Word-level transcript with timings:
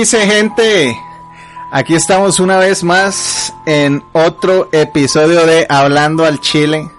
¿Qué 0.00 0.04
me 0.04 0.06
dice 0.06 0.26
gente? 0.26 0.98
Aquí 1.70 1.94
estamos 1.94 2.40
una 2.40 2.56
vez 2.56 2.82
más 2.82 3.52
en 3.66 4.02
otro 4.14 4.70
episodio 4.72 5.44
de 5.44 5.66
Hablando 5.68 6.24
al 6.24 6.40
Chile. 6.40 6.90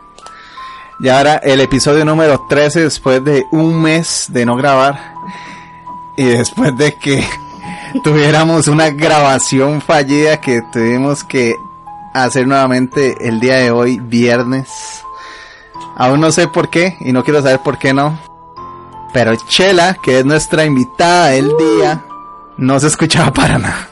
Y 0.99 1.09
ahora 1.09 1.37
el 1.37 1.61
episodio 1.61 2.05
número 2.05 2.45
13 2.47 2.81
después 2.81 3.23
de 3.23 3.43
un 3.51 3.81
mes 3.81 4.27
de 4.29 4.45
no 4.45 4.55
grabar. 4.55 5.15
Y 6.15 6.25
después 6.25 6.77
de 6.77 6.93
que 6.93 7.25
tuviéramos 8.03 8.67
una 8.67 8.91
grabación 8.91 9.81
fallida 9.81 10.39
que 10.39 10.61
tuvimos 10.71 11.23
que 11.23 11.55
hacer 12.13 12.45
nuevamente 12.45 13.15
el 13.27 13.39
día 13.39 13.55
de 13.55 13.71
hoy, 13.71 13.99
viernes. 13.99 14.69
Aún 15.95 16.21
no 16.21 16.31
sé 16.31 16.47
por 16.47 16.69
qué 16.69 16.97
y 16.99 17.13
no 17.13 17.23
quiero 17.23 17.41
saber 17.41 17.61
por 17.61 17.79
qué 17.79 17.95
no. 17.95 18.19
Pero 19.11 19.35
Chela, 19.47 19.95
que 19.95 20.19
es 20.19 20.25
nuestra 20.25 20.65
invitada 20.65 21.29
del 21.29 21.49
día, 21.57 22.05
no 22.57 22.79
se 22.79 22.87
escuchaba 22.87 23.31
para 23.33 23.57
nada. 23.57 23.87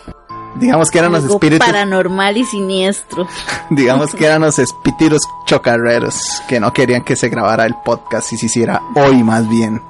Digamos 0.55 0.89
que 0.89 0.99
eran 0.99 1.11
los 1.11 1.23
espíritus. 1.23 1.65
paranormal 1.65 2.35
y 2.37 2.43
siniestro. 2.43 3.27
Digamos 3.69 4.13
que 4.13 4.25
eran 4.25 4.41
los 4.41 4.57
espíritus 4.59 5.21
chocarreros 5.45 6.41
que 6.47 6.59
no 6.59 6.73
querían 6.73 7.03
que 7.03 7.15
se 7.15 7.29
grabara 7.29 7.65
el 7.65 7.75
podcast 7.85 8.33
y 8.33 8.37
se 8.37 8.47
hiciera 8.47 8.81
hoy 8.95 9.23
más 9.23 9.47
bien. 9.47 9.81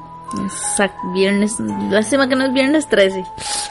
Exacto, 0.44 1.12
viernes. 1.14 1.59
Lástima 1.59 2.28
que 2.28 2.36
no 2.36 2.45
es 2.45 2.53
viernes 2.53 2.88
13. 2.88 3.25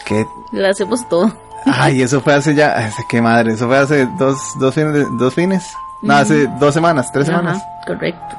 Que, 0.05 0.27
Lo 0.51 0.69
hacemos 0.69 1.09
todo. 1.09 1.31
ay, 1.67 2.03
eso 2.03 2.21
fue 2.21 2.35
hace 2.35 2.55
ya, 2.55 2.91
qué 3.09 3.23
madre, 3.23 3.53
eso 3.53 3.69
fue 3.69 3.79
hace 3.79 4.07
dos, 4.19 4.37
dos 4.59 4.75
fines, 4.75 5.07
dos 5.19 5.35
fines. 5.35 5.63
No, 6.03 6.15
hace 6.15 6.47
dos 6.59 6.75
semanas, 6.75 7.13
tres 7.13 7.27
semanas. 7.27 7.63
Correcto. 7.87 8.37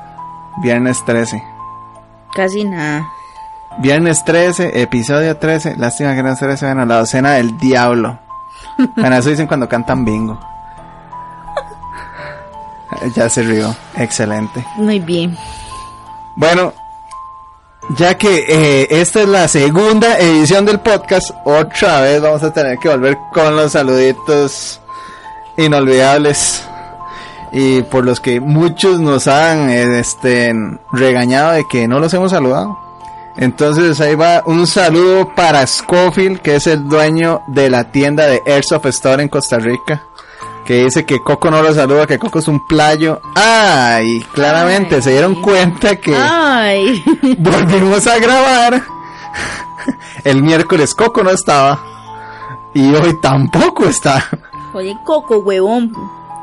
Viernes 0.62 1.04
13. 1.06 1.42
Casi 2.34 2.64
nada. 2.66 3.08
Viernes 3.78 4.26
13, 4.26 4.82
episodio 4.82 5.38
13. 5.38 5.78
Lástima 5.78 6.16
que 6.16 6.24
no 6.24 6.36
se 6.36 6.58
se 6.58 6.66
bueno, 6.66 6.86
la 6.86 6.98
docena 6.98 7.34
del 7.34 7.58
diablo. 7.58 8.20
Bueno, 8.96 9.16
eso 9.16 9.30
dicen 9.30 9.48
cuando 9.48 9.70
cantan 9.70 10.04
bingo. 10.04 10.40
Ya 13.16 13.30
se 13.30 13.44
rió. 13.44 13.76
Excelente. 13.96 14.66
Muy 14.78 15.00
bien. 15.00 15.38
Bueno, 16.36 16.74
ya 17.98 18.18
que 18.18 18.46
eh, 18.48 18.88
esta 18.90 19.22
es 19.22 19.28
la 19.28 19.48
segunda 19.48 20.18
edición 20.18 20.66
del 20.66 20.80
podcast, 20.80 21.32
otra 21.46 22.02
vez 22.02 22.22
vamos 22.22 22.44
a 22.44 22.54
tener 22.54 22.78
que 22.78 22.90
volver 22.90 23.18
con 23.34 23.56
los 23.56 23.72
saluditos 23.72 24.82
inolvidables. 25.58 26.64
Y 27.52 27.82
por 27.84 28.06
los 28.06 28.20
que 28.20 28.40
muchos 28.40 29.00
nos 29.00 29.28
han 29.28 29.72
este, 29.72 30.54
regañado 30.92 31.54
de 31.54 31.66
que 31.68 31.88
no 31.88 32.00
los 32.00 32.14
hemos 32.14 32.32
saludado. 32.32 32.89
Entonces 33.38 34.00
ahí 34.02 34.16
va 34.16 34.44
un 34.46 34.68
saludo 34.68 35.34
para 35.36 35.66
Scofield, 35.66 36.42
que 36.42 36.56
es 36.56 36.68
el 36.68 36.88
dueño 36.88 37.42
de 37.48 37.70
la 37.70 37.92
tienda 37.92 38.26
de 38.28 38.42
Airsoft 38.46 38.86
Store 38.88 39.24
en 39.24 39.30
Costa 39.30 39.58
Rica. 39.60 40.04
Que 40.66 40.84
dice 40.84 41.06
que 41.06 41.24
Coco 41.24 41.50
no 41.50 41.62
lo 41.62 41.74
saluda, 41.74 42.06
que 42.06 42.20
Coco 42.20 42.40
es 42.40 42.48
un 42.48 42.68
playo. 42.68 43.22
¡Ay! 43.36 44.24
Claramente 44.34 44.96
Ay. 44.96 45.02
se 45.02 45.12
dieron 45.12 45.42
cuenta 45.42 45.96
que 45.96 46.14
Ay. 46.16 47.04
volvimos 47.40 48.06
a 48.08 48.20
grabar. 48.20 48.84
El 50.24 50.44
miércoles 50.44 50.94
Coco 50.94 51.24
no 51.24 51.32
estaba. 51.32 51.80
Y 52.74 52.94
hoy 52.94 53.20
tampoco 53.22 53.86
está. 53.86 54.24
Oye, 54.74 54.96
Coco, 55.04 55.38
huevón. 55.40 55.92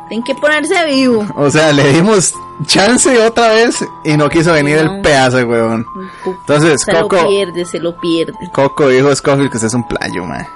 Tienen 0.08 0.24
que 0.24 0.34
ponerse 0.34 0.74
vivo. 0.86 1.26
O 1.36 1.50
sea, 1.50 1.72
le 1.72 1.92
dimos 1.92 2.32
chance 2.66 3.18
otra 3.20 3.48
vez 3.48 3.84
y 4.04 4.16
no 4.16 4.28
quiso 4.28 4.52
venir 4.52 4.78
el 4.78 5.00
pedazo, 5.00 5.38
weón. 5.38 5.84
Entonces, 6.24 6.82
se 6.84 6.92
Coco. 6.92 7.16
lo 7.16 7.28
pierde, 7.28 7.64
se 7.64 7.78
lo 7.80 7.96
pierde. 7.98 8.32
Coco 8.52 8.88
dijo 8.88 9.14
Scofield 9.14 9.50
que 9.50 9.56
usted 9.56 9.66
es 9.68 9.74
un 9.74 9.86
playo, 9.86 10.24
man. 10.24 10.46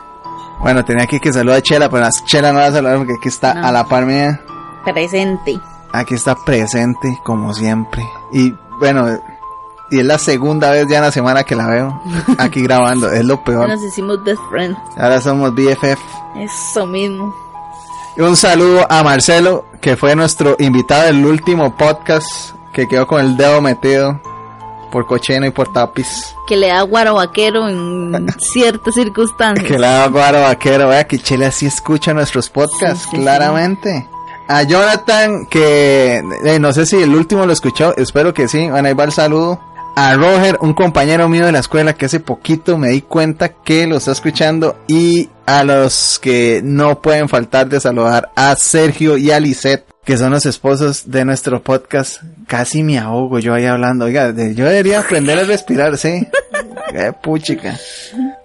Bueno, 0.60 0.84
tenía 0.84 1.04
aquí 1.04 1.18
que 1.20 1.32
saludar 1.32 1.58
a 1.58 1.62
Chela, 1.62 1.88
pero 1.88 2.04
a 2.06 2.10
Chela 2.10 2.52
no 2.52 2.58
va 2.58 2.66
a 2.66 2.72
saludar 2.72 2.98
porque 2.98 3.14
aquí 3.18 3.28
está 3.28 3.54
No. 3.54 3.66
a 3.66 3.72
la 3.72 3.84
par 3.86 4.04
mía. 4.06 4.40
Presente. 4.84 5.58
Aquí 5.92 6.14
está 6.14 6.34
presente, 6.36 7.18
como 7.24 7.52
siempre. 7.54 8.02
Y 8.32 8.54
bueno, 8.78 9.08
y 9.90 9.98
es 10.00 10.06
la 10.06 10.18
segunda 10.18 10.70
vez 10.70 10.86
ya 10.88 10.98
en 10.98 11.02
la 11.04 11.10
semana 11.12 11.42
que 11.44 11.56
la 11.56 11.66
veo 11.66 12.00
aquí 12.38 12.62
grabando. 12.62 13.10
Es 13.10 13.24
lo 13.24 13.42
peor. 13.42 13.68
Nos 13.68 13.82
hicimos 13.82 14.22
best 14.22 14.40
friend. 14.50 14.76
Ahora 14.96 15.20
somos 15.20 15.52
BFF. 15.54 15.98
Eso 16.36 16.86
mismo. 16.86 17.34
Un 18.20 18.36
saludo 18.36 18.86
a 18.90 19.02
Marcelo, 19.02 19.64
que 19.80 19.96
fue 19.96 20.14
nuestro 20.14 20.54
invitado 20.58 21.06
del 21.06 21.24
último 21.24 21.74
podcast, 21.78 22.26
que 22.74 22.86
quedó 22.86 23.06
con 23.06 23.22
el 23.22 23.34
dedo 23.38 23.62
metido 23.62 24.20
por 24.92 25.06
cocheno 25.06 25.46
y 25.46 25.50
por 25.50 25.72
tapiz. 25.72 26.34
Que 26.46 26.56
le 26.56 26.68
da 26.68 26.82
guaro 26.82 27.14
vaquero 27.14 27.66
en 27.66 28.26
ciertas 28.38 28.94
circunstancias. 28.94 29.66
Que 29.66 29.78
la 29.78 30.06
guaro 30.08 30.42
vaquero, 30.42 30.88
vea 30.88 31.06
que 31.06 31.18
Chile 31.18 31.46
así 31.46 31.64
escucha 31.64 32.12
nuestros 32.12 32.50
podcasts, 32.50 33.04
Sí, 33.04 33.08
sí, 33.12 33.16
claramente. 33.16 34.06
A 34.48 34.64
Jonathan, 34.64 35.46
que 35.46 36.22
eh, 36.44 36.58
no 36.58 36.74
sé 36.74 36.84
si 36.84 36.96
el 36.96 37.14
último 37.14 37.46
lo 37.46 37.54
escuchó, 37.54 37.96
espero 37.96 38.34
que 38.34 38.48
sí. 38.48 38.68
Bueno, 38.68 38.88
ahí 38.88 38.94
va 38.94 39.04
el 39.04 39.12
saludo. 39.12 39.60
A 39.96 40.14
Roger, 40.14 40.56
un 40.60 40.72
compañero 40.72 41.28
mío 41.28 41.44
de 41.44 41.52
la 41.52 41.58
escuela 41.58 41.92
que 41.92 42.06
hace 42.06 42.20
poquito 42.20 42.78
me 42.78 42.88
di 42.88 43.02
cuenta 43.02 43.50
que 43.50 43.86
lo 43.86 43.96
está 43.98 44.12
escuchando. 44.12 44.78
Y 44.88 45.28
a 45.46 45.62
los 45.62 46.18
que 46.22 46.60
no 46.64 47.02
pueden 47.02 47.28
faltar 47.28 47.68
de 47.68 47.80
saludar 47.80 48.30
a 48.34 48.56
Sergio 48.56 49.18
y 49.18 49.30
a 49.30 49.38
Lisette, 49.40 49.84
que 50.04 50.16
son 50.16 50.30
los 50.30 50.46
esposos 50.46 51.10
de 51.10 51.24
nuestro 51.26 51.62
podcast. 51.62 52.22
Casi 52.46 52.82
me 52.82 52.98
ahogo 52.98 53.40
yo 53.40 53.52
ahí 53.52 53.66
hablando. 53.66 54.06
Oiga, 54.06 54.32
de- 54.32 54.54
yo 54.54 54.64
debería 54.64 55.00
aprender 55.00 55.38
a 55.38 55.44
respirar, 55.44 55.98
sí. 55.98 56.26
Qué 56.90 57.12
puchica. 57.22 57.76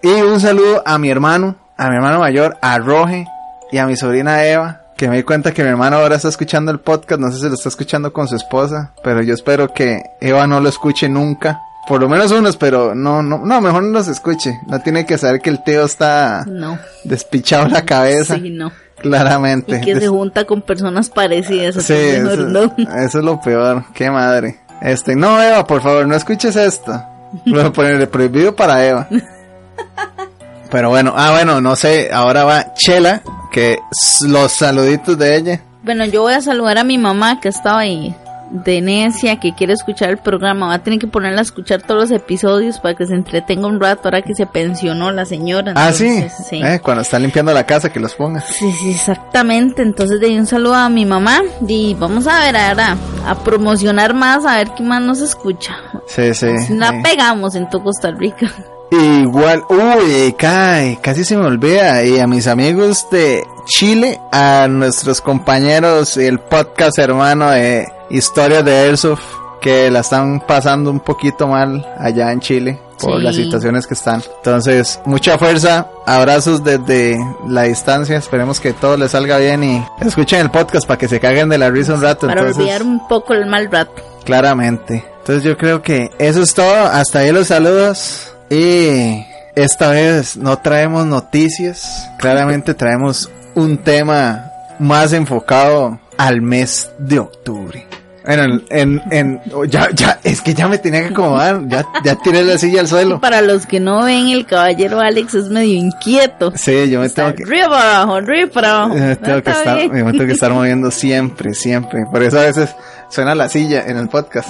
Y 0.02 0.10
un 0.10 0.40
saludo 0.42 0.84
a 0.86 0.98
mi 0.98 1.10
hermano, 1.10 1.56
a 1.78 1.90
mi 1.90 1.96
hermano 1.96 2.20
mayor, 2.20 2.58
a 2.62 2.78
Roge 2.80 3.28
y 3.72 3.78
a 3.78 3.86
mi 3.86 3.96
sobrina 3.96 4.46
Eva, 4.46 4.82
que 4.98 5.10
me 5.10 5.18
di 5.18 5.24
cuenta 5.24 5.52
que 5.54 5.64
mi 5.64 5.70
hermano 5.70 5.98
ahora 5.98 6.16
está 6.16 6.30
escuchando 6.30 6.72
el 6.72 6.80
podcast, 6.80 7.20
no 7.22 7.32
sé 7.32 7.40
si 7.40 7.48
lo 7.48 7.54
está 7.56 7.70
escuchando 7.70 8.14
con 8.14 8.28
su 8.28 8.36
esposa, 8.36 8.94
pero 9.04 9.22
yo 9.22 9.34
espero 9.34 9.74
que 9.74 10.02
Eva 10.22 10.48
no 10.48 10.60
lo 10.62 10.70
escuche 10.70 11.10
nunca. 11.10 11.60
Por 11.88 12.02
lo 12.02 12.10
menos 12.10 12.32
unos, 12.32 12.58
pero 12.58 12.96
no, 12.96 13.22
no, 13.22 13.40
no, 13.40 13.62
mejor 13.62 13.84
no 13.84 13.90
los 13.90 14.08
escuche. 14.08 14.60
No 14.68 14.80
tiene 14.82 15.06
que 15.06 15.18
saber 15.20 15.40
que 15.42 15.52
el 15.52 15.64
tío 15.64 15.84
está 15.86 16.44
No. 16.48 16.80
despichado 17.04 17.68
la 17.68 17.84
cabeza, 17.86 18.36
Sí, 18.38 18.50
no. 18.50 18.72
claramente. 19.00 19.78
Y 19.78 19.82
que 19.82 20.00
se 20.00 20.08
junta 20.08 20.46
con 20.46 20.62
personas 20.64 21.10
parecidas. 21.10 21.76
Sí, 21.84 21.94
mejor 21.94 22.34
eso, 22.34 22.44
no. 22.48 22.74
eso 23.00 23.20
es 23.20 23.24
lo 23.26 23.40
peor, 23.40 23.84
qué 23.94 24.10
madre. 24.10 24.62
Este, 24.82 25.16
no, 25.16 25.42
Eva, 25.42 25.66
por 25.68 25.82
favor, 25.82 26.08
no 26.08 26.16
escuches 26.16 26.56
esto. 26.56 27.04
Voy 27.46 27.60
a 27.60 27.72
ponerle 27.72 28.08
prohibido 28.08 28.56
para 28.56 28.84
Eva. 28.86 29.08
Pero 30.72 30.90
bueno, 30.90 31.14
ah, 31.16 31.32
bueno, 31.32 31.62
no 31.62 31.76
sé, 31.76 32.10
ahora 32.12 32.44
va 32.44 32.74
Chela, 32.74 33.22
que 33.52 33.80
los 34.28 34.52
saluditos 34.52 35.18
de 35.18 35.36
ella. 35.36 35.62
Bueno, 35.84 36.06
yo 36.06 36.24
voy 36.24 36.34
a 36.34 36.42
saludar 36.42 36.78
a 36.78 36.84
mi 36.84 36.98
mamá 36.98 37.40
que 37.40 37.50
estaba 37.50 37.80
ahí 37.80 38.16
de 38.50 38.82
necia, 38.82 39.40
que 39.40 39.54
quiere 39.54 39.74
escuchar 39.74 40.10
el 40.10 40.18
programa. 40.18 40.68
Va 40.68 40.76
a 40.76 40.84
tener 40.84 41.00
que 41.00 41.08
ponerla 41.08 41.40
a 41.40 41.42
escuchar 41.44 41.82
todos 41.82 42.10
los 42.10 42.12
episodios 42.12 42.80
para 42.80 42.96
que 42.96 43.06
se 43.06 43.14
entretenga 43.14 43.68
un 43.68 43.80
rato 43.80 44.02
ahora 44.06 44.22
que 44.22 44.36
se 44.36 44.46
pensionó 44.46 45.12
la 45.12 45.26
señora. 45.26 45.74
Ah, 45.76 45.92
sí, 45.92 46.26
sí. 46.50 46.62
Eh, 46.64 46.80
cuando 46.82 47.02
está 47.02 47.20
limpiando 47.20 47.54
la 47.54 47.66
casa, 47.66 47.92
que 47.92 48.00
los 48.00 48.14
ponga. 48.14 48.42
Sí, 48.42 48.72
sí, 48.72 48.92
exactamente. 48.92 49.82
Entonces 49.82 50.20
de 50.20 50.38
un 50.38 50.46
saludo 50.46 50.76
a 50.76 50.90
mi 50.90 51.06
mamá 51.06 51.42
y 51.68 51.96
vamos 51.96 52.28
a 52.28 52.40
ver 52.40 52.56
ahora 52.58 52.98
a 53.26 53.36
promocionar 53.36 54.14
más, 54.14 54.46
a 54.46 54.58
ver 54.58 54.70
qué 54.76 54.84
más 54.84 55.02
nos 55.02 55.22
escucha. 55.22 55.76
Sí, 56.08 56.34
sí. 56.34 56.48
La 56.70 56.90
eh. 56.90 57.02
pegamos 57.04 57.56
en 57.56 57.70
todo 57.70 57.84
Costa 57.84 58.12
Rica. 58.12 58.52
Igual, 59.00 59.64
uy, 59.70 60.34
cae, 60.38 61.00
casi 61.02 61.24
se 61.24 61.36
me 61.36 61.46
olvida. 61.46 62.04
Y 62.04 62.20
a 62.20 62.28
mis 62.28 62.48
amigos 62.48 63.08
de 63.12 63.44
Chile, 63.66 64.20
a 64.32 64.68
nuestros 64.70 65.22
compañeros 65.22 66.16
del 66.16 66.40
podcast 66.40 66.98
hermano 67.00 67.50
de 67.52 67.88
Historias 68.10 68.64
de 68.64 68.72
Airsoft, 68.78 69.24
que 69.62 69.90
la 69.92 70.00
están 70.00 70.40
pasando 70.42 70.92
un 70.92 71.00
poquito 71.00 71.48
mal 71.48 71.86
allá 72.00 72.32
en 72.32 72.40
Chile 72.40 72.80
por 73.00 73.18
Sí. 73.18 73.24
las 73.24 73.36
situaciones 73.36 73.88
que 73.88 73.96
están. 73.96 74.22
Entonces, 74.38 75.00
mucha 75.06 75.38
fuerza, 75.38 75.88
abrazos 76.06 76.64
desde 76.64 77.18
la 77.48 77.64
distancia. 77.64 78.18
Esperemos 78.18 78.60
que 78.60 78.74
todo 78.74 78.96
les 78.98 79.12
salga 79.12 79.38
bien 79.38 79.64
y 79.64 79.86
escuchen 80.02 80.40
el 80.40 80.52
podcast 80.52 80.88
para 80.88 80.98
que 80.98 81.08
se 81.08 81.20
caguen 81.20 81.50
de 81.50 81.58
la 81.58 81.70
risa 81.70 81.96
un 81.96 82.02
rato. 82.02 82.28
para 82.28 82.42
Entonces, 82.42 82.62
olvidar 82.64 82.84
un 82.84 83.08
poco 83.08 83.34
el 83.34 83.46
mal 83.48 83.70
rato. 83.72 84.02
Claramente. 84.24 85.04
Entonces 85.20 85.44
yo 85.44 85.58
creo 85.58 85.82
que 85.82 86.12
eso 86.20 86.42
es 86.44 86.54
todo. 86.54 86.74
Hasta 86.86 87.20
ahí 87.20 87.32
los 87.32 87.48
saludos. 87.48 88.32
Y 88.50 89.26
esta 89.56 89.92
vez 89.92 90.38
no 90.38 90.58
traemos 90.60 91.06
noticias. 91.06 92.10
Claramente 92.20 92.74
traemos 92.74 93.30
un 93.56 93.78
tema 93.78 94.52
más 94.80 95.14
enfocado 95.14 96.00
al 96.18 96.42
mes 96.42 96.92
de 96.98 97.20
octubre. 97.20 97.88
Bueno, 98.26 98.60
en, 98.70 99.02
en, 99.12 99.42
oh, 99.54 99.66
ya, 99.66 99.90
ya, 99.94 100.20
es 100.24 100.42
que 100.42 100.54
ya 100.54 100.68
me 100.68 100.78
tenía 100.80 101.02
que 101.02 101.10
acomodar, 101.14 101.62
ya, 101.68 101.86
ya 102.04 102.16
tiré 102.16 102.44
la 102.44 102.58
silla 102.58 102.82
al 102.82 102.88
suelo. 102.88 103.20
Para 103.22 103.42
los 103.42 103.66
que 103.66 103.80
no 103.80 104.04
ven, 104.06 104.30
el 104.30 104.46
caballero 104.46 105.00
Alex 105.00 105.34
es 105.36 105.46
medio 105.50 105.76
inquieto. 105.76 106.52
Sí, 106.56 106.90
yo 106.90 107.00
me 107.02 107.06
Está 107.06 107.26
tengo 107.34 107.36
que, 107.36 107.44
Arriba 107.44 107.70
para 107.70 107.96
abajo, 107.98 108.16
arriba 108.16 108.50
para 108.52 108.76
abajo. 108.76 108.94
me 108.96 109.16
tengo 109.16 109.42
que 109.44 109.52
estar, 109.52 109.90
me 109.90 110.12
tengo 110.12 110.26
que 110.26 110.32
estar 110.32 110.52
moviendo 110.52 110.90
siempre, 110.92 111.54
siempre. 111.54 112.04
Por 112.12 112.24
eso 112.24 112.40
a 112.40 112.44
veces 112.46 112.76
suena 113.10 113.36
la 113.36 113.48
silla 113.48 113.84
en 113.86 113.98
el 113.98 114.08
podcast. 114.10 114.50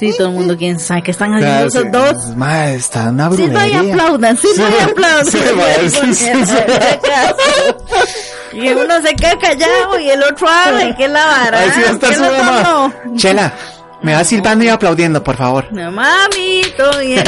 Sí, 0.00 0.12
todo 0.16 0.28
el 0.28 0.34
mundo 0.34 0.56
quién 0.56 0.78
sabe 0.80 1.02
qué 1.02 1.10
están 1.10 1.34
haciendo 1.34 1.66
esos 1.66 1.82
sí. 1.82 1.88
dos. 1.90 2.36
Mae, 2.36 2.74
está 2.76 3.10
una 3.10 3.30
Sí, 3.32 3.42
no 3.42 3.46
y 3.46 3.50
brujería. 3.50 3.80
aplaudan, 3.92 4.36
sí, 4.36 4.48
no 4.56 4.68
y 4.68 4.72
Sí, 4.72 4.78
aplaudan. 4.82 5.26
sí, 5.26 5.38
mae, 5.56 5.90
sí, 5.90 6.14
sí, 6.14 6.32
sí. 6.46 6.54
Y 8.52 8.68
uno 8.68 9.00
se 9.02 9.14
queda 9.14 9.38
callado 9.38 9.98
y 9.98 10.10
el 10.10 10.22
otro 10.22 10.48
habla, 10.48 10.84
y 10.84 10.94
qué 10.94 11.08
la 11.08 11.26
vara. 11.26 11.60
Ahí 11.60 11.70
sí 11.70 11.80
va 11.82 11.88
a 11.88 11.92
estar 11.92 12.10
¿Qué 12.10 12.16
su 12.16 12.22
mamá. 12.22 12.62
no? 13.04 13.16
Chela, 13.16 13.52
me 14.00 14.14
va 14.14 14.22
silbando 14.24 14.64
y 14.64 14.68
aplaudiendo, 14.68 15.22
por 15.24 15.36
favor. 15.36 15.66
No, 15.72 15.90
mami, 15.90 16.62
todo 16.76 17.00
bien. 17.00 17.24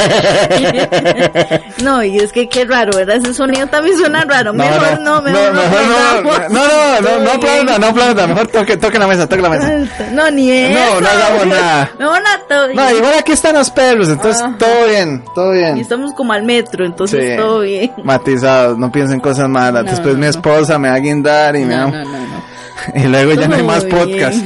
no, 1.83 2.03
y 2.03 2.17
es 2.17 2.31
que 2.31 2.47
qué 2.47 2.65
raro, 2.65 2.95
¿verdad? 2.95 3.17
Ese 3.17 3.33
sonido 3.33 3.67
también 3.67 3.97
suena 3.97 4.23
raro. 4.23 4.53
mejor 4.53 4.99
no, 5.01 5.21
mejor 5.21 5.53
no. 5.53 5.61
mejor 5.61 6.49
no, 6.49 6.59
no, 6.59 7.01
no, 7.01 7.19
no, 7.19 7.31
aplauda, 7.31 7.77
no 7.77 7.87
aplauda, 7.87 8.27
mejor 8.27 8.47
toque, 8.47 8.77
toque 8.77 8.97
la 8.99 9.07
mesa, 9.07 9.27
toque 9.27 9.41
la 9.41 9.49
mesa. 9.49 10.09
No, 10.11 10.31
ni 10.31 10.51
eso. 10.51 10.79
No, 10.79 11.01
no 11.01 11.07
hagamos 11.09 11.47
nada. 11.47 11.91
No, 11.99 12.13
no, 12.19 12.29
todo 12.47 12.67
bien. 12.67 12.77
No, 12.77 12.91
igual 12.91 13.13
aquí 13.19 13.31
están 13.33 13.55
los 13.55 13.69
perros, 13.69 14.09
entonces 14.09 14.41
todo 14.57 14.87
bien, 14.87 15.23
todo 15.35 15.53
Y 15.53 15.57
bien. 15.59 15.77
estamos 15.77 16.13
como 16.13 16.33
al 16.33 16.43
metro, 16.43 16.85
entonces 16.85 17.37
todo 17.37 17.61
bien. 17.61 17.91
Matizados, 18.03 18.77
no 18.77 18.91
piensen 18.91 19.19
cosas 19.19 19.49
malas. 19.49 19.85
Después 19.85 20.15
mi 20.15 20.27
esposa 20.27 20.79
me 20.79 20.89
va 20.89 20.95
a 20.95 20.99
guindar 20.99 21.55
y 21.55 21.65
me 21.65 21.75
va... 21.75 21.85
no, 21.87 22.03
no. 22.05 22.50
Y 22.95 23.03
luego 23.03 23.33
ya 23.33 23.47
no 23.47 23.55
hay 23.55 23.63
más 23.63 23.85
bien. 23.85 23.97
podcast. 23.97 24.37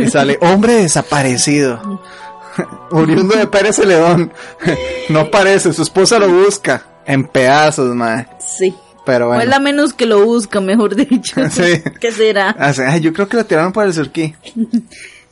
Y 0.00 0.06
sale, 0.08 0.38
hombre 0.40 0.74
desaparecido. 0.74 2.00
Oriundo 2.90 3.36
de 3.36 3.46
Pérez 3.46 3.76
Celedón. 3.76 4.32
No 5.08 5.30
parece, 5.30 5.72
su 5.72 5.82
esposa 5.82 6.18
lo 6.18 6.28
busca. 6.28 6.84
En 7.06 7.26
pedazos, 7.26 7.94
madre. 7.96 8.28
Sí. 8.38 8.74
Pero 9.04 9.28
O 9.28 9.32
es 9.32 9.38
bueno. 9.38 9.50
la 9.50 9.58
menos 9.60 9.92
que 9.92 10.06
lo 10.06 10.24
busca, 10.24 10.60
mejor 10.60 10.94
dicho. 10.94 11.40
Sí. 11.50 11.82
¿Qué 12.00 12.12
será? 12.12 12.54
Ah, 12.58 12.72
ay, 12.86 13.00
yo 13.00 13.12
creo 13.12 13.28
que 13.28 13.36
lo 13.36 13.44
tiraron 13.46 13.72
por 13.72 13.86
el 13.86 13.92
surquí. 13.94 14.34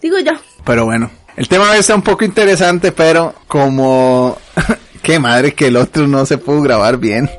Digo 0.02 0.18
yo. 0.18 0.32
Pero 0.64 0.84
bueno. 0.86 1.10
El 1.36 1.46
tema 1.48 1.70
hoy 1.70 1.78
está 1.78 1.94
un 1.94 2.02
poco 2.02 2.24
interesante, 2.24 2.90
pero 2.90 3.34
como... 3.46 4.36
Qué 5.02 5.20
madre 5.20 5.54
que 5.54 5.68
el 5.68 5.76
otro 5.76 6.08
no 6.08 6.26
se 6.26 6.38
pudo 6.38 6.60
grabar 6.62 6.96
bien. 6.96 7.30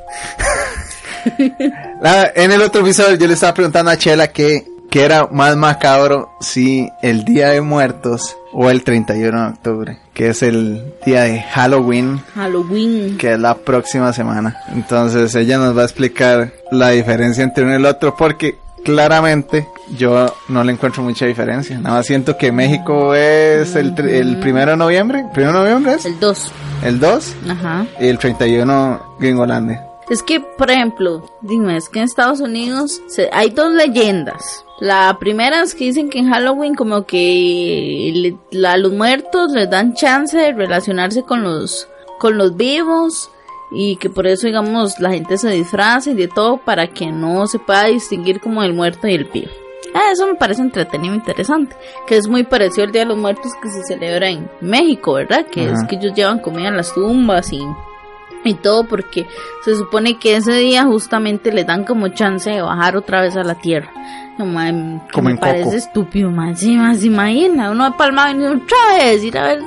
La- 2.01 2.31
en 2.33 2.51
el 2.51 2.62
otro 2.62 2.81
episodio 2.81 3.15
yo 3.18 3.27
le 3.27 3.33
estaba 3.33 3.53
preguntando 3.53 3.92
a 3.92 3.97
Chela 3.97 4.31
que, 4.31 4.65
que 4.89 5.03
era 5.03 5.27
más 5.31 5.56
macabro 5.56 6.30
si 6.39 6.89
el 7.01 7.24
Día 7.25 7.50
de 7.50 7.62
Muertos 7.62 8.36
o 8.51 8.69
el 8.69 8.83
31 8.83 9.41
de 9.44 9.47
octubre, 9.50 10.00
que 10.13 10.30
es 10.30 10.41
el 10.41 10.94
día 11.06 11.24
de 11.24 11.41
Halloween, 11.41 12.19
Halloween. 12.33 13.18
que 13.18 13.33
es 13.33 13.39
la 13.39 13.56
próxima 13.56 14.12
semana. 14.13 14.57
Entonces 14.74 15.36
ella 15.36 15.57
nos 15.59 15.77
va 15.77 15.81
a 15.83 15.86
explicar 15.86 16.51
la 16.71 16.89
diferencia 16.89 17.44
entre 17.44 17.63
uno 17.63 17.74
y 17.74 17.75
el 17.75 17.86
otro 17.86 18.15
porque 18.18 18.57
claramente 18.83 19.68
yo 19.97 20.33
no 20.47 20.63
le 20.63 20.71
encuentro 20.71 21.03
mucha 21.03 21.25
diferencia. 21.25 21.77
Nada 21.80 21.97
más 21.97 22.06
siento 22.07 22.38
que 22.38 22.51
México 22.51 23.13
es 23.13 23.75
el, 23.75 23.94
el 24.09 24.38
primero 24.39 24.71
de 24.71 24.77
noviembre. 24.77 25.25
¿Primero 25.33 25.59
de 25.62 25.69
noviembre 25.69 25.94
es? 25.94 26.06
El 26.06 26.19
2. 26.19 26.51
El 26.83 27.00
2 27.00 27.35
Ajá. 27.50 27.85
y 28.00 28.07
el 28.07 28.18
31 28.18 29.01
Gringolandia. 29.19 29.85
Es 30.09 30.23
que, 30.23 30.39
por 30.39 30.71
ejemplo, 30.71 31.23
dime, 31.41 31.77
es 31.77 31.88
que 31.89 32.00
en 32.00 32.06
Estados 32.06 32.39
Unidos 32.39 33.00
se- 33.07 33.29
hay 33.31 33.51
dos 33.51 33.71
leyendas. 33.71 34.65
La 34.79 35.17
primera 35.19 35.61
es 35.61 35.75
que 35.75 35.85
dicen 35.85 36.09
que 36.09 36.19
en 36.19 36.29
Halloween 36.29 36.73
como 36.73 37.06
que 37.06 38.11
le- 38.15 38.38
la- 38.51 38.73
a 38.73 38.77
los 38.77 38.91
muertos 38.94 39.51
les 39.51 39.69
dan 39.69 39.94
chance 39.94 40.38
de 40.38 40.53
relacionarse 40.53 41.23
con 41.23 41.44
los, 41.44 41.88
con 42.17 42.38
los 42.38 42.56
vivos 42.57 43.29
y 43.71 43.97
que 43.97 44.09
por 44.09 44.25
eso, 44.25 44.47
digamos, 44.47 45.00
la 45.00 45.11
gente 45.11 45.38
se 45.38 45.50
disfraza 45.51 46.09
y 46.09 46.15
de 46.15 46.27
todo 46.27 46.57
para 46.57 46.88
que 46.88 47.11
no 47.11 47.45
se 47.45 47.59
pueda 47.59 47.85
distinguir 47.85 48.39
como 48.41 48.63
el 48.63 48.73
muerto 48.73 49.07
y 49.07 49.13
el 49.13 49.25
vivo. 49.25 49.51
Ah, 49.94 50.11
eso 50.11 50.25
me 50.27 50.35
parece 50.35 50.61
entretenido 50.61 51.13
e 51.13 51.17
interesante, 51.17 51.75
que 52.07 52.17
es 52.17 52.27
muy 52.27 52.44
parecido 52.44 52.85
al 52.85 52.91
Día 52.91 53.01
de 53.01 53.07
los 53.07 53.17
Muertos 53.17 53.51
que 53.61 53.69
se 53.69 53.83
celebra 53.83 54.29
en 54.29 54.50
México, 54.61 55.13
¿verdad? 55.13 55.45
Que 55.47 55.65
es 55.65 55.83
que 55.88 55.95
ellos 55.95 56.13
llevan 56.13 56.39
comida 56.39 56.69
a 56.69 56.71
las 56.71 56.94
tumbas 56.94 57.51
y 57.51 57.59
y 58.44 58.53
todo 58.56 58.86
porque 58.86 59.25
se 59.65 59.75
supone 59.75 60.18
que 60.18 60.36
ese 60.38 60.53
día 60.53 60.86
justamente 60.86 61.51
le 61.51 61.63
dan 61.65 61.83
como 61.83 62.07
chance 62.09 62.50
de 62.50 62.62
bajar 62.62 62.95
otra 62.97 63.21
vez 63.21 63.36
a 63.36 63.44
la 63.44 63.56
tierra. 63.56 63.91
No, 64.38 64.45
ma, 64.45 64.68
que 64.71 65.12
Como 65.12 65.25
me 65.25 65.31
en 65.31 65.38
parece 65.38 65.63
Coco. 65.65 65.75
estúpido, 65.75 66.31
ma, 66.31 66.56
sí, 66.56 66.77
ma, 66.77 66.95
se 66.95 67.07
imagina, 67.07 67.71
uno 67.71 67.83
de 67.83 67.91
Palma 67.97 68.31
y 68.31 68.41
otra 68.45 68.77
vez 68.97 69.21
ir 69.24 69.38
a 69.38 69.44
ver 69.44 69.59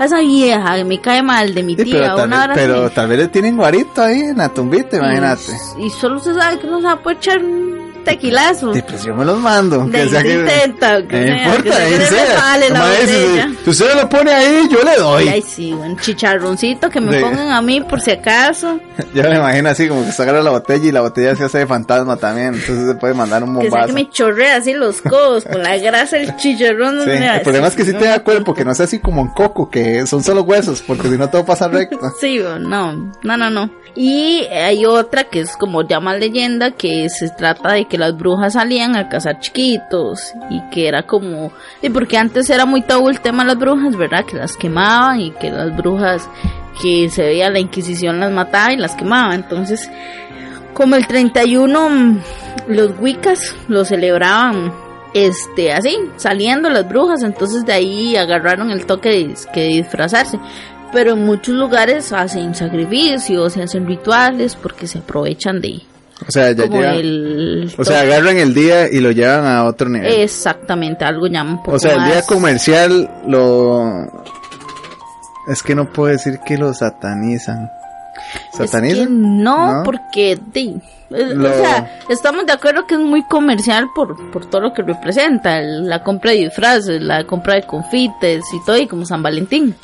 a 0.00 0.04
esa 0.04 0.18
vieja 0.18 0.76
que 0.76 0.84
me 0.84 1.00
cae 1.00 1.22
mal 1.22 1.54
de 1.54 1.62
mi 1.62 1.76
Sí, 1.76 1.84
tía, 1.84 2.00
pero, 2.00 2.16
tal 2.16 2.26
una 2.26 2.36
vez, 2.38 2.44
hora 2.46 2.54
pero 2.54 2.90
tal 2.90 3.08
vez 3.08 3.18
le 3.20 3.28
tienen 3.28 3.56
guarito 3.56 4.02
ahí 4.02 4.20
en 4.22 4.38
la 4.38 4.48
tumbita, 4.48 4.96
imagínate. 4.96 5.52
Y, 5.78 5.86
y 5.86 5.90
solo 5.90 6.18
se 6.18 6.34
sabe 6.34 6.58
que 6.58 6.66
no 6.66 6.78
se 6.80 6.86
va 6.86 6.92
a 6.92 6.96
poder 7.02 7.18
echar 7.18 7.38
un 7.44 7.85
tequilazo. 8.06 8.72
Sí, 8.72 8.82
pues 8.88 9.04
yo 9.04 9.14
me 9.14 9.24
los 9.24 9.38
mando. 9.38 9.84
De 9.84 9.90
que 10.02 10.08
sea 10.08 10.20
se 10.22 10.26
que, 10.26 10.34
intenta, 10.34 11.06
que 11.06 11.20
no 11.20 11.26
sea, 11.26 11.36
que 11.36 11.42
importa, 11.44 11.72
sea 11.76 11.88
que 11.88 11.94
ahí 11.94 12.00
se 12.00 12.06
sea. 12.06 12.24
resbale 12.26 12.70
la 12.70 12.80
botella. 12.80 13.50
si 13.64 13.70
usted 13.70 13.94
lo 13.94 14.08
pone 14.08 14.32
ahí, 14.32 14.68
yo 14.70 14.78
le 14.82 14.96
doy. 14.96 15.28
Ay, 15.28 15.42
sí, 15.42 15.72
un 15.72 15.98
chicharroncito 15.98 16.88
que 16.88 17.00
me 17.00 17.16
Sí. 17.18 17.22
pongan 17.22 17.50
a 17.52 17.60
mí 17.60 17.80
por 17.82 18.00
si 18.00 18.10
acaso. 18.12 18.78
Yo 19.14 19.22
me 19.24 19.36
imagino 19.36 19.68
así 19.68 19.88
como 19.88 20.04
que 20.04 20.12
se 20.12 20.22
agarra 20.22 20.42
la 20.42 20.50
botella 20.50 20.86
y 20.86 20.92
la 20.92 21.00
botella 21.02 21.34
se 21.36 21.44
hace 21.44 21.58
de 21.58 21.66
fantasma 21.66 22.16
también. 22.16 22.54
Entonces 22.54 22.86
se 22.88 22.94
puede 22.94 23.12
mandar 23.14 23.42
un 23.44 23.54
Que 23.56 23.62
sea 23.62 23.70
bombazo. 23.70 23.86
que 23.88 23.92
me 23.92 24.08
chorrea 24.10 24.56
así 24.56 24.72
los 24.72 25.02
codos 25.02 25.44
con 25.44 25.62
la 25.62 25.76
grasa 25.78 26.16
del 26.16 26.34
chicharrón. 26.36 27.02
Sí, 27.04 27.10
el 27.10 27.40
problema 27.42 27.66
es 27.68 27.74
que 27.74 27.84
sí 27.84 27.92
te 27.92 28.04
da 28.06 28.22
cuerpo, 28.22 28.54
que 28.54 28.64
no 28.64 28.74
sea 28.74 28.84
así 28.86 28.98
como 28.98 29.20
en 29.22 29.28
coco, 29.28 29.68
que 29.68 30.06
son 30.06 30.22
solo 30.22 30.42
huesos, 30.42 30.82
porque 30.86 31.08
si 31.08 31.16
no 31.18 31.28
todo 31.28 31.44
pasa 31.44 31.68
recto. 31.68 31.98
Sí, 32.20 32.38
no, 32.38 32.58
no, 32.92 33.36
no, 33.36 33.50
no. 33.50 33.70
Y 33.94 34.46
hay 34.46 34.84
otra 34.84 35.24
que 35.24 35.40
es 35.40 35.56
como 35.56 35.82
más 36.02 36.18
leyenda, 36.18 36.70
que 36.72 37.08
se 37.08 37.30
trata 37.30 37.72
de 37.72 37.86
que 37.86 37.95
las 37.98 38.16
brujas 38.16 38.54
salían 38.54 38.96
a 38.96 39.08
cazar 39.08 39.38
chiquitos 39.40 40.32
y 40.50 40.60
que 40.70 40.88
era 40.88 41.02
como... 41.02 41.52
Y 41.82 41.90
porque 41.90 42.18
antes 42.18 42.48
era 42.50 42.66
muy 42.66 42.82
tabú 42.82 43.08
el 43.08 43.20
tema 43.20 43.42
de 43.42 43.48
las 43.48 43.58
brujas, 43.58 43.96
¿verdad? 43.96 44.24
Que 44.24 44.36
las 44.36 44.56
quemaban 44.56 45.20
y 45.20 45.30
que 45.32 45.50
las 45.50 45.76
brujas 45.76 46.28
que 46.80 47.08
se 47.10 47.22
veía 47.22 47.50
la 47.50 47.58
Inquisición 47.58 48.20
las 48.20 48.32
mataba 48.32 48.72
y 48.72 48.76
las 48.76 48.94
quemaba. 48.94 49.34
Entonces, 49.34 49.90
como 50.74 50.96
el 50.96 51.06
31, 51.06 51.88
mm, 51.88 52.18
los 52.68 52.92
Wiccas 52.98 53.54
lo 53.68 53.84
celebraban 53.84 54.72
este 55.14 55.72
así, 55.72 55.96
saliendo 56.16 56.68
las 56.68 56.86
brujas, 56.86 57.22
entonces 57.22 57.64
de 57.64 57.72
ahí 57.72 58.16
agarraron 58.16 58.70
el 58.70 58.84
toque 58.84 59.08
de, 59.08 59.34
que 59.52 59.64
disfrazarse. 59.64 60.38
Pero 60.92 61.14
en 61.14 61.24
muchos 61.24 61.54
lugares 61.54 62.12
hacen 62.12 62.54
sacrificios, 62.54 63.54
se 63.54 63.62
hacen 63.62 63.86
rituales 63.86 64.56
porque 64.56 64.86
se 64.86 64.98
aprovechan 64.98 65.60
de 65.60 65.80
O 66.26 66.30
sea, 66.30 66.52
ya 66.52 66.62
como 66.66 66.76
llegan. 66.78 66.94
el 66.96 67.74
O 67.76 67.84
sea, 67.84 68.00
agarran 68.00 68.38
el 68.38 68.54
día 68.54 68.90
y 68.90 69.00
lo 69.00 69.10
llevan 69.10 69.44
a 69.46 69.64
otro 69.64 69.88
nivel. 69.88 70.10
exactamente 70.22 71.04
algo 71.04 71.26
llaman 71.26 71.54
un 71.56 71.62
poco 71.62 71.76
o 71.76 71.78
sea, 71.78 71.94
el 71.94 72.04
día 72.04 72.14
más- 72.16 72.26
comercial 72.26 73.10
lo. 73.26 74.06
Es 75.48 75.62
que 75.62 75.74
no 75.74 75.92
puedo 75.92 76.12
decir 76.12 76.40
que 76.44 76.56
lo 76.58 76.72
satanizan. 76.74 77.70
Es 78.52 78.58
que 78.58 78.66
¿Satanizan? 78.66 79.42
no, 79.42 79.74
¿No? 79.76 79.82
porque 79.84 80.38
di, 80.52 80.74
eh, 81.10 81.34
Lo- 81.34 81.50
o 81.50 81.54
sea, 81.54 82.00
estamos 82.08 82.46
de 82.46 82.52
acuerdo 82.52 82.86
que 82.86 82.94
es 82.94 83.00
muy 83.00 83.22
comercial 83.28 83.88
por, 83.94 84.30
por 84.32 84.46
todo 84.46 84.62
lo 84.62 84.72
que 84.72 84.82
representa, 84.82 85.58
el- 85.58 85.86
la 85.86 86.02
compra 86.02 86.32
de 86.32 86.38
disfraces, 86.38 87.00
la 87.00 87.24
compra 87.24 87.54
de 87.54 87.62
confites 87.64 88.42
y 88.52 88.64
todo, 88.64 88.78
y 88.78 88.86
como 88.88 89.04
San 89.04 89.22
Valentín. 89.22 89.74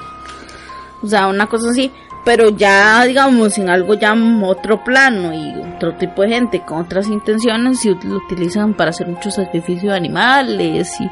O 1.03 1.07
sea, 1.07 1.29
una 1.29 1.47
cosa 1.47 1.69
así, 1.71 1.93
pero 2.25 2.51
ya 2.51 3.05
digamos 3.05 3.59
en 3.59 3.69
algo 3.69 3.95
ya 3.95 4.15
otro 4.45 4.85
plano 4.85 5.33
y 5.33 5.55
otro 5.75 5.95
tipo 5.95 6.23
de 6.23 6.29
gente 6.29 6.61
con 6.65 6.79
otras 6.79 7.09
intenciones 7.09 7.85
y 7.85 7.89
lo 8.05 8.17
utilizan 8.17 8.75
para 8.75 8.91
hacer 8.91 9.09
mucho 9.09 9.31
sacrificio 9.31 9.91
de 9.91 9.97
animales 9.97 10.93
y, 11.01 11.11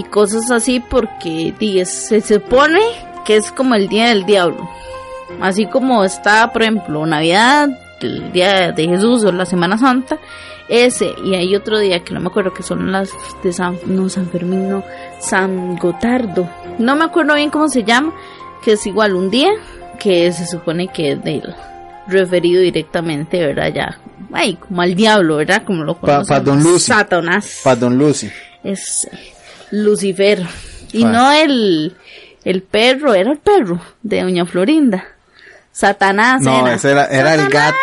y 0.00 0.02
cosas 0.04 0.50
así 0.50 0.80
porque 0.80 1.54
di, 1.58 1.78
es- 1.80 2.08
se 2.08 2.20
supone 2.20 2.80
que 3.24 3.36
es 3.36 3.52
como 3.52 3.74
el 3.74 3.88
día 3.88 4.08
del 4.08 4.24
diablo. 4.24 4.68
Así 5.40 5.66
como 5.66 6.02
está, 6.04 6.50
por 6.52 6.62
ejemplo, 6.62 7.04
Navidad, 7.06 7.68
el 8.00 8.32
día 8.32 8.72
de 8.72 8.88
Jesús 8.88 9.24
o 9.24 9.30
la 9.32 9.44
Semana 9.44 9.76
Santa, 9.78 10.18
ese, 10.68 11.14
y 11.24 11.34
hay 11.34 11.54
otro 11.54 11.78
día 11.78 12.02
que 12.02 12.12
no 12.14 12.20
me 12.20 12.28
acuerdo 12.28 12.52
que 12.52 12.62
son 12.62 12.90
las 12.90 13.10
de 13.42 13.52
San, 13.52 13.78
no, 13.86 14.08
San 14.08 14.26
Fermín, 14.28 14.68
no, 14.70 14.82
San 15.20 15.76
Gotardo. 15.76 16.48
No 16.78 16.96
me 16.96 17.04
acuerdo 17.04 17.34
bien 17.34 17.50
cómo 17.50 17.68
se 17.68 17.84
llama, 17.84 18.12
que 18.62 18.72
es 18.72 18.86
igual 18.86 19.14
un 19.14 19.30
día 19.30 19.50
que 19.98 20.32
se 20.32 20.46
supone 20.46 20.88
que 20.88 21.12
es 21.12 21.22
del 21.24 21.54
referido 22.06 22.62
directamente, 22.62 23.38
¿verdad? 23.44 23.72
Ya, 23.74 23.98
ay, 24.32 24.54
como 24.56 24.80
al 24.82 24.94
diablo, 24.94 25.36
¿verdad? 25.36 25.62
Como 25.64 25.84
lo 25.84 25.94
pa 25.94 26.16
conocemos. 26.24 26.44
Don 26.44 26.62
Lucy. 26.62 26.86
Satanás 26.92 27.60
Para 27.64 27.76
Don 27.76 27.98
Lucy. 27.98 28.30
es 28.64 29.08
Lucifer. 29.70 30.42
Y 30.92 31.04
Ah. 31.04 31.08
no 31.08 31.32
el, 31.32 31.96
el 32.44 32.62
perro, 32.62 33.12
era 33.14 33.30
el 33.32 33.38
perro 33.38 33.80
de 34.02 34.22
Doña 34.22 34.46
Florinda. 34.46 35.04
Satanás 35.70 36.40
No, 36.42 36.60
era. 36.66 36.74
ese 36.74 36.90
era, 36.90 37.04
era 37.06 37.34
el 37.34 37.48
gato. 37.50 37.76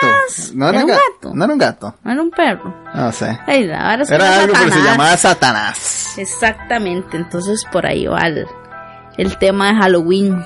No 0.54 0.68
era, 0.70 0.80
¿Era 0.80 0.86
un 0.86 0.92
ga- 0.92 0.94
gato? 1.14 1.34
No 1.36 1.44
era 1.46 1.54
un 1.54 1.60
gato. 1.60 1.96
No 2.04 2.12
era 2.12 2.22
un 2.22 2.32
perro. 2.32 2.76
No 2.94 3.12
sé. 3.14 3.40
Ay, 3.48 3.72
ahora 3.72 4.04
se 4.04 4.16
Era 4.16 4.40
algo, 4.40 4.54
pero 4.54 4.72
se 4.74 4.80
llamaba 4.84 5.16
Satanás. 5.16 6.18
Exactamente, 6.18 7.16
entonces 7.16 7.64
por 7.72 7.86
ahí 7.86 8.06
va 8.08 8.28
el, 8.28 8.46
el 9.18 9.38
tema 9.38 9.70
de 9.70 9.76
Halloween. 9.76 10.44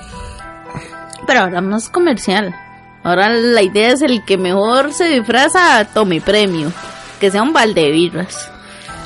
Pero 1.26 1.40
ahora 1.40 1.60
más 1.60 1.88
comercial. 1.88 2.54
Ahora 3.02 3.30
la 3.30 3.62
idea 3.62 3.92
es 3.92 4.02
el 4.02 4.24
que 4.24 4.36
mejor 4.36 4.92
se 4.92 5.04
disfraza, 5.04 5.84
tome 5.92 6.20
premio. 6.20 6.72
Que 7.18 7.30
sea 7.30 7.42
un 7.42 7.52
balde 7.52 7.82
de 7.82 7.90
birras. 7.90 8.50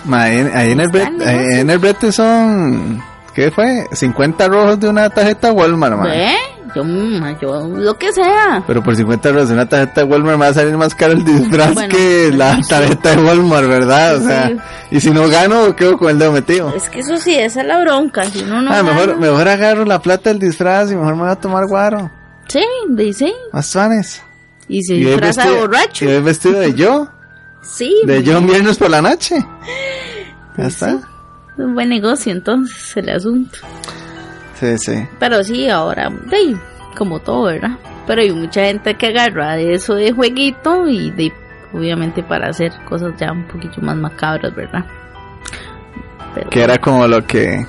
Ma, 0.04 0.25
ahí, 0.25 0.49
ahí 0.52 0.73
en 0.73 0.80
el 0.80 0.88
brete, 0.88 1.28
ahí 1.28 1.61
en 1.61 1.71
el 1.71 1.78
brete 1.78 2.12
son, 2.12 3.02
¿qué 3.35 3.50
fue? 3.50 3.87
50 3.90 4.49
rojos 4.49 4.80
de 4.80 4.88
una 4.88 5.09
tarjeta 5.11 5.52
Walmart, 5.52 5.97
ma. 5.97 6.04
¿Ve? 6.04 6.37
Yo, 6.75 6.83
mm, 6.85 7.38
yo, 7.40 7.69
lo 7.69 7.97
que 7.97 8.12
sea. 8.12 8.64
Pero 8.66 8.83
por 8.83 8.97
50 8.97 9.31
rojos 9.33 9.49
de 9.49 9.54
una 9.54 9.69
tarjeta 9.69 10.04
Walmart 10.04 10.38
me 10.38 10.45
va 10.45 10.50
a 10.50 10.54
salir 10.54 10.76
más 10.76 10.95
caro 10.95 11.12
el 11.12 11.25
disfraz 11.25 11.73
Bueno, 11.75 11.88
que 11.95 12.33
la 12.35 12.57
sí. 12.57 12.69
tarjeta 12.69 13.14
de 13.14 13.23
Walmart, 13.23 13.69
¿verdad? 13.69 14.16
O 14.16 14.21
sea, 14.26 14.49
Sí. 14.49 14.57
y 14.90 15.00
si 15.00 15.11
no 15.11 15.28
gano, 15.28 15.76
quedo 15.76 15.97
con 15.99 16.11
el 16.11 16.19
dedo 16.19 16.33
metido. 16.33 16.75
Es 16.75 16.88
que 16.90 17.00
eso 17.00 17.16
sí, 17.19 17.35
esa 17.35 17.61
es 17.61 17.66
la 17.66 17.81
bronca. 17.81 18.25
Si 18.25 18.43
uno 18.43 18.61
no 18.62 18.73
ah, 18.73 18.83
mejor, 18.83 19.07
gana- 19.11 19.21
mejor 19.21 19.49
agarro 19.49 19.85
la 19.85 20.00
plata 20.02 20.31
del 20.31 20.38
disfraz 20.40 20.90
y 20.90 20.97
mejor 20.97 21.14
me 21.14 21.23
voy 21.23 21.31
a 21.31 21.37
tomar 21.37 21.66
guaro. 21.69 22.11
Sí, 22.49 22.64
dice. 22.90 23.33
Más 23.52 23.73
fanes. 23.73 24.23
Y 24.69 24.83
se 24.83 24.95
Y 24.95 25.04
disfraza 25.04 25.49
de 25.50 25.61
borracho. 25.61 26.04
Y 26.11 26.21
vestido 26.21 26.59
de 26.61 26.75
yo. 26.75 27.09
Sí. 27.62 27.95
De 28.04 28.23
yo 28.23 28.38
un 28.38 28.47
viernes 28.47 28.76
por 28.78 28.90
la 28.90 29.00
noche. 29.00 29.37
Ya 30.57 30.64
Sí. 30.64 30.66
está. 30.69 30.90
Es 30.90 31.59
un 31.64 31.75
buen 31.75 31.88
negocio 31.88 32.33
entonces 32.33 32.97
el 32.97 33.09
asunto. 33.11 33.59
Sí, 34.54 34.78
sí. 34.78 35.08
Pero 35.18 35.42
sí, 35.42 35.68
ahora, 35.68 36.11
de, 36.11 36.56
como 36.96 37.20
todo, 37.20 37.44
¿verdad? 37.44 37.78
Pero 38.06 38.23
hay 38.23 38.32
mucha 38.32 38.64
gente 38.64 38.94
que 38.94 39.08
agarra 39.08 39.56
de 39.56 39.75
eso 39.75 39.94
de 39.94 40.12
jueguito 40.12 40.87
y 40.88 41.11
de, 41.11 41.32
obviamente 41.73 42.23
para 42.23 42.49
hacer 42.49 42.73
cosas 42.88 43.14
ya 43.18 43.32
un 43.32 43.44
poquito 43.44 43.80
más 43.80 43.96
macabras, 43.96 44.54
¿verdad? 44.54 44.84
Pero, 46.34 46.50
Que 46.50 46.62
era 46.62 46.78
como 46.78 47.06
lo 47.06 47.25
que... 47.26 47.66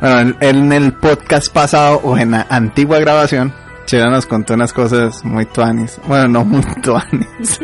Bueno, 0.00 0.20
en, 0.20 0.36
en 0.40 0.72
el 0.72 0.92
podcast 0.94 1.52
pasado 1.52 2.00
o 2.02 2.18
en 2.18 2.32
la 2.32 2.46
antigua 2.50 2.98
grabación, 2.98 3.52
Chela 3.86 4.10
nos 4.10 4.26
contó 4.26 4.54
unas 4.54 4.72
cosas 4.72 5.24
muy 5.24 5.46
tuanis. 5.46 5.98
Bueno, 6.06 6.28
no 6.28 6.44
muy 6.44 6.62
tuanis. 6.82 7.60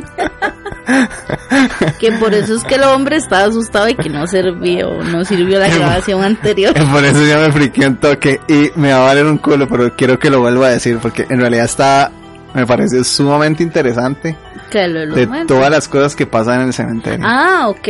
que 2.00 2.12
por 2.12 2.34
eso 2.34 2.54
es 2.56 2.64
que 2.64 2.76
el 2.76 2.84
hombre 2.84 3.16
estaba 3.16 3.44
asustado 3.44 3.88
y 3.88 3.94
que 3.94 4.08
no 4.08 4.26
sirvió, 4.26 5.02
no 5.04 5.24
sirvió 5.24 5.58
la 5.58 5.68
grabación 5.68 6.22
anterior. 6.22 6.74
Por 6.90 7.04
eso 7.04 7.24
ya 7.24 7.38
me 7.38 7.52
friqué 7.52 7.86
un 7.86 7.96
toque 7.96 8.40
y 8.48 8.70
me 8.76 8.92
va 8.92 8.98
a 8.98 9.04
valer 9.06 9.26
un 9.26 9.38
culo, 9.38 9.68
pero 9.68 9.94
quiero 9.94 10.18
que 10.18 10.30
lo 10.30 10.40
vuelva 10.40 10.68
a 10.68 10.70
decir 10.70 10.98
porque 10.98 11.26
en 11.28 11.40
realidad 11.40 11.64
está... 11.64 12.10
Me 12.54 12.66
parece 12.66 13.04
sumamente 13.04 13.62
interesante 13.62 14.34
Que 14.70 14.88
lo 14.88 15.14
de 15.14 15.26
todas 15.46 15.70
las 15.70 15.86
cosas 15.86 16.16
que 16.16 16.26
pasan 16.26 16.62
en 16.62 16.68
el 16.68 16.72
cementerio. 16.72 17.24
Ah, 17.28 17.66
ok. 17.68 17.88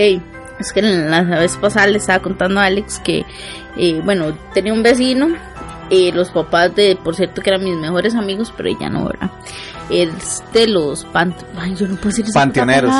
Es 0.58 0.72
que 0.72 0.82
la 0.82 1.22
vez 1.22 1.56
pasada 1.56 1.86
le 1.86 1.98
estaba 1.98 2.18
contando 2.18 2.58
a 2.58 2.64
Alex 2.64 2.98
que, 2.98 3.24
eh, 3.76 4.00
bueno, 4.04 4.36
tenía 4.52 4.72
un 4.72 4.82
vecino, 4.82 5.28
eh, 5.90 6.10
los 6.12 6.30
papás 6.30 6.74
de, 6.74 6.96
por 6.96 7.14
cierto, 7.14 7.40
que 7.42 7.50
eran 7.50 7.64
mis 7.64 7.76
mejores 7.76 8.14
amigos, 8.14 8.52
pero 8.56 8.68
ella 8.68 8.88
no, 8.88 9.06
¿verdad? 9.06 9.30
Es 9.90 10.42
de 10.52 10.66
los 10.66 11.04
pant 11.06 11.34
Ay, 11.56 11.74
yo 11.74 11.86
no 11.88 11.94
puedo 11.96 12.08
decir 12.10 12.26
Panteoneros. 12.32 12.92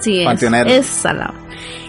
Sí, 0.00 0.20
es, 0.20 0.24
Panteoneros. 0.24 0.72
esa 0.72 1.12
la- 1.12 1.34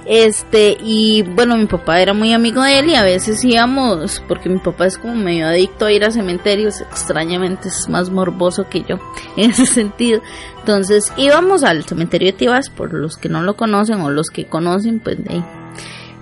Este, 0.06 0.78
y 0.84 1.22
bueno, 1.22 1.56
mi 1.56 1.68
papá 1.68 2.02
era 2.02 2.14
muy 2.14 2.34
amigo 2.34 2.62
de 2.62 2.80
él 2.80 2.90
y 2.90 2.96
a 2.96 3.04
veces 3.04 3.42
íbamos, 3.46 4.22
porque 4.28 4.50
mi 4.50 4.58
papá 4.60 4.88
es 4.88 4.98
como 4.98 5.16
medio 5.16 5.48
adicto 5.48 5.86
a 5.86 5.92
ir 5.94 6.04
a 6.04 6.12
cementerios, 6.12 6.82
extrañamente 6.82 7.70
es 7.70 7.88
más 7.88 8.10
morboso 8.10 8.68
que 8.68 8.82
yo 8.84 8.98
en 9.38 9.52
ese 9.52 9.66
sentido. 9.66 10.22
Entonces 10.60 11.14
íbamos 11.18 11.64
al 11.64 11.84
cementerio 11.86 12.28
de 12.28 12.34
Tibas, 12.34 12.70
por 12.70 12.94
los 12.94 13.16
que 13.18 13.30
no 13.30 13.42
lo 13.44 13.56
conocen 13.56 14.02
o 14.02 14.10
los 14.10 14.28
que 14.30 14.46
conocen, 14.48 15.00
pues 15.00 15.24
de 15.24 15.36
ahí. 15.36 15.46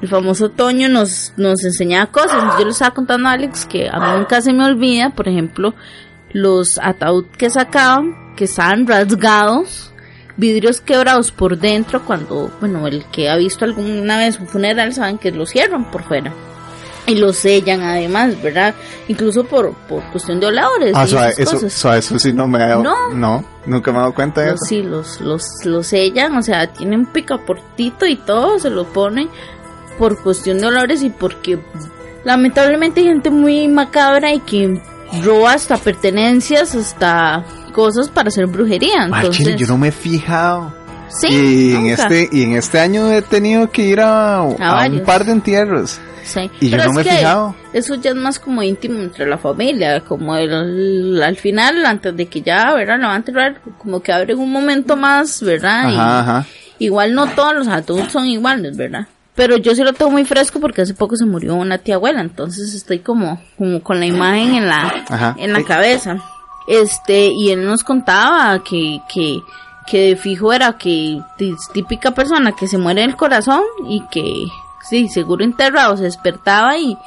El 0.01 0.07
famoso 0.07 0.49
Toño 0.49 0.87
nos, 0.87 1.33
nos 1.35 1.63
enseñaba 1.63 2.11
cosas. 2.11 2.57
Yo 2.57 2.65
le 2.65 2.71
estaba 2.71 2.93
contando 2.93 3.27
a 3.27 3.33
Alex 3.33 3.65
que 3.65 3.89
a 3.89 3.99
mí 3.99 4.17
nunca 4.17 4.41
se 4.41 4.53
me 4.53 4.65
olvida, 4.65 5.09
por 5.09 5.27
ejemplo, 5.27 5.73
los 6.31 6.77
ataúd 6.77 7.25
que 7.37 7.49
sacaban, 7.49 8.33
que 8.35 8.45
estaban 8.45 8.87
rasgados, 8.87 9.91
vidrios 10.37 10.79
quebrados 10.79 11.31
por 11.31 11.57
dentro, 11.57 12.05
cuando, 12.05 12.49
bueno, 12.61 12.87
el 12.87 13.03
que 13.05 13.29
ha 13.29 13.35
visto 13.35 13.65
alguna 13.65 14.17
vez 14.17 14.39
un 14.39 14.47
funeral 14.47 14.93
saben 14.93 15.17
que 15.17 15.31
lo 15.31 15.45
cierran 15.45 15.91
por 15.91 16.03
fuera. 16.03 16.31
Y 17.05 17.15
lo 17.15 17.33
sellan 17.33 17.81
además, 17.81 18.39
¿verdad? 18.41 18.75
Incluso 19.07 19.43
por, 19.43 19.73
por 19.73 20.03
cuestión 20.11 20.39
de 20.39 20.45
olores. 20.45 20.93
Ah, 20.95 21.05
y 21.05 21.07
suave, 21.07 21.29
esas 21.31 21.39
eso, 21.39 21.51
cosas. 21.53 21.73
suave, 21.73 21.97
eso 21.99 22.19
sí 22.19 22.31
no 22.33 22.47
me 22.47 22.61
ha 22.61 22.67
dado. 22.67 22.83
No. 22.83 23.13
No, 23.13 23.45
nunca 23.65 23.91
me 23.91 23.97
he 23.97 24.01
dado 24.01 24.13
cuenta 24.13 24.41
de 24.41 24.51
Los, 24.51 24.61
eso. 24.61 24.69
sí, 24.69 24.83
los, 24.83 25.19
los, 25.19 25.43
los 25.65 25.87
sellan, 25.87 26.37
o 26.37 26.43
sea, 26.43 26.67
tienen 26.71 27.07
picaportito 27.07 28.05
y 28.05 28.15
todo, 28.15 28.59
se 28.59 28.69
lo 28.69 28.85
ponen 28.85 29.27
por 29.99 30.19
cuestión 30.23 30.57
de 30.59 30.65
olores 30.65 31.03
y 31.03 31.09
porque 31.11 31.59
lamentablemente 32.23 33.01
hay 33.01 33.07
gente 33.07 33.29
muy 33.29 33.67
macabra 33.67 34.33
y 34.33 34.39
que 34.39 34.81
roba 35.23 35.53
hasta 35.53 35.77
pertenencias, 35.77 36.73
hasta 36.73 37.43
cosas 37.73 38.09
para 38.09 38.29
hacer 38.29 38.47
brujería. 38.47 39.03
Entonces, 39.05 39.37
chile, 39.37 39.55
yo 39.57 39.67
no 39.67 39.77
me 39.77 39.89
he 39.89 39.91
fijado. 39.91 40.73
sí, 41.09 41.27
y 41.71 41.75
en 41.75 41.87
este 41.87 42.29
y 42.31 42.43
en 42.43 42.53
este 42.55 42.79
año 42.79 43.11
he 43.11 43.21
tenido 43.21 43.69
que 43.69 43.83
ir 43.83 43.99
a, 43.99 44.37
a 44.39 44.87
un 44.87 45.03
par 45.05 45.25
de 45.25 45.31
entierros 45.33 45.99
Sí. 46.23 46.49
y 46.59 46.69
yo 46.69 46.77
no 46.77 46.93
me 46.93 47.01
he 47.01 47.05
fijado. 47.05 47.55
Eso 47.73 47.95
ya 47.95 48.11
es 48.11 48.15
más 48.15 48.37
como 48.37 48.61
íntimo 48.61 48.99
entre 48.99 49.25
la 49.27 49.37
familia, 49.39 50.01
como 50.01 50.35
el, 50.35 51.19
al 51.23 51.35
final, 51.37 51.83
antes 51.85 52.15
de 52.15 52.27
que 52.27 52.41
ya, 52.41 52.71
¿verdad? 52.75 52.99
Lo 52.99 53.07
van 53.07 53.25
como 53.79 53.99
que 54.01 54.11
abren 54.11 54.37
un 54.37 54.51
momento 54.51 54.95
más, 54.95 55.41
¿verdad? 55.41 55.89
Y- 55.89 55.95
Ajá, 55.95 56.19
ajá. 56.19 56.45
Igual 56.77 57.13
no 57.15 57.27
todos 57.31 57.55
los 57.55 57.67
adultos 57.67 58.11
son 58.11 58.27
iguales, 58.27 58.77
¿verdad? 58.77 59.07
Pero 59.39 59.55
yo 59.55 59.73
sí 59.73 59.83
lo 59.83 59.93
tengo 59.93 60.11
muy 60.11 60.25
fresco 60.25 60.59
porque 60.59 60.81
hace 60.81 60.93
poco 60.93 61.15
se 61.15 61.25
murió 61.25 61.55
una 61.55 61.77
tía 61.77 61.95
abuela, 61.95 62.19
entonces 62.19 62.73
estoy 62.75 62.99
como, 62.99 63.41
como 63.57 63.81
con 63.81 63.97
la 63.99 64.05
imagen 64.05 64.53
en 64.55 64.67
la, 64.67 65.05
Ajá. 65.07 65.33
en 65.37 65.53
la 65.53 65.59
Eh. 65.59 65.63
cabeza. 65.63 66.17
Este, 66.67 67.27
y 67.33 67.49
él 67.51 67.65
nos 67.65 67.83
contaba 67.85 68.61
que, 68.63 68.99
que, 69.11 69.39
que 69.87 70.09
de 70.09 70.15
fijo 70.17 70.51
era 70.51 70.73
que 70.77 71.19
tí- 71.37 71.55
típica 71.73 72.11
persona 72.11 72.51
que 72.51 72.67
se 72.67 72.77
muere 72.77 73.01
del 73.01 73.15
corazón 73.15 73.61
y 73.87 74.01
que, 74.11 74.43
sí, 74.87 75.07
seguro 75.07 75.43
enterrado 75.45 75.95
se 75.95 76.03
despertaba 76.03 76.77
y, 76.77 76.97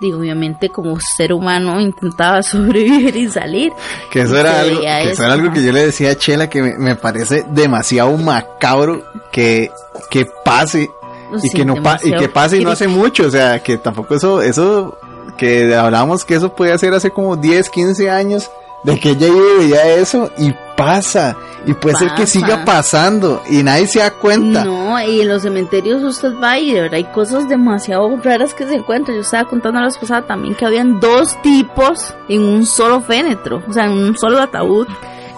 digo, 0.00 0.18
obviamente 0.20 0.68
como 0.70 0.96
ser 1.00 1.32
humano 1.32 1.80
intentaba 1.80 2.42
sobrevivir 2.44 3.16
y 3.16 3.28
salir. 3.28 3.72
Que 4.12 4.22
eso 4.22 4.36
era 4.38 4.60
algo, 4.60 4.80
que 4.80 5.10
eso 5.10 5.24
era 5.24 5.34
algo 5.34 5.52
que 5.52 5.62
yo 5.64 5.72
le 5.72 5.86
decía 5.86 6.12
a 6.12 6.14
Chela 6.14 6.48
que 6.48 6.62
me, 6.62 6.78
me 6.78 6.94
parece 6.96 7.44
demasiado 7.50 8.16
macabro 8.16 9.04
que, 9.32 9.70
que 10.08 10.24
pase 10.44 10.88
y 11.36 11.48
Sí, 11.48 11.56
que 11.56 11.64
no 11.64 11.76
pa- 11.82 11.98
y 12.02 12.12
que 12.12 12.28
pase 12.28 12.58
y 12.58 12.64
no 12.64 12.70
hace 12.70 12.88
mucho, 12.88 13.26
o 13.26 13.30
sea, 13.30 13.62
que 13.62 13.76
tampoco 13.78 14.14
eso 14.14 14.42
eso 14.42 14.98
que 15.38 15.74
hablamos 15.74 16.24
que 16.24 16.34
eso 16.34 16.50
puede 16.54 16.76
ser 16.78 16.92
hace 16.94 17.10
como 17.10 17.36
10, 17.36 17.70
15 17.70 18.10
años 18.10 18.50
de 18.82 18.98
que 18.98 19.10
ella 19.10 19.28
veía 19.58 19.94
eso 19.96 20.30
y 20.38 20.54
pasa 20.76 21.36
y 21.66 21.74
puede 21.74 21.96
ser 21.96 22.08
que 22.14 22.22
Pasa. 22.22 22.26
siga 22.26 22.64
pasando 22.64 23.42
y 23.50 23.62
nadie 23.62 23.86
se 23.86 23.98
da 23.98 24.10
cuenta. 24.12 24.64
No, 24.64 24.98
y 25.02 25.20
en 25.20 25.28
los 25.28 25.42
cementerios 25.42 26.02
usted 26.02 26.32
va 26.42 26.58
y 26.58 26.72
de 26.72 26.80
verdad 26.80 26.94
hay 26.94 27.04
cosas 27.04 27.46
demasiado 27.50 28.08
raras 28.24 28.54
que 28.54 28.66
se 28.66 28.76
encuentran. 28.76 29.16
Yo 29.16 29.20
estaba 29.22 29.44
contando 29.48 29.78
la 29.80 29.86
vez 29.86 29.98
pasada 29.98 30.22
también 30.26 30.54
que 30.54 30.64
habían 30.64 30.98
dos 30.98 31.36
tipos 31.42 32.14
en 32.30 32.42
un 32.42 32.64
solo 32.64 33.02
fénetro, 33.02 33.62
o 33.68 33.72
sea, 33.74 33.84
en 33.84 33.92
un 33.92 34.16
solo 34.16 34.40
ataúd, 34.40 34.86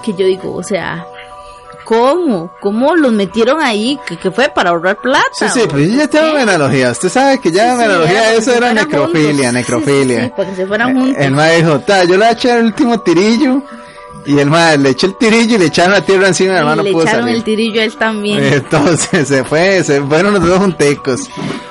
que 0.05 0.13
yo 0.15 0.25
digo, 0.27 0.55
o 0.55 0.63
sea, 0.63 1.05
¿cómo? 1.97 2.51
¿Cómo 2.61 2.97
los 2.97 3.13
metieron 3.13 3.61
ahí? 3.63 3.99
¿Que, 4.07 4.17
que 4.17 4.31
fue 4.31 4.49
para 4.49 4.71
ahorrar 4.71 4.97
plata? 5.01 5.25
Sí, 5.33 5.45
sí, 5.53 5.61
¿O 5.61 5.69
pero 5.69 5.79
yo 5.81 5.97
ya 5.97 6.09
tengo 6.09 6.27
qué? 6.27 6.33
una 6.33 6.43
analogía. 6.43 6.91
Usted 6.91 7.09
sabe 7.09 7.41
que 7.41 7.51
ya 7.51 7.73
Sí, 7.73 7.79
sí, 7.79 7.85
analogía 7.85 8.23
de 8.31 8.37
eso 8.37 8.55
era 8.55 8.73
necrofilia, 8.73 9.23
juntos. 9.23 9.37
Sí, 9.37 9.47
sí, 9.47 9.53
necrofilia. 9.55 10.25
sí, 10.25 10.33
para 10.37 10.51
que 10.51 10.57
se 10.57 10.67
fueran 10.67 10.95
juntos. 10.99 11.17
El 11.25 11.33
mae 11.33 11.57
dijo, 11.63 11.81
"Ta, 11.81 12.05
yo 12.05 12.11
le 12.13 12.17
voy 12.19 12.27
a 12.27 12.31
echar 12.33 12.59
el 12.59 12.67
último 12.67 13.01
tirillo. 13.01 13.63
Y 14.25 14.39
el 14.39 14.49
mae 14.51 14.79
le 14.79 14.91
echó 14.91 15.09
el 15.09 15.17
tirillo 15.17 15.57
y 15.57 15.59
le 15.59 15.65
echaron 15.67 15.91
la 15.95 16.05
tierra 16.05 16.29
encima, 16.29 16.55
Y 16.55 16.57
el 16.59 16.65
mae 16.65 16.77
no 16.77 16.83
le 16.85 16.93
pudo 16.93 17.03
echaron 17.03 17.23
salir. 17.23 17.37
el 17.37 17.43
tirillo 17.43 17.81
a 17.81 17.85
él 17.85 17.97
también. 17.97 18.45
Entonces 18.53 19.27
se 19.27 19.43
fue, 19.43 19.83
se 19.83 20.01
fueron 20.01 20.35
los 20.35 20.45
dos 20.47 20.59
juntecos. 20.59 21.23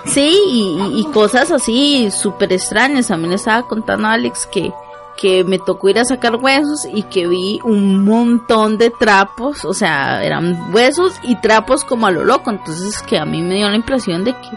Sí, 0.05 0.37
y, 0.47 0.59
y- 0.97 0.99
y 0.99 1.05
cosas 1.13 1.49
así 1.51 2.09
súper 2.11 2.51
extrañas. 2.51 3.09
A 3.09 3.15
mí 3.15 3.29
le 3.29 3.35
estaba 3.35 3.65
contando 3.67 4.07
a 4.09 4.13
Alex 4.13 4.47
que, 4.51 4.73
que 5.21 5.43
me 5.43 5.59
tocó 5.59 5.89
ir 5.89 5.99
a 5.99 6.05
sacar 6.05 6.35
huesos 6.37 6.87
y 6.91 7.03
que 7.03 7.27
vi 7.27 7.59
un 7.63 8.03
montón 8.03 8.77
de 8.79 8.89
trapos, 8.89 9.63
o 9.65 9.73
sea, 9.73 10.23
eran 10.23 10.73
huesos 10.73 11.13
y 11.21 11.35
trapos 11.35 11.83
como 11.83 12.07
a 12.07 12.11
lo 12.11 12.23
loco. 12.23 12.49
Entonces 12.49 13.01
que 13.03 13.19
a 13.19 13.25
mí 13.25 13.41
me 13.43 13.55
dio 13.55 13.69
la 13.69 13.75
impresión 13.75 14.23
de 14.23 14.33
que, 14.33 14.49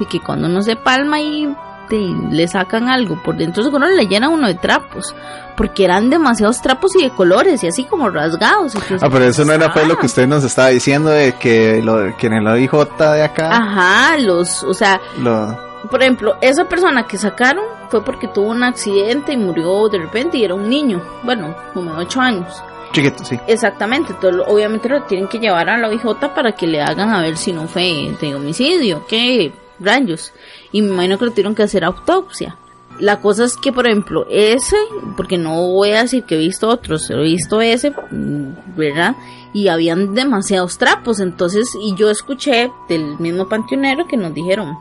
de 0.00 0.06
que 0.06 0.18
cuando 0.20 0.48
uno 0.48 0.60
se 0.62 0.74
palma 0.74 1.20
y 1.20 1.48
te- 1.88 1.96
le 2.30 2.48
sacan 2.48 2.88
algo 2.88 3.22
por 3.22 3.36
dentro, 3.36 3.62
seguro 3.62 3.86
le 3.86 4.06
llenan 4.08 4.32
uno 4.32 4.48
de 4.48 4.54
trapos. 4.56 5.14
Porque 5.56 5.84
eran 5.84 6.10
demasiados 6.10 6.60
trapos 6.62 6.94
y 6.96 7.02
de 7.02 7.10
colores 7.10 7.62
y 7.64 7.68
así 7.68 7.84
como 7.84 8.10
rasgados. 8.10 8.74
y 8.74 8.78
que 8.80 8.94
Ah, 9.00 9.08
pero 9.10 9.24
eso 9.24 9.44
no 9.44 9.52
era 9.52 9.72
pues 9.72 9.86
lo 9.88 9.94
que 9.96 10.02
Ah. 10.02 10.06
usted 10.06 10.26
nos 10.26 10.42
estaba 10.44 10.68
diciendo 10.68 11.10
de 11.10 11.34
que 11.34 11.80
lo, 11.82 12.16
que 12.16 12.26
en 12.28 12.32
el 12.34 12.46
OIJ 12.46 12.72
de 13.14 13.22
acá, 13.22 13.50
Ajá, 13.56 14.16
los, 14.18 14.62
o 14.64 14.74
sea, 14.74 15.00
lo, 15.20 15.67
por 15.90 16.02
ejemplo, 16.02 16.36
esa 16.40 16.68
persona 16.68 17.06
que 17.06 17.18
sacaron 17.18 17.64
fue 17.88 18.04
porque 18.04 18.28
tuvo 18.28 18.50
un 18.50 18.62
accidente 18.62 19.32
y 19.32 19.36
murió 19.36 19.88
de 19.88 19.98
repente 19.98 20.38
y 20.38 20.44
era 20.44 20.54
un 20.54 20.68
niño, 20.68 21.02
bueno, 21.22 21.54
como 21.74 21.94
de 21.94 22.00
8 22.04 22.20
años. 22.20 22.62
Chiquito, 22.92 23.24
sí. 23.24 23.38
Exactamente, 23.46 24.12
entonces 24.12 24.42
obviamente 24.46 24.88
lo 24.88 25.02
tienen 25.02 25.28
que 25.28 25.38
llevar 25.38 25.68
a 25.68 25.76
la 25.76 25.88
OIJ 25.88 26.32
para 26.34 26.52
que 26.52 26.66
le 26.66 26.80
hagan 26.80 27.10
a 27.10 27.20
ver 27.20 27.36
si 27.36 27.52
no 27.52 27.66
fue 27.68 28.16
de 28.20 28.34
homicidio, 28.34 29.04
qué 29.06 29.52
rayos. 29.78 30.32
Y 30.72 30.82
me 30.82 30.92
imagino 30.92 31.18
que 31.18 31.26
lo 31.26 31.30
tuvieron 31.30 31.54
que 31.54 31.62
hacer 31.62 31.84
autopsia. 31.84 32.56
La 32.98 33.20
cosa 33.20 33.44
es 33.44 33.56
que, 33.56 33.72
por 33.72 33.86
ejemplo, 33.86 34.26
ese, 34.28 34.76
porque 35.16 35.38
no 35.38 35.54
voy 35.68 35.92
a 35.92 36.02
decir 36.02 36.24
que 36.24 36.34
he 36.34 36.38
visto 36.38 36.68
otros, 36.68 37.08
he 37.10 37.16
visto 37.16 37.60
ese, 37.60 37.92
¿verdad? 38.10 39.14
Y 39.52 39.68
habían 39.68 40.14
demasiados 40.14 40.78
trapos, 40.78 41.20
entonces, 41.20 41.76
y 41.80 41.94
yo 41.94 42.10
escuché 42.10 42.72
del 42.88 43.18
mismo 43.20 43.48
panteonero 43.48 44.06
que 44.08 44.16
nos 44.16 44.34
dijeron, 44.34 44.76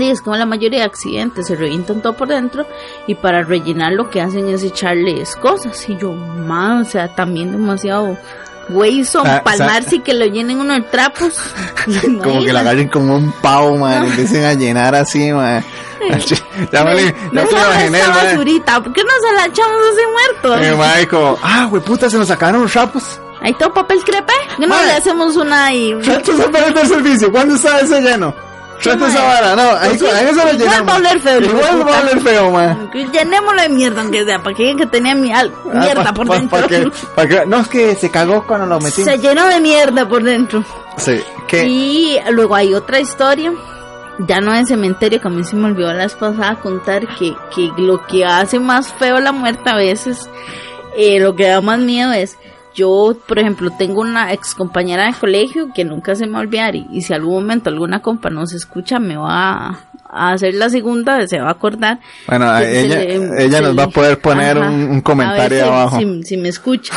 es 0.00 0.20
como 0.20 0.36
la 0.36 0.46
mayoría 0.46 0.80
de 0.80 0.84
accidentes, 0.86 1.46
se 1.46 1.56
revientan 1.56 2.02
todo 2.02 2.14
por 2.14 2.28
dentro 2.28 2.66
y 3.06 3.14
para 3.14 3.42
rellenar 3.42 3.92
lo 3.92 4.10
que 4.10 4.20
hacen 4.20 4.48
es 4.48 4.62
echarles 4.62 5.36
cosas. 5.36 5.88
Y 5.88 5.96
yo, 5.96 6.12
man, 6.12 6.82
o 6.82 6.84
sea, 6.84 7.14
también 7.14 7.52
demasiado 7.52 8.16
güey 8.68 9.04
son 9.04 9.26
Ah, 9.26 9.42
palmarse 9.44 9.96
y 9.96 10.00
que 10.00 10.14
lo 10.14 10.26
llenen 10.26 10.58
uno 10.58 10.74
de 10.74 10.80
trapos. 10.82 11.54
Como 12.22 12.44
que 12.44 12.52
la 12.52 12.60
agarren 12.60 12.88
como 12.88 13.16
un 13.16 13.30
pavo, 13.32 13.76
man, 13.76 14.06
empiecen 14.06 14.44
a 14.44 14.54
llenar 14.54 14.94
así, 14.94 15.30
man. 15.32 15.62
ya 16.72 16.84
me, 16.84 17.02
ya 17.02 17.14
no 17.32 17.46
se 17.46 17.52
lo 17.52 17.58
imaginé, 17.58 18.00
basurita, 18.02 18.82
¿por 18.82 18.92
qué 18.92 19.02
no 19.04 19.10
se 19.26 19.34
la 19.36 19.46
echamos 19.46 19.76
a 19.76 19.90
ese 19.90 20.06
muerto? 20.06 20.70
Mi 20.70 20.76
madre 20.76 21.08
como, 21.08 21.38
ah, 21.42 21.66
güey, 21.70 21.82
puta, 21.82 22.10
se 22.10 22.18
nos 22.18 22.28
sacaron 22.28 22.62
los 22.62 22.72
trapos. 22.72 23.20
Ahí 23.40 23.52
todo 23.54 23.72
papel 23.72 24.02
crepe. 24.04 24.32
¿Por 24.48 24.56
qué 24.58 24.66
no 24.66 24.82
le 24.82 24.92
hacemos 24.92 25.36
una 25.36 25.72
y... 25.72 25.94
¿Cuántos 26.04 26.40
aparatos 26.40 26.88
de 26.88 26.94
servicio? 26.94 27.30
¿Cuándo 27.32 27.54
está 27.54 27.80
ese 27.80 28.00
lleno? 28.00 28.34
Trata 28.82 29.08
esa 29.08 29.22
vara, 29.22 29.56
no, 29.56 29.62
ahí, 29.76 29.88
Pues 29.90 30.00
sí, 30.00 30.06
ahí 30.06 30.26
eso 30.26 30.44
lo 30.44 30.52
igual 30.52 30.88
va 30.88 30.92
a 30.94 30.96
oler 30.98 31.20
feo, 31.20 31.40
Igual 31.40 31.80
va 31.80 31.84
puta. 31.84 31.98
a 31.98 32.02
oler 32.02 32.20
feo, 32.20 32.50
man. 32.50 32.90
Llenémoslo 33.12 33.62
de 33.62 33.68
mierda, 33.70 34.00
aunque 34.02 34.24
sea, 34.24 34.42
para 34.42 34.54
que 34.56 34.62
digan 34.64 34.78
que 34.78 34.86
tenía 34.86 35.14
mi 35.14 35.32
al- 35.32 35.52
mierda 35.72 36.02
Ah, 36.02 36.04
pa- 36.04 36.12
por 36.12 36.26
pa- 36.26 36.34
dentro. 36.38 36.60
pa' 36.60 36.66
que- 36.68 36.90
pa' 37.14 37.26
que- 37.26 37.46
no, 37.46 37.60
es 37.60 37.68
que 37.68 37.94
se 37.94 38.10
cagó 38.10 38.46
cuando 38.46 38.66
lo 38.66 38.80
metimos. 38.80 39.10
Se 39.10 39.18
llenó 39.18 39.46
de 39.46 39.60
mierda 39.60 40.06
por 40.08 40.22
dentro. 40.22 40.64
Sí, 40.98 41.20
que 41.46 41.66
Y 41.66 42.18
luego 42.30 42.54
hay 42.56 42.74
otra 42.74 43.00
historia, 43.00 43.52
ya 44.18 44.40
no 44.40 44.54
en 44.54 44.66
cementerio, 44.66 45.20
que 45.20 45.28
a 45.28 45.30
mí 45.30 45.42
se 45.44 45.56
me 45.56 45.66
olvidó 45.66 45.92
la 45.92 46.04
vez 46.04 46.14
pasada 46.14 46.56
contar 46.56 47.06
que, 47.16 47.34
que 47.54 47.70
lo 47.78 48.04
que 48.06 48.24
hace 48.24 48.60
más 48.60 48.92
feo 48.92 49.18
la 49.20 49.32
muerte 49.32 49.70
a 49.70 49.76
veces, 49.76 50.28
eh, 50.96 51.18
lo 51.20 51.34
que 51.34 51.46
da 51.48 51.60
más 51.60 51.78
miedo 51.78 52.12
es, 52.12 52.36
yo, 52.74 53.16
por 53.26 53.38
ejemplo, 53.38 53.70
tengo 53.78 54.00
una 54.00 54.32
ex 54.32 54.54
compañera 54.54 55.06
de 55.06 55.14
colegio 55.14 55.68
que 55.74 55.84
nunca 55.84 56.14
se 56.14 56.26
me 56.26 56.32
va 56.32 56.38
a 56.38 56.42
olvidar 56.42 56.74
y, 56.76 56.86
y 56.90 57.02
si 57.02 57.12
algún 57.14 57.34
momento 57.34 57.70
alguna 57.70 58.00
compa 58.02 58.30
no 58.30 58.46
se 58.46 58.56
escucha, 58.56 58.98
me 58.98 59.16
va 59.16 59.78
a, 60.10 60.32
hacer 60.32 60.54
la 60.54 60.68
segunda, 60.68 61.26
se 61.26 61.40
va 61.40 61.48
a 61.48 61.52
acordar. 61.52 62.00
Bueno, 62.26 62.56
ella, 62.58 62.98
le- 63.00 63.44
ella 63.44 63.60
nos 63.60 63.78
va 63.78 63.84
a 63.84 63.88
poder 63.90 64.20
poner 64.20 64.58
Ajá. 64.58 64.70
un, 64.70 65.00
comentario 65.00 65.58
si- 65.58 65.64
abajo. 65.64 65.98
Si, 65.98 66.22
si 66.24 66.36
me 66.36 66.48
escucha. 66.48 66.94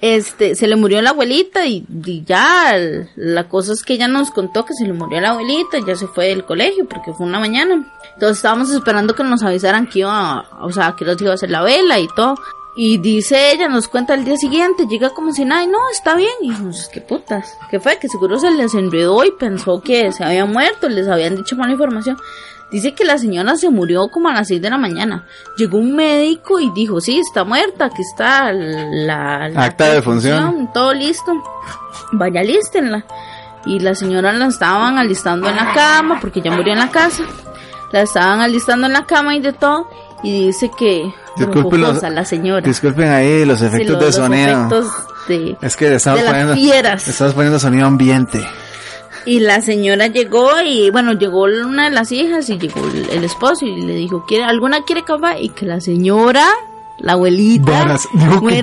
Este, 0.00 0.54
se 0.54 0.66
le 0.66 0.76
murió 0.76 1.00
la 1.00 1.10
abuelita 1.10 1.64
y, 1.66 1.86
y 2.04 2.24
ya, 2.24 2.74
la 3.16 3.48
cosa 3.48 3.72
es 3.72 3.82
que 3.82 3.94
ella 3.94 4.06
nos 4.06 4.30
contó 4.30 4.66
que 4.66 4.74
se 4.74 4.84
le 4.86 4.92
murió 4.92 5.18
la 5.20 5.30
abuelita 5.30 5.78
y 5.78 5.84
ya 5.86 5.96
se 5.96 6.06
fue 6.08 6.26
del 6.26 6.44
colegio 6.44 6.84
porque 6.86 7.12
fue 7.14 7.26
una 7.26 7.38
mañana. 7.40 7.90
Entonces 8.12 8.36
estábamos 8.36 8.70
esperando 8.70 9.14
que 9.14 9.24
nos 9.24 9.42
avisaran 9.42 9.86
que 9.86 10.00
iba, 10.00 10.44
o 10.60 10.70
sea, 10.72 10.94
que 10.98 11.06
nos 11.06 11.18
iba 11.22 11.30
a 11.30 11.34
hacer 11.34 11.50
la 11.50 11.62
vela 11.62 11.98
y 12.00 12.06
todo. 12.14 12.34
Y 12.76 12.98
dice 12.98 13.52
ella, 13.52 13.68
nos 13.68 13.86
cuenta 13.86 14.14
el 14.14 14.24
día 14.24 14.36
siguiente, 14.36 14.86
llega 14.88 15.10
como 15.10 15.32
si 15.32 15.44
nada, 15.44 15.64
no, 15.66 15.78
está 15.92 16.16
bien. 16.16 16.32
Y 16.42 16.50
dijimos, 16.50 16.88
qué 16.92 17.00
putas, 17.00 17.56
¿qué 17.70 17.78
fue? 17.78 17.98
Que 17.98 18.08
seguro 18.08 18.38
se 18.38 18.50
les 18.50 18.74
enredó 18.74 19.24
y 19.24 19.30
pensó 19.30 19.80
que 19.80 20.10
se 20.10 20.24
había 20.24 20.44
muerto, 20.44 20.88
les 20.88 21.06
habían 21.06 21.36
dicho 21.36 21.54
mala 21.54 21.72
información. 21.72 22.16
Dice 22.72 22.92
que 22.92 23.04
la 23.04 23.18
señora 23.18 23.54
se 23.56 23.70
murió 23.70 24.08
como 24.08 24.28
a 24.28 24.32
las 24.32 24.48
6 24.48 24.60
de 24.60 24.70
la 24.70 24.78
mañana. 24.78 25.28
Llegó 25.56 25.78
un 25.78 25.94
médico 25.94 26.58
y 26.58 26.70
dijo, 26.72 27.00
sí, 27.00 27.20
está 27.20 27.44
muerta, 27.44 27.84
aquí 27.84 28.02
está 28.02 28.52
la, 28.52 29.48
la 29.48 29.64
Acta 29.64 29.84
de 29.84 29.94
defunción. 29.94 30.70
todo 30.74 30.92
listo. 30.92 31.32
Vaya, 32.10 32.42
lístenla. 32.42 33.04
Y 33.66 33.78
la 33.78 33.94
señora 33.94 34.32
la 34.32 34.46
estaban 34.46 34.98
alistando 34.98 35.48
en 35.48 35.54
la 35.54 35.72
cama, 35.72 36.18
porque 36.20 36.40
ya 36.40 36.50
murió 36.50 36.72
en 36.72 36.80
la 36.80 36.90
casa. 36.90 37.22
La 37.92 38.02
estaban 38.02 38.40
alistando 38.40 38.88
en 38.88 38.94
la 38.94 39.06
cama 39.06 39.36
y 39.36 39.40
de 39.40 39.52
todo. 39.52 39.88
Y 40.24 40.46
dice 40.46 40.70
que... 40.76 41.14
Disculpen 41.36 41.80
los- 41.80 42.02
la 42.02 42.24
señora. 42.24 42.60
Disculpen 42.66 43.08
ahí 43.10 43.44
los 43.44 43.58
Sí, 43.60 43.66
efectos 43.66 43.96
los- 43.96 44.04
de 44.06 44.12
sonido. 44.12 44.50
efectos 44.66 44.92
de- 45.28 45.56
Es 45.60 45.76
que 45.76 45.88
le 45.90 45.96
estamos 45.96 46.20
de 46.20 46.24
las 46.24 46.32
poniendo, 46.32 46.54
le 46.54 47.10
estamos 47.12 47.34
poniendo 47.34 47.58
sonido 47.58 47.86
ambiente. 47.86 48.46
Y 49.26 49.40
la 49.40 49.60
señora 49.62 50.06
llegó 50.08 50.60
y 50.64 50.90
bueno, 50.90 51.12
llegó 51.14 51.44
una 51.44 51.84
de 51.84 51.90
las 51.90 52.12
hijas 52.12 52.48
y 52.50 52.58
llegó 52.58 52.86
el, 52.86 53.08
el 53.10 53.24
esposo 53.24 53.64
y 53.64 53.80
le 53.82 53.94
dijo, 53.94 54.24
¿quiere, 54.26 54.44
¿alguna 54.44 54.82
quiere 54.84 55.02
café? 55.02 55.40
Y 55.40 55.48
que 55.48 55.64
la 55.64 55.80
señora, 55.80 56.46
la 56.98 57.12
abuelita, 57.14 57.98
que 58.48 58.62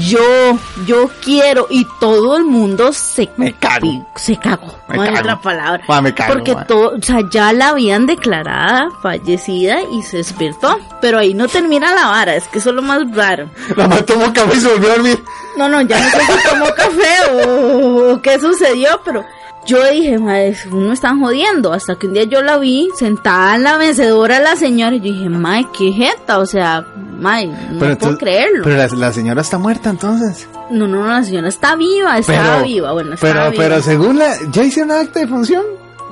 yo, 0.00 0.58
yo 0.86 1.10
quiero. 1.22 1.66
Y 1.70 1.86
todo 2.00 2.36
el 2.36 2.44
mundo 2.44 2.92
se, 2.92 3.28
Me 3.36 3.52
cago. 3.54 4.06
se 4.16 4.36
cagó. 4.38 4.74
No 4.88 5.02
hay 5.02 5.08
cago. 5.08 5.20
otra 5.20 5.40
palabra. 5.40 5.84
Ma, 5.88 6.00
me 6.00 6.14
cago, 6.14 6.32
Porque 6.34 6.54
ma. 6.54 6.64
todo, 6.66 6.96
o 6.96 7.02
sea, 7.02 7.18
ya 7.30 7.52
la 7.52 7.68
habían 7.70 8.06
declarada 8.06 8.88
fallecida 9.02 9.78
y 9.92 10.02
se 10.02 10.18
despertó. 10.18 10.78
Pero 11.00 11.18
ahí 11.18 11.34
no 11.34 11.48
termina 11.48 11.94
la 11.94 12.06
vara, 12.06 12.36
es 12.36 12.44
que 12.48 12.58
eso 12.58 12.70
es 12.70 12.76
lo 12.76 12.82
más 12.82 13.00
raro. 13.14 13.50
La 13.76 13.88
mamá 13.88 14.02
tomó 14.02 14.32
café 14.32 14.56
y 14.56 14.60
se 14.60 14.68
volvió 14.68 14.90
a 14.90 14.94
dormir. 14.94 15.22
No, 15.56 15.68
no, 15.68 15.80
ya 15.82 15.98
no 16.00 16.10
sé 16.10 16.20
si 16.20 16.48
tomó 16.48 16.66
café 16.74 17.32
o, 17.32 18.12
o 18.14 18.22
qué 18.22 18.38
sucedió, 18.38 19.00
pero 19.04 19.24
yo 19.66 19.84
dije, 19.90 20.18
madre, 20.18 20.56
uno 20.70 20.92
están 20.92 21.20
jodiendo. 21.20 21.72
Hasta 21.72 21.96
que 21.96 22.06
un 22.06 22.12
día 22.14 22.24
yo 22.24 22.42
la 22.42 22.58
vi 22.58 22.88
sentada 22.96 23.56
en 23.56 23.62
la 23.64 23.78
mecedora 23.78 24.38
la 24.40 24.56
señora 24.56 24.94
y 24.96 25.00
yo 25.00 25.12
dije, 25.12 25.28
madre, 25.28 25.66
qué 25.76 25.92
jeta, 25.92 26.38
o 26.38 26.46
sea, 26.46 26.84
madre, 27.18 27.50
no 27.72 27.96
puedo 27.98 28.16
creerlo. 28.18 28.62
Pero 28.64 28.76
la, 28.76 28.86
la 28.88 29.12
señora 29.12 29.40
está 29.42 29.58
muerta 29.58 29.90
entonces. 29.90 30.48
no, 30.70 30.86
no, 30.86 31.04
no, 31.04 31.06
la 31.08 31.22
señora 31.24 31.48
está 31.48 31.74
viva, 31.76 32.18
estaba 32.18 32.56
Pero- 32.56 32.64
viva, 32.64 32.92
bueno, 32.92 33.16
Pero, 33.20 33.50
viva. 33.50 33.62
pero 33.62 33.82
según 33.82 34.18
la, 34.18 34.34
ya 34.50 34.62
hicieron 34.64 34.92
acta 34.92 35.20
de 35.20 35.26
función. 35.28 35.62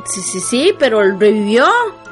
Sí, 0.07 0.21
sí, 0.21 0.41
sí, 0.41 0.75
pero 0.79 1.01
revivió. 1.19 1.67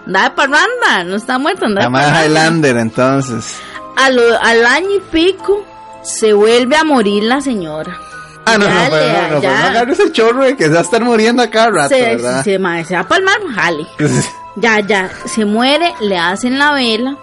Andaba 0.06 0.30
de 0.30 0.34
parranda, 0.34 1.04
no 1.06 1.16
está 1.16 1.38
muerta, 1.38 1.68
La 1.68 1.90
parranda. 1.90 2.24
Highlander 2.26 2.76
entonces. 2.78 3.56
A 3.96 4.10
lo- 4.10 4.40
al 4.42 4.64
año 4.66 4.88
y 4.96 5.00
pico 5.12 5.64
se 6.02 6.32
vuelve 6.32 6.74
a 6.76 6.82
morir 6.84 7.22
la 7.24 7.40
señora. 7.40 7.96
Ah, 8.44 8.58
no, 8.58 8.68
no, 8.68 8.74
pero 8.90 9.12
no, 9.12 9.34
no, 9.34 9.40
pero 9.40 9.58
no 9.58 9.64
agarres 9.64 10.00
el 10.00 10.12
chorro 10.12 10.44
de 10.44 10.56
que 10.56 10.64
se 10.64 10.70
va 10.70 10.80
a 10.80 10.82
estar 10.82 11.04
muriendo 11.04 11.42
a 11.42 11.48
cada 11.48 11.70
rato, 11.70 11.94
se, 11.94 12.02
¿verdad? 12.02 12.42
se, 12.42 12.52
se 12.52 12.58
va 12.94 13.00
a 13.00 13.08
palmar, 13.08 13.38
jale. 13.54 13.86
Ya, 14.54 14.80
ya, 14.80 15.08
se 15.24 15.46
muere, 15.46 15.94
le 16.00 16.18
hacen 16.18 16.58
la 16.58 16.72
vela, 16.72 17.16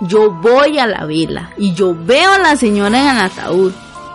yo 0.00 0.30
voy 0.30 0.78
a 0.78 0.86
la 0.86 1.04
vela 1.04 1.50
y 1.58 1.74
yo 1.74 1.94
veo 1.94 2.32
a 2.32 2.38
la 2.38 2.56
señora 2.56 2.98
en 2.98 3.08
el 3.08 3.22
ataúd. 3.24 3.72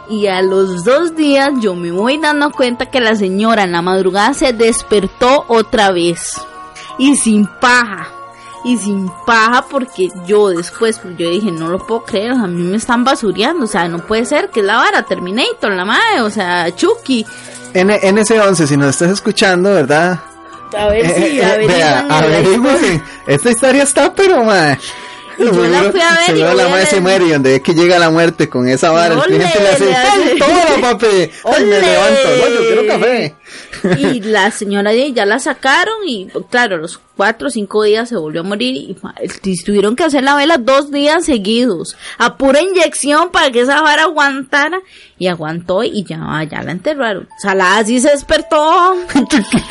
Y 0.10 0.28
a 0.28 0.42
los 0.42 0.84
dos 0.86 1.16
días 1.16 1.52
yo 1.60 1.76
me 1.76 1.92
voy 1.92 2.18
dando 2.18 2.52
cuenta 2.52 2.88
que 2.88 3.02
la 3.02 3.16
señora 3.16 3.64
en 3.64 3.74
la 3.74 3.82
madrugada 3.82 4.34
se 4.34 4.54
despertó 4.54 5.46
otra 5.50 5.92
vez. 5.92 6.42
Y 6.98 7.16
sin 7.18 7.46
paja. 7.46 8.08
Y 8.68 8.78
sin 8.78 9.10
paja 9.26 9.66
porque 9.70 10.10
yo 10.26 10.50
después, 10.50 11.00
pues 11.00 11.16
yo 11.18 11.30
dije, 11.30 11.52
no 11.52 11.70
lo 11.70 11.80
puedo 11.80 12.04
creer, 12.04 12.32
o 12.32 12.36
sea, 12.36 12.44
a 12.44 12.48
mí 12.48 12.64
me 12.64 12.76
están 12.76 13.06
basureando, 13.06 13.64
o 13.64 13.68
sea, 13.68 13.88
no 13.88 14.00
puede 14.00 14.26
ser 14.26 14.50
que 14.50 14.60
es 14.60 14.66
la 14.66 14.76
vara, 14.76 15.04
Terminator, 15.04 15.72
la 15.72 15.86
madre, 15.86 16.22
o 16.22 16.30
sea, 16.30 16.76
Chucky. 16.76 17.26
N 17.74 17.98
NS11, 18.02 18.68
si 18.68 18.76
nos 18.76 18.90
estás 18.90 19.12
escuchando, 19.12 19.74
¿verdad? 19.74 20.20
A 20.78 20.88
ver 20.90 21.06
si, 21.16 21.24
Eh, 21.24 21.38
eh, 21.38 21.46
a 21.46 21.56
ver, 21.56 21.72
a 21.72 22.22
la 22.22 22.28
ver, 22.28 22.46
dicen, 22.46 23.04
esta 23.26 23.52
historia 23.52 23.84
está, 23.84 24.14
pero, 24.14 24.44
madre. 24.44 24.78
Y 25.40 25.46
yo 25.46 25.64
la 25.68 25.84
fui 25.92 26.02
a 26.02 26.10
ver 26.14 26.36
y 26.36 26.40
Seguro 26.40 26.54
la 26.56 26.68
madre 26.68 26.86
se 26.88 27.00
muere 27.00 27.26
y 27.26 27.30
donde 27.30 27.56
es 27.56 27.62
que 27.62 27.74
llega 27.74 28.00
la 28.00 28.10
muerte 28.10 28.50
con 28.50 28.68
esa 28.68 28.92
vara, 28.92 29.14
el 29.14 29.22
cliente 29.22 29.60
le 29.60 29.70
hace, 29.70 30.36
¡toma, 30.40 30.92
papi! 30.92 31.32
¡Ay, 31.46 31.66
me 31.66 31.80
levanto! 31.80 32.30
¡No, 32.40 32.50
yo 32.50 32.60
quiero 32.62 32.88
café! 32.88 33.36
y 34.00 34.22
la 34.22 34.52
señora 34.52 34.94
ya 34.94 35.26
la 35.26 35.40
sacaron 35.40 35.96
y 36.06 36.28
claro, 36.50 36.78
los 36.78 37.00
cuatro 37.18 37.48
o 37.48 37.50
cinco 37.52 37.82
días 37.84 38.10
se 38.10 38.16
volvió 38.16 38.42
a 38.42 38.44
morir 38.44 38.76
y, 38.76 38.96
y 39.44 39.64
tuvieron 39.64 39.96
que 39.96 40.04
hacer 40.04 40.24
la 40.24 40.36
vela 40.36 40.58
dos 40.60 40.92
días 40.92 41.26
seguidos 41.26 41.96
a 42.20 42.38
pura 42.38 42.62
inyección 42.62 43.32
para 43.32 43.50
que 43.52 43.62
esa 43.62 43.82
vara 43.82 44.04
aguantara 44.04 44.80
y 45.18 45.26
aguantó 45.28 45.84
y 45.84 46.04
ya, 46.04 46.20
ya 46.50 46.62
la 46.62 46.72
enterraron. 46.72 47.28
Salada 47.42 47.84
sí 47.84 48.00
se 48.00 48.12
despertó. 48.12 48.56
Ahora 48.62 49.28
es 49.40 49.48
que- 49.50 49.64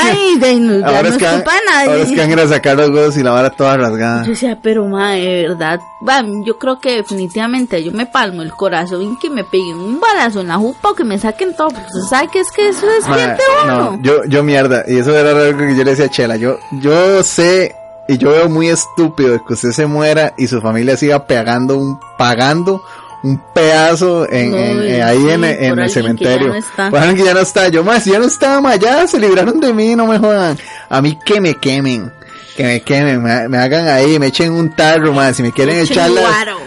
Ay, 0.00 0.38
de, 0.38 0.78
ya 0.80 0.86
ahora 0.86 1.02
no 1.02 1.08
es 1.08 1.12
es 1.14 1.18
que, 1.18 1.24
nadie. 1.24 1.42
ahora 1.90 2.02
es 2.02 2.10
que 2.10 2.16
van 2.26 2.38
a 2.38 2.46
sacar 2.48 2.76
los 2.76 2.90
huevos 2.90 3.16
y 3.16 3.22
la 3.22 3.30
vara 3.32 3.50
toda 3.50 3.76
rasgada. 3.76 4.22
Yo 4.22 4.30
decía, 4.30 4.58
pero 4.62 4.84
ma, 4.86 5.12
de 5.12 5.48
verdad, 5.48 5.80
va, 6.08 6.22
yo 6.46 6.58
creo 6.58 6.78
que 6.80 6.96
definitivamente 6.96 7.82
yo 7.82 7.90
me 7.92 8.06
palmo 8.06 8.42
el 8.42 8.52
corazón 8.52 9.02
y 9.02 9.18
que 9.18 9.28
me 9.30 9.42
peguen 9.44 9.76
un 9.76 9.98
balazo 10.00 10.40
en 10.40 10.48
la 10.48 10.56
jupa 10.56 10.90
o 10.90 10.94
que 10.94 11.04
me 11.04 11.18
saquen 11.18 11.54
todo, 11.56 11.68
porque 11.70 11.88
sabe 12.08 12.28
que 12.28 12.40
es 12.40 12.52
que 12.52 12.68
eso 12.68 12.88
es 12.90 13.08
Ma, 13.08 13.16
gente 13.16 13.42
no, 13.66 13.98
yo, 14.02 14.24
yo 14.24 14.42
mierda, 14.42 14.84
y 14.86 14.98
eso 14.98 15.16
era 15.16 15.30
algo 15.30 15.58
que 15.58 15.76
yo 15.76 15.84
le 15.84 15.90
decía 15.90 16.06
a 16.06 16.10
Chela, 16.10 16.36
yo, 16.36 16.58
yo 16.72 17.22
sé 17.22 17.74
y 18.08 18.18
yo 18.18 18.30
veo 18.30 18.48
muy 18.48 18.68
estúpido 18.68 19.44
que 19.44 19.54
usted 19.54 19.70
se 19.70 19.86
muera 19.86 20.34
y 20.36 20.46
su 20.48 20.60
familia 20.60 20.96
siga 20.96 21.26
pagando 21.26 21.78
un, 21.78 21.98
pagando 22.18 22.82
un 23.22 23.40
pedazo 23.54 24.28
en, 24.28 24.50
No, 24.50 24.56
en- 24.56 24.82
en- 24.94 25.02
ahí 25.02 25.18
sí, 25.22 25.30
en, 25.30 25.44
el 25.44 25.76
que 25.76 25.88
cementerio. 25.88 26.54
ya 26.76 26.90
no 26.90 26.96
alguien 26.96 27.16
que 27.16 27.24
ya 27.24 27.34
no 27.34 27.40
está. 27.40 27.68
Yo 27.68 27.84
más, 27.84 28.02
si 28.02 28.10
ya 28.10 28.18
no 28.18 28.24
estaba 28.26 28.60
más, 28.60 28.80
ya 28.80 29.06
se 29.06 29.20
libraron 29.20 29.60
de 29.60 29.72
mí, 29.72 29.94
no 29.94 30.08
me 30.08 30.18
jodan. 30.18 30.58
A 30.88 31.00
mí 31.00 31.16
que 31.24 31.40
me 31.40 31.54
quemen. 31.54 32.12
Que 32.56 32.64
me 32.64 32.80
quemen, 32.82 33.22
me, 33.22 33.48
me 33.48 33.58
hagan 33.58 33.88
ahí, 33.88 34.18
me 34.18 34.26
echen 34.26 34.52
un 34.52 34.74
tarro 34.76 35.12
más, 35.12 35.36
si 35.36 35.42
me 35.42 35.52
quieren 35.52 35.78
echar 35.78 36.10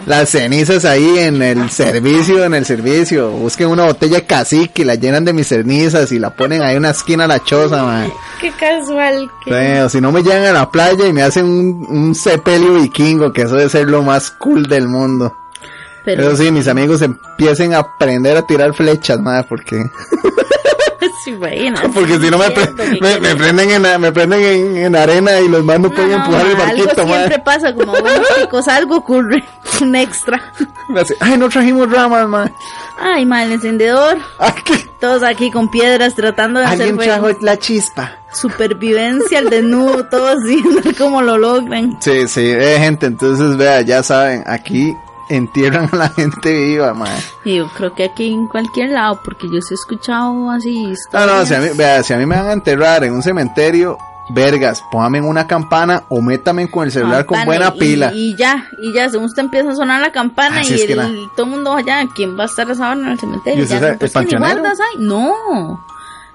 las, 0.05 0.29
cenizas 0.29 0.83
ahí 0.85 1.19
en 1.19 1.41
el 1.43 1.69
servicio, 1.69 2.43
en 2.43 2.53
el 2.55 2.65
servicio, 2.65 3.29
busquen 3.31 3.67
una 3.69 3.85
botella 3.85 4.17
de 4.17 4.25
cacique 4.25 4.81
y 4.81 4.85
la 4.85 4.95
llenan 4.95 5.25
de 5.25 5.33
mis 5.33 5.47
cenizas 5.47 6.11
y 6.11 6.17
la 6.19 6.31
ponen 6.35 6.61
ahí 6.63 6.71
en 6.73 6.79
una 6.79 6.89
esquina 6.91 7.25
a 7.25 7.27
la 7.27 7.43
choza, 7.43 7.83
man. 7.83 8.11
Qué 8.41 8.51
casual. 8.51 9.29
que- 9.43 9.51
Sí, 9.75 9.79
o 9.81 9.89
si 9.89 10.01
no 10.01 10.11
me 10.11 10.23
llegan 10.23 10.45
a 10.45 10.53
la 10.53 10.71
playa 10.71 11.05
y 11.05 11.13
me 11.13 11.21
hacen 11.21 11.45
un, 11.45 11.85
un 11.89 12.15
sepelio 12.15 12.73
vikingo, 12.75 13.31
que 13.31 13.43
eso 13.43 13.55
debe 13.55 13.69
ser 13.69 13.87
lo 13.87 14.01
más 14.01 14.31
cool 14.31 14.63
del 14.67 14.87
mundo. 14.87 15.35
Pero 16.03 16.27
Eso 16.27 16.37
sí, 16.43 16.51
mis 16.51 16.67
amigos 16.67 17.01
empiecen 17.01 17.73
a 17.73 17.79
aprender 17.79 18.37
a 18.37 18.45
tirar 18.45 18.73
flechas, 18.75 19.19
madre, 19.19 19.45
porque, 19.49 19.77
sí, 21.23 21.31
bueno, 21.35 21.79
porque 21.93 22.19
si 22.19 22.29
no 22.29 22.37
me, 22.37 22.49
pre- 22.51 22.73
me, 23.01 23.19
me 23.19 23.35
prenden 23.35 23.71
en, 23.71 24.01
me 24.01 24.11
prenden 24.11 24.41
en, 24.41 24.77
en 24.77 24.95
arena 24.95 25.39
y 25.39 25.47
los 25.49 25.63
más 25.63 25.79
no 25.79 25.89
pueden 25.91 26.11
No, 26.11 26.17
empujar 26.17 26.45
el 26.47 26.55
barquito, 26.55 27.01
algo 27.01 27.13
siempre 27.15 27.39
pasa, 27.39 27.73
como 27.75 27.91
buenos 27.93 28.27
chicos, 28.39 28.67
algo 28.67 28.97
ocurre, 28.97 29.43
un 29.81 29.95
extra. 29.95 30.41
Ay, 31.19 31.37
no 31.37 31.49
trajimos 31.49 31.91
ramas, 31.91 32.27
madre. 32.27 32.53
Ay, 32.99 33.25
mal 33.25 33.51
encendedor, 33.51 34.17
Ay, 34.39 34.53
que 34.63 34.77
todos 34.99 35.21
aquí 35.23 35.51
con 35.51 35.69
piedras 35.69 36.15
tratando 36.15 36.59
de 36.61 36.65
hacer 36.65 36.81
alguien 36.87 36.95
fuego. 36.95 37.27
trajo 37.27 37.37
la 37.41 37.57
chispa. 37.57 38.11
supervivencia 38.31 39.39
al 39.39 39.49
desnudo, 39.49 40.05
todos 40.05 40.37
viendo 40.43 40.81
cómo 40.97 41.21
lo 41.21 41.37
logran. 41.37 41.97
Sí, 42.01 42.27
sí, 42.27 42.41
eh, 42.45 42.77
gente, 42.79 43.07
entonces 43.07 43.57
vea, 43.57 43.81
ya 43.81 44.01
saben, 44.03 44.43
aquí 44.45 44.95
entierran 45.29 45.89
a 45.91 45.95
la 45.95 46.09
gente 46.09 46.51
viva, 46.53 46.93
madre. 46.93 47.13
Y 47.43 47.55
yo 47.57 47.67
creo 47.75 47.93
que 47.93 48.05
aquí 48.05 48.31
en 48.31 48.47
cualquier 48.47 48.89
lado, 48.91 49.19
porque 49.23 49.47
yo 49.51 49.61
sí 49.61 49.73
he 49.73 49.75
escuchado 49.75 50.49
así 50.51 50.83
No, 50.83 50.91
historias. 50.91 51.27
no, 51.35 51.45
si 51.45 51.53
a 51.55 51.59
mí, 51.59 51.67
vea, 51.75 52.03
si 52.03 52.13
a 52.13 52.17
mí 52.17 52.25
me 52.25 52.35
van 52.35 52.47
a 52.47 52.53
enterrar 52.53 53.03
en 53.03 53.13
un 53.13 53.23
cementerio, 53.23 53.97
vergas, 54.29 54.83
póngame 54.91 55.19
en 55.19 55.25
una 55.25 55.45
campana 55.45 56.03
o 56.09 56.19
métame 56.21 56.69
con 56.69 56.85
el 56.85 56.91
celular 56.91 57.25
con 57.25 57.45
buena 57.45 57.71
y- 57.75 57.79
pila. 57.79 58.11
Y, 58.13 58.35
ya, 58.35 58.67
y 58.81 58.91
ya, 58.93 59.07
según 59.09 59.25
usted 59.27 59.43
empieza 59.43 59.69
a 59.69 59.75
sonar 59.75 60.01
la 60.01 60.11
campana 60.11 60.61
Así 60.61 60.73
y 60.75 60.81
el- 60.91 60.97
la- 60.97 61.09
todo 61.35 61.45
el 61.45 61.51
mundo 61.51 61.73
allá, 61.73 62.03
¿quién 62.15 62.37
va 62.37 62.43
a 62.43 62.45
estar 62.47 62.69
esa 62.71 62.89
hora 62.91 62.99
en 63.01 63.07
el 63.07 63.13
¿Y 63.15 63.19
cementerio? 63.19 63.63
usted 63.63 63.75
Ya, 63.75 63.79
sabe, 63.81 63.91
no, 63.93 63.99
pues 63.99 64.15
el 64.15 64.39
guardas 64.39 64.79
hay. 64.79 64.99
No, 65.03 65.85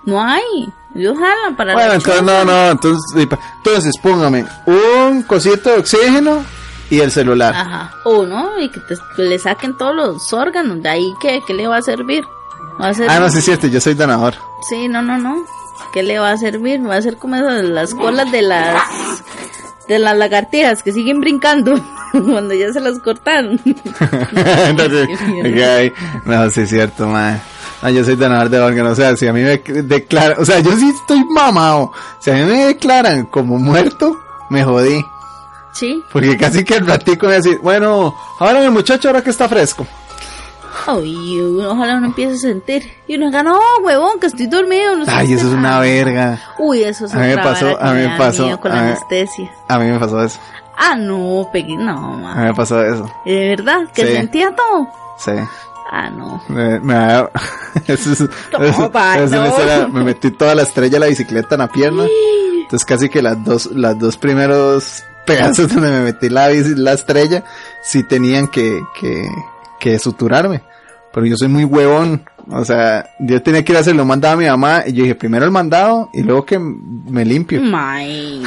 no 0.05 0.23
hay. 0.23 0.73
Ellos 0.95 1.17
jalan 1.19 1.57
para 1.57 1.73
Bueno, 1.75 1.93
entonces 1.95 2.23
no, 2.23 2.45
no, 2.45 2.71
entonces, 2.71 3.29
entonces 3.65 3.95
póngame 4.03 4.45
un 4.67 5.23
cosito 5.23 5.71
de 5.71 5.79
oxígeno 5.79 6.43
y 6.91 7.01
el 7.01 7.11
celular. 7.11 7.55
Ajá. 7.55 7.95
O 8.05 8.27
no, 8.27 8.59
y 8.61 8.69
que 8.69 8.81
te- 8.81 9.23
le 9.23 9.39
saquen 9.39 9.77
todos 9.77 9.95
los 9.95 10.33
órganos. 10.33 10.83
De 10.83 10.89
ahí, 10.89 11.15
¿qué, 11.21 11.41
qué 11.47 11.55
le 11.55 11.67
va 11.67 11.79
a 11.79 11.83
servir? 11.83 12.25
Va 12.81 12.89
a 12.89 12.95
servir. 12.95 13.11
Ah, 13.11 13.21
no, 13.21 13.31
sí 13.31 13.39
es 13.39 13.45
cierto, 13.45 13.67
yo 13.67 13.81
soy 13.81 13.95
donador. 13.95 14.35
Sí, 14.69 14.89
no, 14.89 15.01
no, 15.03 15.17
no. 15.19 15.45
¿Qué 15.93 16.03
le 16.03 16.19
va 16.19 16.33
a 16.33 16.37
servir? 16.37 16.81
Va 16.89 16.97
a 16.97 17.03
ser 17.03 17.17
como 17.17 17.37
esas, 17.37 17.65
las 17.65 17.95
colas 17.95 18.31
de 18.31 18.43
las 18.43 18.83
de 19.89 19.99
las 19.99 20.17
lagartijas 20.17 20.83
que 20.85 20.93
siguen 20.93 21.21
brincando 21.21 21.75
cuando 22.13 22.55
ya 22.55 22.73
se 22.73 22.81
las 22.81 22.99
cortaron. 23.01 23.61
Entonces, 23.65 25.09
no, 26.25 26.51
sí 26.51 26.61
es 26.61 26.69
cierto, 26.69 27.09
man. 27.09 27.41
No, 27.83 27.89
yo 27.89 28.05
soy 28.05 28.15
donador 28.17 28.51
de 28.51 28.61
órganos, 28.61 28.93
o 28.93 28.97
sea, 28.97 29.17
si 29.17 29.27
a 29.27 29.33
mí 29.33 29.41
me 29.43 29.59
declaran, 29.83 30.37
o 30.39 30.45
sea, 30.45 30.61
yo 30.61 30.71
sí 30.77 30.91
estoy 30.91 31.25
mamado. 31.25 31.93
Si 32.21 32.31
a 32.31 32.35
mí 32.35 32.43
me 32.45 32.67
declaran 32.67 33.25
como 33.27 33.59
muerto, 33.59 34.21
me 34.51 34.63
jodí. 34.65 35.03
Sí. 35.73 36.03
Porque 36.13 36.37
casi 36.37 36.65
que 36.65 36.75
el 36.77 36.87
ratico 36.87 37.27
me 37.27 37.35
decir, 37.35 37.59
bueno, 37.63 38.15
ahora 38.39 38.63
el 38.65 38.71
muchacho 38.71 39.09
ahora 39.09 39.23
que 39.23 39.31
está 39.31 39.49
fresco. 39.49 39.87
Ay, 40.87 41.41
ojalá 41.67 41.97
uno 41.97 42.07
empiece 42.07 42.35
a 42.35 42.39
sentir. 42.39 42.91
Y 43.07 43.17
uno 43.17 43.27
diga, 43.27 43.43
no, 43.43 43.59
huevón, 43.83 44.19
que 44.21 44.29
estoy 44.29 44.47
dormido. 44.47 44.97
no 44.97 45.05
Ay, 45.09 45.29
qué". 45.29 45.35
eso 45.35 45.49
es 45.49 45.53
una 45.53 45.79
verga. 45.81 46.41
Uy, 46.59 46.83
eso 46.83 47.07
es 47.07 47.15
A 47.15 47.19
mí 47.19 47.27
me 47.29 47.37
pasó, 47.39 47.79
a 47.81 47.93
mí 47.93 48.03
me 48.07 48.17
pasó, 48.17 48.59
con 48.61 48.73
a 48.73 48.77
la 48.77 48.83
mí- 48.83 48.89
anestesia. 48.91 49.51
A 49.69 49.79
mí 49.79 49.91
me 49.91 49.99
pasó 49.99 50.23
eso. 50.23 50.39
Ah, 50.77 50.95
no, 50.97 51.49
pegué, 51.53 51.77
no, 51.77 51.91
A 51.93 52.17
mí 52.17 52.23
man. 52.23 52.45
me 52.47 52.55
pasó 52.55 52.83
eso. 52.83 53.11
¿De 53.27 53.49
verdad? 53.51 53.81
¿Que 53.93 54.07
Sí. 54.07 54.13
sentía 54.15 54.55
todo? 54.57 54.89
Sí. 55.19 55.33
Ah, 55.93 56.09
no. 56.09 56.41
Me, 56.49 56.81
me, 56.81 57.27
eso 57.87 58.13
es- 58.13 58.21
No, 58.53 58.65
eso- 58.65 58.91
pa, 58.91 59.19
eso 59.19 59.37
no. 59.37 59.59
era- 59.59 59.89
me 59.89 60.03
metí 60.05 60.31
toda 60.31 60.55
la 60.55 60.63
estrella 60.63 60.93
de 60.95 61.01
la 61.01 61.07
bicicleta 61.07 61.57
en 61.57 61.61
la 61.61 61.69
pierna. 61.69 62.05
Entonces 62.63 62.87
casi 62.87 63.09
que 63.11 63.21
las 63.21 63.45
dos, 63.45 63.67
las 63.73 63.99
dos 63.99 64.17
primeros 64.17 65.03
pedazos 65.35 65.73
donde 65.73 65.91
me 65.91 66.01
metí 66.01 66.29
la, 66.29 66.49
la 66.49 66.93
estrella, 66.93 67.45
sí 67.83 68.03
tenían 68.03 68.49
que, 68.49 68.83
que, 69.01 69.29
que 69.79 69.99
suturarme. 69.99 70.63
Pero 71.13 71.27
yo 71.27 71.37
soy 71.37 71.49
muy 71.49 71.65
huevón. 71.65 72.25
O 72.51 72.65
sea, 72.65 73.11
yo 73.21 73.43
tenía 73.43 73.65
que 73.65 73.73
ir 73.73 73.79
a 73.79 73.81
hacer 73.81 73.95
lo 73.95 74.05
mandado 74.05 74.35
a 74.35 74.37
mi 74.37 74.47
mamá 74.47 74.85
y 74.87 74.93
yo 74.93 75.03
dije 75.03 75.15
primero 75.15 75.45
el 75.45 75.51
mandado 75.51 76.09
y 76.13 76.23
luego 76.23 76.45
que 76.45 76.59
me 76.59 77.25
limpio. 77.25 77.61
My. 77.61 78.43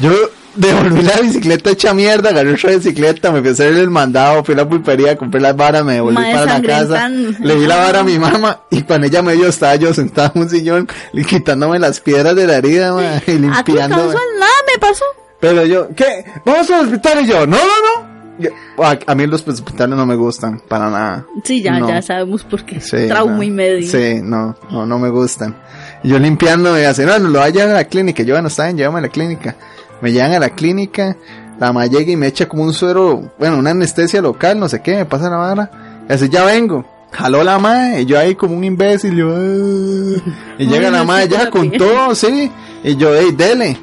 Yo 0.00 0.12
devolví 0.54 1.02
la 1.02 1.20
bicicleta 1.20 1.70
hecha 1.70 1.94
mierda, 1.94 2.30
agarré 2.30 2.54
otra 2.54 2.72
bicicleta, 2.72 3.30
me 3.30 3.40
fui 3.40 3.50
a 3.50 3.52
hacer 3.52 3.74
el 3.74 3.90
mandado, 3.90 4.44
fui 4.44 4.54
a 4.54 4.58
la 4.58 4.68
pulpería, 4.68 5.16
compré 5.16 5.40
las 5.40 5.56
varas, 5.56 5.84
me 5.84 5.94
devolví 5.94 6.16
para 6.16 6.58
la 6.58 6.62
casa, 6.62 7.08
le 7.08 7.56
di 7.56 7.66
la 7.66 7.76
vara 7.76 8.00
a 8.00 8.04
mi 8.04 8.18
mamá 8.18 8.60
y 8.70 8.82
cuando 8.82 9.06
ella 9.06 9.22
me 9.22 9.34
vio 9.34 9.48
estaba 9.48 9.76
yo 9.76 9.94
sentado 9.94 10.32
en 10.34 10.42
un 10.42 10.50
sillón 10.50 10.88
quitándome 11.28 11.78
las 11.78 12.00
piedras 12.00 12.34
de 12.34 12.46
la 12.46 12.56
herida 12.56 12.92
ma, 12.92 13.22
y 13.26 13.32
limpiándome. 13.32 14.02
casual, 14.02 14.24
nada 14.38 14.52
me 14.66 14.80
pasó. 14.80 15.04
Pero 15.42 15.66
yo, 15.66 15.88
¿qué? 15.94 16.24
¿Vamos 16.46 16.70
al 16.70 16.84
hospital? 16.86 17.24
Y 17.24 17.26
yo, 17.26 17.46
no, 17.46 17.56
no, 17.56 17.62
no. 18.06 18.12
Yo- 18.38 18.50
a, 18.82 18.96
a 19.06 19.14
mí 19.16 19.26
los 19.26 19.46
hospitales 19.46 19.96
no 19.96 20.06
me 20.06 20.14
gustan, 20.14 20.60
para 20.68 20.88
nada. 20.88 21.26
Sí, 21.44 21.60
ya, 21.60 21.78
No. 21.80 21.88
ya 21.88 22.00
sabemos 22.00 22.44
por 22.44 22.64
qué. 22.64 22.80
Sí, 22.80 23.08
Trauma 23.08 23.34
no. 23.36 23.42
y 23.42 23.50
medio. 23.50 23.86
Sí, 23.90 24.20
no, 24.22 24.56
no, 24.70 24.86
no 24.86 24.98
me 25.00 25.10
gustan. 25.10 25.56
Y 26.04 26.08
yo 26.10 26.18
limpiando 26.20 26.78
y 26.80 26.84
así, 26.84 27.02
no, 27.04 27.18
lo 27.18 27.40
vayan 27.40 27.70
a 27.70 27.74
la 27.74 27.84
clínica. 27.84 28.22
Yo, 28.22 28.34
bueno, 28.34 28.46
está 28.48 28.64
bien, 28.66 28.76
llévame 28.78 29.00
a 29.00 29.02
la 29.02 29.08
clínica. 29.08 29.56
Me 30.00 30.12
llevan 30.12 30.32
a 30.32 30.38
la 30.38 30.50
clínica, 30.50 31.16
la 31.60 31.72
ma 31.72 31.86
llega 31.86 32.10
y 32.12 32.16
me 32.16 32.28
echa 32.28 32.48
como 32.48 32.62
un 32.62 32.72
suero, 32.72 33.32
bueno, 33.38 33.58
una 33.58 33.70
anestesia 33.70 34.22
local, 34.22 34.58
no 34.60 34.68
sé 34.68 34.80
qué, 34.80 34.96
me 34.96 35.04
pasa 35.06 35.28
la 35.28 35.36
vara. 35.36 35.70
Y 36.08 36.12
así, 36.12 36.28
ya 36.28 36.44
vengo. 36.44 36.84
Jaló 37.12 37.44
la 37.44 37.58
ma 37.58 37.98
y 37.98 38.06
yo 38.06 38.18
ahí 38.18 38.34
como 38.36 38.56
un 38.56 38.64
imbécil, 38.64 39.14
yo, 39.16 39.28
"Ah". 39.36 40.22
y 40.58 40.66
llega 40.66 40.86
Ay, 40.86 40.92
la 40.92 40.98
no, 40.98 41.04
ma 41.04 41.22
chico, 41.24 41.34
ya 41.36 41.50
con 41.50 41.70
todo, 41.72 42.14
sí. 42.14 42.50
Y 42.84 42.96
yo, 42.96 43.10
hey, 43.14 43.32
dele. 43.36 43.76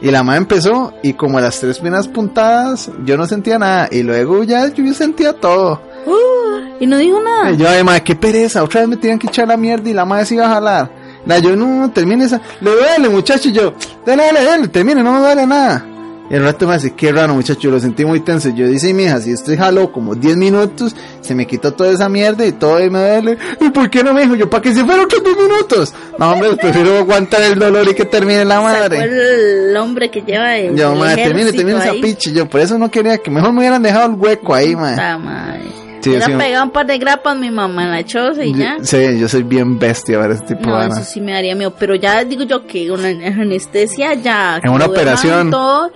Y 0.00 0.10
la 0.10 0.22
ma 0.22 0.36
empezó 0.36 0.92
y 1.02 1.14
como 1.14 1.40
las 1.40 1.60
tres 1.60 1.78
primeras 1.78 2.08
puntadas 2.08 2.90
yo 3.04 3.16
no 3.16 3.26
sentía 3.26 3.58
nada 3.58 3.88
y 3.90 4.02
luego 4.02 4.44
ya 4.44 4.68
yo 4.68 4.94
sentía 4.94 5.32
todo. 5.32 5.80
Uh, 6.06 6.82
y 6.82 6.86
no 6.86 6.98
dijo 6.98 7.20
nada. 7.20 7.52
Y 7.52 7.56
yo, 7.56 7.68
ay, 7.68 7.82
madre, 7.82 8.02
qué 8.02 8.14
pereza, 8.14 8.62
otra 8.62 8.80
vez 8.80 8.90
me 8.90 8.96
tenían 8.96 9.18
que 9.18 9.28
echar 9.28 9.48
la 9.48 9.56
mierda 9.56 9.88
y 9.88 9.94
la 9.94 10.04
madre 10.04 10.26
se 10.26 10.34
iba 10.34 10.46
a 10.46 10.54
jalar. 10.54 10.90
La 11.24 11.38
yo, 11.38 11.56
no, 11.56 11.66
no, 11.66 11.90
termine 11.90 12.24
esa, 12.26 12.40
le 12.60 12.70
duele, 12.70 13.08
muchacho, 13.08 13.48
y 13.48 13.52
yo, 13.52 13.72
dale, 14.04 14.24
dale, 14.24 14.44
dale, 14.44 14.68
termine, 14.68 15.02
no 15.02 15.12
me 15.12 15.20
duele 15.20 15.46
nada. 15.46 15.86
Y 16.30 16.34
el 16.34 16.42
rato 16.42 16.66
me 16.66 16.74
dice, 16.74 16.94
qué 16.94 17.12
raro, 17.12 17.34
muchacho, 17.34 17.70
lo 17.70 17.78
sentí 17.78 18.04
muy 18.04 18.20
tenso. 18.20 18.48
Yo 18.48 18.66
dice, 18.66 18.94
mija, 18.94 19.20
si 19.20 19.32
estoy 19.32 19.58
jaló 19.58 19.92
como 19.92 20.14
10 20.14 20.36
minutos, 20.38 20.96
se 21.20 21.34
me 21.34 21.46
quitó 21.46 21.74
toda 21.74 21.90
esa 21.92 22.08
mierda 22.08 22.46
y 22.46 22.52
todo 22.52 22.82
y 22.82 22.88
me 22.88 22.98
duele. 22.98 23.38
¿Y 23.60 23.68
por 23.70 23.90
qué 23.90 24.02
no 24.02 24.14
me 24.14 24.22
dijo? 24.22 24.34
Yo, 24.34 24.48
para 24.48 24.62
que 24.62 24.74
se 24.74 24.84
fuera 24.84 25.02
otros 25.02 25.22
10 25.22 25.36
minutos. 25.36 25.92
No, 26.18 26.32
hombre, 26.32 26.56
prefiero 26.56 26.96
aguantar 26.98 27.42
el 27.42 27.58
dolor 27.58 27.86
y 27.90 27.94
que 27.94 28.06
termine 28.06 28.44
la 28.44 28.60
madre. 28.62 29.02
el 29.02 29.76
hombre 29.76 30.10
que 30.10 30.22
lleva 30.22 30.56
el, 30.56 30.74
Yo, 30.74 30.94
madre, 30.94 31.24
termine, 31.24 31.52
termine 31.52 31.78
esa 31.78 31.90
ahí. 31.90 32.00
picha. 32.00 32.30
Yo, 32.30 32.48
por 32.48 32.60
eso 32.60 32.78
no 32.78 32.90
quería 32.90 33.18
que 33.18 33.30
mejor 33.30 33.52
me 33.52 33.58
hubieran 33.58 33.82
dejado 33.82 34.06
el 34.06 34.14
hueco 34.18 34.54
ahí, 34.54 34.74
madre. 34.74 34.94
Puta 34.94 35.18
madre. 35.18 35.83
Sí, 36.04 36.10
Hubiera 36.10 36.26
sí. 36.26 36.32
pegado 36.32 36.64
un 36.64 36.70
par 36.70 36.86
de 36.86 36.98
grapas 36.98 37.36
mi 37.36 37.50
mamá 37.50 37.84
en 37.84 37.90
la 37.92 38.04
choza 38.04 38.44
y 38.44 38.54
ya. 38.54 38.76
Yo- 38.78 38.84
Sí, 38.84 39.18
yo 39.18 39.28
soy 39.28 39.42
bien 39.42 39.78
bestia 39.78 40.18
para 40.20 40.34
este 40.34 40.54
tipo 40.54 40.70
de 40.70 40.88
No, 40.88 40.94
eso 40.94 41.02
sí 41.04 41.20
me 41.20 41.32
daría 41.32 41.54
miedo. 41.54 41.72
Pero 41.78 41.94
ya 41.94 42.22
digo 42.24 42.42
yo 42.44 42.66
que 42.66 42.90
una 42.90 43.08
anestesia 43.08 44.14
ya. 44.14 44.60
En 44.62 44.70
una 44.70 44.86
operación. 44.86 45.50
todo, 45.50 45.90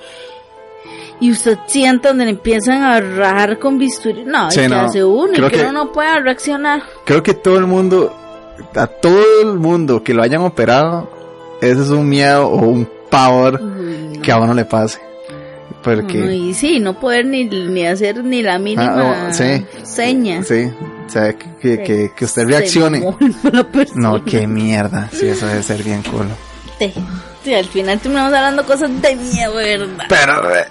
y 1.20 1.30
usted 1.32 1.58
siente 1.66 2.08
donde 2.08 2.24
le 2.24 2.30
empiezan 2.30 2.82
a 2.82 3.00
rajar 3.00 3.58
con 3.58 3.76
bisturí. 3.78 4.24
No, 4.24 4.50
Sí, 4.50 4.60
y 4.60 4.68
no. 4.68 4.76
hace 4.80 5.04
uno 5.04 5.32
Creo 5.32 5.48
y 5.48 5.50
que, 5.50 5.56
que- 5.58 5.62
uno 5.64 5.72
no 5.72 5.92
pueda 5.92 6.18
reaccionar. 6.20 6.82
creo 7.04 7.22
que 7.22 7.34
todo 7.34 7.58
el 7.58 7.66
mundo, 7.66 8.14
a 8.74 8.86
todo 8.86 9.20
el 9.42 9.54
mundo 9.58 10.02
que 10.02 10.14
lo 10.14 10.22
hayan 10.22 10.42
operado, 10.42 11.10
ese 11.60 11.82
es 11.82 11.88
un 11.90 12.08
miedo 12.08 12.46
o 12.48 12.58
un 12.66 12.88
pavor 13.10 13.60
Uy, 13.60 14.16
no. 14.16 14.22
que 14.22 14.30
a 14.32 14.38
uno 14.38 14.54
le 14.54 14.64
pase. 14.64 15.00
Porque, 15.82 16.18
y 16.34 16.54
sí, 16.54 16.80
no 16.80 16.98
poder 16.98 17.24
ni, 17.26 17.44
ni 17.44 17.86
hacer 17.86 18.22
ni 18.24 18.42
la 18.42 18.58
mínima 18.58 18.94
Ah, 18.96 19.28
oh, 19.30 19.34
sí. 19.34 19.64
seña. 19.84 20.42
sí, 20.42 20.70
o 21.06 21.10
sea, 21.10 21.32
que, 21.34 21.46
que, 21.60 21.82
que, 21.82 22.12
que 22.14 22.24
usted 22.24 22.46
reaccione. 22.46 23.04
No, 23.94 24.24
qué 24.24 24.46
mierda, 24.46 25.08
sí, 25.12 25.28
eso 25.28 25.46
debe 25.46 25.62
ser 25.62 25.82
bien 25.82 26.02
culo. 26.02 26.30
Sí, 26.78 26.92
sí, 27.44 27.54
al 27.54 27.64
final 27.64 27.98
terminamos 28.00 28.32
hablando 28.32 28.64
cosas 28.66 28.90
de 29.00 29.16
miedo, 29.16 29.54
¿verdad? 29.54 30.04
Pero, 30.08 30.56
eh, 30.56 30.66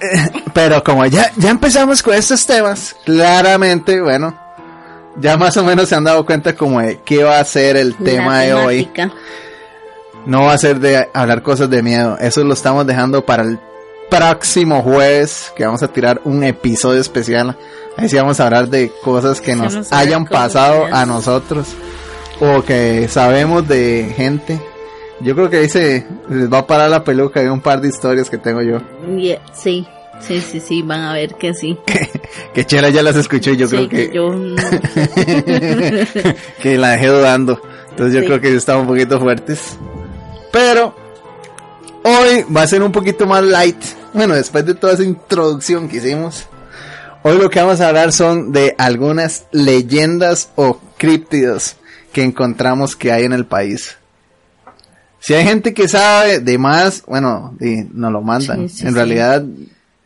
pero 0.54 0.84
como 0.84 1.06
ya, 1.06 1.32
ya 1.38 1.50
empezamos 1.50 2.04
con 2.04 2.14
estos 2.14 2.46
temas, 2.46 2.96
claramente, 3.06 4.00
bueno, 4.02 4.38
ya 5.20 5.36
más 5.38 5.58
o 5.58 5.64
menos 5.64 5.90
se 5.90 5.96
han 5.96 6.04
dado 6.04 6.26
cuenta 6.26 6.54
como 6.56 6.80
de 6.82 7.00
qué 7.04 7.24
va 7.24 7.40
a 7.40 7.46
ser 7.46 7.76
el 7.78 7.96
tema 7.96 8.38
La 8.38 8.42
de 8.42 8.54
hoy. 8.54 8.90
No 10.26 10.44
va 10.44 10.54
a 10.54 10.58
ser 10.58 10.80
de 10.80 11.08
hablar 11.14 11.42
cosas 11.42 11.70
de 11.70 11.82
miedo. 11.82 12.18
Eso 12.20 12.44
lo 12.44 12.54
estamos 12.54 12.86
dejando 12.86 13.26
para 13.26 13.44
el 13.44 13.60
próximo 14.10 14.82
jueves, 14.82 15.52
que 15.56 15.66
vamos 15.66 15.84
a 15.84 15.88
tirar 15.88 16.22
un 16.24 16.44
episodio 16.44 17.02
especial. 17.02 17.56
Ahí 17.98 18.10
sí 18.10 18.16
vamos 18.16 18.40
a 18.40 18.46
hablar 18.46 18.70
de 18.70 18.92
cosas 19.04 19.42
que 19.42 19.54
Sí, 19.54 19.60
nos 19.60 19.92
hayan 19.92 20.26
pasado 20.26 20.86
a 20.92 21.06
nosotros. 21.06 21.68
O 22.40 22.62
que 22.62 23.08
sabemos 23.08 23.68
de 23.68 24.14
gente 24.16 24.62
Yo 25.22 25.34
creo 25.34 25.50
que 25.50 25.58
ahí 25.58 25.70
se 25.70 26.06
les 26.30 26.54
va 26.54 26.60
a 26.60 26.68
parar 26.68 26.88
la 26.92 27.04
peluca 27.04 27.42
de 27.42 27.50
un 27.50 27.62
par 27.62 27.82
de 27.82 27.88
historias 27.88 28.30
que 28.30 28.38
tengo 28.38 28.62
yo. 28.62 28.78
Yeah, 29.18 29.42
sí, 29.54 29.88
sí, 30.22 30.40
sí, 30.42 30.60
sí, 30.60 30.84
van 30.84 31.02
a 31.02 31.14
ver 31.14 31.34
que 31.34 31.56
sí. 31.56 31.76
que 32.54 32.66
Chela 32.66 32.90
ya 32.90 33.02
las 33.02 33.16
escuchó 33.16 33.50
y 33.52 33.58
yo 33.58 33.68
Sí, 33.68 33.76
creo 33.76 33.90
que, 33.90 34.12
yo 34.14 34.30
que 36.62 36.78
la 36.78 36.90
dejé 36.92 37.08
dudando. 37.08 37.60
Entonces 37.90 38.14
yo 38.14 38.20
Sí. 38.22 38.26
creo 38.28 38.40
que 38.42 38.56
estaban 38.56 38.82
un 38.84 38.88
poquito 38.90 39.20
fuertes. 39.20 39.76
Pero 40.52 40.94
hoy 42.04 42.46
va 42.56 42.62
a 42.62 42.68
ser 42.68 42.84
un 42.84 42.92
poquito 42.92 43.26
más 43.26 43.44
light. 43.44 43.84
Bueno, 44.14 44.36
después 44.36 44.66
de 44.66 44.74
toda 44.74 44.94
esa 44.94 45.04
introducción 45.04 45.88
que 45.88 45.98
hicimos. 45.98 46.48
Hoy 47.24 47.38
lo 47.38 47.50
que 47.50 47.60
vamos 47.60 47.82
a 47.82 47.90
hablar 47.90 48.12
son 48.14 48.52
de 48.52 48.76
algunas 48.78 49.46
leyendas 49.52 50.50
o 50.56 50.80
críptidos 50.98 51.76
que 52.14 52.24
encontramos 52.24 52.96
que 52.96 53.12
hay 53.12 53.26
en 53.26 53.34
el 53.34 53.46
país. 53.46 53.98
Si 55.20 55.34
hay 55.34 55.44
gente 55.46 55.74
que 55.74 55.88
sabe 55.88 56.40
de 56.40 56.58
más, 56.58 57.04
bueno, 57.06 57.56
y 57.60 57.84
nos 57.92 58.12
lo 58.12 58.22
mandan. 58.22 58.70
Sí, 58.70 58.78
sí, 58.78 58.84
en 58.86 58.90
sí. 58.92 58.96
realidad, 58.96 59.44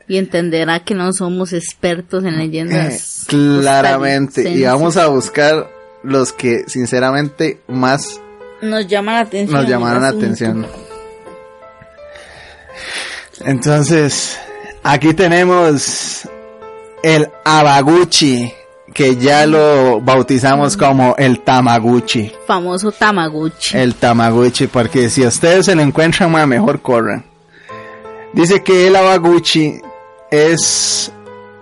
y 0.08 0.18
entenderá 0.18 0.84
que 0.84 0.94
no 0.94 1.14
somos 1.14 1.54
expertos 1.54 2.26
en 2.26 2.34
eh, 2.34 2.38
leyendas. 2.38 3.26
claramente. 3.28 4.50
Y 4.50 4.64
vamos 4.64 4.98
a 4.98 5.08
buscar 5.08 5.70
los 6.04 6.34
que 6.34 6.66
sinceramente 6.68 7.62
más 7.68 8.20
Nos 8.62 8.88
llama 8.88 9.14
la 9.14 9.20
atención. 9.22 9.62
nos 9.62 9.70
llamaron 9.70 10.02
la 10.02 10.10
atención. 10.10 10.68
Entonces, 13.46 14.40
aquí 14.84 15.14
tenemos 15.14 16.28
el 17.04 17.30
Abaguchi, 17.44 18.54
que 18.94 19.16
ya 19.16 19.46
lo 19.46 20.02
bautizamos 20.02 20.78
como 20.78 21.16
el 21.18 21.40
Tamaguchi. 21.40 22.32
Famoso 22.46 22.92
Tamaguchi. 22.92 23.78
El 23.78 23.96
Tamaguchi, 23.96 24.68
porque 24.68 25.10
si 25.10 25.24
a 25.24 25.30
ustedes 25.30 25.66
se 25.66 25.76
lo 25.76 25.82
encuentran, 25.82 26.32
mejor 26.48 26.82
corran. 26.82 27.26
Dice 28.34 28.64
que 28.64 28.88
el 28.88 28.96
Abaguchi 28.96 29.82
es 30.30 31.12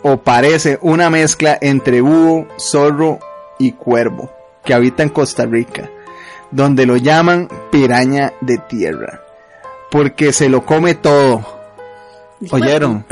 o 0.01 0.17
parece 0.17 0.77
una 0.81 1.09
mezcla 1.09 1.57
entre 1.59 2.01
búho, 2.01 2.47
zorro 2.57 3.19
y 3.57 3.73
cuervo, 3.73 4.31
que 4.63 4.73
habita 4.73 5.03
en 5.03 5.09
Costa 5.09 5.45
Rica, 5.45 5.89
donde 6.51 6.85
lo 6.85 6.95
llaman 6.97 7.49
piraña 7.71 8.33
de 8.41 8.57
tierra, 8.57 9.21
porque 9.91 10.31
se 10.31 10.49
lo 10.49 10.65
come 10.65 10.95
todo. 10.95 11.58
¿Oyeron? 12.51 13.05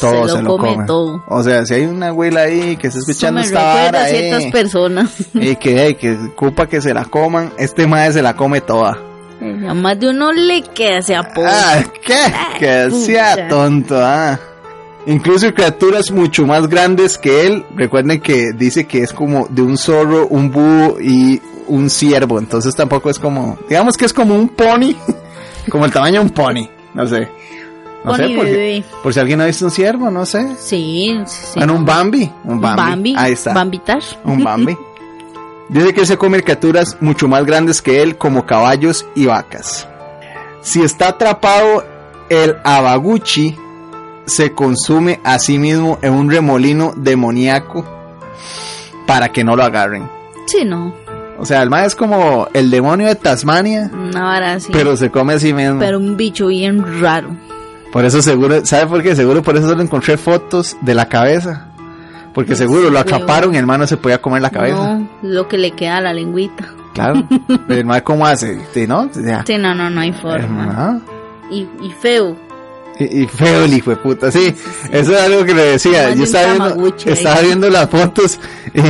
Todo 0.00 0.26
se, 0.28 0.42
lo, 0.42 0.56
come, 0.56 0.86
todo. 0.86 1.22
O 1.28 1.42
sea, 1.42 1.66
si 1.66 1.74
hay 1.74 1.84
una 1.84 2.08
abuela 2.08 2.42
ahí 2.42 2.76
que 2.76 2.86
está 2.86 2.98
Eso 2.98 3.10
escuchando 3.10 3.40
me 3.40 3.46
esta 3.46 3.62
vara 3.62 4.04
a 4.04 4.08
ciertas 4.08 4.44
ahí, 4.44 4.50
personas. 4.50 5.10
y 5.34 5.54
que, 5.56 5.84
hey, 5.84 5.94
que 5.96 6.12
ocupa 6.12 6.66
que 6.66 6.80
se 6.80 6.94
la 6.94 7.04
coman, 7.04 7.52
este 7.58 7.86
madre 7.86 8.14
se 8.14 8.22
la 8.22 8.34
come 8.34 8.60
toda. 8.60 8.98
A 9.68 9.74
más 9.74 9.98
de 9.98 10.08
uno 10.08 10.32
le 10.32 10.62
queda 10.62 11.00
apodo. 11.18 11.46
Ah, 11.48 11.82
¿qué? 12.04 12.14
Que 12.58 12.86
pucha. 12.90 13.04
sea 13.04 13.48
tonto, 13.48 13.98
ah. 14.00 14.38
Incluso 15.06 15.52
criaturas 15.52 16.12
mucho 16.12 16.46
más 16.46 16.68
grandes 16.68 17.18
que 17.18 17.46
él. 17.46 17.64
Recuerden 17.74 18.20
que 18.20 18.52
dice 18.52 18.86
que 18.86 19.02
es 19.02 19.12
como 19.12 19.48
de 19.48 19.62
un 19.62 19.76
zorro, 19.76 20.28
un 20.28 20.52
búho 20.52 21.00
y 21.00 21.42
un 21.66 21.90
ciervo. 21.90 22.38
Entonces 22.38 22.74
tampoco 22.76 23.10
es 23.10 23.18
como, 23.18 23.58
digamos 23.68 23.96
que 23.96 24.04
es 24.04 24.12
como 24.12 24.36
un 24.36 24.48
pony. 24.48 24.94
como 25.68 25.84
el 25.86 25.92
tamaño 25.92 26.20
de 26.20 26.26
un 26.26 26.30
pony. 26.30 26.68
No 26.94 27.06
sé. 27.06 27.28
No 28.04 28.14
sé, 28.16 28.22
Pony 28.24 28.34
porque, 28.36 28.50
bebé. 28.50 28.84
por 29.02 29.14
si 29.14 29.20
alguien 29.20 29.40
ha 29.40 29.46
visto 29.46 29.64
un 29.64 29.70
ciervo, 29.70 30.10
no 30.10 30.26
sé. 30.26 30.56
Sí, 30.58 31.14
sí. 31.26 31.36
sí. 31.44 31.52
Bueno, 31.56 31.74
un 31.74 31.84
Bambi. 31.84 32.30
Un 32.44 32.60
Bambi. 32.60 32.82
Bambi. 32.82 33.14
Ahí 33.16 33.32
está. 33.32 33.52
Bambitas. 33.52 34.18
Un 34.24 34.42
Bambi. 34.42 34.76
Dice 35.68 35.94
que 35.94 36.04
se 36.04 36.18
come 36.18 36.42
criaturas 36.42 36.96
mucho 37.00 37.28
más 37.28 37.46
grandes 37.46 37.80
que 37.80 38.02
él, 38.02 38.16
como 38.18 38.44
caballos 38.44 39.06
y 39.14 39.26
vacas. 39.26 39.88
Si 40.60 40.82
está 40.82 41.08
atrapado, 41.08 41.84
el 42.28 42.56
abaguchi 42.64 43.56
se 44.26 44.52
consume 44.52 45.20
a 45.24 45.38
sí 45.38 45.58
mismo 45.58 45.98
en 46.02 46.12
un 46.12 46.30
remolino 46.30 46.92
demoníaco 46.96 47.84
para 49.06 49.30
que 49.30 49.44
no 49.44 49.56
lo 49.56 49.62
agarren. 49.64 50.08
Sí, 50.46 50.64
no. 50.64 50.94
O 51.38 51.44
sea, 51.44 51.62
el 51.62 51.70
más 51.70 51.88
es 51.88 51.94
como 51.96 52.48
el 52.52 52.70
demonio 52.70 53.08
de 53.08 53.14
Tasmania, 53.16 53.90
Una 53.92 54.22
vara 54.24 54.52
así. 54.54 54.70
pero 54.72 54.96
se 54.96 55.10
come 55.10 55.34
a 55.34 55.38
sí 55.40 55.52
mismo. 55.52 55.78
Pero 55.80 55.98
un 55.98 56.16
bicho 56.16 56.48
bien 56.48 57.00
raro. 57.00 57.30
Por 57.92 58.04
eso 58.06 58.22
seguro, 58.22 58.64
¿sabe 58.64 58.86
por 58.86 59.02
qué? 59.02 59.14
Seguro 59.14 59.42
por 59.42 59.54
eso 59.56 59.68
solo 59.68 59.82
encontré 59.82 60.16
fotos 60.16 60.76
de 60.80 60.94
la 60.94 61.08
cabeza. 61.08 61.66
Porque 62.32 62.56
seguro 62.56 62.88
lo 62.88 62.98
atraparon 62.98 63.54
y 63.54 63.58
el 63.58 63.66
man 63.66 63.80
no 63.80 63.86
se 63.86 63.98
podía 63.98 64.20
comer 64.20 64.40
la 64.40 64.48
cabeza. 64.48 64.94
No, 64.98 65.08
lo 65.22 65.48
que 65.48 65.58
le 65.58 65.72
queda 65.72 65.98
a 65.98 66.00
la 66.00 66.14
lengüita. 66.14 66.66
Claro. 66.94 67.22
Pero 67.68 67.80
el 67.80 67.84
man, 67.84 68.00
¿cómo 68.02 68.26
hace? 68.26 68.58
Sí, 68.72 68.86
¿No? 68.86 69.10
Sí, 69.12 69.58
no, 69.58 69.74
no, 69.74 69.90
no 69.90 70.00
hay 70.00 70.12
forma. 70.12 71.00
Y, 71.50 71.68
y 71.82 71.90
feo. 72.00 72.34
Y, 73.10 73.26
feo 73.26 73.64
el 73.64 73.74
hijo 73.74 73.90
de 73.90 73.96
puta, 73.96 74.30
sí, 74.30 74.54
eso 74.90 75.16
es 75.16 75.20
algo 75.20 75.44
que 75.44 75.54
le 75.54 75.62
decía. 75.62 76.14
Yo 76.14 76.24
estaba 76.24 76.54
viendo, 76.54 76.90
estaba 77.04 77.70
las 77.70 77.90
fotos 77.90 78.38
y 78.74 78.80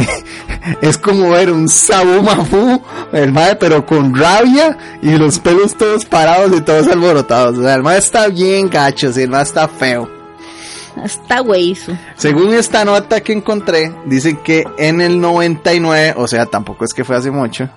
es 0.87 0.99
como 0.99 1.31
ver 1.31 1.51
un 1.51 1.69
Sabu 1.69 2.23
Mafu, 2.23 2.83
el 3.13 3.33
madre, 3.33 3.57
pero 3.57 3.85
con 3.85 4.15
rabia 4.15 4.77
y 5.03 5.11
los 5.11 5.39
pelos 5.39 5.77
todos 5.77 6.05
parados 6.05 6.53
y 6.57 6.61
todos 6.61 6.87
alborotados. 6.89 7.59
O 7.59 7.63
sea, 7.63 7.75
el 7.75 7.83
madre 7.83 7.99
está 7.99 8.29
bien 8.29 8.69
gacho, 8.69 9.13
sí, 9.13 9.23
el 9.23 9.31
madre 9.31 9.45
está 9.45 9.69
feo. 9.69 10.23
Hasta 11.03 11.41
hueso. 11.41 11.97
Según 12.17 12.53
esta 12.55 12.85
nota 12.85 13.21
que 13.23 13.33
encontré, 13.33 13.93
dicen 14.05 14.37
que 14.39 14.65
en 14.77 15.01
el 15.01 15.21
99, 15.21 16.15
o 16.17 16.29
sea, 16.29 16.47
tampoco 16.47 16.85
es 16.85 16.93
que 16.93 17.05
fue 17.05 17.17
hace 17.17 17.31
mucho. 17.31 17.69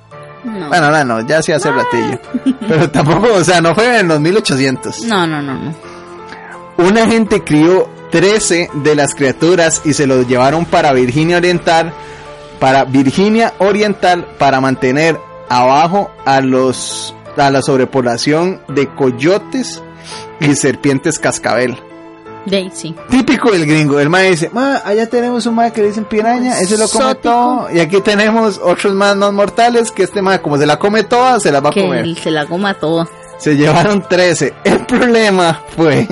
No. 0.44 0.68
Bueno, 0.68 0.92
no, 0.92 1.04
no, 1.04 1.28
ya 1.28 1.42
sí 1.42 1.52
hace 1.52 1.72
ratillo. 1.72 2.20
Pero 2.68 2.90
tampoco, 2.92 3.34
o 3.34 3.44
sea, 3.44 3.62
no 3.62 3.74
fue 3.74 4.00
en 4.00 4.08
los 4.08 4.20
1800. 4.20 5.04
no, 5.06 5.26
no, 5.26 5.42
no, 5.42 5.54
no. 5.56 5.95
Un 6.78 6.98
agente 6.98 7.44
crió 7.44 7.88
13 8.12 8.70
de 8.74 8.96
las 8.96 9.16
criaturas 9.16 9.82
y 9.86 9.94
se 9.94 10.08
los 10.08 10.28
llevaron 10.28 10.66
para 10.66 10.94
Virginia 10.94 11.38
Oriental, 11.38 11.94
para 12.60 12.86
Virginia 12.86 13.54
Oriental 13.60 14.26
para 14.38 14.62
mantener 14.62 15.20
abajo 15.50 16.12
a 16.26 16.42
los 16.42 17.14
a 17.38 17.50
la 17.50 17.62
sobrepoblación 17.62 18.62
de 18.70 18.88
coyotes 18.88 19.84
y 20.40 20.56
serpientes 20.56 21.20
cascabel. 21.20 21.78
Sí. 22.74 22.96
Típico 23.10 23.52
del 23.52 23.66
gringo, 23.66 24.00
el 24.00 24.10
mae 24.10 24.30
dice, 24.30 24.52
ma, 24.54 24.78
allá 24.86 25.10
tenemos 25.10 25.48
un 25.48 25.56
mae 25.56 25.74
que 25.74 25.82
le 25.82 25.88
dicen 25.88 26.06
piraña, 26.06 26.60
ese 26.60 26.78
lo 26.78 26.88
come 26.88 27.16
todo, 27.16 27.68
y 27.74 27.80
aquí 27.80 28.00
tenemos 28.02 28.62
otros 28.64 28.94
más 28.94 29.16
no 29.16 29.32
mortales 29.32 29.92
que 29.92 30.04
este 30.04 30.22
mae, 30.22 30.40
como 30.42 30.58
se 30.58 30.68
la 30.68 30.78
come 30.78 31.04
toda, 31.04 31.40
se 31.40 31.52
la 31.52 31.60
va 31.60 31.72
a 31.72 31.74
comer. 31.74 32.16
se 32.16 32.30
la 32.30 32.46
coma 32.46 32.76
toda. 32.76 33.08
Se 33.40 33.56
llevaron 33.56 34.08
13. 34.08 34.54
El 34.64 34.86
problema 34.86 35.60
fue 35.76 36.08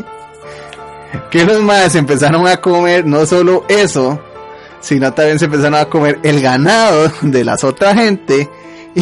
que 1.32 1.45
los 1.45 1.62
madres 1.62 1.95
empezaron 1.95 2.47
a 2.47 2.58
comer 2.58 3.06
no 3.06 3.26
solo 3.26 3.63
eso, 3.67 4.19
sino 4.82 5.13
también 5.13 5.39
se 5.39 5.45
empezaron 5.45 5.76
a 5.76 5.86
comer 5.86 6.19
el 6.23 6.41
ganado 6.41 7.12
de 7.21 7.43
las 7.43 7.63
otras 7.63 7.95
gente 7.95 8.49
y 8.95 9.02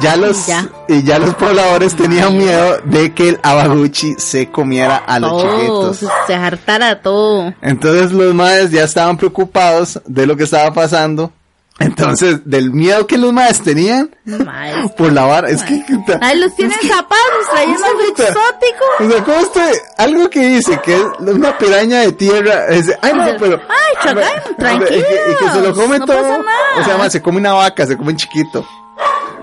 ya 0.00 0.16
los 0.16 0.46
Ya. 0.46 0.68
y 0.88 1.02
ya 1.02 1.18
los 1.18 1.34
pobladores 1.34 1.96
tenían 1.96 2.36
miedo 2.36 2.78
de 2.84 3.12
que 3.14 3.30
el 3.30 3.40
abaguchi 3.42 4.14
se 4.16 4.48
comiera 4.50 4.96
a 4.96 5.18
los 5.18 5.42
chiquitos. 5.42 6.04
Se 6.26 6.34
hartara 6.34 7.02
todo. 7.02 7.52
Entonces 7.62 8.12
los 8.12 8.32
madres 8.34 8.70
ya 8.70 8.84
estaban 8.84 9.16
preocupados 9.16 10.00
de 10.06 10.26
lo 10.26 10.36
que 10.36 10.44
estaba 10.44 10.72
pasando. 10.72 11.32
Entonces, 11.80 12.40
del 12.44 12.72
miedo 12.72 13.06
que 13.06 13.16
los 13.18 13.32
madres 13.32 13.62
tenían 13.62 14.10
por 14.96 15.12
la 15.12 15.24
vara, 15.24 15.48
es 15.48 15.62
que 15.62 15.80
Ahí 16.20 16.38
los 16.38 16.54
tienen 16.56 16.76
zapatos 16.82 17.18
trayendo 17.52 17.84
algo 17.86 18.00
exótico. 18.02 18.84
O 19.00 19.10
sea, 19.10 19.24
¿cómo 19.24 19.38
usted, 19.40 19.72
algo 19.96 20.28
que 20.30 20.40
dice 20.48 20.80
que 20.84 20.94
es 20.96 21.02
una 21.20 21.56
piraña 21.56 22.00
de 22.00 22.12
tierra, 22.12 22.66
es, 22.68 22.86
ay 23.00 23.12
no, 23.14 23.24
pero, 23.38 23.60
Ay, 23.68 23.94
chacán, 24.02 24.22
y 24.44 24.48
que, 24.48 24.54
tranquilos. 24.54 24.90
y 25.30 25.44
que 25.44 25.50
se 25.52 25.60
lo 25.60 25.74
come 25.74 25.98
no 26.00 26.06
todo, 26.06 26.16
pasa 26.16 26.38
nada. 26.38 26.80
o 26.80 26.84
sea, 26.84 26.98
más, 26.98 27.12
se 27.12 27.22
come 27.22 27.38
una 27.38 27.52
vaca, 27.52 27.86
se 27.86 27.96
come 27.96 28.10
un 28.10 28.16
chiquito. 28.16 28.66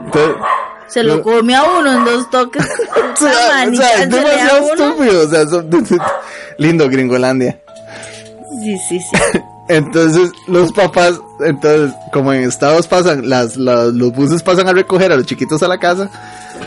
Entonces, 0.06 0.36
Se 0.88 1.04
lo 1.04 1.22
comió 1.24 1.58
a 1.58 1.80
uno 1.80 1.92
en 1.94 2.06
dos 2.06 2.30
toques. 2.30 2.66
o 3.14 3.16
sea, 3.18 3.68
o 3.72 3.76
sea, 3.76 4.04
es 4.04 4.10
demasiado 4.10 4.68
estúpido, 4.74 5.26
o 5.26 5.30
sea, 5.30 5.48
son- 5.48 5.70
lindo 6.58 6.90
Gringolandia. 6.90 7.60
Sí, 8.62 8.78
sí, 8.90 9.00
sí. 9.00 9.40
Entonces, 9.68 10.32
los 10.48 10.72
papás, 10.72 11.20
entonces, 11.40 11.94
como 12.14 12.32
en 12.34 12.44
Estados 12.44 12.88
pasan, 12.88 13.28
las, 13.30 13.58
las- 13.58 13.94
los 13.94 14.12
buses 14.14 14.44
pasan 14.44 14.68
a 14.68 14.74
recoger 14.74 15.12
a 15.12 15.18
los 15.18 15.26
chiquitos 15.26 15.64
a 15.64 15.68
la 15.68 15.80
casa, 15.80 16.10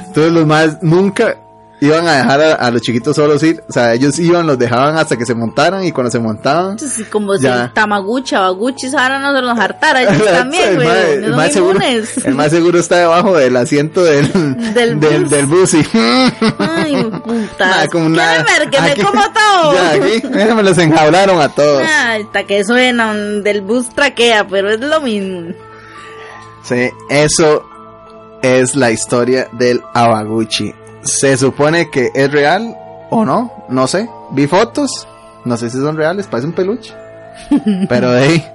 entonces 0.07 0.33
los 0.33 0.47
más 0.47 0.83
nunca 0.83 1.37
iban 1.81 2.07
a 2.09 2.13
dejar 2.17 2.41
a, 2.41 2.55
a 2.55 2.71
los 2.71 2.83
chiquitos 2.83 3.15
solos 3.17 3.43
ir, 3.43 3.63
o 3.69 3.73
sea, 3.73 3.95
ellos 3.95 4.19
iban, 4.19 4.47
los 4.47 4.59
dejaban 4.59 4.97
hasta 4.99 5.17
que 5.17 5.25
se 5.25 5.35
montaran 5.35 5.85
y 5.85 5.93
cuando 5.93 6.11
se 6.11 6.19
montaban, 6.19 6.73
Entonces, 6.73 7.07
como 7.09 7.35
si 7.37 7.45
Ya. 7.45 7.65
el 7.65 7.73
Tamaguchi, 7.73 8.35
Abaguchi, 8.35 8.89
ahora 8.89 9.19
no 9.21 9.35
se 9.35 9.43
los 9.43 9.59
hartara 9.59 10.03
ellos 10.03 10.25
también, 10.25 10.69
el, 10.71 10.75
güey. 10.77 10.89
el 11.13 11.31
No 11.31 11.37
más 11.37 11.53
seguro, 11.53 11.79
el 12.25 12.35
más 12.35 12.51
seguro 12.51 12.79
está 12.81 12.97
debajo 12.97 13.37
del 13.37 13.57
asiento 13.57 14.03
del, 14.05 14.33
Del 14.75 14.99
del, 15.01 15.21
bus. 15.23 15.31
del 15.31 15.47
bus 15.47 15.75
y 15.75 15.87
Ay, 16.59 17.05
puta. 17.25 17.67
Nada, 17.67 17.87
como 17.89 18.09
nada. 18.09 18.45
¿Quieren 18.45 18.61
ver 18.61 18.71
que 18.71 18.81
me 18.81 18.91
Aquí- 18.91 19.03
como 19.03 19.23
todo? 19.33 19.75
ya 19.75 19.91
aquí 19.93 20.55
me 20.55 20.63
los 20.63 20.79
enjaularon 20.79 21.41
a 21.41 21.49
todos. 21.49 21.83
Ay, 21.87 22.23
hasta 22.23 22.45
que 22.45 22.65
suenan 22.65 23.43
del 23.43 23.61
bus 23.63 23.89
traquea, 23.95 24.47
pero 24.49 24.71
es 24.71 24.81
lo 24.81 25.01
mismo. 25.01 25.53
Sí, 26.65 26.91
eso 27.09 27.65
es 28.43 28.75
la 28.77 28.91
historia 28.91 29.49
del 29.53 29.81
Abaguchi. 29.95 30.75
Se 31.03 31.37
supone 31.37 31.91
que 31.91 32.11
es 32.15 32.31
real 32.31 32.77
o 33.11 33.25
no, 33.25 33.53
no 33.69 33.87
sé. 33.87 34.09
Vi 34.31 34.47
fotos, 34.47 35.07
no 35.45 35.57
sé 35.57 35.71
si 35.71 35.79
son 35.79 35.97
reales, 35.97 36.27
parece 36.27 36.49
un 36.49 36.55
peluche. 36.55 36.95
Pero 37.89 38.13
de 38.13 38.23
ahí, 38.23 38.47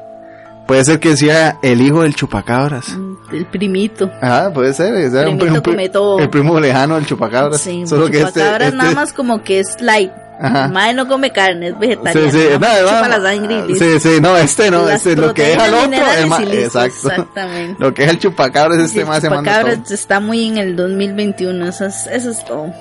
puede 0.67 0.83
ser 0.85 0.99
que 0.99 1.15
sea 1.17 1.57
el 1.61 1.81
hijo 1.81 2.01
del 2.03 2.15
chupacabras. 2.15 2.97
El 3.31 3.45
primito. 3.47 4.11
Ah, 4.21 4.51
puede 4.53 4.73
ser, 4.73 4.93
es 4.95 5.11
un, 5.13 5.37
Primito 5.37 6.15
un- 6.15 6.21
el 6.21 6.29
primo 6.29 6.59
lejano 6.59 6.95
del 6.95 7.05
chupacabras. 7.05 7.61
Sí, 7.61 7.85
Solo 7.87 8.05
que 8.09 8.19
este, 8.21 8.39
chupacabras 8.41 8.67
este- 8.69 8.77
nada 8.77 8.91
más 8.91 9.13
como 9.13 9.43
que 9.43 9.59
es 9.59 9.81
light. 9.81 10.11
Ajá. 10.39 10.67
Mae 10.67 10.93
no 10.93 11.07
come 11.07 11.31
carne, 11.31 11.67
es 11.67 11.73
Sí, 11.73 11.79
vegetariano. 11.79 12.31
sí, 12.31 12.47
más 12.59 12.81
no, 12.81 12.87
chupa 12.89 13.07
la 13.07 13.21
sangre 13.21 13.65
y 13.69 13.75
sí, 13.75 13.99
sí, 13.99 14.09
no, 14.19 14.35
este 14.35 14.71
no, 14.71 14.85
Las 14.87 14.95
este 15.05 15.15
lo 15.15 15.33
que 15.33 15.43
deja 15.43 15.65
el 15.67 15.71
proteínas, 15.71 15.99
otro, 16.39 16.51
el 16.51 16.57
exacto. 16.59 17.07
Exactamente. 17.09 17.75
Lo 17.83 17.93
que 17.93 18.03
es 18.03 18.09
el 18.09 18.19
chupacabras, 18.19 18.77
Sí, 18.79 18.83
este 18.85 18.99
el 19.01 19.05
más 19.07 19.21
se 19.21 19.29
manda 19.29 19.51
chupacabras 19.51 19.83
todo. 19.85 19.93
está 19.93 20.19
muy 20.19 20.47
en 20.47 20.57
el 20.57 20.75
2021, 20.75 21.67
eso 21.67 21.85
es, 21.85 22.07
eso 22.07 22.31
es 22.31 22.43
todo. 22.45 22.73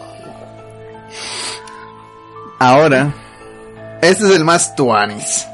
Ahora, 2.59 3.13
este 4.01 4.25
es 4.25 4.31
el 4.37 4.45
más 4.45 4.75
tuanis. 4.75 5.47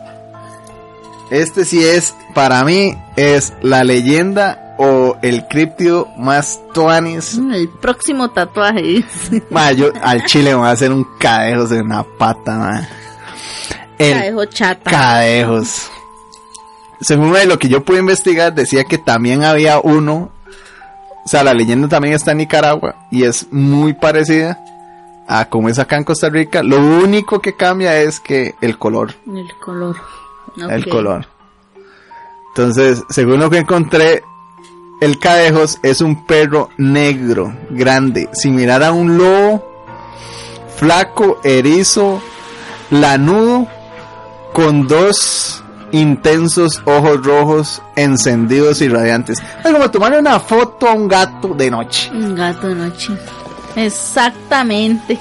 Este 1.31 1.65
sí 1.65 1.85
es, 1.85 2.15
para 2.35 2.65
mí, 2.65 2.97
es 3.17 3.53
la 3.61 3.85
leyenda 3.85 4.75
o 4.79 5.17
el 5.23 5.47
criptido 5.47 6.09
más 6.17 6.61
tuanis. 6.73 7.37
El 7.37 7.69
próximo 7.69 8.31
tatuaje 8.31 8.81
dice. 8.83 9.43
Ma, 9.51 9.73
yo 9.73 9.91
al 10.03 10.25
chile 10.25 10.51
me 10.51 10.57
voy 10.57 10.69
a 10.69 10.71
hacer 10.71 10.93
un 10.93 11.07
cadejos 11.19 11.73
en 11.73 11.89
la 11.89 12.05
pata, 12.05 12.55
ma. 12.57 12.89
El 13.99 14.15
Cadejo 14.15 14.45
chata. 14.47 14.91
cadejos. 14.91 15.91
Según 17.01 17.33
de 17.33 17.47
lo 17.47 17.59
que 17.59 17.69
yo 17.69 17.85
pude 17.85 17.99
investigar, 17.99 18.55
decía 18.55 18.85
que 18.85 18.97
también 18.97 19.45
había 19.45 19.81
uno. 19.81 20.31
O 21.25 21.29
sea, 21.29 21.43
la 21.43 21.53
leyenda 21.53 21.89
también 21.89 22.15
está 22.15 22.31
en 22.31 22.39
Nicaragua 22.39 22.95
y 23.11 23.25
es 23.25 23.49
muy 23.51 23.93
parecida 23.93 24.59
a 25.27 25.45
como 25.49 25.69
es 25.69 25.79
acá 25.79 25.97
en 25.97 26.05
Costa 26.05 26.31
Rica. 26.31 26.63
Lo 26.63 26.79
único 26.79 27.41
que 27.41 27.55
cambia 27.55 28.01
es 28.01 28.19
que 28.19 28.55
el 28.61 28.79
color. 28.79 29.15
El 29.27 29.53
color. 29.61 29.97
El 30.71 30.89
color. 30.89 31.27
Entonces, 32.49 33.03
según 33.09 33.41
lo 33.41 33.51
que 33.51 33.59
encontré, 33.59 34.23
el 35.01 35.19
cadejos 35.19 35.79
es 35.83 36.01
un 36.01 36.27
perro 36.27 36.71
negro, 36.77 37.55
grande, 37.71 38.29
similar 38.33 38.83
a 38.83 38.93
un 38.93 39.17
lobo, 39.17 39.65
flaco, 40.77 41.41
erizo, 41.45 42.21
lanudo, 42.91 43.69
con 44.53 44.89
dos 44.89 45.63
intensos 45.93 46.83
ojos 46.85 47.25
rojos 47.25 47.83
encendidos 47.97 48.81
y 48.83 48.89
radiantes. 48.89 49.39
Es 49.65 49.73
como 49.73 49.91
tomarle 49.91 50.19
una 50.19 50.41
foto 50.41 50.89
a 50.89 50.95
un 50.95 51.09
gato 51.09 51.55
de 51.55 51.71
noche. 51.71 52.11
Un 52.13 52.35
gato 52.35 52.69
de 52.69 52.75
noche. 52.75 53.13
Exactamente. 53.77 55.19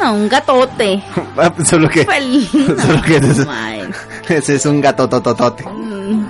No, 0.00 0.12
un 0.12 0.28
gatote. 0.28 1.02
Solo 1.64 1.88
que. 1.88 2.04
Solo 2.06 3.02
que. 3.02 3.20
ese 4.34 4.56
es 4.56 4.66
un 4.66 4.80
gato 4.80 5.08
tototote. 5.08 5.64
Mm, 5.64 6.26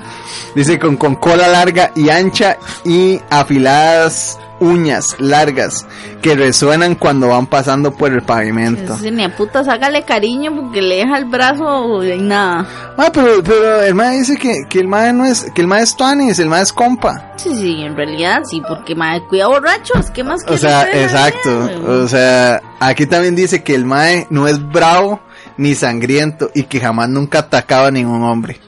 Dice 0.54 0.78
con, 0.78 0.96
con 0.96 1.16
cola 1.16 1.48
larga 1.48 1.92
y 1.94 2.08
ancha 2.08 2.56
y 2.84 3.20
afiladas 3.28 4.38
uñas 4.58 5.16
largas 5.18 5.86
que 6.22 6.34
resuenan 6.34 6.94
cuando 6.94 7.28
van 7.28 7.46
pasando 7.46 7.92
por 7.92 8.12
el 8.12 8.22
pavimento. 8.22 8.94
Ese 8.94 9.10
ni 9.10 9.24
a 9.24 9.36
putas, 9.36 9.68
hágale 9.68 10.04
cariño 10.04 10.54
porque 10.56 10.80
le 10.80 10.96
deja 10.96 11.18
el 11.18 11.26
brazo 11.26 12.02
y 12.02 12.18
nada. 12.20 12.66
Ah, 12.96 13.10
pero, 13.12 13.42
pero 13.42 13.82
el 13.82 13.94
mae 13.94 14.18
dice 14.18 14.36
que, 14.36 14.64
que 14.68 14.80
el 14.80 14.88
mae 14.88 15.12
no 15.12 15.26
es, 15.26 15.50
que 15.54 15.60
el 15.60 15.66
mae 15.66 15.82
es 15.82 15.94
tuanis, 15.94 16.38
el 16.38 16.48
mae 16.48 16.62
es 16.62 16.72
compa. 16.72 17.34
Sí, 17.36 17.54
sí, 17.54 17.82
en 17.82 17.94
realidad 17.96 18.42
sí, 18.44 18.62
porque 18.66 18.94
mae, 18.94 19.22
cuida 19.26 19.48
borrachos, 19.48 20.10
¿qué 20.10 20.24
más 20.24 20.42
O 20.48 20.56
sea, 20.56 20.90
exacto. 20.90 21.68
O 21.86 22.08
sea, 22.08 22.62
aquí 22.80 23.06
también 23.06 23.36
dice 23.36 23.62
que 23.62 23.74
el 23.74 23.84
mae 23.84 24.26
no 24.30 24.48
es 24.48 24.66
bravo 24.66 25.20
ni 25.56 25.74
sangriento 25.74 26.50
y 26.54 26.64
que 26.64 26.80
jamás 26.80 27.08
nunca 27.08 27.40
atacaba 27.40 27.88
a 27.88 27.90
ningún 27.90 28.22
hombre. 28.24 28.60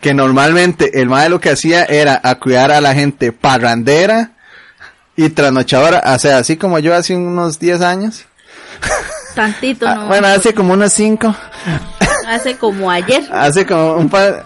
Que 0.00 0.14
normalmente 0.14 1.00
el 1.00 1.08
mae 1.08 1.28
lo 1.28 1.40
que 1.40 1.50
hacía 1.50 1.84
era 1.84 2.20
a 2.22 2.34
cuidar 2.36 2.72
a 2.72 2.80
la 2.80 2.94
gente 2.94 3.32
parrandera 3.32 4.32
y 5.16 5.28
trasnochadora, 5.28 6.02
o 6.06 6.18
sea, 6.18 6.38
así 6.38 6.56
como 6.56 6.78
yo 6.78 6.94
hace 6.94 7.14
unos 7.14 7.58
10 7.58 7.80
años. 7.82 8.24
Tantito, 9.34 9.86
Ah, 9.88 9.94
¿no? 9.94 10.06
bueno, 10.08 10.26
hace 10.28 10.54
como 10.54 10.72
unos 10.74 10.92
5. 10.92 11.34
Hace 12.28 12.56
como 12.56 12.88
ayer. 12.88 13.24
Hace 13.32 13.66
como 13.66 13.94
un 13.94 14.08
par. 14.08 14.44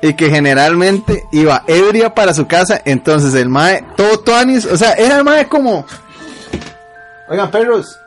Y 0.00 0.14
que 0.14 0.30
generalmente 0.30 1.24
iba 1.32 1.64
ebria 1.66 2.14
para 2.14 2.32
su 2.34 2.46
casa. 2.46 2.80
Entonces 2.84 3.34
el 3.34 3.48
mae, 3.48 3.84
todo 3.96 4.20
tuanis. 4.20 4.64
O 4.66 4.76
sea, 4.76 4.92
era 4.92 5.16
el 5.16 5.24
mae 5.24 5.48
como. 5.48 5.84
Oigan, 7.28 7.50
perros. 7.50 7.98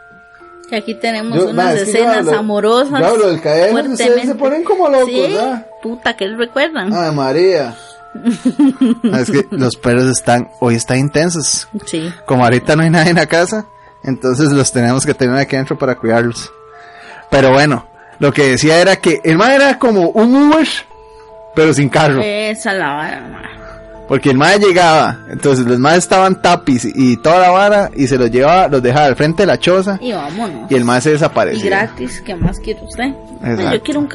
Que 0.69 0.77
aquí 0.77 0.95
tenemos 0.95 1.37
Yo- 1.37 1.43
unas 1.49 1.55
ma, 1.55 1.73
es 1.73 1.83
que 1.83 1.91
yo 1.91 1.97
escenas 1.99 2.17
hablo- 2.27 2.37
amorosas. 2.39 2.99
yo 2.99 3.05
hablo 3.07 3.27
del 3.27 3.41
cadejo, 3.41 3.77
ustedes 3.91 4.25
se 4.27 4.35
ponen 4.35 4.63
como 4.63 4.89
locos, 4.89 5.09
Sí, 5.09 5.21
¿verdad? 5.21 5.67
puta, 5.83 6.15
que 6.17 6.27
recuerdan. 6.29 6.91
Ay, 6.93 7.11
María. 7.13 7.75
No, 9.03 9.17
es 9.17 9.29
que 9.29 9.45
los 9.51 9.75
perros 9.75 10.05
están, 10.05 10.49
hoy 10.61 10.75
están 10.75 10.97
intensos. 10.99 11.67
Sí. 11.85 12.11
Como 12.25 12.43
ahorita 12.45 12.75
no 12.75 12.83
hay 12.83 12.89
nadie 12.89 13.09
en 13.11 13.17
la 13.17 13.25
casa, 13.27 13.65
entonces 14.03 14.51
los 14.51 14.71
tenemos 14.71 15.05
que 15.05 15.13
tener 15.13 15.35
aquí 15.37 15.55
adentro 15.55 15.77
para 15.77 15.95
cuidarlos. 15.95 16.51
Pero 17.29 17.51
bueno, 17.51 17.87
lo 18.19 18.31
que 18.33 18.51
decía 18.51 18.79
era 18.79 18.95
que 18.95 19.19
el 19.23 19.37
mae 19.37 19.55
era 19.55 19.77
como 19.77 20.09
un 20.09 20.33
Uber, 20.35 20.67
pero 21.55 21.73
sin 21.73 21.89
carro. 21.89 22.21
Esa 22.23 22.73
la 22.73 22.93
vara. 22.93 23.51
Porque 24.07 24.29
el 24.29 24.37
mae 24.37 24.59
llegaba, 24.59 25.19
entonces 25.31 25.65
los 25.65 25.79
maes 25.79 25.99
estaban 25.99 26.39
tapis 26.41 26.85
y 26.85 27.17
toda 27.17 27.39
la 27.39 27.49
vara 27.49 27.89
y 27.95 28.05
se 28.07 28.17
los 28.17 28.29
llevaba, 28.29 28.67
los 28.67 28.83
dejaba 28.83 29.07
al 29.07 29.15
frente 29.15 29.43
de 29.43 29.47
la 29.47 29.57
choza 29.59 29.97
Y 29.99 30.11
vámonos. 30.11 30.69
y 30.71 30.75
el 30.75 30.83
mae 30.85 31.01
se 31.01 31.09
Y 31.09 31.13
desaparecía. 31.13 31.65
gratis, 31.65 32.21
¿qué 32.23 32.35
más 32.35 32.59
quiere 32.59 32.81
usted? 32.83 33.13
Exacto. 33.43 33.71
Yo 33.73 33.81
quiero 33.83 33.99
un. 34.01 34.09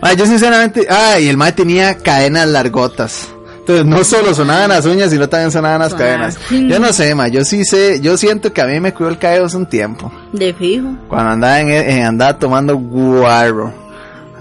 Mae, 0.00 0.16
yo 0.16 0.26
sinceramente, 0.26 0.86
ah, 0.90 1.18
y 1.20 1.28
el 1.28 1.36
mae 1.36 1.52
tenía 1.52 1.96
cadenas 1.98 2.48
largotas. 2.48 3.28
Entonces 3.60 3.86
no 3.86 4.02
solo 4.02 4.34
sonaban 4.34 4.70
las 4.70 4.84
uñas, 4.86 5.10
sino 5.10 5.28
también 5.28 5.52
sonaban 5.52 5.78
las 5.80 5.92
Ah, 5.94 5.96
cadenas. 5.96 6.38
Yo 6.50 6.80
no 6.80 6.92
sé, 6.92 7.14
mae, 7.14 7.30
yo 7.30 7.44
sí 7.44 7.64
sé, 7.64 8.00
yo 8.00 8.16
siento 8.16 8.52
que 8.52 8.60
a 8.60 8.66
mí 8.66 8.80
me 8.80 8.92
cuidó 8.92 9.10
el 9.10 9.18
cadedo 9.18 9.44
hace 9.46 9.56
un 9.56 9.66
tiempo. 9.66 10.10
De 10.32 10.52
fijo. 10.52 10.88
Cuando 11.08 11.30
andaba 11.30 11.60
en, 11.60 11.70
en- 11.70 12.04
andaba 12.04 12.36
tomando 12.36 12.76
guarro. 12.76 13.72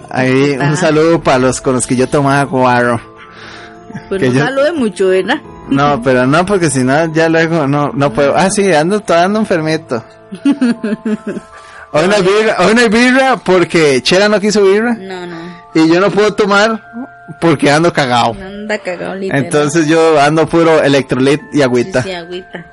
Ahí 0.10 0.52
un 0.56 0.62
Ah. 0.62 0.76
saludo 0.76 1.22
para 1.22 1.38
los 1.38 1.62
con 1.62 1.76
los 1.76 1.86
que 1.86 1.96
yo 1.96 2.08
tomaba 2.10 2.44
guarro. 2.44 3.00
Pues 4.10 4.22
Que 4.22 4.30
no 4.30 4.40
salude 4.46 4.72
mucho, 4.74 5.08
¿verdad? 5.10 5.38
No, 5.70 6.02
pero 6.04 6.26
no, 6.28 6.46
porque 6.46 6.70
si 6.70 6.84
no, 6.84 7.12
ya 7.14 7.30
luego 7.30 7.68
no, 7.68 7.92
no 7.94 8.12
puedo. 8.12 8.36
Ah, 8.36 8.50
sí, 8.50 8.74
ando, 8.74 9.02
ando 9.08 9.40
enfermito. 9.40 10.04
Hoy 11.94 12.08
no 12.08 12.16
hay 12.16 12.22
birra, 12.22 12.56
hoy 12.60 12.74
no 12.76 12.82
hay 12.82 12.90
birra 12.90 13.38
porque 13.38 14.02
Chela 14.02 14.30
no 14.30 14.40
quiso 14.40 14.64
birra 14.64 14.94
No, 14.94 15.26
no. 15.28 15.38
y 15.76 15.90
yo 15.94 16.00
no 16.00 16.10
puedo 16.10 16.34
tomar 16.34 16.82
porque 17.42 17.70
ando 17.70 17.92
cagado. 17.92 18.34
Anda 18.42 18.78
cagado 18.78 19.16
literal. 19.16 19.44
Entonces 19.44 19.88
yo 19.88 20.20
ando 20.20 20.48
puro 20.48 20.82
electrolit 20.82 21.42
y 21.52 21.58
Sí, 21.58 21.62
agüita. 21.62 22.04
sí, 22.04 22.12
agüita. 22.14 22.66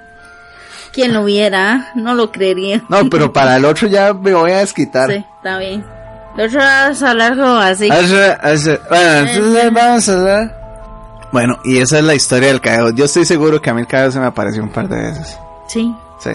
Quien 0.93 1.13
lo 1.15 1.25
viera, 1.25 1.91
no 1.97 2.15
lo 2.15 2.31
creería. 2.33 2.83
No, 2.89 3.09
pero 3.11 3.33
para 3.33 3.57
el 3.57 3.65
otro 3.65 3.89
ya 3.89 4.13
me 4.15 4.35
voy 4.35 4.53
a 4.53 4.59
desquitar. 4.59 5.11
Sí, 5.11 5.25
está 5.37 5.59
bien. 5.59 5.85
De 6.37 6.45
otro 6.45 6.59
vas 6.61 7.03
a 7.03 7.11
hablar 7.11 7.37
como 7.37 7.57
así. 7.57 7.89
Bueno, 7.89 8.31
entonces 8.45 9.73
vamos 9.73 10.09
a 10.09 10.13
hablar. 10.19 10.58
Bueno, 11.33 11.59
y 11.65 11.79
esa 11.79 11.99
es 11.99 12.05
la 12.05 12.15
historia 12.15 12.49
del 12.49 12.61
caeo. 12.61 12.91
Yo 12.91 13.05
estoy 13.05 13.25
seguro 13.25 13.61
que 13.61 13.71
a 13.71 13.75
mí 13.75 13.83
el 13.83 13.87
caeo 13.87 14.11
se 14.11 14.19
me 14.19 14.27
apareció 14.27 14.63
un 14.63 14.71
par 14.71 14.89
de 14.89 14.97
veces. 14.97 15.39
Sí. 15.67 15.95
Sí. 16.19 16.31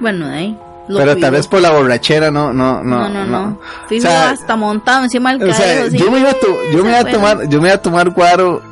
Bueno, 0.00 0.28
de 0.28 0.34
ahí. 0.34 0.58
lo 0.88 0.98
Pero 0.98 1.16
tal 1.16 1.32
vez 1.32 1.46
por 1.46 1.60
la 1.60 1.70
borrachera, 1.70 2.30
no, 2.30 2.52
no, 2.52 2.82
no. 2.82 3.08
No, 3.08 3.08
no, 3.08 3.26
no. 3.26 3.58
Fijo 3.88 4.06
O 4.06 4.10
sea, 4.10 4.30
hasta 4.30 4.56
montado 4.56 5.04
encima 5.04 5.36
del 5.36 5.50
O 5.50 5.54
sea, 5.54 5.88
yo 5.88 6.10
me 6.10 6.20
iba 6.20 6.30
a, 6.30 6.36
yo 6.72 6.84
me 6.84 6.90
iba 6.90 7.00
a 7.00 7.04
tomar, 7.04 7.48
yo 7.48 7.60
me 7.60 7.68
iba 7.68 7.76
a 7.76 7.82
tomar 7.82 8.10
guaro, 8.10 8.62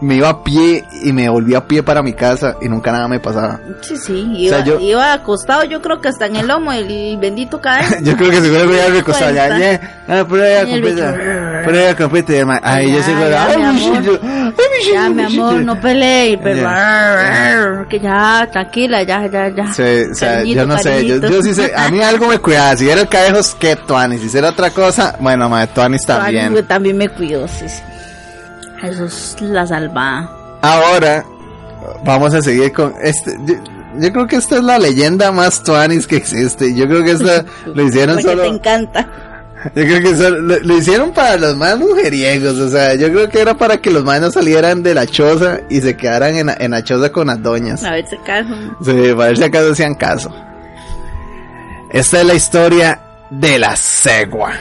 me 0.00 0.14
iba 0.16 0.28
a 0.28 0.42
pie 0.44 0.84
y 1.02 1.12
me 1.12 1.28
volví 1.28 1.54
a 1.54 1.66
pie 1.66 1.82
para 1.82 2.02
mi 2.02 2.12
casa 2.12 2.56
y 2.60 2.68
nunca 2.68 2.92
nada 2.92 3.08
me 3.08 3.18
pasaba. 3.20 3.58
Sí, 3.80 3.96
sí. 3.96 4.32
Iba, 4.36 4.56
O 4.58 4.58
sea, 4.58 4.64
yo- 4.64 4.80
iba 4.80 5.12
acostado, 5.12 5.64
yo 5.64 5.82
creo 5.82 6.00
que 6.00 6.08
hasta 6.08 6.26
en 6.26 6.36
el 6.36 6.46
lomo, 6.46 6.72
el 6.72 7.16
bendito 7.18 7.60
cadejo. 7.60 7.94
Yo 8.02 8.16
creo 8.16 8.30
que 8.30 8.40
seguro 8.40 8.66
voy 8.68 8.78
a 8.78 8.88
recostar 8.88 9.34
ya, 9.34 9.58
ya, 9.58 9.80
ah, 10.08 10.24
compita, 10.28 11.12
bicho. 11.12 11.22
pero 11.64 11.80
ya 11.80 11.96
compita, 11.96 12.32
y 12.32 12.36
el 12.36 12.46
ma- 12.46 12.60
ay, 12.62 12.92
yo 12.92 12.98
ya, 13.00 13.46
ay, 13.48 13.56
mi 13.58 13.64
amor. 13.64 14.20
Ya, 14.92 15.08
mi 15.10 15.22
amor, 15.24 15.54
no 15.64 15.80
pelee, 15.80 16.38
pero 16.42 16.62
Ya. 16.62 17.84
que 17.88 17.98
ya, 18.00 18.48
tranquila, 18.50 19.02
ya, 19.02 19.26
ya, 19.26 19.48
ya. 19.48 19.72
Sí, 19.72 19.82
o 20.10 20.14
sea, 20.14 20.34
Cariñito, 20.36 20.60
yo 20.60 20.66
no 20.66 20.78
sé, 20.78 20.90
yo, 21.06 21.20
cariñito. 21.20 21.28
yo 21.28 21.42
sí 21.42 21.54
sé, 21.54 21.72
a 21.76 21.88
mí 21.90 22.00
algo 22.02 22.28
me 22.28 22.38
cuidaba, 22.38 22.76
si 22.76 22.88
era 22.88 23.00
el 23.00 23.08
cadejos, 23.08 23.54
que 23.56 23.76
tuanis, 23.76 24.30
si 24.30 24.38
era 24.38 24.50
otra 24.50 24.70
cosa, 24.70 25.16
bueno, 25.20 25.48
ma, 25.48 25.66
tuanis 25.66 26.04
También. 26.06 26.44
también. 26.44 26.66
también 26.66 26.96
me 26.96 27.08
cuido, 27.08 27.46
sí, 27.48 27.68
sí. 27.68 27.82
Eso 28.82 29.04
es 29.06 29.36
la 29.40 29.66
salvada. 29.66 30.30
Ahora, 30.62 31.24
vamos 32.04 32.34
a 32.34 32.42
seguir 32.42 32.72
con 32.72 32.94
este. 33.02 33.36
Yo, 33.44 33.54
yo 33.98 34.12
creo 34.12 34.26
que 34.26 34.36
esta 34.36 34.56
es 34.56 34.62
la 34.64 34.78
leyenda 34.78 35.32
más 35.32 35.62
tuanis 35.62 36.06
que 36.06 36.16
existe. 36.16 36.74
Yo 36.74 36.86
creo 36.86 37.02
que 37.04 37.12
esta 37.12 37.44
lo 37.66 37.82
hicieron 37.82 38.16
Porque 38.16 38.28
solo. 38.30 38.42
te 38.42 38.48
encanta. 38.48 39.08
Yo 39.74 39.82
creo 39.82 40.00
que 40.00 40.10
eso 40.10 40.30
lo, 40.30 40.56
lo 40.60 40.76
hicieron 40.78 41.10
para 41.12 41.36
los 41.36 41.56
más 41.56 41.76
mujeriegos, 41.76 42.56
o 42.60 42.68
sea, 42.68 42.94
yo 42.94 43.08
creo 43.08 43.28
que 43.28 43.40
era 43.40 43.54
para 43.54 43.78
que 43.78 43.90
los 43.90 44.04
más 44.04 44.20
no 44.20 44.30
salieran 44.30 44.84
de 44.84 44.94
la 44.94 45.04
choza 45.04 45.58
y 45.68 45.80
se 45.80 45.96
quedaran 45.96 46.36
en, 46.36 46.46
la- 46.46 46.56
en 46.60 46.70
la 46.70 46.84
choza 46.84 47.10
con 47.10 47.26
las 47.26 47.42
doñas. 47.42 47.82
A 47.82 47.90
ver 47.90 48.06
si 48.06 48.14
acaso. 48.14 48.54
Sí, 48.84 48.92
para 49.16 49.28
ver 49.30 49.36
si 49.36 49.42
acaso 49.42 49.72
hacían 49.72 49.94
caso. 49.96 50.32
Esta 51.90 52.20
es 52.20 52.26
la 52.26 52.34
historia 52.34 53.00
de 53.30 53.58
la 53.58 53.74
cegua, 53.74 54.52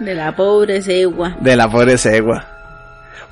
De 0.00 0.14
la 0.14 0.34
pobre 0.34 0.80
cegua. 0.80 1.36
de 1.40 1.56
la 1.56 1.70
pobre 1.70 1.98
cegua. 1.98 2.46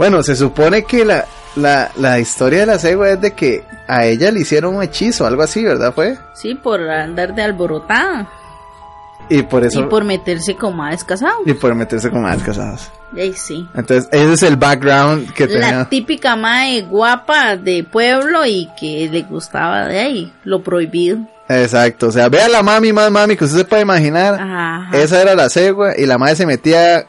Bueno, 0.02 0.20
se 0.24 0.34
supone 0.34 0.82
que 0.82 1.04
la, 1.04 1.26
la, 1.54 1.92
la 1.94 2.18
historia 2.18 2.58
de 2.58 2.66
la 2.66 2.80
cegua 2.80 3.10
es 3.10 3.20
de 3.20 3.34
que 3.34 3.62
a 3.86 4.04
ella 4.04 4.32
le 4.32 4.40
hicieron 4.40 4.74
un 4.74 4.82
hechizo, 4.82 5.24
algo 5.24 5.44
así, 5.44 5.62
¿verdad? 5.62 5.94
Fue. 5.94 6.18
Sí, 6.34 6.56
por 6.56 6.80
andar 6.90 7.36
de 7.36 7.42
alborotada. 7.42 8.28
Y 9.28 9.42
por 9.42 9.62
eso... 9.62 9.78
Y 9.78 9.84
por 9.84 10.02
meterse 10.02 10.56
con 10.56 10.76
más 10.76 11.04
casado. 11.04 11.36
y 11.46 11.52
por 11.52 11.76
meterse 11.76 12.10
con 12.10 12.22
más 12.22 12.42
casados. 12.42 12.90
Ey, 13.14 13.32
sí. 13.34 13.64
Entonces, 13.76 14.08
ese 14.10 14.32
es 14.32 14.42
el 14.42 14.56
background 14.56 15.32
que 15.34 15.46
tenía. 15.46 15.70
La 15.70 15.88
típica 15.88 16.34
mae 16.34 16.82
guapa 16.82 17.54
de 17.54 17.84
pueblo 17.84 18.44
y 18.44 18.68
que 18.76 19.08
le 19.08 19.22
gustaba 19.22 19.86
de 19.86 20.00
ahí, 20.00 20.32
lo 20.42 20.64
prohibido. 20.64 21.18
Exacto, 21.48 22.08
o 22.08 22.10
sea, 22.10 22.28
vea 22.28 22.48
la 22.48 22.64
mami 22.64 22.92
más 22.92 23.08
mami 23.08 23.36
que 23.36 23.44
usted 23.44 23.58
se 23.58 23.64
puede 23.64 23.82
imaginar. 23.82 24.34
Ajá. 24.34 24.98
Esa 24.98 25.22
era 25.22 25.36
la 25.36 25.48
cegua 25.48 25.96
y 25.96 26.06
la 26.06 26.18
madre 26.18 26.34
se 26.34 26.46
metía 26.46 27.06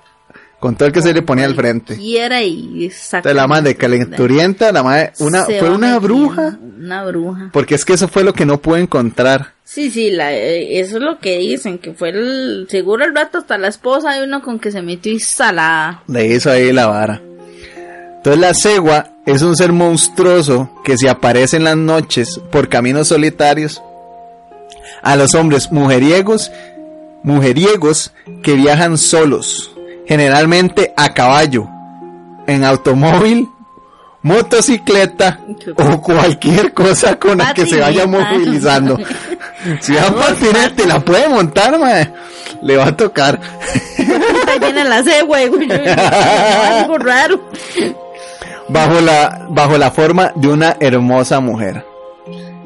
con 0.64 0.78
todo 0.78 0.88
el 0.88 0.93
que 0.93 1.01
se 1.01 1.14
le 1.14 1.22
ponía 1.22 1.43
al 1.43 1.55
frente. 1.55 1.97
Quiera 1.97 2.41
y 2.41 2.86
Entonces 2.86 3.36
la 3.36 3.47
madre 3.47 3.76
calenturienta, 3.76 4.72
la 4.72 4.82
madre, 4.82 5.11
una, 5.20 5.43
Se 5.43 5.59
fue 5.59 5.70
una 5.70 5.99
bruja. 5.99 6.57
Una 6.80 7.03
bruja. 7.03 7.49
Porque 7.51 7.76
es 7.76 7.84
que 7.84 7.91
eso 7.91 8.07
fue 8.07 8.24
lo 8.24 8.32
que 8.32 8.45
no 8.45 8.61
pude 8.61 8.80
encontrar. 8.80 9.55
Sí, 9.66 9.91
sí, 9.91 10.09
la, 10.11 10.32
eh, 10.32 10.80
eso 10.80 10.99
es 10.99 11.03
lo 11.03 11.20
que 11.20 11.38
dicen, 11.38 11.80
que 11.80 11.91
fue 11.91 12.11
el, 12.11 12.68
seguro 12.70 13.03
el 13.03 13.14
rato 13.14 13.39
hasta 13.39 13.57
la 13.57 13.68
esposa 13.68 14.14
de 14.14 14.24
uno 14.24 14.41
con 14.41 14.57
que 14.57 14.72
se 14.72 14.82
metió 14.82 15.11
instalada. 15.11 16.01
Le 16.07 16.28
hizo 16.28 16.49
ahí 16.49 16.72
la 16.72 16.88
vara. 16.88 17.22
Entonces 18.16 18.39
la 18.39 18.53
cegua 18.53 19.09
es 19.26 19.41
un 19.41 19.57
ser 19.57 19.74
monstruoso 19.74 20.72
que 20.86 20.97
se 20.97 21.09
aparece 21.09 21.57
en 21.57 21.66
las 21.66 21.76
noches 21.76 22.39
por 22.53 22.70
caminos 22.70 23.09
solitarios 23.09 23.82
a 25.01 25.18
los 25.18 25.36
hombres 25.36 25.74
mujeriegos, 25.74 26.53
mujeriegos 27.22 28.14
que 28.41 28.53
viajan 28.53 28.97
solos, 28.97 29.73
generalmente 30.06 30.93
a 30.95 31.14
caballo, 31.14 31.68
en 32.47 32.64
automóvil, 32.64 33.49
motocicleta 34.22 35.39
o 35.78 36.01
cualquier 36.01 36.74
cosa 36.74 37.18
con 37.18 37.38
la 37.38 37.54
que 37.54 37.66
se 37.66 37.80
vaya 37.80 38.06
movilizando. 38.08 38.97
Si 39.80 39.93
va 39.93 40.08
a 40.08 40.14
patinete, 40.14 40.86
la 40.86 40.99
puede 40.99 41.30
montar, 41.30 41.80
mae. 41.80 42.12
Le 42.62 42.76
va 42.76 42.88
a 42.88 42.97
tocar. 42.97 43.39
Está 43.97 44.58
llena 44.60 44.84
la 44.84 45.01
cegua, 45.01 45.39
güey. 45.47 45.72
Algo 46.80 46.97
raro. 46.97 47.49
bajo 48.68 48.99
la 48.99 49.45
bajo 49.49 49.78
la 49.78 49.89
forma 49.89 50.34
de 50.36 50.49
una 50.49 50.76
hermosa 50.82 51.39
mujer. 51.39 51.86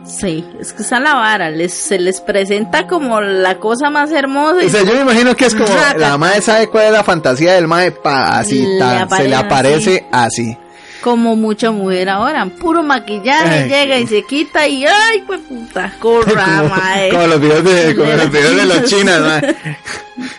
Sí, 0.08 0.50
es 0.60 0.72
que 0.72 0.84
está 0.84 1.00
la 1.00 1.16
vara, 1.16 1.50
les, 1.50 1.74
se 1.74 2.00
les 2.00 2.22
presenta 2.22 2.88
como 2.88 3.20
la 3.20 3.60
cosa 3.60 3.90
más 3.90 4.12
hermosa. 4.12 4.64
y 4.64 4.68
O 4.68 4.70
sea, 4.70 4.84
yo 4.84 4.94
me 4.94 5.02
imagino 5.02 5.36
que 5.36 5.46
es 5.46 5.54
como 5.56 5.68
la 5.98 6.18
madre 6.18 6.42
sabe 6.42 6.68
cuál 6.68 6.86
es 6.86 6.92
la 6.94 7.04
fantasía 7.04 7.54
del 7.54 7.68
mae 7.68 7.92
pa 7.92 8.40
así 8.40 8.66
tan, 8.80 9.10
se 9.10 9.28
le 9.28 9.36
aparece 9.36 9.98
aparece 9.98 10.08
así. 10.12 10.58
Como 11.02 11.36
mucha 11.36 11.72
mujer 11.72 12.10
ahora, 12.10 12.46
puro 12.46 12.84
maquillaje, 12.84 13.64
Ay. 13.64 13.70
llega 13.70 13.98
y 14.00 14.08
se 14.08 14.24
quita 14.24 14.68
y 14.68 14.86
ay, 14.86 15.24
pues 15.26 15.42
puta, 15.42 15.94
corra, 16.00 16.46
como, 16.62 16.70
mae. 16.70 17.10
como 17.10 17.28
los 17.28 17.40
videos 17.42 17.64
de 17.64 17.96
como 17.96 18.10
De 18.10 18.18
los 18.18 18.32
videos 18.32 18.56
de 18.56 18.66
los 18.66 18.84
chinos. 18.84 18.90
chinos, 18.90 19.22
mae. 19.22 19.78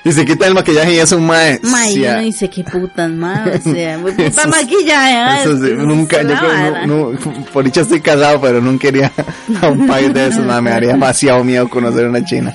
Y 0.05 0.11
se 0.13 0.25
quita 0.25 0.47
el 0.49 0.55
maquillaje 0.55 0.95
y 0.95 0.99
es 0.99 1.13
un 1.13 1.27
mae. 1.27 1.61
Mae, 1.63 1.93
Sí, 1.93 2.01
y 2.01 2.07
ah, 2.07 2.13
uno 2.15 2.23
dice 2.23 2.51
qué 2.51 2.65
putas, 2.65 3.11
mae, 3.11 3.57
o 3.57 3.61
sea, 3.61 3.99
muy 4.03 4.11
puta 4.13 4.27
Eso 4.27 4.49
maquillaje, 4.49 5.43
eso 5.43 5.53
es 5.53 5.61
sí, 5.61 5.75
nunca, 5.77 6.23
yo 6.23 6.29
creo, 6.37 6.87
no, 6.87 7.11
no, 7.13 7.19
por 7.53 7.65
dicho 7.65 7.83
estoy 7.83 8.01
casado, 8.01 8.41
pero 8.41 8.61
nunca 8.61 8.83
quería 8.89 9.13
a 9.63 9.69
un 9.69 9.87
país 9.87 10.13
de 10.13 10.27
esos, 10.29 10.45
mae, 10.45 10.61
me 10.61 10.71
daría 10.71 10.93
demasiado 10.93 11.45
miedo 11.45 11.69
conocer 11.69 12.07
una 12.07 12.25
china. 12.25 12.55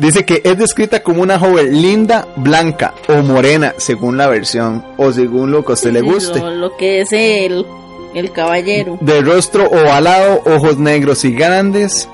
Dice 0.00 0.24
que 0.24 0.40
es 0.42 0.56
descrita 0.56 1.02
como 1.02 1.20
una 1.22 1.38
joven 1.38 1.82
linda, 1.82 2.26
blanca 2.36 2.94
o 3.08 3.16
morena, 3.22 3.74
según 3.76 4.16
la 4.16 4.28
versión, 4.28 4.82
o 4.96 5.12
según 5.12 5.52
lo 5.52 5.62
que 5.64 5.72
a 5.72 5.74
usted 5.74 5.92
le 5.92 6.00
guste. 6.00 6.38
Lo, 6.40 6.50
lo 6.50 6.76
que 6.76 7.02
es 7.02 7.12
el, 7.12 7.66
el 8.14 8.32
caballero. 8.32 8.96
De 9.02 9.20
rostro 9.20 9.66
ovalado, 9.68 10.42
ojos 10.46 10.78
negros 10.78 11.22
y 11.26 11.32
grandes, 11.32 12.08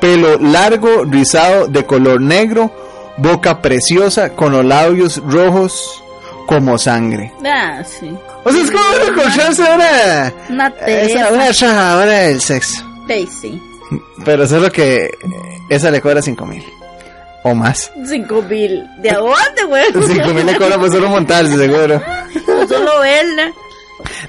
pelo 0.00 0.38
largo, 0.38 1.04
rizado, 1.04 1.66
de 1.66 1.86
color 1.86 2.20
negro, 2.20 2.70
boca 3.16 3.62
preciosa, 3.62 4.34
con 4.34 4.52
los 4.52 4.64
labios 4.66 5.22
rojos 5.26 6.04
como 6.46 6.76
sangre. 6.76 7.32
Ah, 7.42 7.82
sí. 7.84 8.14
O 8.44 8.52
sea, 8.52 8.62
es 8.62 8.70
como 8.70 8.84
una, 9.10 10.32
Una 10.50 10.66
esa, 10.68 10.84
Teresa. 10.84 11.28
una 11.32 11.50
trabajadora 11.52 12.12
del 12.18 12.40
sexo. 12.42 12.84
Sí, 13.08 13.28
sí. 13.40 13.62
Pero 14.26 14.44
eso 14.44 14.56
es 14.56 14.62
lo 14.62 14.70
que, 14.70 15.10
esa 15.70 15.90
le 15.90 16.02
cobra 16.02 16.20
cinco 16.20 16.44
mil. 16.44 16.62
O 17.44 17.54
más. 17.54 17.90
Cinco 18.04 18.42
mil. 18.42 18.84
¿De 18.98 19.10
dónde, 19.12 19.64
güey? 19.66 19.84
Cinco 20.06 20.34
mil 20.34 20.46
le 20.46 20.56
cobra 20.56 20.78
por 20.78 20.90
solo 20.90 21.08
montarse, 21.08 21.56
seguro. 21.56 22.02
Solo 22.68 23.00
verla. 23.00 23.52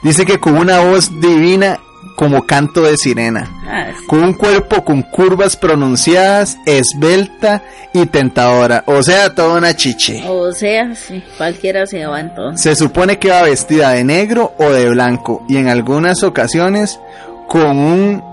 Dice 0.02 0.26
que 0.26 0.40
con 0.40 0.58
una 0.58 0.80
voz 0.80 1.20
divina 1.20 1.80
como 2.16 2.46
canto 2.46 2.82
de 2.82 2.98
sirena. 2.98 3.50
Ah, 3.66 3.88
sí. 3.98 4.06
con 4.06 4.24
un 4.24 4.34
cuerpo 4.34 4.84
con 4.84 5.04
curvas 5.04 5.56
pronunciadas, 5.56 6.58
esbelta 6.66 7.64
y 7.94 8.06
tentadora, 8.08 8.84
o 8.88 9.02
sea, 9.02 9.34
toda 9.34 9.58
una 9.58 9.76
chiche. 9.76 10.24
O 10.28 10.52
sea, 10.52 10.94
sí, 10.96 11.24
cualquiera 11.38 11.86
se 11.88 12.06
va 12.06 12.20
entonces. 12.20 12.62
Se 12.62 12.76
supone 12.76 13.20
que 13.20 13.30
va 13.30 13.44
vestida 13.44 13.92
de 13.92 14.04
negro 14.04 14.54
o 14.58 14.70
de 14.70 14.90
blanco 14.90 15.46
y 15.48 15.58
en 15.58 15.70
algunas 15.70 16.24
ocasiones 16.24 17.00
con 17.48 17.78
un 17.78 18.24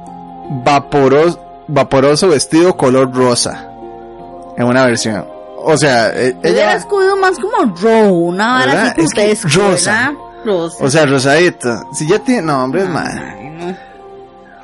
vaporoso, 0.64 1.40
vaporoso 1.68 2.28
vestido 2.28 2.76
color 2.76 3.14
rosa. 3.14 3.70
En 4.56 4.66
una 4.66 4.86
versión. 4.86 5.26
O 5.58 5.76
sea, 5.76 6.08
e- 6.10 6.36
ella, 6.42 6.74
escogido 6.74 7.16
más 7.16 7.38
como 7.38 7.74
rojo, 7.76 8.12
una 8.12 8.52
vara 8.66 8.94
que 8.94 9.02
putesco, 9.02 9.48
rosa. 9.48 10.14
Rosa. 10.44 10.84
o 10.84 10.88
sea, 10.90 11.06
rosadita. 11.06 11.84
Si 11.92 12.06
ya 12.08 12.18
tiene, 12.20 12.42
no, 12.42 12.62
hombre, 12.64 12.82
es 12.82 12.88
madre. 12.88 13.50
No. 13.50 13.76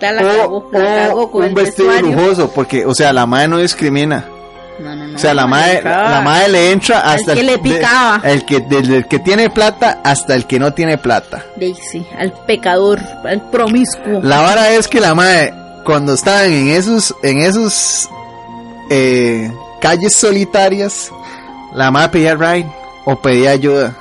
La 0.01 0.13
O, 0.13 0.17
cago, 0.17 0.69
la 0.73 0.85
cago 1.07 1.23
o 1.23 1.31
con 1.31 1.43
un 1.43 1.49
el 1.49 1.55
vestido 1.55 1.89
vestuario. 1.89 2.17
lujoso, 2.21 2.51
porque, 2.53 2.85
o 2.87 2.95
sea, 2.95 3.13
la 3.13 3.27
madre 3.27 3.49
no 3.49 3.59
discrimina. 3.59 4.25
No, 4.81 4.97
no, 4.97 5.07
no. 5.09 5.15
O 5.17 5.19
sea, 5.19 5.35
la 5.35 5.47
madre, 5.47 5.81
la 5.83 6.21
madre 6.25 6.49
le 6.49 6.73
entra 6.73 7.01
hasta 7.01 7.35
que 7.35 7.43
le 7.43 7.59
picaba. 7.59 8.19
de- 8.19 8.33
el 8.33 8.45
que 8.45 8.61
desde 8.61 8.97
el 8.99 9.07
que 9.07 9.19
tiene 9.21 9.51
plata 9.51 10.01
hasta 10.03 10.35
el 10.35 10.47
que 10.47 10.59
no 10.59 10.73
tiene 10.73 10.99
plata. 10.99 11.45
Daisy, 11.57 12.07
al 12.19 12.33
pecador, 12.47 13.01
al 13.25 13.43
promiscuo. 13.51 14.21
La 14.23 14.41
vara 14.41 14.71
es 14.71 14.89
que 14.89 14.99
la 15.01 15.15
madre 15.15 15.53
cuando 15.85 16.15
estaban 16.15 16.47
en 16.51 16.69
esos 16.69 17.15
en 17.23 17.39
esos 17.41 18.09
eh, 18.91 19.53
calles 19.83 20.15
solitarias, 20.17 21.11
la 21.75 21.91
madre 21.91 22.09
pedía 22.11 22.35
ride 22.37 22.71
o 23.05 23.21
pedía 23.21 23.51
ayuda. 23.51 23.95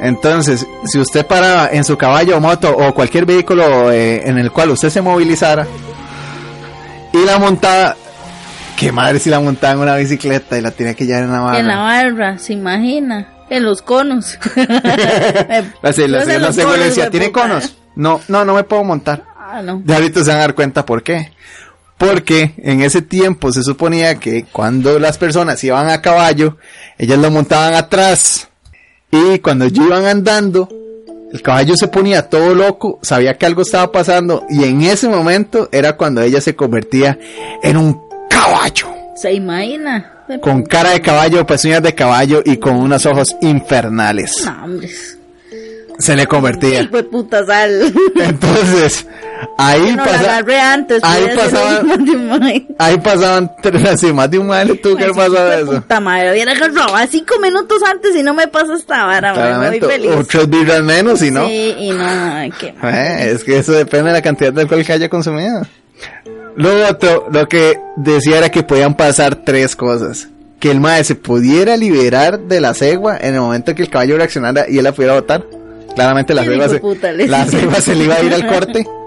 Entonces, 0.00 0.66
si 0.86 0.98
usted 0.98 1.26
paraba 1.26 1.68
en 1.72 1.82
su 1.84 1.96
caballo 1.98 2.36
o 2.36 2.40
moto 2.40 2.70
o 2.76 2.94
cualquier 2.94 3.26
vehículo 3.26 3.90
eh, 3.92 4.22
en 4.28 4.38
el 4.38 4.50
cual 4.52 4.70
usted 4.70 4.90
se 4.90 5.02
movilizara 5.02 5.66
y 7.12 7.24
la 7.24 7.38
montaba, 7.38 7.96
qué 8.76 8.90
madre 8.92 9.18
si 9.18 9.30
la 9.30 9.40
montaba 9.40 9.74
en 9.74 9.78
una 9.80 9.96
bicicleta 9.96 10.56
y 10.56 10.60
la 10.62 10.70
tenía 10.70 10.94
que 10.94 11.06
llevar 11.06 11.24
en 11.24 11.32
la 11.32 11.40
barra. 11.40 11.58
En 11.58 11.66
la 11.66 11.76
barra, 11.78 12.38
se 12.38 12.52
imagina. 12.52 13.28
En 13.50 13.62
los 13.64 13.82
conos. 13.82 14.38
La, 15.82 15.92
se- 15.92 16.08
decía, 16.08 16.38
güey, 16.66 17.10
¿tiene 17.10 17.28
puta". 17.28 17.40
conos? 17.42 17.76
No, 17.94 18.20
no, 18.28 18.44
no 18.44 18.54
me 18.54 18.64
puedo 18.64 18.82
montar. 18.84 19.22
Ah, 19.38 19.60
no. 19.62 19.80
De 19.84 19.94
ahorita 19.94 20.24
se 20.24 20.30
van 20.30 20.38
a 20.38 20.40
dar 20.40 20.54
cuenta 20.54 20.84
por 20.84 21.02
qué. 21.02 21.32
Porque 21.98 22.54
en 22.58 22.82
ese 22.82 23.02
tiempo 23.02 23.52
se 23.52 23.62
suponía 23.62 24.16
que 24.16 24.44
cuando 24.50 24.98
las 24.98 25.16
personas 25.16 25.62
iban 25.62 25.88
a 25.90 26.02
caballo, 26.02 26.56
ellas 26.98 27.18
lo 27.18 27.30
montaban 27.30 27.74
atrás. 27.74 28.48
Y 29.10 29.38
cuando 29.38 29.64
ellos 29.64 29.86
iban 29.86 30.04
andando, 30.04 30.68
el 31.32 31.42
caballo 31.42 31.74
se 31.76 31.88
ponía 31.88 32.28
todo 32.28 32.54
loco, 32.54 32.98
sabía 33.02 33.38
que 33.38 33.46
algo 33.46 33.62
estaba 33.62 33.90
pasando. 33.92 34.44
Y 34.50 34.64
en 34.64 34.82
ese 34.82 35.08
momento 35.08 35.68
era 35.72 35.96
cuando 35.96 36.20
ella 36.22 36.40
se 36.40 36.54
convertía 36.54 37.18
en 37.62 37.76
un 37.76 38.00
caballo. 38.28 38.88
Se 39.16 39.32
imagina. 39.32 40.24
Con 40.40 40.62
cara 40.62 40.90
de 40.90 41.00
caballo, 41.00 41.46
pezuñas 41.46 41.82
de 41.82 41.94
caballo 41.94 42.42
y 42.44 42.56
con 42.56 42.76
unos 42.76 43.04
ojos 43.06 43.36
infernales. 43.40 44.44
No, 44.44 44.64
hombre. 44.64 44.90
Se 45.98 46.16
le 46.16 46.26
convertía. 46.26 46.82
Hijo 46.82 46.96
de 46.96 47.04
puta 47.04 47.44
sal. 47.44 47.92
Entonces, 48.16 49.06
ahí 49.58 49.94
no 49.96 50.04
pasa- 50.04 50.38
antes. 50.72 51.00
ahí 51.02 51.22
podía 51.22 51.34
ser 51.34 51.50
pasaba- 51.50 51.80
un 51.80 51.86
matrimonio. 51.88 52.62
Ahí 52.78 52.98
pasaban 52.98 53.52
tres, 53.62 53.84
así, 53.86 54.12
más 54.12 54.30
de 54.30 54.38
un 54.38 54.50
año 54.52 54.74
tuvo 54.82 54.96
que 54.96 55.04
haber 55.04 55.16
pasado 55.16 55.52
eso. 55.52 55.72
Puta 55.82 56.00
madre, 56.00 56.32
hubiera 56.32 56.52
agarrado 56.52 56.94
a 56.96 57.06
cinco 57.06 57.34
minutos 57.40 57.82
antes 57.88 58.14
y 58.16 58.22
no 58.22 58.34
me 58.34 58.48
pasa 58.48 58.74
esta 58.74 59.04
vara, 59.06 59.34
madre, 59.34 59.80
muy 59.80 59.80
feliz. 59.90 60.10
o 60.16 60.24
tres 60.24 60.48
birras 60.48 60.82
menos, 60.82 61.22
y 61.22 61.30
no. 61.30 61.46
Sí, 61.46 61.74
y 61.78 61.90
no, 61.90 62.56
qué. 62.58 62.74
Eh, 62.84 63.32
es 63.34 63.44
que 63.44 63.58
eso 63.58 63.72
depende 63.72 64.08
de 64.08 64.12
la 64.14 64.22
cantidad 64.22 64.52
de 64.52 64.62
alcohol 64.62 64.84
que 64.84 64.92
haya 64.92 65.08
consumido. 65.08 65.62
Lo 66.56 66.88
otro, 66.88 67.26
lo 67.32 67.46
que 67.48 67.78
decía 67.96 68.38
era 68.38 68.48
que 68.50 68.62
podían 68.62 68.94
pasar 68.94 69.36
tres 69.44 69.74
cosas. 69.76 70.28
que 70.60 70.70
el 70.70 70.80
mae 70.80 71.04
se 71.04 71.14
pudiera 71.14 71.76
liberar 71.76 72.38
de 72.40 72.58
la 72.60 72.72
cegua 72.72 73.18
en 73.20 73.34
el 73.34 73.40
momento 73.40 73.74
que 73.74 73.82
el 73.82 73.90
caballo 73.90 74.16
reaccionara 74.16 74.64
y 74.68 74.78
él 74.78 74.84
la 74.84 74.92
pudiera 74.92 75.14
botar. 75.14 75.44
Claramente 75.94 76.32
la 76.32 76.42
cegua 76.44 76.68
se, 76.70 76.78
puta, 76.78 77.12
la 77.12 77.44
cegua 77.44 77.80
se 77.82 77.94
le 77.94 78.04
iba 78.04 78.14
a 78.14 78.22
ir 78.22 78.32
al 78.32 78.46
corte. 78.46 78.86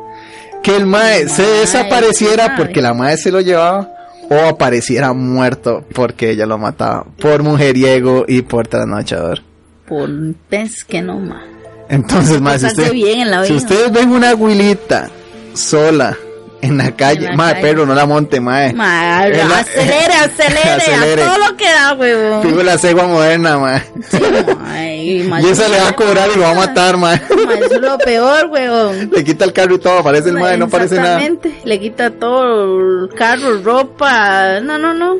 Que 0.67 0.75
el 0.75 0.85
mae 0.85 1.29
se 1.29 1.43
desapareciera 1.43 2.55
porque 2.57 2.81
la 2.81 2.93
mae 2.93 3.15
se 3.15 3.31
lo 3.31 3.39
llevaba 3.39 3.89
o 4.29 4.35
apareciera 4.49 5.13
muerto 5.13 5.85
porque 5.93 6.31
ella 6.31 6.45
lo 6.45 6.57
mataba 6.57 7.05
por 7.21 7.41
mujeriego 7.41 8.25
y 8.27 8.41
por 8.41 8.67
trasnochador. 8.67 9.41
Por 9.87 10.09
pez 10.49 10.83
que 10.83 11.01
no, 11.01 11.19
ma. 11.21 11.41
Entonces, 11.87 12.41
mae, 12.41 12.59
si, 12.59 12.65
Portarse 12.65 12.81
usted- 12.81 12.93
bien 12.93 13.19
en 13.21 13.31
la 13.31 13.45
si 13.45 13.53
ustedes 13.53 13.93
ven 13.93 14.11
una 14.11 14.31
abuelita 14.31 15.09
sola 15.53 16.17
en 16.61 16.77
la 16.77 16.91
calle, 16.95 17.27
la 17.29 17.35
mae, 17.35 17.53
calle. 17.53 17.61
perro, 17.67 17.85
no 17.85 17.93
la 17.93 18.05
monte, 18.05 18.39
mae. 18.41 18.73
Ma, 18.73 19.27
Es 19.27 19.37
la- 19.47 19.59
acelere, 19.59 20.13
acelere, 20.25 20.71
Acelere. 20.71 21.23
a 21.23 21.25
todo 21.27 21.37
lo 21.49 21.57
que 21.57 21.65
da, 21.71 21.93
huevón. 21.93 22.41
Fijo 22.43 22.63
la 22.63 22.77
cegua 22.77 23.07
moderna, 23.07 23.57
mae. 23.59 23.81
Sí, 24.09 25.23
ma, 25.29 25.41
y, 25.41 25.45
esa 25.49 25.67
le 25.69 25.79
va 25.79 25.89
a 25.89 25.93
cobrar 25.95 26.29
y 26.33 26.37
lo 26.37 26.41
va 26.43 26.51
a 26.51 26.55
matar, 26.55 26.97
mae. 26.97 27.21
Ma, 27.45 27.53
eso 27.53 27.75
es 27.75 27.81
lo 27.81 27.97
peor, 27.99 28.47
huevón. 28.47 29.11
Le 29.13 29.23
quita 29.23 29.45
el 29.45 29.53
carro 29.53 29.75
y 29.75 29.79
todo, 29.79 29.99
aparece 29.99 30.29
el 30.29 30.35
mae, 30.39 30.57
no 30.57 30.67
parece 30.67 30.95
nada. 30.95 31.19
Exactamente. 31.21 31.61
Le 31.63 31.79
quita 31.79 32.09
todo, 32.11 32.79
el 33.03 33.09
carro, 33.15 33.61
ropa. 33.63 34.59
No, 34.61 34.77
no, 34.77 34.93
no. 34.93 35.15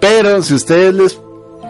Pero 0.00 0.42
si 0.42 0.54
ustedes 0.54 0.94
les 0.94 1.20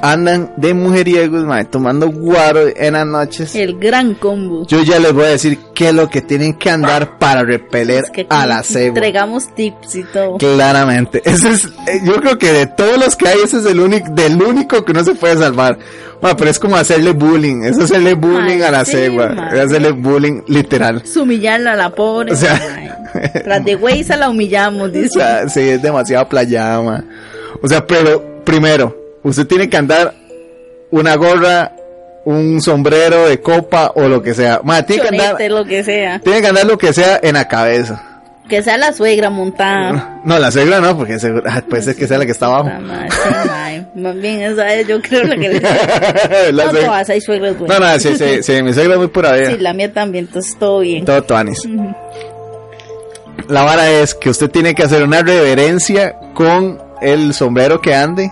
andan 0.02 0.52
de 0.56 0.74
mujeriegos, 0.74 1.44
mae, 1.44 1.64
tomando 1.64 2.08
guaro 2.10 2.60
en 2.74 2.92
las 2.94 3.06
noches, 3.06 3.54
El 3.54 3.78
gran 3.78 4.14
combo. 4.14 4.66
yo 4.66 4.82
ya 4.82 4.98
les 4.98 5.12
voy 5.12 5.24
a 5.24 5.28
decir 5.28 5.58
qué 5.74 5.88
es 5.88 5.94
lo 5.94 6.08
que 6.10 6.20
tienen 6.22 6.54
que 6.54 6.70
andar 6.70 7.18
para 7.18 7.42
repeler 7.42 8.04
Es 8.04 8.10
que 8.10 8.26
a 8.28 8.46
la 8.46 8.62
cegua. 8.62 8.88
Entregamos 8.98 9.54
tips 9.54 9.94
y 9.96 10.04
todo. 10.04 10.36
Claramente. 10.38 11.22
Ese 11.28 11.50
es, 11.50 11.64
eh, 11.64 12.00
yo 12.04 12.14
creo 12.20 12.38
que 12.38 12.52
de 12.52 12.66
todos 12.66 12.98
los 12.98 13.16
que 13.16 13.28
hay, 13.28 13.38
ese 13.44 13.58
es 13.58 13.66
el 13.66 13.80
único, 13.80 14.10
del 14.12 14.40
único 14.42 14.84
que 14.84 14.92
no 14.92 15.04
se 15.04 15.14
puede 15.14 15.36
salvar. 15.36 15.78
Bueno, 16.20 16.36
pero 16.36 16.50
es 16.50 16.58
como 16.58 16.76
hacerle 16.76 17.12
bullying. 17.12 17.64
Es 17.64 17.78
hacerle 17.78 18.14
bullying 18.14 18.56
Ay, 18.58 18.62
a 18.62 18.70
la 18.70 18.84
sí, 18.84 19.10
madre. 19.10 19.58
Es 19.58 19.66
hacerle 19.66 19.90
bullying 19.92 20.40
literal. 20.48 21.02
Es 21.04 21.16
humillarla 21.16 21.72
a 21.72 21.76
la 21.76 21.90
pobre. 21.90 22.32
O 22.32 22.36
sea- 22.36 22.60
mae. 23.14 23.30
Tras 23.44 23.64
de 23.64 23.74
güey 23.76 24.02
se 24.02 24.16
la 24.16 24.28
humillamos, 24.28 24.82
O 24.88 24.90
dice. 24.90 25.08
sea, 25.10 25.48
sí, 25.48 25.60
es 25.60 25.82
demasiado 25.82 26.28
playama. 26.28 27.04
O 27.62 27.68
sea, 27.68 27.86
pero 27.86 28.42
primero, 28.44 28.96
usted 29.24 29.46
tiene 29.46 29.68
que 29.68 29.76
andar 29.76 30.14
una 30.90 31.16
gorra, 31.16 31.72
un 32.24 32.60
sombrero 32.60 33.26
de 33.28 33.40
copa 33.40 33.92
o 33.96 34.08
lo 34.08 34.22
que 34.22 34.32
sea. 34.34 34.60
Ma, 34.62 34.82
tiene 34.84 35.02
que 35.02 35.08
andar, 35.08 35.50
lo 35.50 35.64
que 35.64 35.82
sea. 35.84 36.20
tiene 36.20 36.40
que 36.40 36.46
andar 36.46 36.66
lo 36.66 36.78
que 36.78 36.92
sea 36.92 37.18
en 37.22 37.34
la 37.34 37.48
cabeza. 37.48 38.10
Que 38.48 38.62
sea 38.62 38.76
la 38.76 38.92
suegra 38.92 39.30
montada. 39.30 40.20
No, 40.24 40.38
la 40.38 40.50
suegra 40.50 40.78
no, 40.78 40.96
porque 40.98 41.18
seguro, 41.18 41.42
ah, 41.48 41.62
puede 41.68 41.82
ser 41.82 41.96
que 41.96 42.06
sea 42.06 42.18
la 42.18 42.26
que 42.26 42.32
está 42.32 42.46
abajo. 42.46 42.70
Más 43.94 44.14
bien, 44.16 44.42
esa 44.42 44.74
es 44.74 44.86
yo 44.86 45.00
creo 45.00 45.24
la 45.24 45.34
que 45.36 45.48
le 45.48 45.60
La 46.52 46.64
No 46.66 46.70
suegra- 46.72 46.86
todas 46.86 47.10
hay 47.10 47.20
suegras 47.22 47.52
No, 47.52 47.58
buenas. 47.66 47.80
no, 47.80 47.98
sí, 47.98 48.16
sí, 48.18 48.42
sí, 48.42 48.62
mi 48.62 48.72
suegra 48.74 48.94
es 48.94 48.98
muy 48.98 49.08
pura 49.08 49.32
vida. 49.32 49.50
Sí, 49.50 49.58
la 49.58 49.72
mía 49.72 49.92
también, 49.92 50.26
entonces 50.26 50.56
todo 50.58 50.80
bien. 50.80 51.04
Todo 51.06 51.22
tuanis. 51.24 51.66
La 53.48 53.62
vara 53.62 53.90
es 53.90 54.14
que 54.14 54.30
usted 54.30 54.50
tiene 54.50 54.74
que 54.74 54.82
hacer 54.82 55.02
una 55.04 55.22
reverencia 55.22 56.14
con 56.34 56.82
el 57.00 57.32
sombrero 57.34 57.80
que 57.80 57.94
ande. 57.94 58.30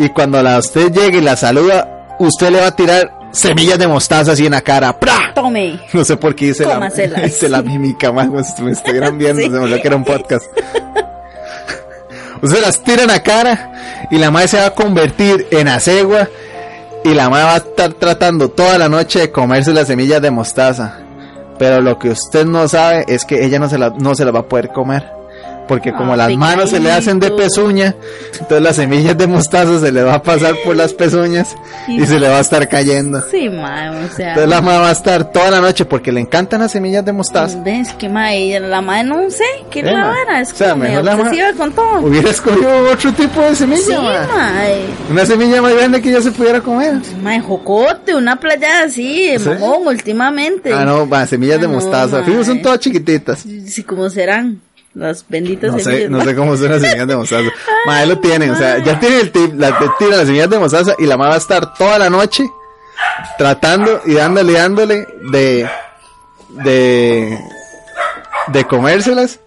Y 0.00 0.08
cuando 0.08 0.42
la 0.42 0.58
usted 0.58 0.90
llegue 0.90 1.18
y 1.18 1.20
la 1.20 1.36
saluda, 1.36 2.16
usted 2.18 2.50
le 2.50 2.58
va 2.62 2.68
a 2.68 2.74
tirar 2.74 3.12
semillas 3.32 3.78
de 3.78 3.86
mostaza 3.86 4.32
así 4.32 4.46
en 4.46 4.52
la 4.52 4.62
cara. 4.62 4.98
¡Pra! 4.98 5.34
Tome. 5.34 5.78
No 5.92 6.02
sé 6.06 6.16
por 6.16 6.34
qué 6.34 6.46
hice 6.46 6.64
la, 6.64 6.90
hice 7.26 7.50
la 7.50 7.60
mímica, 7.60 8.10
más 8.10 8.30
me, 8.30 8.70
estuvieran 8.70 9.18
viendo, 9.18 9.42
Sí. 9.42 9.48
se 9.50 9.50
me 9.50 9.58
olvidó 9.58 9.82
que 9.82 9.88
era 9.88 9.96
un 9.96 10.04
podcast. 10.04 10.46
Usted 12.40 12.62
las 12.62 12.82
tira 12.82 13.02
en 13.02 13.08
la 13.08 13.22
cara 13.22 14.06
y 14.10 14.16
la 14.16 14.30
madre 14.30 14.48
se 14.48 14.56
va 14.56 14.66
a 14.68 14.70
convertir 14.74 15.46
en 15.50 15.68
acegua 15.68 16.26
y 17.04 17.12
la 17.12 17.28
madre 17.28 17.44
va 17.44 17.54
a 17.54 17.58
estar 17.58 17.92
tratando 17.92 18.48
toda 18.48 18.78
la 18.78 18.88
noche 18.88 19.18
de 19.18 19.30
comerse 19.30 19.74
las 19.74 19.88
semillas 19.88 20.22
de 20.22 20.30
mostaza. 20.30 20.96
Pero 21.58 21.82
lo 21.82 21.98
que 21.98 22.08
usted 22.08 22.46
no 22.46 22.66
sabe 22.68 23.04
es 23.06 23.26
que 23.26 23.44
ella 23.44 23.58
no 23.58 23.68
se 23.68 23.76
la, 23.76 23.90
no 23.90 24.14
se 24.14 24.24
la 24.24 24.30
va 24.30 24.40
a 24.40 24.48
poder 24.48 24.70
comer. 24.70 25.19
Porque 25.70 25.92
como 25.92 26.14
Ah, 26.14 26.16
las 26.16 26.34
manos 26.36 26.70
se 26.70 26.80
le 26.80 26.90
hacen 26.90 27.20
de 27.20 27.30
pezuña, 27.30 27.94
entonces 28.32 28.60
las 28.60 28.74
semillas 28.74 29.16
de 29.16 29.28
mostaza 29.28 29.78
se 29.78 29.92
le 29.92 30.02
va 30.02 30.14
a 30.14 30.22
pasar 30.22 30.56
por 30.64 30.74
las 30.74 30.92
pezuñas 30.92 31.54
y 31.86 32.04
se 32.06 32.18
le 32.18 32.28
va 32.28 32.38
a 32.38 32.40
estar 32.40 32.68
cayendo. 32.68 33.22
Sí, 33.30 33.46
o 33.46 33.52
sea. 34.16 34.30
Entonces 34.30 34.48
la 34.48 34.60
madre 34.60 34.80
va 34.80 34.88
a 34.88 34.92
estar 34.92 35.30
toda 35.30 35.48
la 35.52 35.60
noche 35.60 35.84
porque 35.84 36.10
le 36.10 36.18
encantan 36.22 36.58
las 36.58 36.72
semillas 36.72 37.04
de 37.04 37.12
mostaza. 37.12 37.56
¿Ves 37.62 37.92
que 37.94 38.06
ella- 38.06 38.58
La 38.58 38.80
madre 38.80 39.04
no 39.04 39.30
sé, 39.30 39.44
¿qué 39.70 39.78
Eh, 39.78 39.84
mae. 39.84 39.94
vara? 39.94 40.40
Es 40.40 40.50
O 40.52 40.56
sea, 40.56 40.74
mejor 40.74 41.04
la 41.04 41.16
ma- 41.16 41.30
con 41.56 41.72
todo. 41.72 42.00
Hubiera 42.00 42.30
escogido 42.30 42.90
otro 42.92 43.12
tipo 43.12 43.40
de 43.40 43.54
semilla, 43.54 43.80
Sí, 43.84 43.92
ma. 43.92 44.52
Una 45.08 45.24
semilla 45.24 45.62
más 45.62 45.72
grande 45.72 46.02
que 46.02 46.10
ya 46.10 46.20
se 46.20 46.32
pudiera 46.32 46.60
comer. 46.60 46.94
Mae, 47.22 47.38
jocote, 47.40 48.16
una 48.16 48.34
playa 48.40 48.82
así, 48.86 49.38
¿Sí? 49.38 49.48
mamón, 49.48 49.86
últimamente. 49.86 50.72
Ah, 50.74 50.84
no, 50.84 51.08
va, 51.08 51.24
semillas 51.28 51.60
de 51.60 51.66
Ah, 51.66 51.68
no, 51.68 51.74
mostaza. 51.76 52.16
mae. 52.16 52.24
Fijo, 52.24 52.42
son 52.42 52.60
todas 52.60 52.80
chiquititas. 52.80 53.44
Sí, 53.66 53.84
como 53.84 54.10
serán 54.10 54.60
las 54.94 55.24
benditas 55.28 55.72
No 55.72 55.78
sé, 55.78 55.84
semillas, 55.84 56.10
no 56.10 56.24
sé 56.24 56.34
cómo 56.34 56.56
son 56.56 56.70
las 56.70 56.80
semillas 56.80 57.06
de 57.06 57.16
mostaza. 57.16 57.50
Ma, 57.86 57.98
ahí 57.98 58.08
lo 58.08 58.18
tienen, 58.18 58.50
o 58.50 58.56
sea, 58.56 58.78
ya 58.78 58.98
tienen 58.98 59.20
el 59.20 59.30
tip, 59.30 59.54
la, 59.54 59.78
te 59.78 59.86
tiran 59.98 60.18
las 60.18 60.26
semillas 60.26 60.50
de 60.50 60.58
mostaza 60.58 60.94
y 60.98 61.06
la 61.06 61.16
madre 61.16 61.30
va 61.30 61.34
a 61.36 61.38
estar 61.38 61.74
toda 61.74 61.98
la 61.98 62.10
noche 62.10 62.44
tratando 63.38 64.02
y 64.04 64.14
dándole, 64.14 64.52
y 64.52 64.54
dándole 64.56 65.06
de, 65.30 65.70
de, 66.50 67.38
de 68.48 68.64
comérselas. 68.64 69.40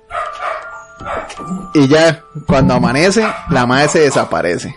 Y 1.74 1.88
ya, 1.88 2.24
cuando 2.48 2.76
amanece, 2.76 3.26
la 3.50 3.66
madre 3.66 3.90
se 3.90 4.00
desaparece. 4.00 4.76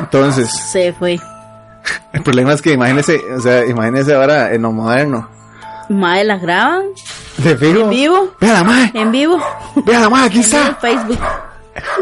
Entonces, 0.00 0.48
Se 0.72 0.92
fue. 0.92 1.18
el 2.12 2.22
problema 2.22 2.52
es 2.52 2.62
que 2.62 2.72
imagínese, 2.72 3.20
o 3.36 3.40
sea, 3.40 3.66
imagínese 3.66 4.14
ahora 4.14 4.54
en 4.54 4.62
lo 4.62 4.72
moderno. 4.72 5.28
Mae, 5.88 6.24
la 6.24 6.36
graban 6.36 6.84
De 7.38 7.56
fijo. 7.56 7.80
en 7.80 7.90
vivo. 7.90 8.34
Vea 8.40 8.52
la 8.54 8.64
madre, 8.64 8.90
En 8.94 9.10
vivo. 9.12 9.38
vea 9.76 10.00
la 10.00 10.08
madre, 10.08 10.26
aquí 10.28 10.38
En 10.38 10.44
está. 10.44 10.74
Facebook. 10.80 11.18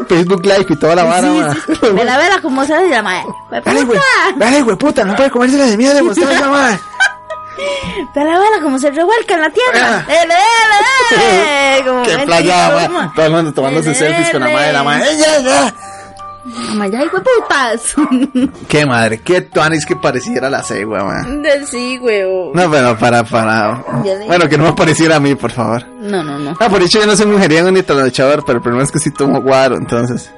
Facebook 0.08 0.42
Live 0.44 0.66
y 0.70 0.76
toda 0.76 0.94
la 0.96 1.04
vara, 1.04 1.28
Sí, 1.52 1.64
sí. 1.66 1.86
Vela, 1.92 2.16
vela, 2.16 2.40
cómo 2.40 2.64
se 2.64 2.74
hace 2.74 2.88
la 2.88 3.02
mae. 3.02 3.22
Dale, 3.64 3.84
güey. 3.84 3.98
Dale, 4.36 4.62
güey, 4.62 4.76
puta. 4.76 5.04
No 5.04 5.14
puede 5.14 5.30
comerse 5.30 5.58
la 5.58 5.66
semilla 5.68 5.92
de 5.94 6.02
mostaza, 6.02 6.48
madre. 6.50 6.78
Vela, 8.14 8.38
vela, 8.38 8.56
cómo 8.62 8.78
se 8.78 8.90
revuelca 8.90 9.34
en 9.34 9.40
la 9.42 9.50
tierra. 9.50 10.04
Dele, 10.06 10.34
dele, 10.34 11.22
dele. 11.22 11.84
Como 11.86 12.02
Qué 12.02 12.16
ven, 12.16 12.26
playa, 12.26 12.70
toma. 12.70 12.88
madre. 12.88 13.10
Todo 13.14 13.26
el 13.26 13.32
mundo 13.32 13.52
tomándose 13.52 13.94
selfies 13.94 14.30
con 14.30 14.40
la 14.40 14.48
madre 14.48 14.66
de 14.68 14.72
la 14.72 14.82
madre. 14.82 15.04
¡Eh, 15.12 15.16
ya, 15.18 15.38
ya! 15.40 15.74
Mamá, 16.46 16.86
ya, 16.86 17.02
hijo 17.02 17.18
putas. 17.18 17.94
Qué 18.68 18.86
madre, 18.86 19.20
qué 19.20 19.40
tuanis 19.40 19.84
que 19.84 19.96
pareciera 19.96 20.48
la 20.48 20.62
man. 21.04 21.42
Del 21.42 21.66
sí, 21.66 21.98
huevo. 21.98 22.52
No, 22.54 22.70
pero 22.70 22.96
para, 22.96 23.24
para. 23.24 23.84
Bueno, 24.26 24.48
que 24.48 24.56
no 24.56 24.64
me 24.64 24.72
pareciera 24.72 25.16
a 25.16 25.20
mí, 25.20 25.34
por 25.34 25.50
favor. 25.50 25.84
No, 26.00 26.22
no, 26.22 26.38
no. 26.38 26.56
Ah, 26.60 26.68
por 26.68 26.80
hecho 26.82 27.00
yo 27.00 27.06
no 27.06 27.16
soy 27.16 27.26
mujeriego 27.26 27.70
ni 27.72 27.82
trasnochador, 27.82 28.44
pero 28.46 28.58
el 28.58 28.62
problema 28.62 28.84
es 28.84 28.92
que 28.92 29.00
sí 29.00 29.10
tomo 29.10 29.40
guaro, 29.40 29.76
entonces. 29.76 30.30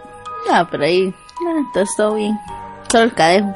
Ah, 0.51 0.67
pero 0.71 0.85
ahí. 0.85 1.15
ah, 1.47 1.55
entonces 1.59 1.95
todo 1.97 2.15
bien. 2.15 2.39
Solo 2.91 3.05
el 3.05 3.13
cadejo. 3.13 3.53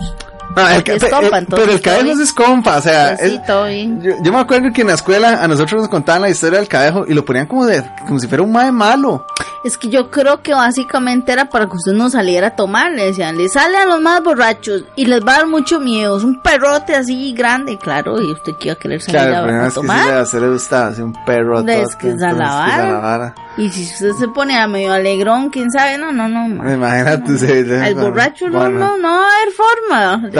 No, 0.56 0.68
el, 0.68 0.82
Es 0.86 1.04
compa, 1.04 1.38
eh, 1.38 1.38
entonces, 1.38 1.46
pero 1.48 1.72
el 1.72 1.80
cadejo 1.80 2.20
es 2.22 2.32
compa, 2.32 2.76
o 2.76 2.82
sea, 2.82 3.16
Pues 3.18 3.30
sí, 3.30 3.40
es- 3.46 4.02
yo, 4.02 4.10
yo 4.22 4.32
me 4.32 4.38
acuerdo 4.40 4.72
que 4.72 4.82
en 4.82 4.88
la 4.88 4.94
escuela 4.94 5.42
a 5.42 5.48
nosotros 5.48 5.80
nos 5.80 5.88
contaban 5.88 6.22
la 6.22 6.30
historia 6.30 6.58
del 6.58 6.68
cadejo 6.68 7.04
y 7.08 7.14
lo 7.14 7.24
ponían 7.24 7.46
como 7.46 7.64
de, 7.66 7.82
como 8.06 8.18
si 8.18 8.26
fuera 8.28 8.42
un 8.42 8.52
mae 8.52 8.70
malo. 8.72 9.26
Es 9.64 9.78
que 9.78 9.88
yo 9.88 10.10
creo 10.10 10.42
que 10.42 10.52
básicamente 10.54 11.30
era 11.32 11.44
para 11.48 11.66
que 11.66 11.76
usted 11.76 11.92
no 11.92 12.10
saliera 12.10 12.48
a 12.48 12.56
tomar. 12.56 12.90
Le 12.90 13.04
decían, 13.06 13.38
le 13.38 13.48
sale 13.48 13.76
a 13.78 13.86
los 13.86 14.00
más 14.00 14.20
borrachos 14.20 14.82
y 14.96 15.06
les 15.06 15.24
va 15.24 15.34
a 15.34 15.36
dar 15.38 15.46
mucho 15.46 15.78
miedo. 15.78 16.16
Es 16.18 16.24
un 16.24 16.42
perrote 16.42 16.96
así 16.96 17.32
grande, 17.32 17.78
claro. 17.78 18.20
Y 18.20 18.32
usted 18.32 18.56
que 18.56 18.68
iba 18.68 18.72
a 18.72 18.76
querer 18.76 19.00
salir 19.00 19.20
Claro, 19.20 19.48
el 19.48 19.54
a, 19.54 19.62
a 19.62 19.66
es 19.68 19.74
que 19.74 19.80
sí 19.80 19.86
tomar. 19.86 20.06
le, 20.18 20.26
se 20.26 20.40
le 20.40 20.48
gusta 20.48 20.86
hacer 20.88 21.04
un 21.04 21.12
perro 21.24 21.58
a 21.58 21.60
Es 21.72 21.94
que 21.94 22.08
es 22.10 22.20
a 22.20 22.26
la 22.26 22.30
entonces, 22.32 22.38
vara. 22.40 22.74
es 22.74 22.80
a 22.82 22.88
la 22.92 22.98
vara. 22.98 23.34
Y 23.56 23.68
si 23.70 23.84
usted 23.84 24.12
se 24.18 24.28
pone 24.28 24.58
a 24.58 24.66
medio 24.66 24.92
alegrón, 24.94 25.50
quién 25.50 25.70
sabe, 25.70 25.96
no, 25.96 26.10
no, 26.10 26.26
no. 26.26 26.48
ma. 26.48 26.72
Imagínate. 26.72 27.38
sí, 27.38 27.46
sí, 27.46 27.72
Al 27.72 27.94
borracho 27.94 28.48
no, 28.50 28.68
no, 28.68 28.96
no 28.96 29.08
va 29.08 29.26
a 29.28 29.36
haber 29.42 29.52
forma. 29.54 30.30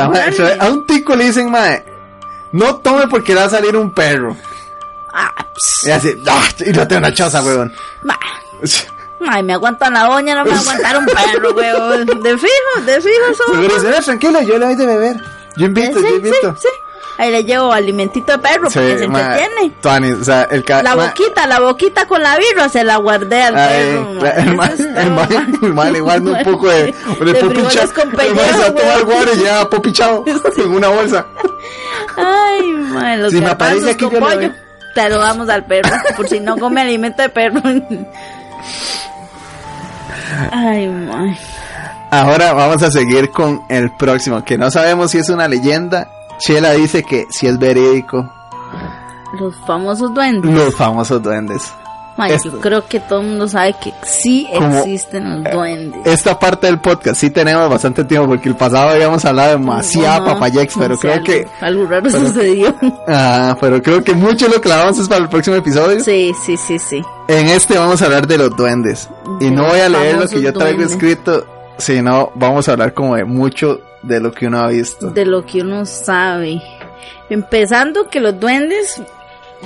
A 0.61 0.69
un 0.71 0.87
tico 0.87 1.15
le 1.17 1.25
dicen, 1.25 1.51
mae, 1.51 1.85
no 2.53 2.77
tome 2.77 3.07
porque 3.09 3.35
le 3.35 3.41
va 3.41 3.47
a 3.47 3.51
salir 3.51 3.77
un 3.77 3.91
perro. 3.93 4.37
Ah, 5.13 5.33
Y 5.87 5.91
así, 5.91 6.23
¡ah! 6.27 6.43
y 6.65 6.71
no 6.73 6.87
tengo 6.89 7.01
una 7.01 7.13
choza, 7.13 7.43
weón. 7.43 7.73
Ay, 9.29 9.43
me 9.43 9.53
aguantan 9.53 9.93
la 9.93 10.05
doña, 10.05 10.35
no 10.35 10.45
me 10.45 10.51
va 10.51 10.57
a 10.57 10.61
aguantar 10.61 10.99
un 10.99 11.07
perro, 11.07 11.53
weón. 11.55 12.07
De 12.23 12.39
fijo, 12.39 12.83
de 12.87 13.01
fijo, 13.01 13.35
son. 13.37 13.55
Seguro 13.57 13.75
dice, 13.75 13.91
"No, 13.91 14.03
tranquilo, 14.05 14.43
yo 14.43 14.59
le 14.59 14.67
doy 14.67 14.75
de 14.75 14.87
beber. 14.87 15.17
Yo 15.57 15.67
invito, 15.67 15.99
Sí, 15.99 16.03
yo 16.05 16.09
sí, 16.09 16.15
invito. 16.17 16.57
sí. 16.59 16.69
Ahí 17.19 17.31
le 17.31 17.45
llevo 17.45 17.73
alimentito 17.73 18.33
de 18.33 18.39
perro 18.39 18.65
porque 18.65 18.99
se 18.99 19.05
entretiene. 19.05 19.71
tuanis, 19.83 20.15
o 20.15 20.25
sea, 20.25 20.45
el 20.51 20.65
La 20.83 20.95
boquita, 20.95 21.47
la 21.47 21.61
boquita 21.61 22.07
con 22.07 22.23
la 22.23 22.37
birra 22.37 22.69
se 22.71 22.83
la 22.85 22.97
guardé 22.97 23.43
al 23.43 23.55
perro. 23.55 24.15
la- 24.15 24.31
el 24.31 24.57
mal, 24.57 24.75
el 24.97 25.11
mal, 25.11 25.29
ma. 25.29 25.47
el 25.67 25.75
mal 25.75 25.93
le 25.93 26.01
guarda 26.01 26.31
un 26.33 26.43
poco 26.45 26.69
de, 26.71 26.85
de, 26.85 26.93
De 27.33 27.35
popicha. 27.35 27.71
frijoles 27.71 27.93
con 27.93 28.09
El 28.21 28.35
mal 28.35 28.45
se 28.47 28.53
pellejo, 28.53 28.73
tomar 28.73 28.97
weón. 28.97 29.05
guaro 29.11 29.33
y 29.35 29.37
lleva 29.39 29.71
popichado 29.71 30.25
en 30.57 30.71
una 30.73 30.89
bolsa. 30.89 31.27
Ay, 32.17 33.17
los 33.19 33.31
Si 33.33 33.41
me 33.41 33.51
aparece 33.51 33.91
aquí, 33.91 34.05
yo 34.07 34.11
le 34.11 34.19
pollo. 34.21 34.41
doy. 34.41 34.53
Te 34.95 35.09
lo 35.09 35.19
damos 35.21 35.49
al 35.49 35.65
perro, 35.67 35.91
por 36.17 36.29
si 36.29 36.41
no 36.41 36.57
come 36.59 36.81
alimento 36.81 37.23
de 37.23 37.29
perro. 37.29 37.61
Ay, 40.51 40.89
madre. 40.89 41.39
Ahora 42.11 42.53
vamos 42.53 42.83
a 42.83 42.91
seguir 42.91 43.31
con 43.31 43.63
el 43.71 43.91
próximo, 43.97 44.45
que 44.45 44.59
no 44.59 44.71
sabemos 44.71 45.11
si 45.11 45.19
es 45.19 45.29
una 45.31 45.49
leyenda. 45.49 46.09
Chela 46.43 46.73
dice 46.73 47.05
que 47.05 47.27
si 47.31 47.47
es 47.47 47.57
verídico. 47.57 48.29
Los 49.39 49.55
famosos 49.65 50.13
duendes. 50.13 50.53
Los 50.53 50.75
famosos 50.75 51.23
duendes. 51.23 51.73
Ay, 52.17 52.37
yo 52.45 52.61
creo 52.61 52.85
que 52.87 52.99
todo 53.01 53.21
el 53.21 53.29
mundo 53.29 53.49
sabe 53.49 53.75
que 53.83 53.95
sí 54.03 54.49
existen 54.53 55.45
los 55.45 55.53
duendes. 55.53 56.01
Esta 56.05 56.39
parte 56.39 56.67
del 56.67 56.81
podcast 56.81 57.21
sí 57.21 57.31
tenemos 57.31 57.71
bastante 57.71 58.05
tiempo 58.05 58.29
porque 58.29 58.49
el 58.49 58.57
pasado 58.57 58.91
habíamos 58.91 59.25
hablado 59.25 59.53
demasiado 59.53 60.27
no, 60.27 60.33
papayex, 60.35 60.75
pero 60.77 60.99
creo 60.99 61.23
que 61.23 61.47
algo 61.61 61.87
raro 61.87 62.11
sucedió. 62.11 62.75
Ah, 63.09 63.57
pero 63.61 63.81
creo 63.81 64.03
que 64.03 64.13
mucho 64.13 64.49
lo 64.49 64.61
clavamos 64.61 64.99
es 64.99 65.09
para 65.09 65.23
el 65.23 65.29
próximo 65.29 65.57
episodio. 65.57 66.01
Sí, 66.01 66.33
sí, 66.45 66.57
sí, 66.57 66.79
sí. 66.79 67.03
En 67.29 67.49
este 67.49 67.79
vamos 67.79 68.03
a 68.03 68.07
hablar 68.07 68.27
de 68.27 68.39
los 68.39 68.51
duendes 68.57 69.09
y 69.41 69.51
no 69.51 69.67
voy 69.67 69.81
a 69.81 69.89
leer 69.89 70.19
lo 70.19 70.29
que 70.29 70.43
yo 70.43 70.53
traigo 70.53 70.79
duendes. 70.79 70.93
escrito, 70.93 71.47
sino 71.79 72.33
vamos 72.35 72.69
a 72.69 72.73
hablar 72.73 72.93
como 72.95 73.17
de 73.17 73.25
mucho 73.25 73.81
de 74.03 74.21
lo 74.21 74.33
que 74.33 74.47
uno 74.47 74.61
ha 74.61 74.69
visto. 74.69 75.11
De 75.11 75.25
lo 75.25 75.45
que 75.45 75.61
uno 75.61 75.87
sabe. 75.87 76.61
Empezando 77.31 78.09
que 78.09 78.21
los 78.21 78.39
duendes 78.39 79.03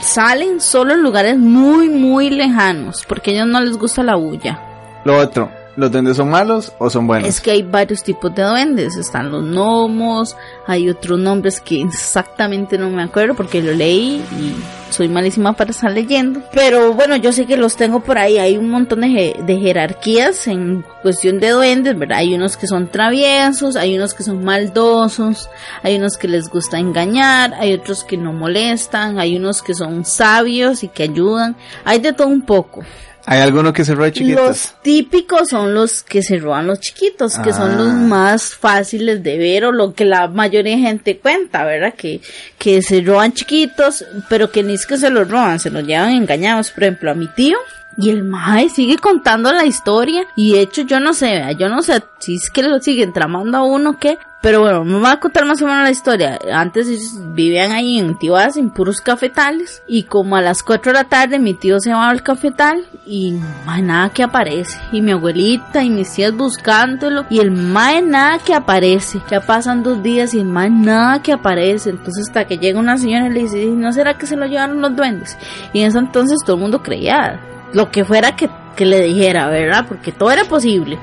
salen 0.01 0.61
solo 0.61 0.95
en 0.95 1.03
lugares 1.03 1.39
muy, 1.39 1.89
muy 1.89 2.30
lejanos, 2.30 3.05
porque 3.09 3.30
a 3.30 3.34
ellos 3.34 3.49
no 3.49 3.61
les 3.61 3.76
gusta 3.76 4.03
la 4.03 4.16
bulla. 4.16 4.61
Lo 5.05 5.18
otro, 5.18 5.51
¿los 5.77 5.93
duendes 5.93 6.16
son 6.16 6.31
malos 6.31 6.72
o 6.79 6.91
son 6.91 7.07
buenos? 7.07 7.29
Es 7.29 7.41
que 7.41 7.51
hay 7.51 7.62
varios 7.62 8.03
tipos 8.03 8.35
de 8.35 8.43
duendes, 8.43 8.97
están 8.97 9.31
los 9.31 9.45
gnomos, 9.45 10.37
hay 10.66 10.89
otros 10.89 11.18
nombres 11.18 11.61
que 11.61 11.83
exactamente 11.83 12.79
no 12.79 12.91
me 12.91 13.03
acuerdo 13.03 13.35
porque 13.35 13.62
lo 13.62 13.72
leí 13.72 14.24
y 14.39 14.55
soy 14.91 15.09
malísima 15.09 15.53
para 15.53 15.70
estar 15.70 15.93
leyendo. 15.93 16.43
Pero 16.53 16.95
bueno, 16.95 17.16
yo 17.16 17.33
sé 17.33 17.47
que 17.47 17.57
los 17.57 17.77
tengo 17.77 18.01
por 18.01 18.18
ahí. 18.18 18.39
Hay 18.39 18.57
un 18.57 18.70
montón 18.70 19.03
de, 19.03 19.37
de, 19.45 19.57
jerarquías 19.59 20.47
en 20.47 20.85
cuestión 21.03 21.39
de 21.39 21.51
duendes, 21.51 21.99
¿verdad? 21.99 22.18
Hay 22.18 22.35
unos 22.35 22.57
que 22.57 22.66
son 22.66 22.89
traviesos, 22.89 23.77
hay 23.77 23.97
unos 23.97 24.14
que 24.14 24.22
son 24.22 24.45
maldosos, 24.45 25.51
hay 25.83 25.97
unos 25.97 26.16
que 26.16 26.29
les 26.29 26.49
gusta 26.49 26.79
engañar, 26.79 27.55
hay 27.55 27.74
otros 27.74 28.05
que 28.05 28.16
no 28.16 28.33
molestan, 28.33 29.18
hay 29.18 29.37
unos 29.37 29.62
que 29.62 29.74
son 29.74 30.05
sabios 30.05 30.83
y 30.83 30.89
que 30.89 31.03
ayudan. 31.05 31.57
Hay 31.85 31.99
de 31.99 32.12
todo 32.12 32.29
un 32.29 32.43
poco. 32.43 32.83
¿Hay 33.29 33.41
alguno 33.41 33.72
que 33.72 33.85
se 33.85 33.95
roba 33.95 34.12
chiquitos? 34.12 34.47
Los 34.47 34.74
típicos 34.83 35.49
son 35.49 35.74
los 35.74 36.03
que 36.05 36.22
se 36.22 36.39
roban 36.39 36.66
los 36.68 36.79
chiquitos, 36.79 37.37
que 37.39 37.53
son 37.53 37.77
los 37.77 37.89
Ah. 37.89 37.93
más 37.93 38.55
fáciles 38.55 39.22
de 39.22 39.37
ver 39.37 39.64
o 39.64 39.72
lo 39.72 39.95
que 39.95 40.05
la 40.05 40.29
mayoría 40.29 40.77
de 40.77 40.83
gente 40.83 41.18
cuenta, 41.18 41.64
¿verdad? 41.64 41.95
Que, 41.95 42.20
que 42.57 42.83
se 42.83 43.01
roban 43.01 43.33
chiquitos, 43.33 44.05
pero 44.29 44.53
que 44.53 44.62
ni 44.62 44.74
es 44.74 44.87
que 44.87 44.97
se 44.97 45.11
los 45.11 45.29
roban, 45.29 45.59
se 45.59 45.70
los 45.70 45.85
llevan 45.85 46.11
engañados. 46.11 46.70
Por 46.70 46.85
ejemplo, 46.85 47.11
a 47.11 47.14
mi 47.14 47.27
tío. 47.35 47.59
Y 47.99 48.11
el 48.11 48.24
mae 48.24 48.68
sigue 48.68 48.99
contando 48.99 49.53
la 49.53 49.64
historia. 49.64 50.26
Y 50.36 50.53
de 50.53 50.61
hecho, 50.61 50.82
yo 50.82 51.01
no 51.01 51.14
sé, 51.14 51.57
yo 51.59 51.68
no 51.68 51.82
sé 51.82 52.03
si 52.18 52.36
es 52.36 52.51
que 52.51 52.62
lo 52.62 52.78
siguen 52.80 53.12
tramando 53.12 53.59
a 53.59 53.64
uno 53.64 53.90
o 53.90 53.99
qué. 53.99 54.18
Pero 54.42 54.61
bueno, 54.61 54.84
me 54.84 55.01
va 55.01 55.12
a 55.12 55.18
contar 55.18 55.44
más 55.44 55.61
o 55.61 55.66
menos 55.66 55.82
la 55.82 55.90
historia. 55.90 56.38
Antes 56.53 57.18
vivían 57.34 57.72
ahí 57.72 57.99
en 57.99 58.16
Tibás, 58.16 58.57
en 58.57 58.70
puros 58.70 59.01
cafetales. 59.01 59.82
Y 59.88 60.05
como 60.05 60.36
a 60.36 60.42
las 60.42 60.62
4 60.62 60.92
de 60.92 60.99
la 60.99 61.05
tarde 61.05 61.38
mi 61.40 61.55
tío 61.55 61.80
se 61.80 61.92
va 61.92 62.09
al 62.09 62.22
cafetal 62.22 62.86
y 63.07 63.40
mae, 63.64 63.82
nada 63.82 64.11
que 64.11 64.22
aparece. 64.22 64.78
Y 64.92 65.01
mi 65.01 65.12
abuelita 65.12 65.82
y 65.82 65.90
mis 65.90 66.12
tías 66.12 66.32
buscándolo. 66.32 67.24
Y 67.28 67.40
el 67.40 67.51
mae 67.51 68.03
nada 68.03 68.38
que 68.38 68.55
aparece. 68.55 69.20
Ya 69.30 69.40
pasan 69.40 69.82
dos 69.82 70.01
días 70.03 70.32
y 70.34 70.38
el 70.38 70.47
mae 70.47 70.70
nada 70.70 71.22
que 71.22 71.32
aparece. 71.32 71.90
Entonces 71.90 72.28
hasta 72.28 72.47
que 72.47 72.59
llega 72.59 72.78
una 72.78 72.99
señora 72.99 73.26
y 73.26 73.30
le 73.30 73.40
dice, 73.40 73.66
¿no 73.66 73.92
será 73.92 74.16
que 74.16 74.26
se 74.26 74.36
lo 74.36 74.47
llevaron 74.47 74.80
los 74.80 74.94
duendes? 74.94 75.36
Y 75.72 75.80
en 75.80 75.88
ese 75.88 75.99
entonces 75.99 76.38
todo 76.44 76.55
el 76.55 76.62
mundo 76.62 76.84
creía 76.84 77.40
lo 77.77 77.91
que 77.91 78.07
fuera 78.07 78.35
que, 78.35 78.49
que 78.74 78.87
le 78.87 79.03
dijera, 79.03 79.51
¿verdad? 79.51 79.85
Porque 79.87 80.11
todo 80.11 80.31
era 80.31 80.45
posible. 80.45 80.99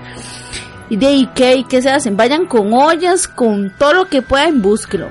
Y 0.90 0.98
de 0.98 1.06
ahí, 1.06 1.30
¿qué, 1.36 1.56
¿y 1.58 1.64
qué 1.66 1.84
se 1.84 1.92
hacen? 1.92 2.18
Vayan 2.18 2.48
con 2.48 2.74
ollas, 2.74 3.28
con 3.28 3.70
todo 3.78 3.94
lo 3.94 4.06
que 4.06 4.24
puedan, 4.24 4.60
búsquelo. 4.60 5.10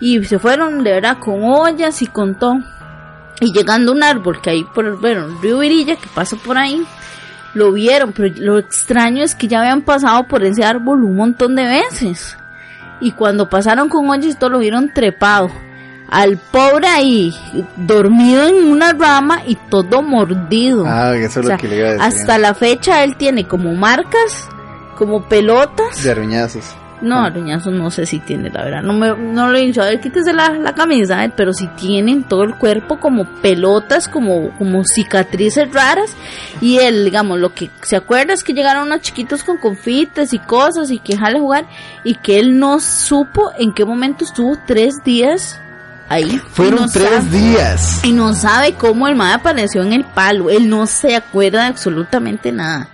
Y 0.00 0.24
se 0.24 0.40
fueron, 0.40 0.82
verdad, 0.82 1.18
con 1.18 1.44
ollas 1.44 2.02
y 2.02 2.08
con 2.08 2.36
todo. 2.36 2.58
Y 3.40 3.52
llegando 3.52 3.92
a 3.92 3.94
un 3.94 4.02
árbol 4.02 4.40
que 4.40 4.50
hay 4.50 4.64
por, 4.64 5.00
bueno, 5.00 5.26
el 5.26 5.40
río 5.40 5.60
Virilla, 5.60 5.94
que 5.94 6.08
pasa 6.12 6.36
por 6.44 6.58
ahí, 6.58 6.84
lo 7.54 7.70
vieron, 7.70 8.12
pero 8.12 8.34
lo 8.38 8.58
extraño 8.58 9.22
es 9.22 9.36
que 9.36 9.46
ya 9.46 9.60
habían 9.60 9.82
pasado 9.82 10.24
por 10.26 10.42
ese 10.42 10.64
árbol 10.64 11.04
un 11.04 11.14
montón 11.14 11.54
de 11.54 11.66
veces. 11.66 12.36
Y 13.00 13.12
cuando 13.12 13.48
pasaron 13.48 13.88
con 13.88 14.10
ollas 14.10 14.40
todo, 14.40 14.50
lo 14.50 14.58
vieron 14.58 14.92
trepado. 14.92 15.50
Al 16.10 16.38
pobre 16.38 16.88
ahí, 16.88 17.32
dormido 17.76 18.48
en 18.48 18.68
una 18.68 18.92
rama 18.92 19.42
y 19.46 19.54
todo 19.54 20.02
mordido. 20.02 20.84
Ah, 20.86 21.14
eso 21.16 21.38
es 21.40 21.46
O 21.46 21.48
sea, 21.48 21.56
lo 21.56 21.60
que 21.62 21.68
le 21.68 21.76
iba 21.76 21.88
a 21.88 21.92
decir. 21.92 22.06
hasta 22.06 22.38
la 22.38 22.54
fecha 22.54 23.04
él 23.04 23.16
tiene 23.16 23.46
como 23.46 23.72
marcas, 23.74 24.48
como 24.96 25.28
pelotas. 25.28 26.02
De 26.02 26.10
aruñazos. 26.10 26.64
No, 27.00 27.20
aruñazos 27.24 27.72
no 27.72 27.90
sé 27.90 28.04
si 28.04 28.18
tiene, 28.18 28.50
la 28.50 28.62
verdad. 28.62 28.82
No, 28.82 28.92
me, 28.92 29.16
no 29.16 29.48
lo 29.48 29.56
he 29.56 29.62
dicho. 29.62 29.80
A 29.80 29.86
ver, 29.86 30.00
quítese 30.00 30.34
la, 30.34 30.50
la 30.50 30.74
camisa, 30.74 31.24
¿eh? 31.24 31.32
pero 31.34 31.54
si 31.54 31.66
tienen 31.68 32.24
todo 32.24 32.42
el 32.42 32.56
cuerpo 32.56 33.00
como 33.00 33.24
pelotas, 33.40 34.06
como, 34.06 34.50
como 34.58 34.82
cicatrices 34.84 35.72
raras. 35.72 36.14
Y 36.60 36.76
él, 36.76 37.04
digamos, 37.06 37.38
lo 37.38 37.54
que 37.54 37.70
se 37.80 37.96
acuerda 37.96 38.34
es 38.34 38.44
que 38.44 38.52
llegaron 38.52 38.82
unos 38.88 39.00
chiquitos 39.00 39.44
con 39.44 39.56
confites 39.56 40.34
y 40.34 40.38
cosas 40.40 40.90
y 40.90 40.98
que 40.98 41.16
jale 41.16 41.38
jugar. 41.40 41.66
Y 42.04 42.16
que 42.16 42.38
él 42.38 42.58
no 42.58 42.80
supo 42.80 43.50
en 43.58 43.72
qué 43.72 43.86
momento 43.86 44.24
estuvo 44.24 44.58
tres 44.66 44.96
días 45.02 45.58
ahí. 46.10 46.38
Fueron 46.52 46.82
no 46.82 46.88
tres 46.88 47.08
sabe- 47.08 47.30
días. 47.38 48.00
y 48.04 48.12
no 48.12 48.34
sabe 48.34 48.74
cómo 48.74 49.08
el 49.08 49.16
mae 49.16 49.32
apareció 49.32 49.82
en 49.82 49.94
el 49.94 50.04
palo. 50.04 50.50
Él 50.50 50.68
no 50.68 50.86
se 50.86 51.16
acuerda 51.16 51.62
de 51.62 51.68
absolutamente 51.68 52.52
nada. 52.52 52.88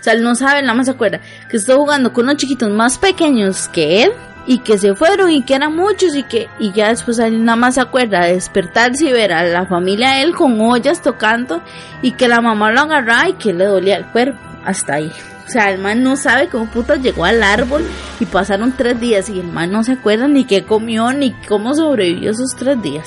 O 0.00 0.04
sea, 0.04 0.12
él 0.12 0.22
no 0.22 0.34
sabe, 0.34 0.60
nada 0.62 0.74
más 0.74 0.86
se 0.86 0.92
acuerda 0.92 1.20
que 1.48 1.56
estuvo 1.56 1.78
jugando 1.78 2.12
con 2.12 2.24
unos 2.24 2.36
chiquitos 2.36 2.68
más 2.70 2.98
pequeños 2.98 3.68
que 3.68 4.02
él 4.04 4.12
y 4.46 4.58
que 4.58 4.78
se 4.78 4.94
fueron 4.94 5.30
y 5.30 5.42
que 5.42 5.54
eran 5.56 5.74
muchos 5.74 6.14
y 6.14 6.22
que 6.22 6.48
y 6.60 6.70
ya 6.72 6.88
después 6.90 7.18
él 7.18 7.44
nada 7.44 7.56
más 7.56 7.74
se 7.74 7.80
acuerda 7.80 8.20
de 8.24 8.34
despertarse 8.34 9.06
y 9.06 9.12
ver 9.12 9.32
a 9.32 9.42
la 9.42 9.66
familia 9.66 10.10
de 10.10 10.22
él 10.22 10.34
con 10.36 10.60
ollas 10.60 11.02
tocando 11.02 11.62
y 12.02 12.12
que 12.12 12.28
la 12.28 12.40
mamá 12.40 12.70
lo 12.70 12.82
agarraba 12.82 13.28
y 13.28 13.32
que 13.32 13.52
le 13.52 13.64
dolía 13.64 13.96
el 13.96 14.06
cuerpo. 14.06 14.38
Hasta 14.64 14.94
ahí. 14.94 15.12
O 15.46 15.48
sea, 15.48 15.70
el 15.70 15.80
man 15.80 16.02
no 16.02 16.16
sabe 16.16 16.48
cómo 16.48 16.66
puta 16.66 16.96
llegó 16.96 17.24
al 17.24 17.42
árbol 17.42 17.84
y 18.18 18.26
pasaron 18.26 18.74
tres 18.76 19.00
días 19.00 19.28
y 19.30 19.38
el 19.38 19.46
man 19.46 19.70
no 19.70 19.84
se 19.84 19.92
acuerda 19.92 20.26
ni 20.26 20.44
qué 20.44 20.64
comió 20.64 21.12
ni 21.12 21.32
cómo 21.48 21.72
sobrevivió 21.74 22.32
esos 22.32 22.50
tres 22.58 22.82
días. 22.82 23.06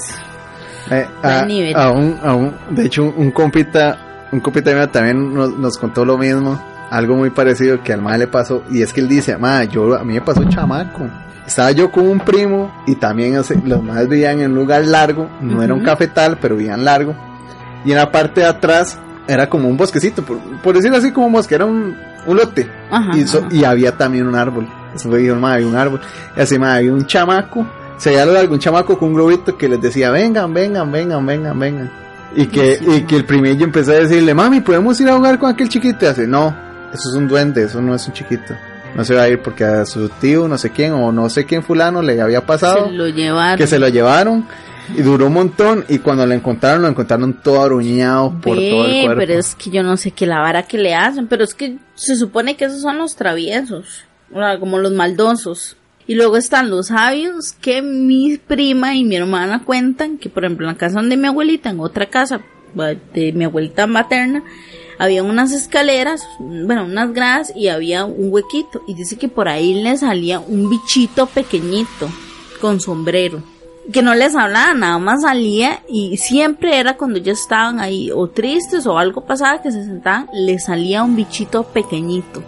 Eh, 0.90 1.06
a, 1.76 1.92
un, 1.92 2.18
a 2.24 2.34
un- 2.34 2.56
de 2.72 2.86
hecho, 2.86 3.04
un, 3.04 3.14
un 3.18 3.32
compita, 3.32 4.28
un 4.32 4.40
compita 4.40 4.72
mío 4.74 4.88
también 4.90 5.34
nos, 5.34 5.52
nos 5.58 5.78
contó 5.78 6.06
lo 6.06 6.18
mismo, 6.18 6.60
algo 6.90 7.16
muy 7.16 7.30
parecido 7.30 7.84
que 7.84 7.92
al 7.94 8.02
mae 8.02 8.18
le 8.18 8.28
pasó, 8.28 8.64
y 8.72 8.82
es 8.82 8.94
que 8.94 9.02
él 9.02 9.08
dice, 9.10 9.38
ma, 9.38 9.66
yo, 9.66 9.94
a 9.96 10.04
mí 10.04 10.14
me 10.14 10.22
pasó 10.22 10.44
chamaco. 10.46 11.08
Estaba 11.46 11.72
yo 11.72 11.92
con 11.92 12.08
un 12.08 12.20
primo 12.20 12.72
y 12.88 12.96
también 12.96 13.36
los 13.36 13.84
más 13.84 14.08
vivían 14.08 14.40
en 14.40 14.52
un 14.52 14.58
lugar 14.58 14.86
largo, 14.86 15.28
no 15.42 15.62
era 15.64 15.74
un 15.74 15.84
cafetal, 15.84 16.38
pero 16.40 16.56
vivían 16.56 16.86
largo. 16.86 17.16
Y 17.86 17.92
en 17.92 17.98
la 17.98 18.12
parte 18.12 18.42
de 18.42 18.48
atrás 18.48 18.98
era 19.28 19.50
como 19.50 19.68
un 19.68 19.76
bosquecito, 19.76 20.24
por, 20.24 20.38
por 20.64 20.76
decirlo 20.76 20.98
así 20.98 21.12
como 21.12 21.28
un 21.28 21.34
bosque, 21.34 21.56
era 21.56 21.66
un, 21.66 21.96
un 22.32 22.38
lote. 22.38 22.70
Ajá, 22.92 23.12
Y, 23.18 23.24
ajá. 23.24 23.48
y 23.52 23.64
había 23.64 23.98
también 23.98 24.28
un 24.28 24.36
árbol. 24.36 24.68
Eso 24.96 25.10
fue, 25.10 25.20
dijo, 25.20 25.36
"Ma, 25.36 25.54
había 25.54 25.68
un 25.68 25.76
árbol. 25.76 26.02
Y 26.36 26.42
así, 26.42 26.58
ma, 26.58 26.76
había 26.76 26.92
un 26.94 27.06
chamaco. 27.06 27.66
Se 27.98 28.10
veía 28.10 28.24
a 28.24 28.26
lo 28.26 28.34
largo 28.34 28.54
un 28.54 28.60
chamaco 28.60 28.98
con 28.98 29.10
un 29.10 29.16
globito 29.16 29.58
que 29.58 29.68
les 29.70 29.82
decía, 29.82 30.10
vengan, 30.10 30.54
vengan, 30.54 30.92
vengan, 30.92 31.26
vengan, 31.26 31.60
vengan. 31.60 31.92
Y 32.36 32.46
que, 32.48 32.78
Sí, 32.78 32.86
y 32.90 33.02
que 33.02 33.16
el 33.18 33.26
primillo 33.26 33.66
empezó 33.66 33.92
a 33.92 33.96
decirle, 33.96 34.34
mami, 34.34 34.62
¿podemos 34.62 35.00
ir 35.02 35.10
a 35.10 35.16
jugar 35.16 35.38
con 35.38 35.50
aquel 35.52 35.68
chiquito? 35.68 36.06
Y 36.06 36.08
hace, 36.08 36.26
no, 36.28 36.56
eso 36.94 37.10
es 37.10 37.16
un 37.16 37.28
duende, 37.28 37.64
eso 37.64 37.82
no 37.82 37.94
es 37.96 38.08
un 38.08 38.14
chiquito. 38.14 38.54
No 38.96 39.04
se 39.04 39.14
va 39.14 39.24
a 39.24 39.30
ir 39.30 39.42
porque 39.42 39.64
a 39.66 39.86
su 39.86 40.10
tío, 40.10 40.48
no 40.48 40.58
sé 40.58 40.72
quién, 40.72 40.94
o 40.94 41.12
no 41.12 41.30
sé 41.30 41.46
quién 41.46 41.62
fulano 41.62 42.02
le 42.02 42.20
había 42.22 42.46
pasado, 42.46 42.88
se 42.88 42.94
lo 42.94 43.08
llevaron. 43.08 43.58
que 43.58 43.68
se 43.68 43.78
lo 43.80 43.88
llevaron. 43.90 44.46
Y 44.96 45.02
duró 45.02 45.28
un 45.28 45.34
montón. 45.34 45.86
Y 45.88 46.00
cuando 46.00 46.26
lo 46.26 46.34
encontraron, 46.34 46.82
lo 46.82 46.88
encontraron 46.88 47.34
todo 47.42 47.62
aruñado 47.62 48.40
por 48.42 48.58
Ve, 48.58 48.70
todo 48.70 48.86
el 48.86 49.06
cuerpo. 49.06 49.20
pero 49.20 49.40
es 49.40 49.56
que 49.56 49.70
yo 49.70 49.84
no 49.84 49.98
sé 49.98 50.12
qué 50.12 50.26
la 50.26 50.40
vara 50.40 50.64
que 50.64 50.78
le 50.78 50.96
hacen, 50.96 51.28
pero 51.28 51.44
es 51.44 51.54
que 51.54 51.78
se 51.96 52.16
supone 52.16 52.56
que 52.56 52.66
esos 52.66 52.82
son 52.82 52.98
los 52.98 53.16
traviesos, 53.16 54.04
como 54.60 54.80
los 54.80 54.92
maldosos. 54.92 55.76
Y 56.08 56.16
luego 56.16 56.38
están 56.38 56.70
los 56.72 56.88
sabios 56.88 57.52
que 57.54 57.82
mi 57.84 58.38
prima 58.38 58.96
y 58.96 59.04
mi 59.04 59.16
hermana 59.16 59.64
cuentan 59.64 60.18
que, 60.18 60.30
por 60.30 60.44
ejemplo, 60.44 60.68
en 60.68 60.74
la 60.74 60.78
casa 60.78 61.00
donde 61.00 61.18
mi 61.18 61.28
abuelita, 61.28 61.70
en 61.70 61.80
otra 61.80 62.08
casa 62.08 62.42
de 63.14 63.32
mi 63.32 63.46
abuelita 63.46 63.86
materna, 63.86 64.44
había 64.98 65.24
unas 65.24 65.52
escaleras, 65.52 66.24
bueno, 66.40 66.86
unas 66.86 67.14
gradas 67.14 67.54
y 67.56 67.68
había 67.68 68.06
un 68.06 68.34
huequito. 68.34 68.82
Y 68.88 68.96
dice 68.96 69.18
que 69.18 69.28
por 69.28 69.48
ahí 69.48 69.84
le 69.84 69.98
salía 69.98 70.40
un 70.40 70.70
bichito 70.70 71.28
pequeñito 71.28 72.10
con 72.60 72.80
sombrero 72.80 73.44
que 73.92 74.02
no 74.02 74.14
les 74.14 74.36
hablaba, 74.36 74.74
nada 74.74 75.00
más 75.00 75.22
salía 75.24 75.82
y 75.88 76.18
siempre 76.18 76.80
era 76.80 76.98
cuando 76.98 77.20
ya 77.20 77.32
estaban 77.32 77.80
ahí 77.80 78.12
o 78.12 78.28
tristes 78.28 78.86
o 78.86 78.98
algo 78.98 79.22
pasaba 79.22 79.62
que 79.62 79.72
se 79.72 79.84
sentaban, 79.84 80.30
les 80.34 80.66
salía 80.66 81.04
un 81.04 81.16
bichito 81.16 81.64
pequeñito. 81.64 82.44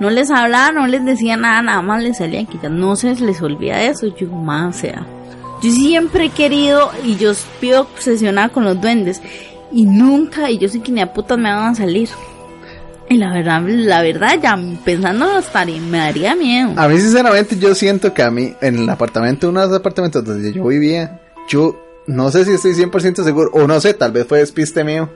No 0.00 0.08
les 0.08 0.30
hablaba, 0.30 0.72
no 0.72 0.86
les 0.86 1.04
decía 1.04 1.36
nada, 1.36 1.60
nada 1.62 1.82
más 1.82 2.02
les 2.02 2.16
salía 2.16 2.44
que 2.46 2.58
ya 2.62 2.70
no 2.70 2.96
se 2.96 3.14
les 3.16 3.42
olvida 3.42 3.82
eso. 3.82 4.06
Yo, 4.16 4.28
más, 4.28 4.76
sea, 4.76 5.06
yo 5.62 5.70
siempre 5.70 6.26
he 6.26 6.30
querido 6.30 6.90
y 7.04 7.16
yo 7.16 7.32
pido 7.60 7.82
obsesionada 7.82 8.48
con 8.48 8.64
los 8.64 8.80
duendes 8.80 9.20
y 9.70 9.84
nunca, 9.84 10.50
y 10.50 10.58
yo 10.58 10.68
sé 10.68 10.80
que 10.80 10.90
ni 10.90 11.02
a 11.02 11.12
putas 11.12 11.38
me 11.38 11.54
van 11.54 11.72
a 11.72 11.74
salir. 11.74 12.08
Y 13.10 13.16
la 13.18 13.32
verdad, 13.32 13.60
la 13.66 14.02
verdad, 14.02 14.38
ya 14.40 14.56
pensando 14.84 15.36
estaría, 15.38 15.80
me 15.82 15.98
daría 15.98 16.34
miedo. 16.36 16.72
A 16.76 16.86
mí, 16.86 16.96
sinceramente, 16.98 17.58
yo 17.58 17.74
siento 17.74 18.14
que 18.14 18.22
a 18.22 18.30
mí, 18.30 18.54
en 18.60 18.78
el 18.78 18.88
apartamento, 18.88 19.48
uno 19.48 19.60
de 19.62 19.66
los 19.66 19.76
apartamentos 19.76 20.24
donde 20.24 20.52
yo 20.52 20.64
vivía, 20.64 21.20
yo 21.48 21.76
no 22.06 22.30
sé 22.30 22.44
si 22.44 22.52
estoy 22.52 22.72
100% 22.72 23.24
seguro, 23.24 23.50
o 23.52 23.66
no 23.66 23.80
sé, 23.80 23.94
tal 23.94 24.12
vez 24.12 24.26
fue 24.28 24.38
despiste 24.38 24.84
mío, 24.84 25.10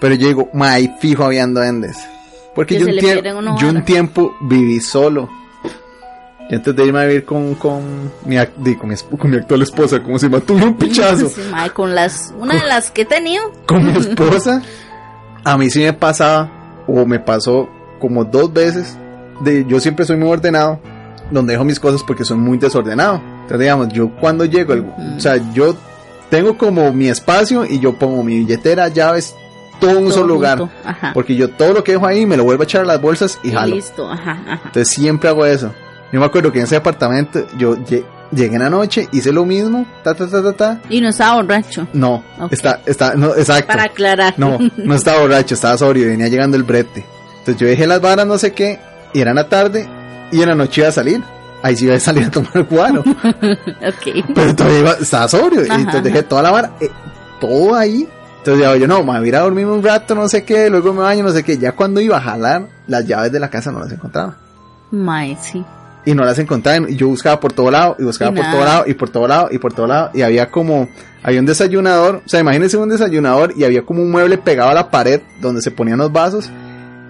pero 0.00 0.14
yo 0.14 0.28
digo, 0.28 0.48
mae, 0.54 0.94
fijo 1.00 1.24
habían 1.24 1.52
duendes. 1.54 1.96
Porque 2.54 2.78
Que 2.78 2.84
yo, 2.96 3.36
un, 3.38 3.56
yo 3.58 3.68
un 3.68 3.84
tiempo 3.84 4.36
viví 4.42 4.78
solo. 4.80 5.28
Y 6.50 6.54
antes 6.54 6.76
de 6.76 6.84
irme 6.86 7.00
a 7.00 7.04
vivir 7.06 7.24
con, 7.24 7.54
con, 7.56 7.82
mi, 8.26 8.36
con, 8.76 8.88
mi, 8.88 8.94
esp- 8.94 9.16
con 9.18 9.30
mi 9.30 9.38
actual 9.38 9.62
esposa, 9.62 10.00
como 10.02 10.18
si 10.20 10.28
me 10.28 10.40
tuve 10.40 10.62
un 10.64 10.76
pichazo. 10.76 11.28
Sí, 11.28 11.40
con 11.74 11.94
las, 11.94 12.32
una 12.38 12.54
de 12.60 12.66
las 12.68 12.90
que 12.92 13.02
he 13.02 13.06
tenido. 13.06 13.42
con 13.66 13.84
mi 13.86 13.92
esposa, 13.98 14.60
a 15.44 15.56
mí 15.58 15.70
sí 15.70 15.80
me 15.80 15.94
pasaba, 15.94 16.61
o 16.86 17.04
me 17.06 17.18
pasó 17.20 17.68
como 18.00 18.24
dos 18.24 18.52
veces, 18.52 18.96
de 19.40 19.64
yo 19.66 19.80
siempre 19.80 20.04
soy 20.04 20.16
muy 20.16 20.28
ordenado, 20.30 20.80
donde 21.30 21.52
dejo 21.54 21.64
mis 21.64 21.80
cosas 21.80 22.02
porque 22.06 22.24
soy 22.24 22.36
muy 22.36 22.58
desordenado. 22.58 23.16
Entonces, 23.42 23.58
digamos, 23.60 23.88
yo 23.88 24.10
cuando 24.20 24.44
llego, 24.44 24.72
el- 24.74 24.86
o 25.16 25.20
sea, 25.20 25.36
yo 25.52 25.74
tengo 26.30 26.56
como 26.58 26.92
mi 26.92 27.08
espacio 27.08 27.64
y 27.64 27.78
yo 27.78 27.94
pongo 27.94 28.22
mi 28.22 28.38
billetera, 28.38 28.88
llaves, 28.88 29.34
todo 29.80 29.98
en 29.98 30.06
un 30.06 30.12
solo 30.12 30.26
lugar. 30.28 30.58
Porque 31.14 31.34
yo 31.34 31.50
todo 31.50 31.72
lo 31.74 31.84
que 31.84 31.92
dejo 31.92 32.06
ahí 32.06 32.24
me 32.26 32.36
lo 32.36 32.44
vuelvo 32.44 32.62
a 32.62 32.64
echar 32.64 32.82
a 32.82 32.84
las 32.84 33.00
bolsas 33.00 33.38
y 33.42 33.50
jalo. 33.50 33.74
listo, 33.74 34.10
ajá, 34.10 34.32
ajá. 34.46 34.60
Entonces 34.66 34.88
siempre 34.88 35.28
hago 35.28 35.44
eso. 35.46 35.72
Yo 36.12 36.20
me 36.20 36.26
acuerdo 36.26 36.52
que 36.52 36.58
en 36.58 36.64
ese 36.64 36.76
apartamento 36.76 37.46
yo 37.58 37.76
llegué 38.32 38.56
en 38.56 38.62
la 38.62 38.70
noche, 38.70 39.08
hice 39.12 39.32
lo 39.32 39.44
mismo, 39.44 39.86
ta 40.02 40.14
ta 40.14 40.26
ta 40.28 40.42
ta 40.42 40.52
ta. 40.52 40.80
Y 40.88 41.00
no 41.00 41.08
estaba 41.10 41.36
borracho. 41.42 41.86
No, 41.92 42.24
está, 42.50 42.80
está, 42.86 43.14
no, 43.14 43.34
exacto. 43.36 43.66
Para 43.68 43.84
aclarar. 43.84 44.34
No, 44.36 44.58
no 44.76 44.94
estaba 44.94 45.20
borracho, 45.22 45.54
estaba 45.54 45.76
sobrio, 45.78 46.06
venía 46.08 46.28
llegando 46.28 46.56
el 46.56 46.62
brete. 46.64 47.04
Entonces 47.38 47.56
yo 47.56 47.66
dejé 47.66 47.86
las 47.86 48.00
varas, 48.00 48.26
no 48.26 48.38
sé 48.38 48.52
qué, 48.52 48.78
y 49.12 49.20
era 49.20 49.30
en 49.30 49.36
la 49.36 49.48
tarde, 49.48 49.88
y 50.30 50.40
en 50.42 50.48
la 50.48 50.54
noche 50.54 50.80
iba 50.80 50.88
a 50.88 50.92
salir. 50.92 51.22
Ahí 51.64 51.76
sí 51.76 51.84
iba 51.84 51.94
a 51.94 52.00
salir 52.00 52.24
a 52.26 52.30
tomar 52.30 52.64
guaro. 52.64 53.00
ok. 53.02 54.24
pero 54.34 54.54
todavía 54.56 54.78
iba- 54.80 54.96
estaba 55.00 55.28
sobrio. 55.28 55.62
Ajá, 55.62 55.78
y 55.78 55.82
entonces 55.82 56.02
dejé 56.04 56.18
ajá. 56.20 56.28
toda 56.28 56.42
la 56.42 56.50
vara, 56.50 56.72
eh, 56.80 56.90
todo 57.40 57.74
ahí. 57.76 58.08
Entonces 58.38 58.64
ya 58.64 58.76
yo, 58.76 58.88
no, 58.88 58.98
me 59.04 59.16
voy 59.18 59.26
a 59.26 59.28
ir 59.28 59.36
a 59.36 59.40
dormir 59.40 59.66
un 59.66 59.80
rato, 59.82 60.16
no 60.16 60.28
sé 60.28 60.42
qué, 60.44 60.68
luego 60.68 60.92
me 60.92 61.02
baño, 61.02 61.22
no 61.22 61.30
sé 61.30 61.44
qué. 61.44 61.58
Ya 61.58 61.70
cuando 61.72 62.00
iba 62.00 62.16
a 62.16 62.20
jalar, 62.20 62.66
las 62.88 63.06
llaves 63.06 63.30
de 63.30 63.38
la 63.38 63.48
casa 63.48 63.70
no 63.70 63.78
las 63.78 63.92
encontraba. 63.92 64.36
Mae, 64.90 65.36
sí. 65.40 65.64
Y 66.04 66.14
no 66.14 66.24
las 66.24 66.38
encontraba, 66.38 66.90
y 66.90 66.96
yo 66.96 67.08
buscaba 67.08 67.38
por 67.38 67.52
todo 67.52 67.70
lado, 67.70 67.96
y 67.98 68.02
buscaba 68.04 68.32
Y 68.32 68.34
por 68.34 68.50
todo 68.50 68.64
lado, 68.64 68.84
y 68.86 68.94
por 68.94 69.10
todo 69.10 69.28
lado, 69.28 69.48
y 69.52 69.58
por 69.58 69.72
todo 69.72 69.86
lado, 69.86 70.10
y 70.14 70.22
había 70.22 70.50
como, 70.50 70.88
había 71.22 71.38
un 71.40 71.46
desayunador, 71.46 72.22
o 72.26 72.28
sea, 72.28 72.40
imagínense 72.40 72.76
un 72.76 72.88
desayunador, 72.88 73.54
y 73.56 73.64
había 73.64 73.82
como 73.82 74.02
un 74.02 74.10
mueble 74.10 74.36
pegado 74.38 74.70
a 74.70 74.74
la 74.74 74.90
pared 74.90 75.20
donde 75.40 75.62
se 75.62 75.70
ponían 75.70 75.98
los 75.98 76.10
vasos, 76.10 76.50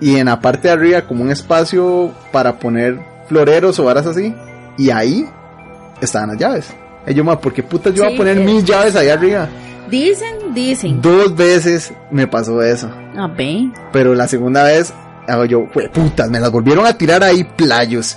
y 0.01 0.17
en 0.17 0.27
la 0.27 0.41
parte 0.41 0.69
de 0.69 0.75
arriba 0.75 1.03
como 1.03 1.23
un 1.23 1.31
espacio 1.31 2.13
para 2.33 2.59
poner 2.59 2.99
floreros 3.29 3.79
o 3.79 3.85
varas 3.85 4.07
así, 4.07 4.35
y 4.77 4.91
ahí 4.91 5.27
estaban 6.01 6.29
las 6.31 6.39
llaves. 6.39 6.75
Y 7.07 7.15
yo, 7.15 7.25
ma, 7.25 7.41
¿por 7.41 7.53
qué 7.53 7.63
putas 7.63 7.95
yo 7.95 8.05
voy 8.05 8.15
a 8.15 8.17
poner 8.17 8.37
mis 8.41 8.63
llaves 8.65 8.95
ahí 8.95 9.09
arriba? 9.09 9.49
Dicen, 9.91 10.55
dicen. 10.55 11.01
Dos 11.01 11.35
veces 11.35 11.93
me 12.11 12.27
pasó 12.27 12.63
eso, 12.63 12.91
A 13.17 13.27
ver. 13.27 13.71
pero 13.93 14.15
la 14.15 14.29
segunda 14.29 14.65
vez, 14.65 14.93
hago 15.27 15.45
yo, 15.47 15.67
putas, 15.93 16.31
me 16.31 16.41
las 16.41 16.51
volvieron 16.51 16.87
a 16.87 16.97
tirar 16.97 17.23
ahí 17.25 17.45
playos. 17.45 18.17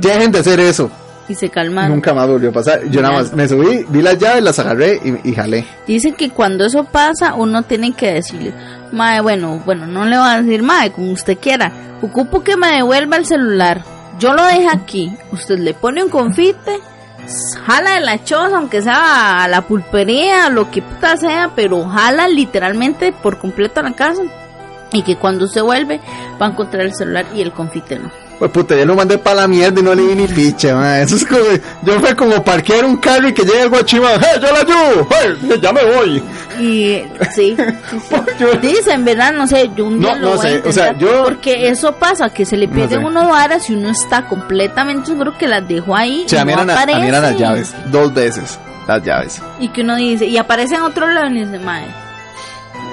Dejen 0.00 0.32
de 0.32 0.38
hacer 0.40 0.60
eso. 0.60 0.90
Y 1.28 1.34
se 1.34 1.48
calman. 1.48 1.90
Nunca 1.90 2.12
más 2.12 2.28
volvió 2.28 2.50
a 2.50 2.52
pasar. 2.52 2.84
Yo 2.90 3.00
nada 3.00 3.14
más 3.14 3.32
me 3.32 3.48
subí, 3.48 3.84
vi 3.88 4.02
las 4.02 4.18
llaves, 4.18 4.42
las 4.42 4.58
agarré 4.58 5.00
y, 5.02 5.30
y 5.30 5.34
jalé. 5.34 5.64
Dicen 5.86 6.14
que 6.14 6.30
cuando 6.30 6.66
eso 6.66 6.84
pasa, 6.84 7.34
uno 7.34 7.62
tiene 7.62 7.92
que 7.92 8.12
decirle, 8.12 8.52
Mae, 8.92 9.20
bueno, 9.20 9.62
bueno, 9.64 9.86
no 9.86 10.04
le 10.04 10.18
va 10.18 10.34
a 10.34 10.42
decir, 10.42 10.62
Mae, 10.62 10.92
como 10.92 11.12
usted 11.12 11.38
quiera. 11.38 11.72
Ocupo 12.02 12.42
que 12.42 12.56
me 12.56 12.68
devuelva 12.68 13.16
el 13.16 13.24
celular. 13.24 13.82
Yo 14.18 14.34
lo 14.34 14.44
dejo 14.44 14.68
aquí. 14.70 15.16
Usted 15.32 15.58
le 15.58 15.72
pone 15.72 16.04
un 16.04 16.10
confite, 16.10 16.78
jala 17.64 17.94
de 17.94 18.00
la 18.00 18.22
choza, 18.22 18.58
aunque 18.58 18.82
sea 18.82 19.44
a 19.44 19.48
la 19.48 19.62
pulpería, 19.62 20.50
lo 20.50 20.70
que 20.70 20.82
puta 20.82 21.16
sea, 21.16 21.52
pero 21.56 21.84
jala 21.88 22.28
literalmente 22.28 23.12
por 23.12 23.38
completo 23.38 23.80
a 23.80 23.84
la 23.84 23.92
casa. 23.92 24.22
Y 24.92 25.02
que 25.02 25.16
cuando 25.16 25.46
usted 25.46 25.62
vuelve, 25.62 26.00
va 26.40 26.46
a 26.46 26.50
encontrar 26.50 26.84
el 26.84 26.94
celular 26.94 27.24
y 27.34 27.40
el 27.40 27.52
confite 27.52 27.98
no. 27.98 28.10
Pues 28.38 28.50
puta, 28.50 28.74
yo 28.76 28.84
lo 28.84 28.94
mandé 28.96 29.16
para 29.16 29.42
la 29.42 29.48
mierda 29.48 29.80
y 29.80 29.82
no 29.82 29.94
le 29.94 30.02
di 30.02 30.14
ni 30.16 30.26
picha, 30.28 30.74
ma. 30.74 30.98
Eso 31.00 31.16
es 31.16 31.24
como, 31.24 31.42
yo 31.82 32.00
fue 32.00 32.16
como 32.16 32.42
parquear 32.42 32.84
un 32.84 32.96
carro 32.96 33.28
y 33.28 33.32
que 33.32 33.42
llegue 33.44 33.62
el 33.62 33.68
guachimán, 33.68 34.20
¡hey, 34.20 34.40
yo 34.42 34.52
la 34.52 34.58
ayudo! 34.60 35.08
¡hey, 35.10 35.58
ya 35.62 35.72
me 35.72 35.84
voy! 35.84 36.22
Y 36.60 37.02
sí, 37.34 37.56
sí, 37.56 37.56
sí. 37.56 37.56
Yo- 38.38 38.54
Dicen, 38.60 39.04
¿verdad? 39.04 39.32
No 39.32 39.46
sé, 39.46 39.70
yo 39.76 39.86
un 39.86 39.98
día 40.00 40.14
No, 40.14 40.18
lo 40.20 40.30
no 40.30 40.36
voy 40.36 40.46
a 40.46 40.50
sé, 40.50 40.62
o 40.68 40.72
sea, 40.72 40.88
intentar, 40.88 40.98
yo- 40.98 41.24
Porque 41.24 41.68
eso 41.68 41.92
pasa, 41.92 42.28
que 42.30 42.44
se 42.44 42.56
le 42.56 42.66
No 42.66 42.74
pierden 42.74 43.00
sé. 43.00 43.06
unos 43.06 43.28
varas 43.28 43.70
y 43.70 43.74
uno 43.74 43.88
está 43.90 44.26
completamente 44.26 45.06
seguro 45.06 45.36
que 45.38 45.46
las 45.48 45.66
dejó 45.66 45.96
ahí 45.96 46.24
O 46.26 46.28
sea, 46.28 46.40
y 46.40 46.42
a 46.42 46.44
mí, 46.44 46.52
no 46.54 46.62
eran, 46.62 46.70
a, 46.70 46.82
a 46.82 46.86
mí 46.86 46.92
aparece. 46.92 47.08
eran 47.08 47.22
las 47.22 47.36
llaves, 47.38 47.74
dos 47.90 48.12
veces, 48.14 48.58
las 48.86 49.02
llaves. 49.02 49.40
Y 49.60 49.68
que 49.68 49.80
uno 49.82 49.96
dice, 49.96 50.26
y 50.26 50.36
aparece 50.38 50.74
en 50.74 50.82
otro 50.82 51.08
lado 51.08 51.28
y 51.30 51.44
dice, 51.44 51.58
madre, 51.60 51.86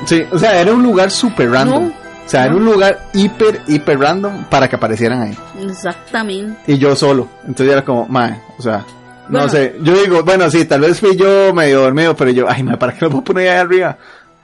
Sí, 0.06 0.24
o 0.32 0.40
sea, 0.40 0.60
era 0.60 0.72
un 0.74 0.82
lugar 0.82 1.12
súper 1.12 1.52
random. 1.52 1.84
No, 1.90 1.94
o 2.26 2.30
sea, 2.30 2.44
era 2.46 2.52
no. 2.52 2.58
un 2.58 2.66
lugar 2.66 3.10
hiper, 3.14 3.62
hiper 3.68 4.00
random 4.00 4.46
para 4.46 4.68
que 4.70 4.76
aparecieran 4.76 5.22
ahí. 5.22 5.38
exactamente. 5.62 6.60
Y 6.72 6.78
yo 6.78 6.96
solo. 6.96 7.28
Entonces 7.42 7.72
era 7.72 7.84
como, 7.84 8.08
mae, 8.08 8.40
o 8.58 8.62
sea, 8.62 8.86
no 9.30 9.48
sé. 9.50 9.76
Yo 9.82 9.94
digo, 10.02 10.24
bueno, 10.24 10.50
sí, 10.50 10.66
tal 10.66 10.82
vez 10.82 11.00
fui 11.00 11.16
yo 11.16 11.54
medio 11.54 11.82
dormido, 11.82 12.16
pero 12.16 12.32
yo, 12.32 12.46
ay, 12.50 12.64
mae, 12.64 12.78
¿para 12.78 12.94
qué 12.94 13.00
los 13.06 13.12
voy 13.12 13.22
a 13.22 13.24
poner 13.24 13.50
ahí 13.50 13.58
arriba? 13.58 13.98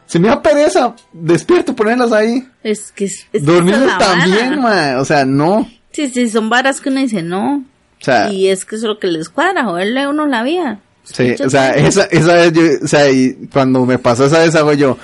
Se 0.05 0.19
me 0.19 0.29
da 0.29 0.41
pereza, 0.41 0.95
despierto, 1.11 1.75
ponerlas 1.75 2.13
ahí. 2.13 2.47
Es 2.63 2.93
que 2.93 3.05
es, 3.05 3.27
es 3.33 3.43
Dormido 3.43 3.85
también, 3.99 4.61
mae, 4.61 4.95
o 4.95 5.03
sea, 5.03 5.25
no. 5.25 5.57
O 5.57 5.67
Sí, 5.91 6.07
sí, 6.09 6.29
son 6.29 6.49
varas 6.49 6.79
que 6.79 6.89
uno 6.89 6.99
dice, 7.01 7.21
no. 7.23 7.63
sea, 7.99 8.31
Y 8.31 8.47
es 8.47 8.63
que 8.63 8.75
eso 8.75 8.85
es 8.85 8.89
lo 8.93 8.99
que 8.99 9.07
les 9.07 9.29
cuadra, 9.29 9.65
joderle 9.65 10.03
a 10.03 10.09
uno 10.09 10.25
la 10.27 10.43
vida. 10.43 10.79
sí, 11.03 11.35
o 11.43 11.49
sea, 11.49 11.71
esa, 11.71 12.03
esa 12.05 12.33
vez 12.35 12.53
yo, 12.53 12.61
o 12.83 12.87
sea, 12.87 13.09
y 13.09 13.33
cuando 13.51 13.85
me 13.85 13.97
pasó 13.97 14.25
esa 14.25 14.39
vez 14.39 14.55
hago 14.55 14.73
yo, 14.73 14.97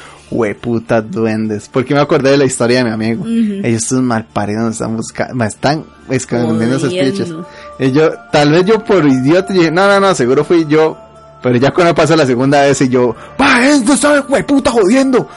putas 0.59 1.09
duendes, 1.09 1.69
porque 1.71 1.93
me 1.93 2.01
acordé 2.01 2.31
de 2.31 2.37
la 2.37 2.45
historia 2.45 2.79
de 2.79 2.83
mi 2.85 2.91
amigo. 2.91 3.21
Ujú. 3.21 3.61
Ellos 3.63 3.83
estos 3.83 4.01
malparidos 4.01 4.71
están 4.71 4.97
buscando, 4.97 5.43
están 5.43 5.85
escondiendo 6.09 6.79
piches. 6.89 7.33
Y 7.79 7.91
yo, 7.91 8.11
tal 8.31 8.51
vez 8.51 8.65
yo 8.65 8.83
por 8.83 9.05
idiota, 9.05 9.53
dije, 9.53 9.71
no, 9.71 9.87
no, 9.87 9.99
no, 9.99 10.15
seguro 10.15 10.43
fui 10.43 10.65
yo. 10.67 10.97
Pero 11.41 11.57
ya 11.57 11.71
cuando 11.71 11.93
pasó 11.93 12.15
la 12.15 12.25
segunda 12.25 12.61
vez 12.61 12.79
y 12.81 12.89
yo, 12.89 13.15
va, 13.39 13.65
esto 13.65 13.97
sabe, 13.97 14.43
puta 14.43 14.71
jodiendo. 14.71 15.27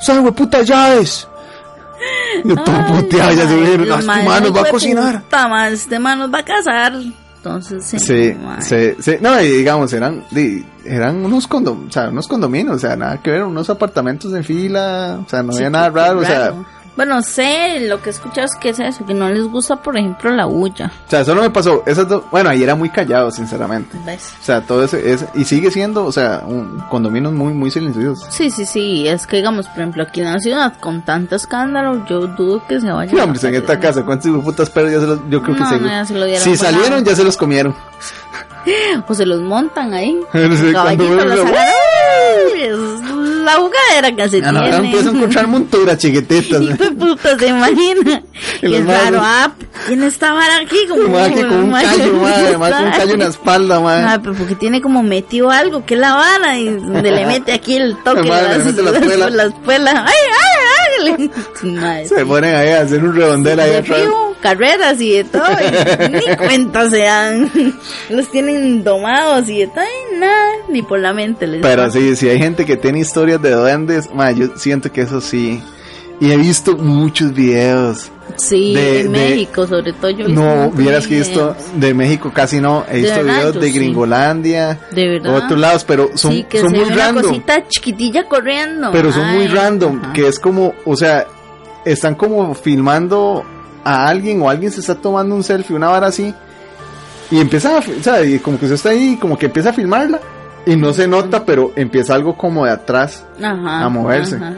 Sabe, 0.00 0.30
puta 0.32 0.62
llaves. 0.62 1.26
Yo 2.44 2.54
todo 2.56 2.86
puteado, 2.88 3.32
ya 3.32 3.48
se 3.48 3.54
madre, 3.54 3.60
vieron, 3.60 3.88
los 3.88 3.96
las 3.96 4.04
madres, 4.04 4.26
manos 4.26 4.56
va 4.56 4.60
a 4.62 4.70
cocinar. 4.70 5.22
puta, 5.30 5.72
este 5.72 5.98
man 5.98 6.18
nos 6.18 6.32
va 6.32 6.40
a 6.40 6.44
casar. 6.44 6.92
Entonces, 7.44 7.84
sí. 7.84 7.98
Sí, 7.98 8.34
sí, 8.60 8.94
sí, 9.00 9.16
no, 9.20 9.38
y 9.38 9.50
digamos, 9.50 9.92
eran, 9.92 10.24
eran 10.82 11.22
unos 11.22 11.46
condom, 11.46 11.88
o 11.88 11.92
sea, 11.92 12.08
unos 12.08 12.26
condominios, 12.26 12.76
o 12.76 12.78
sea, 12.78 12.96
nada 12.96 13.20
que 13.20 13.32
ver, 13.32 13.42
unos 13.42 13.68
apartamentos 13.68 14.32
en 14.32 14.42
fila, 14.42 15.20
o 15.26 15.28
sea, 15.28 15.42
no 15.42 15.54
había 15.54 15.68
nada 15.68 15.90
qué 15.90 15.98
raro, 15.98 16.20
o 16.20 16.24
sea, 16.24 16.54
Bueno, 16.96 17.20
sé, 17.22 17.80
lo 17.88 18.00
que 18.00 18.10
he 18.10 18.12
escuchado 18.12 18.44
es 18.46 18.54
que 18.60 18.68
es 18.68 18.78
eso, 18.78 19.04
que 19.04 19.14
no 19.14 19.28
les 19.28 19.44
gusta, 19.48 19.76
por 19.76 19.96
ejemplo, 19.96 20.30
la 20.30 20.44
bulla. 20.44 20.92
o 21.06 21.10
sea, 21.10 21.24
solo 21.24 21.42
me 21.42 21.50
pasó, 21.50 21.82
esas 21.86 22.08
dos, 22.08 22.22
bueno, 22.30 22.50
ahí 22.50 22.62
era 22.62 22.76
muy 22.76 22.88
callado, 22.88 23.32
sinceramente. 23.32 23.98
¿Ves? 24.06 24.32
O 24.40 24.44
sea, 24.44 24.60
todo 24.60 24.84
ese, 24.84 25.12
ese- 25.12 25.28
y 25.34 25.44
sigue 25.44 25.70
siendo, 25.72 26.04
o 26.04 26.12
sea, 26.12 26.42
un 26.46 26.78
condominio 26.90 27.32
muy, 27.32 27.52
muy 27.52 27.70
silencioso. 27.72 28.24
Sí, 28.30 28.48
sí, 28.50 28.64
sí, 28.64 29.08
es 29.08 29.26
que 29.26 29.38
digamos, 29.38 29.66
por 29.66 29.78
ejemplo, 29.80 30.04
aquí 30.04 30.20
en 30.20 30.32
la 30.32 30.38
ciudad, 30.38 30.74
con 30.78 31.02
tanto 31.02 31.34
escándalo, 31.34 32.04
yo 32.06 32.28
dudo 32.28 32.62
que 32.68 32.80
se 32.80 32.90
vaya 32.92 33.10
Sí, 33.10 33.18
hombre, 33.18 33.40
en 33.48 33.54
esta 33.56 33.80
casa, 33.80 34.04
¿cuántos 34.04 34.44
putas 34.44 34.70
perros 34.70 34.92
ya 34.92 35.00
se 35.00 35.06
los, 35.06 35.18
yo 35.28 35.42
creo 35.42 35.56
que 35.56 35.62
No, 35.62 35.68
se, 35.68 35.80
no, 35.80 35.88
ya 35.88 36.04
se 36.04 36.14
lo 36.14 36.24
dieron 36.26 36.44
si 36.44 36.56
salieron 36.56 37.04
ya 37.04 37.16
se 37.16 37.24
los 37.24 37.36
comieron. 37.36 37.74
O 39.06 39.12
se 39.14 39.26
los 39.26 39.42
montan 39.42 39.92
ahí. 39.92 40.18
Caballitos 40.72 41.08
ven- 41.16 41.28
los 41.28 41.40
agarran. 41.40 41.54
La 43.44 43.52
jugadera 43.54 44.16
que 44.16 44.28
se 44.28 44.38
Ah, 44.44 44.52
no, 44.52 44.58
ahora 44.60 44.70
tiene. 44.72 44.86
empiezan 44.86 45.14
a 45.14 45.18
encontrar 45.18 45.46
monturas 45.46 45.98
chiquititas. 45.98 46.62
Hijo 46.62 46.74
de 46.76 46.90
puta, 46.92 47.38
se 47.38 47.46
imagina. 47.48 48.22
Madres- 48.62 48.86
raro, 48.86 49.18
ah, 49.22 49.52
tiene 49.86 50.06
esta 50.06 50.32
vara 50.32 50.56
aquí 50.58 50.76
como, 50.88 51.08
Más 51.08 51.28
que 51.28 51.40
con 51.42 51.52
un 51.54 51.70
madre, 51.70 51.86
callo, 51.98 52.14
madre, 52.14 52.46
además 52.46 52.72
con 52.74 52.84
un 52.84 52.90
callo 52.92 53.12
en 53.14 53.18
la 53.20 53.26
espalda, 53.26 53.76
Ah, 53.76 53.80
madre. 53.80 54.20
pero 54.22 54.34
porque 54.34 54.54
tiene 54.54 54.80
como 54.80 55.02
metido 55.02 55.50
algo, 55.50 55.84
que 55.84 55.94
es 55.94 56.00
la 56.00 56.14
vara, 56.14 56.58
y 56.58 56.68
donde 56.70 57.10
le 57.10 57.26
mete 57.26 57.52
aquí 57.52 57.76
el 57.76 57.96
toque 58.04 58.22
de 58.22 58.28
Madre, 58.28 58.58
las, 58.58 58.64
mete 58.66 59.16
la 59.16 59.30
las 59.30 59.46
espuelas. 59.48 59.94
¡Ay, 59.94 60.12
ay, 61.06 61.14
ay! 61.18 61.30
Madre. 61.70 62.08
Se 62.08 62.24
ponen 62.26 62.54
ahí 62.54 62.68
a 62.70 62.80
hacer 62.82 63.04
un 63.04 63.14
redondel 63.14 63.60
ahí 63.60 63.74
atrás. 63.74 64.00
Carreras 64.44 65.00
y 65.00 65.12
de 65.12 65.24
todo, 65.24 65.42
y 65.42 66.08
ni 66.12 66.36
cuenta 66.36 66.90
se 66.90 66.98
dan. 67.02 67.50
Los 68.10 68.30
tienen 68.30 68.84
domados 68.84 69.48
y 69.48 69.60
de 69.60 69.66
todo, 69.68 69.84
y 70.12 70.18
nada, 70.18 70.50
ni 70.68 70.82
por 70.82 71.00
la 71.00 71.14
mente 71.14 71.46
les 71.46 71.62
Pero 71.62 71.90
sí, 71.90 72.14
si 72.14 72.28
hay 72.28 72.38
gente 72.38 72.66
que 72.66 72.76
tiene 72.76 73.00
historias 73.00 73.40
de 73.40 73.52
duendes, 73.52 74.12
madre, 74.14 74.34
yo 74.36 74.46
siento 74.56 74.92
que 74.92 75.00
eso 75.00 75.20
sí. 75.22 75.62
Y 76.20 76.30
he 76.30 76.36
visto 76.36 76.76
muchos 76.76 77.32
videos. 77.32 78.10
Sí, 78.36 78.74
de- 78.74 79.00
en 79.00 79.12
de- 79.12 79.18
México, 79.18 79.66
sobre 79.66 79.92
todo 79.94 80.10
yo 80.10 80.28
No, 80.28 80.70
vieras 80.70 81.06
que 81.06 81.16
he 81.16 81.18
visto 81.20 81.54
videos. 81.54 81.80
de 81.80 81.94
México 81.94 82.32
casi 82.34 82.60
no. 82.60 82.84
He 82.90 83.00
visto 83.00 83.16
verdad, 83.16 83.34
videos 83.38 83.54
de 83.60 83.66
sí. 83.72 83.78
Gringolandia, 83.78 84.78
De 84.92 85.08
verdad. 85.08 85.36
otros 85.44 85.58
lados, 85.58 85.84
pero 85.84 86.10
son, 86.16 86.32
sí, 86.32 86.44
que 86.48 86.60
son 86.60 86.70
muy 86.72 86.80
una 86.84 86.94
random. 86.96 87.22
cosita 87.24 87.66
chiquitilla 87.68 88.24
corriendo. 88.28 88.90
Pero 88.92 89.10
son 89.12 89.26
muy 89.34 89.42
Ay, 89.46 89.48
random, 89.48 90.00
ajá. 90.02 90.12
que 90.12 90.28
es 90.28 90.38
como, 90.38 90.72
o 90.84 90.96
sea, 90.96 91.26
están 91.84 92.14
como 92.14 92.54
filmando 92.54 93.44
a 93.84 94.08
alguien 94.08 94.40
o 94.42 94.48
alguien 94.50 94.72
se 94.72 94.80
está 94.80 94.94
tomando 94.94 95.34
un 95.34 95.44
selfie, 95.44 95.76
una 95.76 95.88
vara 95.88 96.08
así. 96.08 96.34
Y 97.30 97.40
empieza 97.40 97.76
a, 97.76 97.78
o 97.78 98.02
sea, 98.02 98.24
y 98.24 98.38
como 98.38 98.58
que 98.58 98.66
usted 98.66 98.74
está 98.74 98.90
ahí, 98.90 99.16
como 99.20 99.38
que 99.38 99.46
empieza 99.46 99.70
a 99.70 99.72
filmarla. 99.72 100.20
Y 100.66 100.76
no 100.76 100.92
se 100.94 101.06
nota, 101.06 101.44
pero 101.44 101.72
empieza 101.76 102.14
algo 102.14 102.36
como 102.38 102.64
de 102.64 102.70
atrás 102.70 103.26
Ajá, 103.42 103.84
a 103.84 103.88
moverse. 103.90 104.36
ajá. 104.36 104.54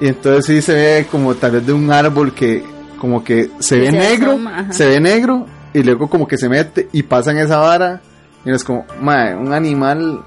Y 0.00 0.08
entonces 0.08 0.46
sí 0.46 0.62
se 0.62 0.72
ve 0.74 1.06
como 1.10 1.34
tal 1.34 1.52
vez 1.52 1.66
de 1.66 1.74
un 1.74 1.90
árbol 1.92 2.32
que 2.32 2.64
como 2.98 3.22
que 3.22 3.50
se 3.58 3.78
ve 3.78 3.90
se 3.90 3.98
negro, 3.98 4.30
asoma, 4.32 4.72
se 4.72 4.86
ve 4.88 5.00
negro 5.00 5.46
y 5.74 5.82
luego 5.82 6.08
como 6.08 6.26
que 6.26 6.38
se 6.38 6.48
mete 6.48 6.88
y 6.92 7.02
pasan 7.02 7.36
esa 7.36 7.58
vara. 7.58 8.00
Y 8.44 8.50
es 8.50 8.64
como, 8.64 8.86
mae, 9.02 9.34
un 9.36 9.52
animal 9.52 10.22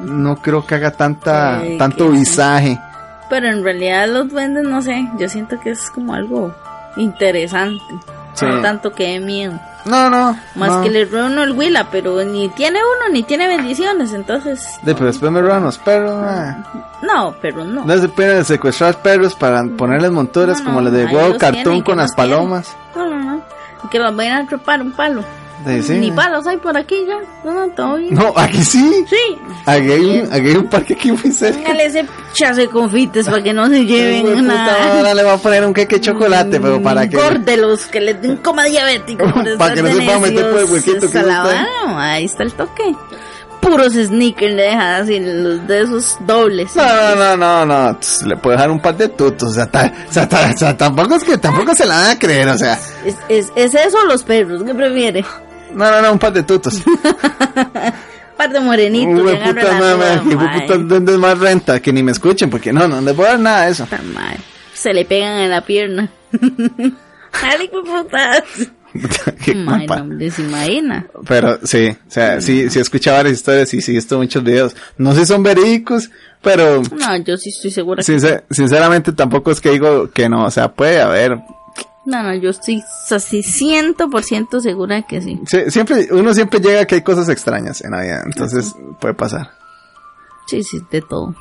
no 0.00 0.36
creo 0.42 0.66
que 0.66 0.74
haga 0.74 0.90
tanta, 0.90 1.62
tanto 1.78 2.08
visaje. 2.08 2.76
Pero 3.28 3.48
en 3.48 3.62
realidad 3.62 4.08
los 4.08 4.28
duendes, 4.28 4.64
no 4.64 4.82
sé, 4.82 5.08
yo 5.16 5.28
siento 5.28 5.60
que 5.60 5.70
es 5.70 5.88
como 5.90 6.14
algo 6.14 6.52
interesante. 6.96 7.82
Sí. 8.34 8.46
No 8.46 8.60
tanto 8.62 8.92
que 8.92 9.08
dé 9.08 9.20
miedo. 9.20 9.58
No, 9.84 10.10
no. 10.10 10.38
Más 10.54 10.70
no. 10.70 10.82
que 10.82 10.90
le 10.90 11.04
roba 11.04 11.26
uno 11.26 11.42
el 11.42 11.52
huila, 11.52 11.88
pero 11.90 12.22
ni 12.22 12.48
tiene 12.50 12.78
uno 12.78 13.12
ni 13.12 13.22
tiene 13.22 13.48
bendiciones, 13.48 14.12
entonces... 14.12 14.78
De, 14.82 14.94
pero 14.94 15.06
después 15.06 15.32
me 15.32 15.40
roban 15.40 15.64
los 15.64 15.78
perros, 15.78 16.14
mae. 16.20 16.56
No, 17.02 17.34
pero 17.40 17.64
no. 17.64 17.84
No 17.84 17.98
se 17.98 18.08
pueden 18.08 18.44
secuestrar 18.44 19.00
perros 19.02 19.34
para 19.34 19.64
ponerles 19.64 20.10
monturas 20.10 20.58
No, 20.60 20.66
como 20.66 20.80
no, 20.80 20.90
las 20.90 20.92
de 20.92 21.06
huevo 21.06 21.38
cartón 21.38 21.62
tienen, 21.62 21.82
con 21.82 21.94
¿qué 21.96 22.02
las 22.02 22.14
palomas. 22.14 22.76
No, 22.94 23.06
no, 23.06 23.18
no. 23.18 23.42
Que 23.90 23.98
los 23.98 24.14
vayan 24.14 24.36
a 24.36 24.44
atrapar 24.44 24.82
un 24.82 24.92
palo. 24.92 25.24
Sí, 25.66 25.82
sí. 25.82 25.92
Ni 25.94 26.10
palos 26.10 26.46
hay 26.46 26.56
por 26.56 26.76
aquí 26.76 26.96
ya. 27.06 27.18
No, 27.44 27.52
no, 27.66 27.68
todo 27.74 27.96
bien. 27.96 28.14
No, 28.14 28.32
aquí 28.36 28.64
sí. 28.64 29.04
Sí. 29.08 29.38
Aquí 29.66 29.92
hay, 29.92 30.20
un, 30.20 30.32
aquí 30.32 30.48
hay 30.48 30.56
un 30.56 30.68
parque 30.68 30.94
aquí 30.94 31.12
muy 31.12 31.30
cerca. 31.32 31.58
Póngale 31.60 31.84
ese 31.86 32.06
chazo 32.32 32.60
de 32.60 32.68
confites 32.68 33.26
para 33.26 33.42
que 33.42 33.52
no 33.52 33.66
se 33.68 33.84
lleven 33.84 34.22
puta, 34.22 34.42
nada. 34.42 34.96
ahora 34.96 35.14
le 35.14 35.22
voy 35.22 35.32
a 35.32 35.36
poner 35.36 35.64
un 35.66 35.74
queque 35.74 35.96
de 35.96 36.00
chocolate, 36.00 36.58
pero 36.60 36.82
para 36.82 37.08
que. 37.08 37.16
Córdelos, 37.16 37.86
que 37.86 38.00
les 38.00 38.20
den 38.22 38.36
coma 38.38 38.64
diabético. 38.64 39.24
Para 39.58 39.74
que 39.74 39.82
no 39.82 39.88
se 39.92 40.02
pueda 40.02 40.18
meter 40.18 40.50
por 40.50 40.60
el 40.60 40.64
huequito 40.70 41.00
que 41.10 41.18
está 41.18 41.66
ahí. 41.98 42.24
está 42.24 42.42
el 42.42 42.52
toque. 42.54 42.94
Puros 43.60 43.92
sneakers 43.92 44.54
le 44.54 44.62
dejan 44.62 45.02
así, 45.02 45.20
los 45.20 45.66
de 45.66 45.82
esos 45.82 46.16
dobles. 46.20 46.74
No, 46.74 47.14
no, 47.14 47.36
no, 47.36 47.36
no, 47.36 47.66
no. 47.66 47.96
tss, 47.98 48.22
Le 48.22 48.36
puedo 48.38 48.56
dejar 48.56 48.70
un 48.70 48.80
par 48.80 48.96
de 48.96 49.08
tutos. 49.10 49.50
O 49.50 49.52
sea, 49.52 49.66
ta- 49.70 49.92
o 50.08 50.10
sea, 50.12 50.26
ta- 50.26 50.50
o 50.54 50.56
sea, 50.56 50.74
tampoco 50.74 51.16
es 51.16 51.24
que 51.24 51.36
tampoco 51.36 51.74
se 51.74 51.84
la 51.84 51.96
van 51.96 52.10
a 52.12 52.18
creer. 52.18 52.48
O 52.48 52.56
sea, 52.56 52.78
Es, 53.04 53.16
es, 53.28 53.52
es 53.54 53.74
eso 53.74 54.02
los 54.06 54.22
perros, 54.22 54.62
¿qué 54.64 54.74
prefiere? 54.74 55.22
No, 55.74 55.90
no, 55.90 56.02
no, 56.02 56.12
un 56.12 56.18
par 56.18 56.32
de 56.32 56.42
tutos. 56.42 56.82
Par 58.36 58.50
de 58.52 58.60
morenitos. 58.60 59.22
Que 59.30 59.36
agarran 59.36 59.54
puta 59.54 59.86
de 59.86 59.96
mae. 59.96 60.60
puta, 60.60 60.78
¿dónde 60.78 61.12
es 61.12 61.18
más 61.18 61.38
renta? 61.38 61.80
Que 61.80 61.92
ni 61.92 62.02
me 62.02 62.12
escuchen, 62.12 62.48
porque 62.48 62.72
no, 62.72 62.88
no 62.88 63.14
voy 63.14 63.26
a 63.26 63.30
dar 63.30 63.38
nada 63.40 63.66
de 63.66 63.72
eso. 63.72 63.84
Puta 63.84 64.00
madre. 64.14 64.38
Se 64.72 64.94
le 64.94 65.04
pegan 65.04 65.40
en 65.40 65.50
la 65.50 65.60
pierna. 65.60 66.08
Ay, 67.32 67.68
putas. 67.68 68.42
Qué 69.44 69.64
compa. 69.64 70.02
no 70.02 70.14
les 70.14 70.38
imagina. 70.38 71.06
Pero 71.28 71.58
sí, 71.64 71.88
o 71.90 72.10
sea, 72.10 72.40
sí, 72.40 72.68
sí 72.70 72.78
he 72.78 72.82
escuchado 72.82 73.18
varias 73.18 73.36
historias 73.36 73.72
y 73.74 73.80
sí 73.82 73.92
he 73.92 73.94
visto 73.94 74.16
muchos 74.18 74.42
videos. 74.42 74.74
No 74.96 75.12
sé 75.12 75.20
si 75.20 75.26
son 75.26 75.42
verídicos, 75.42 76.10
pero 76.42 76.82
No, 76.82 77.16
yo 77.18 77.36
sí 77.36 77.50
estoy 77.50 77.70
segura 77.70 78.02
que 78.02 78.10
sincer- 78.12 78.44
sinceramente 78.50 79.12
tampoco 79.12 79.50
es 79.52 79.60
que 79.60 79.70
digo 79.70 80.10
que 80.10 80.28
no, 80.28 80.44
o 80.46 80.50
sea, 80.50 80.72
puede 80.72 81.00
haber. 81.00 81.36
No, 82.10 82.24
no, 82.24 82.34
yo 82.34 82.50
estoy 82.50 82.82
así 83.10 83.42
ciento 83.44 84.10
por 84.10 84.24
ciento 84.24 84.60
segura 84.60 85.02
que 85.02 85.22
sí. 85.22 85.40
Sí, 85.46 85.70
siempre, 85.70 86.08
uno 86.10 86.34
siempre 86.34 86.58
llega 86.58 86.80
a 86.80 86.84
que 86.84 86.96
hay 86.96 87.02
cosas 87.02 87.28
extrañas 87.28 87.80
en 87.82 87.92
la 87.92 88.00
vida, 88.02 88.22
entonces 88.26 88.74
puede 89.00 89.14
pasar. 89.14 89.52
Sí, 90.46 90.64
sí, 90.64 90.80
de 90.90 91.02
todo. 91.02 91.34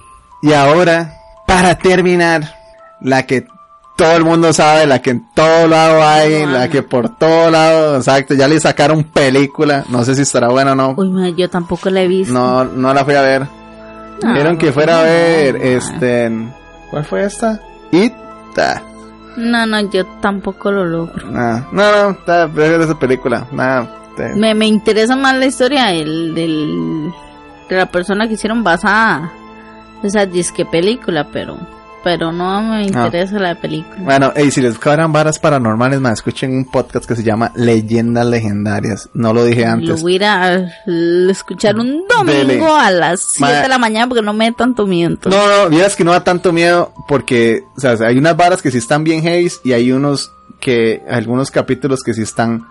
Y 0.44 0.54
ahora, 0.54 1.16
para 1.48 1.76
terminar, 1.80 2.56
la 3.02 3.26
que 3.26 3.48
todo 3.98 4.12
el 4.16 4.24
mundo 4.24 4.54
sabe, 4.54 4.86
la 4.86 5.02
que 5.02 5.10
en 5.10 5.26
todo 5.34 5.68
lado 5.68 6.04
hay, 6.04 6.46
No, 6.46 6.52
la 6.52 6.66
no. 6.68 6.72
que 6.72 6.84
por 6.84 7.18
todo 7.18 7.50
lado, 7.50 7.98
exacto, 7.98 8.36
ya 8.36 8.48
le 8.48 8.60
sacaron 8.60 9.04
película, 9.04 9.86
no 9.90 10.06
sé 10.06 10.14
si 10.14 10.22
estará 10.22 10.50
buena 10.50 10.74
o 10.74 10.76
no. 10.76 10.94
Uy, 10.96 11.34
yo 11.36 11.50
tampoco 11.50 11.90
la 11.90 12.04
he 12.04 12.08
visto. 12.08 12.32
No, 12.32 12.64
no 12.64 12.94
la 12.94 13.04
fui 13.04 13.16
a 13.16 13.22
ver. 13.22 13.48
No, 14.24 14.34
Vieron 14.34 14.58
que 14.60 14.72
fuera 14.72 15.00
a 15.00 15.04
ver, 15.04 15.56
este, 15.56 16.32
¿cuál 16.92 17.06
fue 17.06 17.24
esta? 17.26 17.60
It. 17.92 18.14
No, 19.40 19.66
no, 19.66 19.80
yo 19.90 20.06
tampoco 20.22 20.72
lo 20.72 20.86
logro. 20.86 21.28
Ah, 21.34 21.66
no, 21.72 21.92
no, 21.92 22.10
está, 22.12 22.48
prefiero 22.48 22.84
esa 22.84 22.98
película. 23.00 23.48
Nada, 23.52 23.90
te- 24.16 24.36
Me, 24.36 24.54
me 24.54 24.68
interesa 24.68 25.16
más 25.16 25.36
la 25.36 25.46
historia 25.46 25.86
del, 25.88 26.34
del, 26.36 27.12
de 27.70 27.76
la 27.78 27.86
persona 27.86 28.28
que 28.28 28.34
hicieron 28.34 28.64
basada 28.64 29.32
esa 30.04 30.26
disque 30.26 30.66
película, 30.66 31.28
pero 31.32 31.58
pero 32.04 32.32
no 32.32 32.62
me 32.62 32.84
interesa 32.84 33.38
la 33.40 33.56
película. 33.56 33.98
Bueno, 34.00 34.34
y 34.36 34.52
si 34.52 34.62
les 34.62 34.78
cobran 34.80 35.12
varas 35.12 35.40
paranormales, 35.40 36.00
más 36.00 36.14
escuchen 36.14 36.52
un 36.56 36.66
podcast 36.66 37.06
que 37.06 37.16
se 37.16 37.24
llama 37.24 37.52
Leyendas 37.56 38.26
Legendarias. 38.26 39.10
No 39.14 39.34
lo 39.34 39.44
dije 39.46 39.62
Lo 39.66 39.72
antes. 39.72 40.02
voy 40.02 40.14
a 40.14 40.16
ir 40.16 40.24
a 40.26 40.70
escuchar 41.30 41.78
un 41.78 42.06
domingo 42.08 42.34
Dele. 42.48 42.62
a 42.66 42.92
las 42.92 43.22
7 43.22 43.54
Ma- 43.54 43.62
de 43.62 43.68
la 43.68 43.78
mañana 43.78 44.08
porque 44.08 44.22
no 44.24 44.34
me 44.34 44.50
da 44.52 44.58
tanto 44.58 44.86
miedo. 44.88 45.10
entonces. 45.12 45.40
No, 45.42 45.64
no, 45.64 45.70
vieras 45.70 45.96
que 45.96 46.04
no 46.04 46.12
da 46.12 46.24
tanto 46.24 46.52
miedo 46.54 46.94
porque, 47.08 47.64
o 47.76 47.80
sea, 47.80 47.96
hay 48.06 48.18
unas 48.18 48.36
varas 48.38 48.62
que 48.62 48.72
sí 48.72 48.78
están 48.78 49.04
bien 49.04 49.22
heavy 49.22 49.52
y 49.64 49.74
hay 49.74 49.92
unos 49.92 50.32
que, 50.60 51.02
algunos 51.10 51.52
capítulos 51.52 52.02
que 52.04 52.14
sí 52.14 52.22
están 52.22 52.66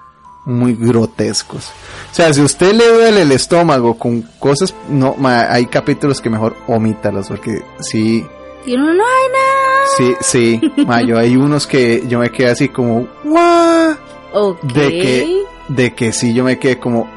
muy 0.45 0.75
grotescos. 0.75 1.67
O 2.11 2.15
sea, 2.15 2.33
si 2.33 2.41
usted 2.41 2.73
le 2.73 2.87
duele 2.91 3.23
el 3.23 3.33
estómago 3.33 3.99
con 3.99 4.23
cosas, 4.39 4.75
no, 4.89 5.15
ma, 5.19 5.41
hay 5.53 5.67
capítulos 5.67 6.21
que 6.23 6.31
mejor 6.31 6.57
omítalos 6.67 7.29
porque 7.29 7.63
sí, 7.81 8.25
No 8.67 8.89
hay 8.89 8.97
nada. 9.33 9.87
sí, 9.97 10.15
sí, 10.21 10.61
ma, 10.87 11.01
yo 11.03 11.19
hay 11.19 11.37
unos 11.37 11.67
que 11.67 12.05
yo 12.09 12.19
me 12.19 12.31
quedé 12.31 12.51
así 12.51 12.69
como, 12.69 13.07
"What?", 13.25 13.97
Ok. 14.33 14.63
de 14.63 14.89
que, 14.91 15.43
de 15.69 15.95
que 15.95 16.13
sí, 16.13 16.35
yo 16.35 16.45
me 16.45 16.59
quedé 16.59 16.79
como, 16.79 17.09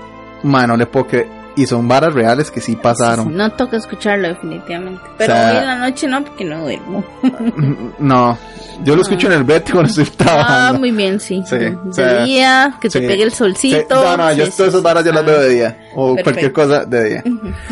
ma, 0.44 0.66
no 0.68 0.78
le 0.78 0.86
puedo 0.86 1.08
creer. 1.08 1.42
Y 1.54 1.66
son 1.66 1.86
varas 1.86 2.14
reales 2.14 2.50
que 2.50 2.62
sí 2.62 2.78
pasaron. 2.78 3.36
No 3.36 3.52
toca 3.52 3.76
escucharlo 3.76 4.30
definitivamente. 4.30 5.02
Pero 5.18 5.34
O 5.34 5.36
sea- 5.36 5.52
hoy 5.52 5.58
en 5.58 5.68
la 5.68 5.76
noche 5.76 6.08
no 6.08 6.24
porque 6.24 6.46
no 6.46 6.62
duermo. 6.62 7.04
No, 8.00 8.38
yo 8.86 8.96
lo 8.96 9.02
escucho 9.02 9.28
en 9.28 9.34
el 9.34 9.44
bed 9.44 9.64
cuando 9.70 9.90
estoy 9.90 10.06
Ah, 10.06 10.16
trabajando. 10.18 10.80
muy 10.80 10.92
bien, 10.92 11.20
sí. 11.20 11.44
Sí, 11.46 11.58
de 11.58 11.76
o 11.76 11.92
sea, 11.94 12.24
día, 12.24 12.78
que 12.80 12.90
te 12.90 13.00
sí. 13.02 13.06
pegue 13.06 13.24
el 13.24 13.34
solcito. 13.34 13.78
Sí, 13.78 13.86
no, 14.06 14.16
no, 14.18 14.32
yo 14.34 14.46
todas 14.50 14.70
esas 14.70 14.82
varas 14.82 15.04
yo 15.04 15.12
las 15.12 15.24
ah. 15.24 15.26
veo 15.26 15.42
de 15.42 15.50
día. 15.50 15.78
O 15.94 16.16
Perfecto. 16.16 16.24
cualquier 16.24 16.52
cosa 16.54 16.86
de 16.86 17.10
día. 17.10 17.24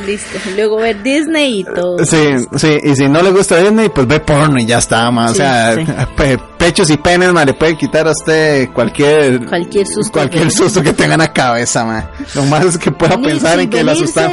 Listo. 0.06 0.38
Luego 0.56 0.78
ver 0.78 1.02
Disney 1.02 1.62
y 1.62 1.64
todo. 1.64 2.04
Sí, 2.06 2.36
sí, 2.58 2.78
y 2.84 2.96
si 2.96 3.08
no 3.08 3.22
le 3.22 3.32
gusta 3.32 3.58
Disney, 3.58 3.90
pues 3.90 4.08
ve 4.08 4.20
porno 4.20 4.60
y 4.60 4.66
ya 4.66 4.80
está, 4.80 5.10
ma. 5.10 5.32
O 5.32 5.34
sea, 5.34 5.74
sí. 5.76 5.86
pe- 6.18 6.38
pechos 6.58 6.90
y 6.90 6.98
penes, 6.98 7.32
ma, 7.32 7.46
le 7.46 7.54
puede 7.54 7.78
quitar 7.78 8.08
a 8.08 8.12
usted 8.12 8.70
cualquier, 8.74 9.46
Cualquier 9.46 9.88
susto. 9.88 10.12
cualquier 10.12 10.52
susto 10.52 10.82
que 10.84 10.92
tenga 10.92 11.14
en 11.14 11.20
la 11.22 11.32
cabeza, 11.32 11.86
ma. 11.86 12.10
Lo 12.36 12.44
más 12.44 12.66
es 12.66 12.78
que 12.78 12.92
pueda 12.92 13.16
Venirse 13.16 13.36
pensar 13.40 13.60
en 13.62 13.70
que 13.70 13.84
la 13.84 13.92
asustan. 13.94 14.32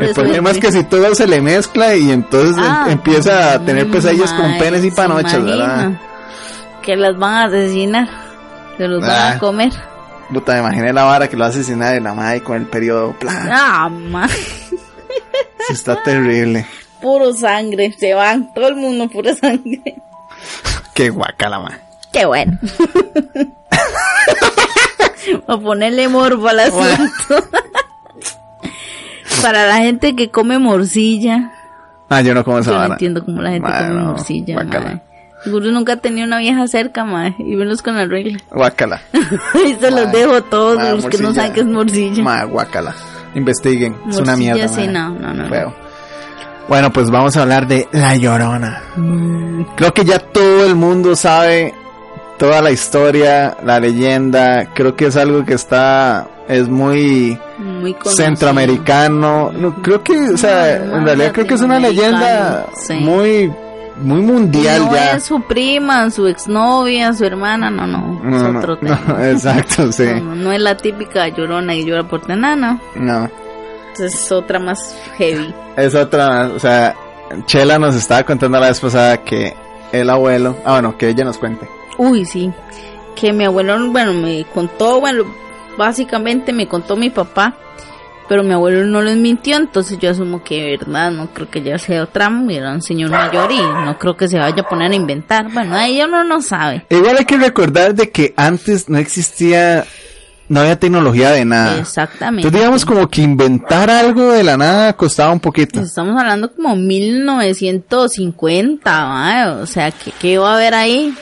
El 0.00 0.14
problema 0.14 0.50
es 0.50 0.58
que 0.58 0.70
si 0.70 0.84
todo 0.84 1.14
se 1.14 1.26
le 1.26 1.40
mezcla 1.40 1.94
y 1.96 2.10
entonces 2.10 2.56
em- 2.58 2.62
Ah, 2.62 2.86
empieza 2.90 3.54
a 3.54 3.64
tener 3.64 3.90
pesadillas 3.90 4.32
con 4.34 4.50
mae, 4.50 4.58
penes 4.60 4.84
y 4.84 4.90
panochas, 4.90 5.42
¿verdad? 5.42 5.92
Que 6.82 6.94
las 6.96 7.16
van 7.18 7.34
a 7.34 7.44
asesinar. 7.44 8.08
Se 8.76 8.86
los 8.86 9.00
van 9.00 9.10
Ah. 9.10 9.30
a 9.32 9.38
comer. 9.38 9.72
Puta, 10.32 10.52
me 10.54 10.58
imaginé 10.60 10.92
la 10.92 11.04
vara 11.04 11.28
que 11.28 11.36
lo 11.36 11.40
va 11.40 11.46
a 11.46 11.50
asesinar 11.50 11.94
de 11.94 12.00
la 12.00 12.14
madre 12.14 12.42
con 12.42 12.56
el 12.56 12.66
periodo. 12.66 13.12
Plan. 13.18 13.48
Ah, 13.50 13.88
ma. 13.88 14.28
Sí, 14.28 15.72
está 15.72 16.02
terrible. 16.02 16.66
Puro 17.00 17.32
sangre. 17.32 17.92
Se 17.98 18.14
van. 18.14 18.52
Todo 18.54 18.68
el 18.68 18.76
mundo 18.76 19.08
pura 19.08 19.34
sangre. 19.34 19.96
Qué 20.94 21.10
guacala, 21.10 21.60
ma. 21.60 21.78
Qué 22.12 22.26
bueno. 22.26 22.58
a 25.46 25.58
ponerle 25.58 26.08
morbo 26.08 26.48
al 26.48 26.60
asunto. 26.60 27.48
Para 29.42 29.66
la 29.66 29.76
gente 29.78 30.16
que 30.16 30.30
come 30.30 30.58
morcilla. 30.58 31.52
Ah, 32.08 32.22
yo 32.22 32.34
no 32.34 32.44
como 32.44 32.58
esa 32.58 32.70
Yo 32.72 32.78
no 32.78 32.92
entiendo 32.94 33.24
cómo 33.24 33.42
la 33.42 33.50
gente 33.50 33.68
come 33.68 33.88
no, 33.90 34.04
morcilla, 34.06 34.54
guácala. 34.54 34.84
mae. 34.86 35.02
Seguro 35.44 35.70
nunca 35.70 35.96
tenido 35.96 36.26
una 36.26 36.38
vieja 36.38 36.66
cerca, 36.66 37.04
mae. 37.04 37.34
Y 37.38 37.54
venlos 37.56 37.82
con 37.82 37.96
la 37.96 38.06
regla. 38.06 38.38
Guacala. 38.50 39.00
y 39.64 39.74
se 39.80 39.90
los 39.90 40.04
Mae, 40.06 40.12
dejo 40.16 40.42
todos 40.44 40.76
mae, 40.78 40.92
los 40.94 41.06
que 41.06 41.18
no 41.18 41.32
saben 41.34 41.52
qué 41.52 41.60
es 41.60 41.66
morcilla. 41.66 42.22
Ma, 42.22 42.44
guacala. 42.44 42.94
Investiguen. 43.34 43.96
es 44.08 44.18
una 44.18 44.36
mierda. 44.36 44.68
sí, 44.68 44.86
no, 44.88 45.10
no, 45.10 45.32
no. 45.34 45.48
Feo. 45.48 45.74
Bueno, 46.68 46.92
pues 46.92 47.10
vamos 47.10 47.36
a 47.36 47.42
hablar 47.42 47.66
de 47.66 47.88
La 47.92 48.14
Llorona. 48.16 48.82
Mm, 48.96 49.62
Creo 49.76 49.94
que 49.94 50.04
ya 50.04 50.18
todo 50.18 50.66
el 50.66 50.74
mundo 50.74 51.16
sabe 51.16 51.72
toda 52.36 52.60
la 52.60 52.70
historia, 52.70 53.56
la 53.64 53.80
leyenda. 53.80 54.68
Creo 54.74 54.94
que 54.94 55.06
es 55.06 55.16
algo 55.16 55.44
que 55.44 55.54
está, 55.54 56.28
es 56.48 56.68
muy 56.68 57.38
muy 57.58 57.96
centroamericano. 58.04 59.50
No, 59.52 59.74
creo 59.82 60.02
que, 60.02 60.12
o 60.30 60.36
sea, 60.36 60.78
No, 60.84 60.98
en 60.98 61.04
realidad 61.06 61.32
creo 61.32 61.46
que 61.46 61.54
es 61.54 61.62
una 61.62 61.78
leyenda 61.78 62.66
sí. 62.86 62.94
muy, 62.94 63.50
muy 64.00 64.20
mundial 64.20 64.86
no 64.86 64.94
ya. 64.94 65.12
es 65.12 65.24
su 65.24 65.40
prima, 65.42 66.10
su 66.10 66.26
exnovia, 66.26 67.12
su 67.12 67.24
hermana, 67.24 67.70
no, 67.70 67.86
no. 67.86 68.20
No, 68.22 68.36
es 68.36 68.52
no, 68.52 68.58
otro 68.58 68.78
no, 68.80 68.96
tema. 68.96 69.30
exacto, 69.30 69.92
sí. 69.92 70.06
No, 70.06 70.20
no, 70.20 70.34
no 70.36 70.52
es 70.52 70.60
la 70.60 70.76
típica 70.76 71.28
llorona 71.28 71.74
que 71.74 71.84
llora 71.84 72.08
por 72.08 72.22
tenana. 72.22 72.80
No. 72.94 73.28
Es 73.98 74.30
otra 74.30 74.58
más 74.58 74.96
heavy. 75.16 75.52
Es 75.76 75.94
otra, 75.94 76.50
o 76.54 76.58
sea, 76.58 76.94
Chela 77.46 77.78
nos 77.78 77.94
estaba 77.94 78.22
contando 78.22 78.58
la 78.60 78.68
vez 78.68 78.80
pasada 78.80 79.18
que 79.18 79.54
el 79.92 80.08
abuelo. 80.10 80.56
Ah, 80.64 80.72
bueno, 80.72 80.96
que 80.96 81.08
ella 81.08 81.24
nos 81.24 81.38
cuente. 81.38 81.68
Uy, 81.96 82.24
sí. 82.24 82.52
Que 83.16 83.32
mi 83.32 83.44
abuelo, 83.44 83.90
bueno, 83.90 84.12
me 84.14 84.44
contó, 84.44 85.00
bueno, 85.00 85.24
básicamente 85.76 86.52
me 86.52 86.68
contó 86.68 86.96
mi 86.96 87.10
papá, 87.10 87.54
pero 88.28 88.42
mi 88.42 88.52
abuelo 88.52 88.86
no 88.86 89.00
les 89.00 89.16
mintió, 89.16 89.56
entonces 89.56 89.98
yo 89.98 90.10
asumo 90.10 90.44
que 90.44 90.76
verdad, 90.78 91.10
no 91.10 91.28
creo 91.32 91.50
que 91.50 91.62
ya 91.62 91.78
sea 91.78 92.02
otra, 92.02 92.30
era 92.50 92.72
un 92.72 92.82
señor 92.82 93.10
mayor 93.10 93.50
y 93.50 93.60
no 93.60 93.98
creo 93.98 94.16
que 94.16 94.28
se 94.28 94.38
vaya 94.38 94.62
a 94.62 94.68
poner 94.68 94.92
a 94.92 94.94
inventar. 94.94 95.50
Bueno, 95.52 95.74
ahí 95.74 96.00
uno 96.02 96.24
no 96.24 96.42
sabe. 96.42 96.84
Igual 96.90 97.16
hay 97.18 97.24
que 97.24 97.38
recordar 97.38 97.94
de 97.94 98.10
que 98.10 98.34
antes 98.36 98.88
no 98.88 98.98
existía 98.98 99.84
no 100.48 100.60
había 100.60 100.78
tecnología 100.78 101.30
de 101.30 101.44
nada. 101.44 101.78
Exactamente. 101.78 102.46
Entonces 102.48 102.60
digamos 102.60 102.84
como 102.84 103.08
que 103.08 103.22
inventar 103.22 103.90
algo 103.90 104.32
de 104.32 104.42
la 104.44 104.56
nada 104.56 104.92
costaba 104.94 105.32
un 105.32 105.40
poquito. 105.40 105.80
Estamos 105.80 106.18
hablando 106.18 106.50
como 106.52 106.74
1950, 106.76 108.90
¿va? 109.04 109.52
o 109.60 109.66
sea, 109.66 109.90
¿qué, 109.90 110.12
¿qué 110.18 110.38
va 110.38 110.52
a 110.52 110.54
haber 110.56 110.74
ahí? 110.74 111.14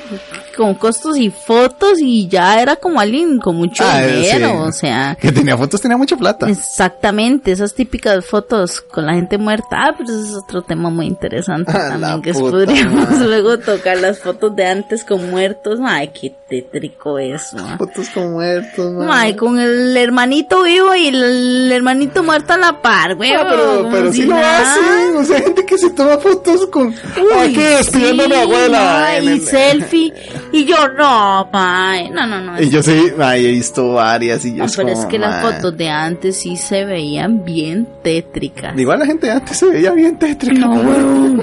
Con 0.56 0.74
costos 0.74 1.18
y 1.18 1.28
fotos 1.30 1.98
y 2.00 2.28
ya 2.28 2.62
era 2.62 2.76
como 2.76 2.98
alguien 2.98 3.38
con 3.40 3.56
mucho 3.56 3.84
Ah, 3.86 4.00
dinero, 4.00 4.48
sí. 4.48 4.54
o 4.68 4.72
sea. 4.72 5.14
Que 5.20 5.30
tenía 5.30 5.54
fotos, 5.56 5.82
tenía 5.82 5.98
mucha 5.98 6.16
plata. 6.16 6.48
Exactamente, 6.48 7.52
esas 7.52 7.74
típicas 7.74 8.24
fotos 8.24 8.80
con 8.80 9.04
la 9.04 9.12
gente 9.14 9.36
muerta. 9.36 9.66
Ah, 9.72 9.94
pero 9.98 10.08
ese 10.10 10.30
es 10.30 10.34
otro 10.34 10.62
tema 10.62 10.88
muy 10.88 11.06
interesante 11.06 11.70
Ah, 11.74 11.90
también 11.90 12.22
que 12.22 12.32
puta 12.32 12.50
podríamos 12.52 13.10
madre. 13.10 13.26
luego 13.26 13.58
tocar 13.58 13.98
las 13.98 14.18
fotos 14.20 14.56
de 14.56 14.64
antes 14.66 15.04
con 15.04 15.28
muertos. 15.30 15.78
Ay, 15.84 16.08
qué 16.18 16.34
tétrico 16.48 17.18
eso. 17.18 17.58
Fotos 17.76 18.08
con 18.08 18.32
muertos. 18.32 18.94
Ay, 19.16 19.34
con 19.36 19.58
el 19.58 19.96
hermanito 19.96 20.62
vivo 20.62 20.94
y 20.94 21.08
el, 21.08 21.70
hermanito 21.72 22.22
muerto 22.22 22.52
a 22.52 22.58
la 22.58 22.80
par, 22.80 23.14
güey. 23.16 23.32
Ah, 23.32 23.46
pero, 23.48 23.88
pero 23.90 24.12
si 24.12 24.22
sí 24.22 24.26
lo 24.26 24.34
nada. 24.36 24.72
hacen. 24.72 25.16
O 25.16 25.24
sea, 25.24 25.40
gente 25.40 25.64
que 25.66 25.78
se 25.78 25.90
toma 25.90 26.18
fotos 26.18 26.66
con. 26.66 26.94
Ay, 27.36 27.52
que 27.52 27.62
despidiendo 27.62 28.24
a 28.24 28.28
mi 28.28 28.34
abuela. 28.34 28.78
ma, 28.80 29.16
en 29.16 29.24
y 29.24 29.28
el- 29.28 29.40
selfie. 29.46 30.12
Y 30.52 30.64
yo, 30.64 30.76
no, 30.96 31.48
ma, 31.52 31.96
no, 32.10 32.26
no, 32.26 32.40
no. 32.40 32.62
Y 32.62 32.70
yo 32.70 32.82
sí, 32.82 33.12
ay, 33.18 33.46
he 33.46 33.50
visto 33.50 33.92
varias 33.94 34.44
y 34.46 34.54
yo 34.54 34.64
es 34.64 34.74
pero 34.76 34.88
como, 34.88 35.00
es 35.02 35.06
que 35.06 35.18
las 35.18 35.42
fotos 35.42 35.76
de 35.76 35.90
antes 35.90 36.36
sí 36.38 36.56
se 36.56 36.84
veían 36.86 37.44
bien 37.44 37.86
tétricas. 38.02 38.78
Igual 38.78 39.00
la 39.00 39.06
gente 39.06 39.26
de 39.26 39.32
antes 39.32 39.58
se 39.58 39.66
veía 39.66 39.90
bien 39.92 40.18
tétrica. 40.18 40.66
No. 40.66 41.42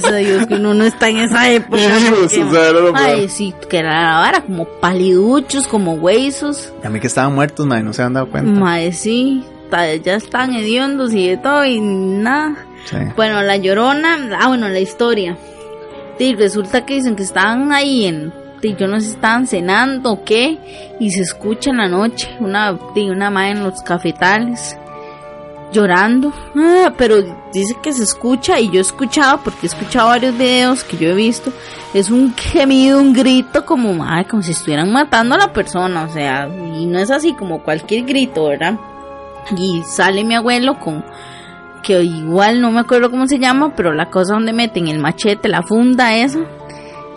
Gracias 0.00 0.12
a 0.12 0.16
Dios 0.16 0.46
que 0.46 0.54
uno 0.54 0.74
no 0.74 0.84
está 0.84 1.08
en 1.08 1.18
esa 1.18 1.50
época. 1.50 1.78
Sí, 2.28 2.40
porque- 2.42 2.54
o 2.56 2.96
sea. 2.96 3.06
Ay, 3.06 3.28
sí, 3.28 3.54
que 3.68 3.78
era 3.78 4.02
la 4.02 4.18
vara, 4.20 4.40
como 4.42 4.64
paliduchos, 4.64 5.66
como 5.68 5.94
huesos. 5.94 6.72
Y 6.82 6.86
a 6.86 6.90
mí 6.90 7.00
que 7.00 7.06
estaban 7.06 7.34
muertos, 7.34 7.66
man, 7.66 7.84
no 7.84 7.92
se 7.92 8.02
han 8.02 8.12
dado 8.14 8.28
cuenta. 8.30 8.50
Mae, 8.50 8.92
sí, 8.92 9.44
ya 10.04 10.14
están 10.14 10.54
hediondos 10.54 11.12
y 11.12 11.28
de 11.28 11.36
todo 11.36 11.64
y 11.64 11.80
nada. 11.80 12.56
Sí. 12.84 12.96
Bueno, 13.16 13.42
la 13.42 13.56
llorona, 13.56 14.18
ah, 14.40 14.48
bueno, 14.48 14.68
la 14.68 14.80
historia. 14.80 15.36
Sí, 16.18 16.34
resulta 16.34 16.84
que 16.84 16.94
dicen 16.94 17.16
que 17.16 17.22
estaban 17.22 17.72
ahí 17.72 18.04
en, 18.06 18.32
sí, 18.60 18.74
yo 18.78 18.86
no 18.88 19.00
sé 19.00 19.10
estaban 19.10 19.46
cenando 19.46 20.12
o 20.12 20.24
qué, 20.24 20.58
y 20.98 21.10
se 21.10 21.22
escucha 21.22 21.70
en 21.70 21.78
la 21.78 21.88
noche 21.88 22.28
una, 22.40 22.72
una 22.72 23.30
madre 23.30 23.50
en 23.52 23.62
los 23.64 23.80
cafetales 23.82 24.76
llorando, 25.72 26.32
ah, 26.56 26.92
pero 26.96 27.16
dice 27.52 27.76
que 27.82 27.92
se 27.92 28.02
escucha 28.02 28.58
y 28.58 28.70
yo 28.70 28.78
he 28.78 28.82
escuchado, 28.82 29.40
porque 29.42 29.60
he 29.62 29.66
escuchado 29.66 30.08
varios 30.08 30.36
videos 30.36 30.84
que 30.84 30.96
yo 30.96 31.10
he 31.10 31.14
visto, 31.14 31.52
es 31.94 32.10
un 32.10 32.34
gemido, 32.34 33.00
un 33.00 33.12
grito 33.12 33.64
como, 33.64 33.92
madre, 33.92 34.26
como 34.26 34.42
si 34.42 34.52
estuvieran 34.52 34.92
matando 34.92 35.34
a 35.34 35.38
la 35.38 35.52
persona, 35.52 36.04
o 36.04 36.08
sea, 36.08 36.48
y 36.48 36.86
no 36.86 36.98
es 36.98 37.10
así 37.10 37.34
como 37.34 37.62
cualquier 37.62 38.04
grito, 38.04 38.46
¿verdad? 38.46 38.78
Y 39.56 39.82
sale 39.84 40.24
mi 40.24 40.34
abuelo 40.34 40.78
con 40.78 41.04
que 41.82 42.02
igual 42.02 42.60
no 42.60 42.70
me 42.70 42.80
acuerdo 42.80 43.10
cómo 43.10 43.26
se 43.26 43.38
llama, 43.38 43.74
pero 43.74 43.92
la 43.92 44.10
cosa 44.10 44.34
donde 44.34 44.52
meten 44.52 44.88
el 44.88 44.98
machete, 44.98 45.48
la 45.48 45.62
funda 45.62 46.14
esa, 46.14 46.40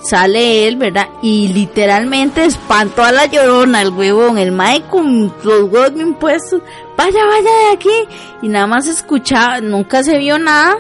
sale 0.04 0.68
él, 0.68 0.76
¿verdad? 0.78 1.08
Y 1.22 1.48
literalmente 1.50 2.46
espantó 2.46 3.04
a 3.04 3.12
la 3.12 3.26
llorona, 3.26 3.82
el 3.82 3.90
huevón, 3.90 4.38
el 4.38 4.52
mae 4.52 4.82
con 4.84 5.34
los 5.44 5.64
huevos 5.64 5.94
bien 5.94 6.14
puestos, 6.14 6.62
vaya, 6.98 7.26
vaya 7.26 7.50
de 7.68 7.74
aquí, 7.74 8.08
y 8.42 8.48
nada 8.48 8.68
más 8.68 8.88
escuchaba, 8.88 9.62
nunca 9.62 10.04
se 10.04 10.18
vio 10.18 10.38
nada, 10.38 10.78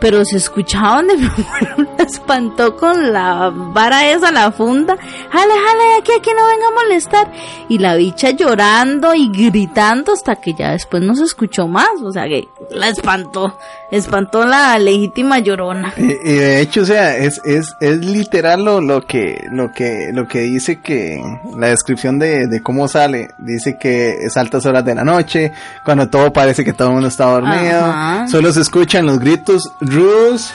pero 0.00 0.24
se 0.24 0.36
escuchaba 0.36 0.96
donde 0.96 1.16
mi 1.16 1.26
abuelo 1.70 1.90
espantó 1.98 2.76
con 2.76 3.12
la 3.12 3.50
vara 3.52 4.10
esa, 4.10 4.30
la 4.30 4.50
funda, 4.52 4.96
jale, 4.96 5.54
jale 5.54 5.84
de 5.84 5.94
aquí, 6.00 6.12
aquí 6.18 6.30
no 6.30 6.46
venga 6.46 6.66
a 6.68 6.84
molestar, 6.84 7.32
y 7.68 7.78
la 7.78 7.96
bicha 7.96 8.30
llorando 8.30 9.14
y 9.14 9.28
gritando 9.30 10.12
hasta 10.12 10.36
que 10.36 10.54
ya 10.54 10.72
después 10.72 11.02
no 11.02 11.14
se 11.14 11.24
escuchó 11.24 11.68
más, 11.68 11.90
o 12.02 12.12
sea 12.12 12.24
que 12.24 12.48
la 12.70 12.88
espantó, 12.88 13.58
espantó 13.90 14.44
la 14.44 14.78
legítima 14.78 15.38
llorona. 15.38 15.92
Y, 15.96 16.02
y 16.02 16.34
de 16.34 16.60
hecho, 16.60 16.82
o 16.82 16.86
sea, 16.86 17.16
es, 17.16 17.40
es, 17.44 17.74
es 17.80 17.98
literal 18.04 18.64
lo, 18.64 18.80
lo 18.80 19.06
que, 19.06 19.44
lo 19.50 19.72
que, 19.72 20.10
lo 20.12 20.26
que 20.26 20.40
dice 20.40 20.80
que, 20.80 21.20
la 21.56 21.68
descripción 21.68 22.18
de, 22.18 22.46
de 22.46 22.62
cómo 22.62 22.88
sale, 22.88 23.28
dice 23.38 23.76
que 23.78 24.14
es 24.22 24.36
altas 24.36 24.66
horas 24.66 24.84
de 24.84 24.94
la 24.94 25.04
noche, 25.04 25.52
cuando 25.84 26.08
todo 26.08 26.32
parece 26.32 26.64
que 26.64 26.72
todo 26.72 26.88
el 26.88 26.94
mundo 26.94 27.08
está 27.08 27.26
dormido, 27.26 27.84
Ajá. 27.84 28.28
solo 28.28 28.52
se 28.52 28.60
escuchan 28.60 29.06
los 29.06 29.18
gritos 29.18 29.72
rudos, 29.92 30.52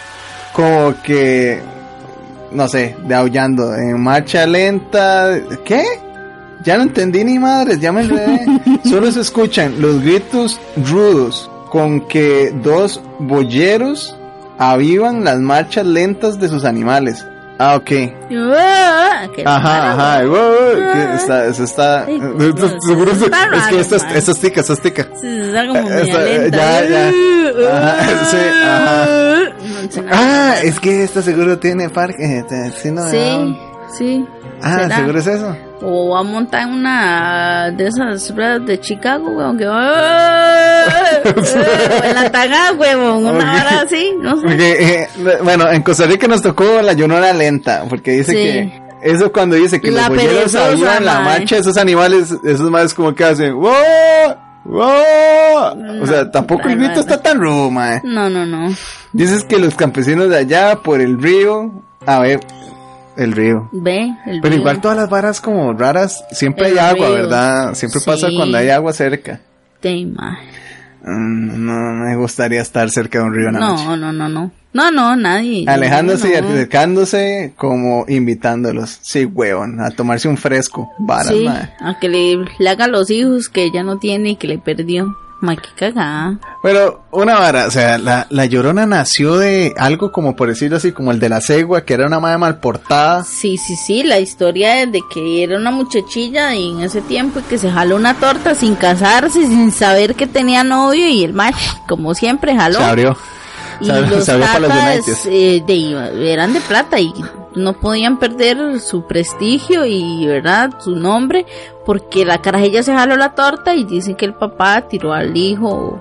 como 0.53 0.95
que, 1.01 1.61
no 2.51 2.67
sé, 2.67 2.95
de 3.05 3.15
aullando, 3.15 3.75
en 3.75 3.99
marcha 4.01 4.45
lenta, 4.45 5.39
¿qué? 5.65 5.83
Ya 6.63 6.77
no 6.77 6.83
entendí 6.83 7.23
ni 7.23 7.39
madres, 7.39 7.79
ya 7.79 7.91
me 7.91 8.01
enredé. 8.01 8.45
Solo 8.85 9.11
se 9.11 9.21
escuchan 9.21 9.81
los 9.81 10.01
gritos 10.01 10.59
rudos 10.77 11.49
con 11.69 12.07
que 12.07 12.53
dos 12.63 13.01
boyeros 13.19 14.15
avivan 14.59 15.23
las 15.23 15.39
marchas 15.39 15.85
lentas 15.85 16.39
de 16.39 16.47
sus 16.47 16.63
animales. 16.63 17.25
Ah, 17.59 17.75
ok. 17.75 17.91
Ah, 18.55 19.27
Ajá, 19.45 19.91
ajá. 19.93 20.21
Que 20.21 21.15
está, 21.15 21.45
eso 21.45 21.63
está. 21.63 22.05
Ay, 22.05 22.19
Seguro 22.87 23.11
es, 23.11 23.21
es 23.21 23.29
que 23.29 23.79
esta, 23.79 23.97
man. 23.97 24.15
esta 24.17 24.31
es 24.31 24.39
tica, 24.39 24.59
esta 24.61 24.73
es 24.73 24.81
tica. 24.81 25.07
Sí, 25.21 25.27
está 25.27 25.67
como 25.67 25.89
Eh, 25.89 26.01
esa- 26.09 26.19
lenta. 26.21 26.57
ya, 26.57 26.89
ya. 26.89 27.11
Ajá, 27.77 28.25
sí, 28.31 28.37
ajá. 28.65 29.07
Ah, 30.11 30.55
es 30.63 30.79
que 30.79 31.03
esta 31.03 31.21
seguro 31.21 31.59
tiene 31.59 31.89
parque. 31.89 32.39
eh, 32.39 32.71
sí, 32.81 32.91
no, 32.91 33.07
Sí, 33.09 33.57
sí. 33.97 34.25
Ah, 34.61 34.79
¿será? 34.79 34.95
seguro 34.97 35.19
es 35.19 35.27
eso. 35.27 35.55
O 35.81 36.09
va 36.11 36.19
a 36.19 36.23
montar 36.23 36.61
en 36.63 36.69
una 36.75 37.71
de 37.71 37.87
esas 37.87 38.33
ruedas 38.33 38.65
de 38.65 38.79
Chicago, 38.79 39.29
weón, 39.31 39.57
que 39.57 39.65
va... 39.65 39.93
o 41.25 42.05
en 42.05 42.15
la 42.15 42.31
taga, 42.31 42.71
weón, 42.77 43.25
una 43.25 43.29
Ok. 43.31 43.61
hora 43.61 43.81
así, 43.83 44.13
no 44.19 44.39
sé. 44.39 44.47
Eh, 45.01 45.07
bueno, 45.43 45.69
en 45.69 45.81
Costa 45.83 46.05
Rica 46.05 46.27
nos 46.27 46.41
tocó 46.41 46.81
la 46.81 46.93
llorona 46.93 47.33
lenta, 47.33 47.83
porque 47.89 48.11
dice 48.11 48.31
Sí. 48.31 48.37
que 48.37 48.83
eso 49.03 49.31
cuando 49.33 49.57
dice 49.57 49.81
que 49.81 49.91
La 49.91 50.07
los 50.07 50.17
perezosa, 50.17 50.67
avivan 50.67 51.03
la 51.03 51.19
marcha, 51.19 51.57
esos 51.57 51.75
animales, 51.77 52.33
esos 52.45 52.69
más 52.71 52.93
como 52.93 53.13
que 53.13 53.25
hacen 53.25 53.53
¡Wow! 53.55 53.73
¡Wow! 54.65 56.01
o 56.01 56.07
sea, 56.07 56.31
tampoco 56.31 56.69
el 56.69 56.77
grito 56.77 57.01
está 57.01 57.21
tan 57.21 57.39
rudo, 57.41 57.69
mae. 57.69 57.99
No, 58.05 58.29
no, 58.29 58.45
no. 58.45 58.73
Dices 59.11 59.43
que 59.43 59.59
los 59.59 59.75
campesinos 59.75 60.29
de 60.29 60.37
allá 60.37 60.77
por 60.77 61.01
el 61.01 61.21
río, 61.21 61.71
a 62.05 62.19
ver, 62.19 62.39
el 63.17 63.31
río. 63.33 63.69
Ve, 63.71 64.13
el 64.25 64.41
Pero 64.41 64.51
río. 64.53 64.59
igual 64.61 64.81
todas 64.81 64.97
las 64.97 65.09
varas 65.09 65.39
como 65.41 65.73
raras, 65.73 66.23
siempre 66.31 66.67
El 66.69 66.79
hay 66.79 66.85
agua, 66.95 67.07
río. 67.07 67.15
¿verdad? 67.15 67.73
Siempre 67.75 67.99
pasa 68.05 68.27
Sí. 68.29 68.35
cuando 68.35 68.57
hay 68.57 68.69
agua 68.69 68.93
cerca. 68.93 69.39
Ma. 70.15 70.37
Mm, 71.05 71.65
No 71.65 71.93
me 72.05 72.15
gustaría 72.15 72.61
estar 72.61 72.89
cerca 72.89 73.19
de 73.19 73.25
un 73.25 73.33
río 73.33 73.47
en 73.49 73.53
la 73.55 73.59
noche. 73.59 73.83
No, 73.85 73.97
no, 73.97 74.13
no, 74.13 74.29
no. 74.29 74.51
No, 74.71 74.89
no, 74.91 75.15
nadie. 75.15 75.65
Alejándose 75.67 76.29
y 76.29 76.41
No. 76.41 76.47
acercándose 76.47 77.53
como 77.57 78.05
invitándolos. 78.07 78.99
Sí, 79.01 79.25
huevón, 79.25 79.79
a 79.81 79.91
tomarse 79.91 80.27
un 80.29 80.37
fresco. 80.37 80.89
Varas, 80.97 81.27
Sí, 81.27 81.43
mae. 81.45 81.69
a 81.79 81.99
que 81.99 82.09
le, 82.09 82.45
le 82.57 82.69
haga 82.69 82.87
los 82.87 83.11
hijos 83.11 83.49
que 83.49 83.65
ella 83.65 83.83
no 83.83 83.99
tiene 83.99 84.29
y 84.31 84.35
que 84.37 84.47
le 84.47 84.57
perdió. 84.57 85.15
Qué 85.51 85.69
cagada. 85.75 86.39
Pero 86.63 87.03
una 87.11 87.37
vara, 87.37 87.67
o 87.67 87.71
sea, 87.71 87.97
la, 87.97 88.25
la 88.29 88.45
llorona 88.45 88.85
nació 88.85 89.37
de 89.37 89.73
algo 89.77 90.11
como 90.11 90.35
por 90.35 90.47
decirlo 90.49 90.77
así, 90.77 90.91
como 90.93 91.11
el 91.11 91.19
de 91.19 91.29
la 91.29 91.41
cegua, 91.41 91.83
que 91.83 91.93
era 91.95 92.07
una 92.07 92.19
madre 92.19 92.37
mal 92.37 92.59
portada. 92.59 93.23
Sí, 93.25 93.57
sí, 93.57 93.75
sí, 93.75 94.03
la 94.03 94.19
historia 94.19 94.81
es 94.81 94.91
de 94.91 95.01
que 95.13 95.43
era 95.43 95.57
una 95.57 95.71
muchachilla 95.71 96.55
y 96.55 96.71
en 96.71 96.81
ese 96.81 97.01
tiempo 97.01 97.39
y 97.39 97.43
que 97.43 97.57
se 97.57 97.69
jaló 97.69 97.95
una 97.97 98.13
torta 98.15 98.55
sin 98.55 98.75
casarse, 98.75 99.45
sin 99.45 99.71
saber 99.71 100.15
que 100.15 100.25
tenía 100.27 100.63
novio 100.63 101.07
y 101.09 101.23
el 101.23 101.33
macho, 101.33 101.57
como 101.87 102.13
siempre, 102.13 102.55
jaló. 102.55 102.77
Se 102.79 102.83
abrió. 102.85 103.17
y 103.81 103.85
se 103.85 103.91
abrió- 103.91 104.15
los 104.15 104.25
se 104.25 104.31
abrió 104.31 104.47
para 104.47 104.59
los 104.59 104.69
tatas 104.69 104.95
Uniteds. 104.95 105.25
eh, 105.25 105.63
de- 105.67 106.31
eran 106.33 106.53
de 106.53 106.61
plata 106.61 106.99
y 106.99 107.11
no 107.55 107.73
podían 107.73 108.17
perder 108.19 108.79
su 108.79 109.05
prestigio 109.05 109.85
y 109.85 110.25
verdad 110.25 110.71
su 110.79 110.95
nombre 110.95 111.45
porque 111.85 112.25
la 112.25 112.41
carajilla 112.41 112.83
se 112.83 112.93
jaló 112.93 113.15
la 113.15 113.35
torta 113.35 113.75
y 113.75 113.83
dicen 113.83 114.15
que 114.15 114.25
el 114.25 114.33
papá 114.33 114.87
tiró 114.87 115.13
al 115.13 115.35
hijo 115.35 115.99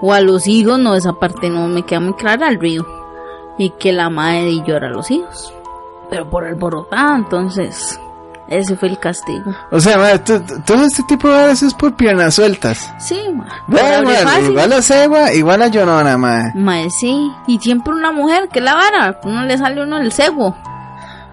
o, 0.00 0.12
a 0.12 0.20
los 0.20 0.46
hijos. 0.46 0.78
No 0.78 0.94
esa 0.94 1.14
parte 1.14 1.50
no 1.50 1.66
me 1.68 1.82
queda 1.82 2.00
muy 2.00 2.14
clara 2.14 2.48
al 2.48 2.60
río. 2.60 2.86
Y 3.58 3.70
que 3.70 3.92
la 3.92 4.10
madre 4.10 4.62
llora 4.66 4.88
a 4.88 4.90
los 4.90 5.10
hijos. 5.10 5.52
Pero 6.10 6.28
por 6.28 6.44
alborotada 6.44 7.16
entonces 7.16 7.98
ese 8.48 8.76
fue 8.76 8.88
el 8.88 8.98
castigo. 8.98 9.54
O 9.70 9.80
sea, 9.80 10.22
todo 10.22 10.84
este 10.84 11.02
tipo 11.04 11.28
de 11.28 11.34
varas 11.34 11.62
es 11.62 11.72
por 11.72 11.94
piernas 11.94 12.34
sueltas. 12.34 12.92
sí 12.98 13.18
ma, 13.32 13.46
Bueno, 13.66 14.10
igual 14.42 14.70
la 14.70 14.82
cegua, 14.82 15.32
igual 15.32 15.60
la 15.60 15.68
llorona, 15.68 16.18
madre. 16.18 16.52
Mae, 16.54 16.90
sí, 16.90 17.32
y 17.46 17.58
siempre 17.58 17.94
una 17.94 18.12
mujer, 18.12 18.48
que 18.48 18.60
la 18.60 18.74
vara, 18.74 19.18
uno 19.24 19.44
le 19.44 19.56
sale 19.56 19.82
uno 19.82 19.98
el 19.98 20.12
cebo. 20.12 20.56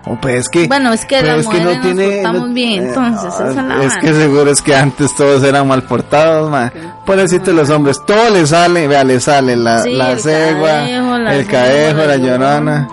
O 0.06 0.16
pues 0.20 0.36
es 0.38 0.50
que. 0.50 0.68
Bueno, 0.68 0.92
es 0.94 1.06
que 1.06 1.18
pero 1.22 1.38
las 1.38 1.46
es 1.46 1.52
que 1.52 1.60
no 1.62 1.82
tiene. 1.82 2.22
nos 2.24 2.34
no- 2.34 2.48
bien, 2.54 2.84
eh, 2.84 2.88
entonces, 2.88 3.34
esa 3.34 3.50
es 3.50 3.56
la 3.56 3.62
Es 3.84 3.90
vara. 3.90 4.02
que 4.02 4.14
seguro 4.16 4.50
es 4.52 4.62
que 4.62 4.76
antes 4.76 5.16
todos 5.16 5.44
eran 5.44 5.68
mal 5.68 5.84
portados, 5.84 6.50
ma. 6.50 6.72
Pobrecito 7.06 7.52
los 7.54 7.70
hombres, 7.70 8.02
todo 8.06 8.30
le 8.32 8.48
sale, 8.48 8.88
vea, 8.88 9.04
le 9.04 9.20
sale 9.20 9.56
la, 9.56 9.84
Sí, 9.84 9.92
la 9.94 10.12
el 10.14 10.20
cegua, 10.20 10.68
cadejo, 10.70 11.18
la 11.20 11.36
el 11.36 11.46
cadejo, 11.48 11.98
la 12.00 12.06
la 12.08 12.18
llorona. 12.18 12.88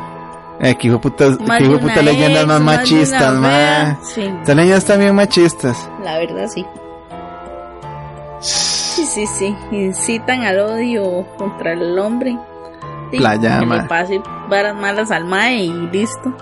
Eh, 0.61 0.75
que 0.77 0.89
hijo 0.89 1.01
puta, 1.01 1.25
que 1.57 1.65
hijo 1.65 1.79
leyendas 2.03 2.47
más 2.47 2.61
machistas, 2.61 3.35
ma. 3.35 3.97
Sí. 4.03 4.23
Estas 4.41 4.57
leyendas 4.57 4.85
también 4.85 5.15
machistas. 5.15 5.89
La 6.05 6.19
verdad 6.19 6.47
sí. 6.53 6.67
Sí, 8.41 9.05
sí, 9.07 9.27
sí. 9.27 9.57
Incitan 9.73 10.43
al 10.43 10.59
odio 10.61 11.27
contra 11.37 11.73
el 11.73 11.99
hombre. 11.99 12.37
Sí, 13.11 13.17
Playa, 13.19 13.61
que 13.61 13.67
ma. 13.67 13.77
le 13.77 13.83
pase 13.85 14.21
varas 14.49 14.75
malas 14.77 15.11
al 15.11 15.25
mae 15.25 15.63
y 15.65 15.73
listo. 15.93 16.35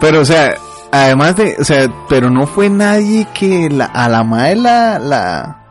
Pero, 0.00 0.20
o 0.20 0.24
sea, 0.24 0.54
además 0.92 1.36
de, 1.36 1.56
o 1.58 1.64
sea, 1.64 1.90
pero 2.08 2.30
no 2.30 2.46
fue 2.46 2.68
nadie 2.70 3.26
que 3.34 3.68
la, 3.70 3.86
a 3.86 4.08
la 4.08 4.24
madre 4.24 4.56
la, 4.56 4.98
la, 4.98 5.62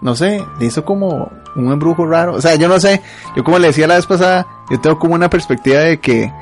no 0.00 0.14
sé, 0.14 0.44
le 0.58 0.66
hizo 0.66 0.84
como 0.84 1.30
un 1.54 1.72
embrujo 1.72 2.06
raro. 2.06 2.34
O 2.34 2.40
sea, 2.40 2.54
yo 2.56 2.68
no 2.68 2.80
sé, 2.80 3.02
yo 3.36 3.44
como 3.44 3.58
le 3.58 3.68
decía 3.68 3.86
la 3.86 3.96
vez 3.96 4.06
pasada, 4.06 4.46
yo 4.70 4.80
tengo 4.80 4.98
como 4.98 5.14
una 5.14 5.28
perspectiva 5.28 5.80
de 5.80 6.00
que, 6.00 6.32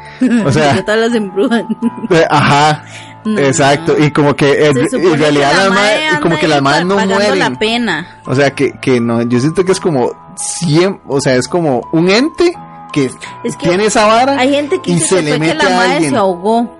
o 0.45 0.53
sea, 0.53 0.83
todas 0.85 1.01
las 1.01 1.15
embrujan. 1.15 1.67
eh, 2.11 2.27
ajá, 2.29 2.85
No. 3.25 3.39
exacto, 3.41 3.97
y 3.99 4.11
como 4.11 4.35
que 4.35 4.67
en, 4.67 4.75
realidad 5.19 5.51
que 5.51 5.57
la 5.57 5.65
anda 5.67 6.21
como 6.21 6.39
que 6.39 6.49
las 6.49 6.63
madres 6.63 6.87
no 6.87 6.97
mueren. 7.07 7.39
la 7.39 7.51
pena. 7.59 8.21
O 8.27 8.35
sea, 8.35 8.55
que, 8.55 8.73
que 8.81 9.01
no, 9.01 9.23
yo 9.23 9.41
siento 9.41 9.65
que 9.65 9.73
es 9.73 9.81
como 9.81 10.13
siempre, 10.37 11.01
o 11.07 11.21
sea, 11.21 11.35
es 11.35 11.49
como 11.49 11.89
un 11.93 12.09
ente 12.11 12.55
que, 12.93 13.11
Es 13.45 13.57
que 13.57 13.69
tiene 13.69 13.85
esa 13.87 14.05
vara 14.07 14.37
Hay 14.37 14.51
gente 14.51 14.81
que 14.83 14.91
y 14.91 14.99
se 14.99 15.23
le 15.23 15.37
fue 15.37 15.47
que 15.47 15.55
mete 15.55 15.65
la 15.65 15.67
a 15.67 15.77
madre 15.77 15.93
alguien. 15.93 16.11
se 16.11 16.17
ahogó 16.17 16.80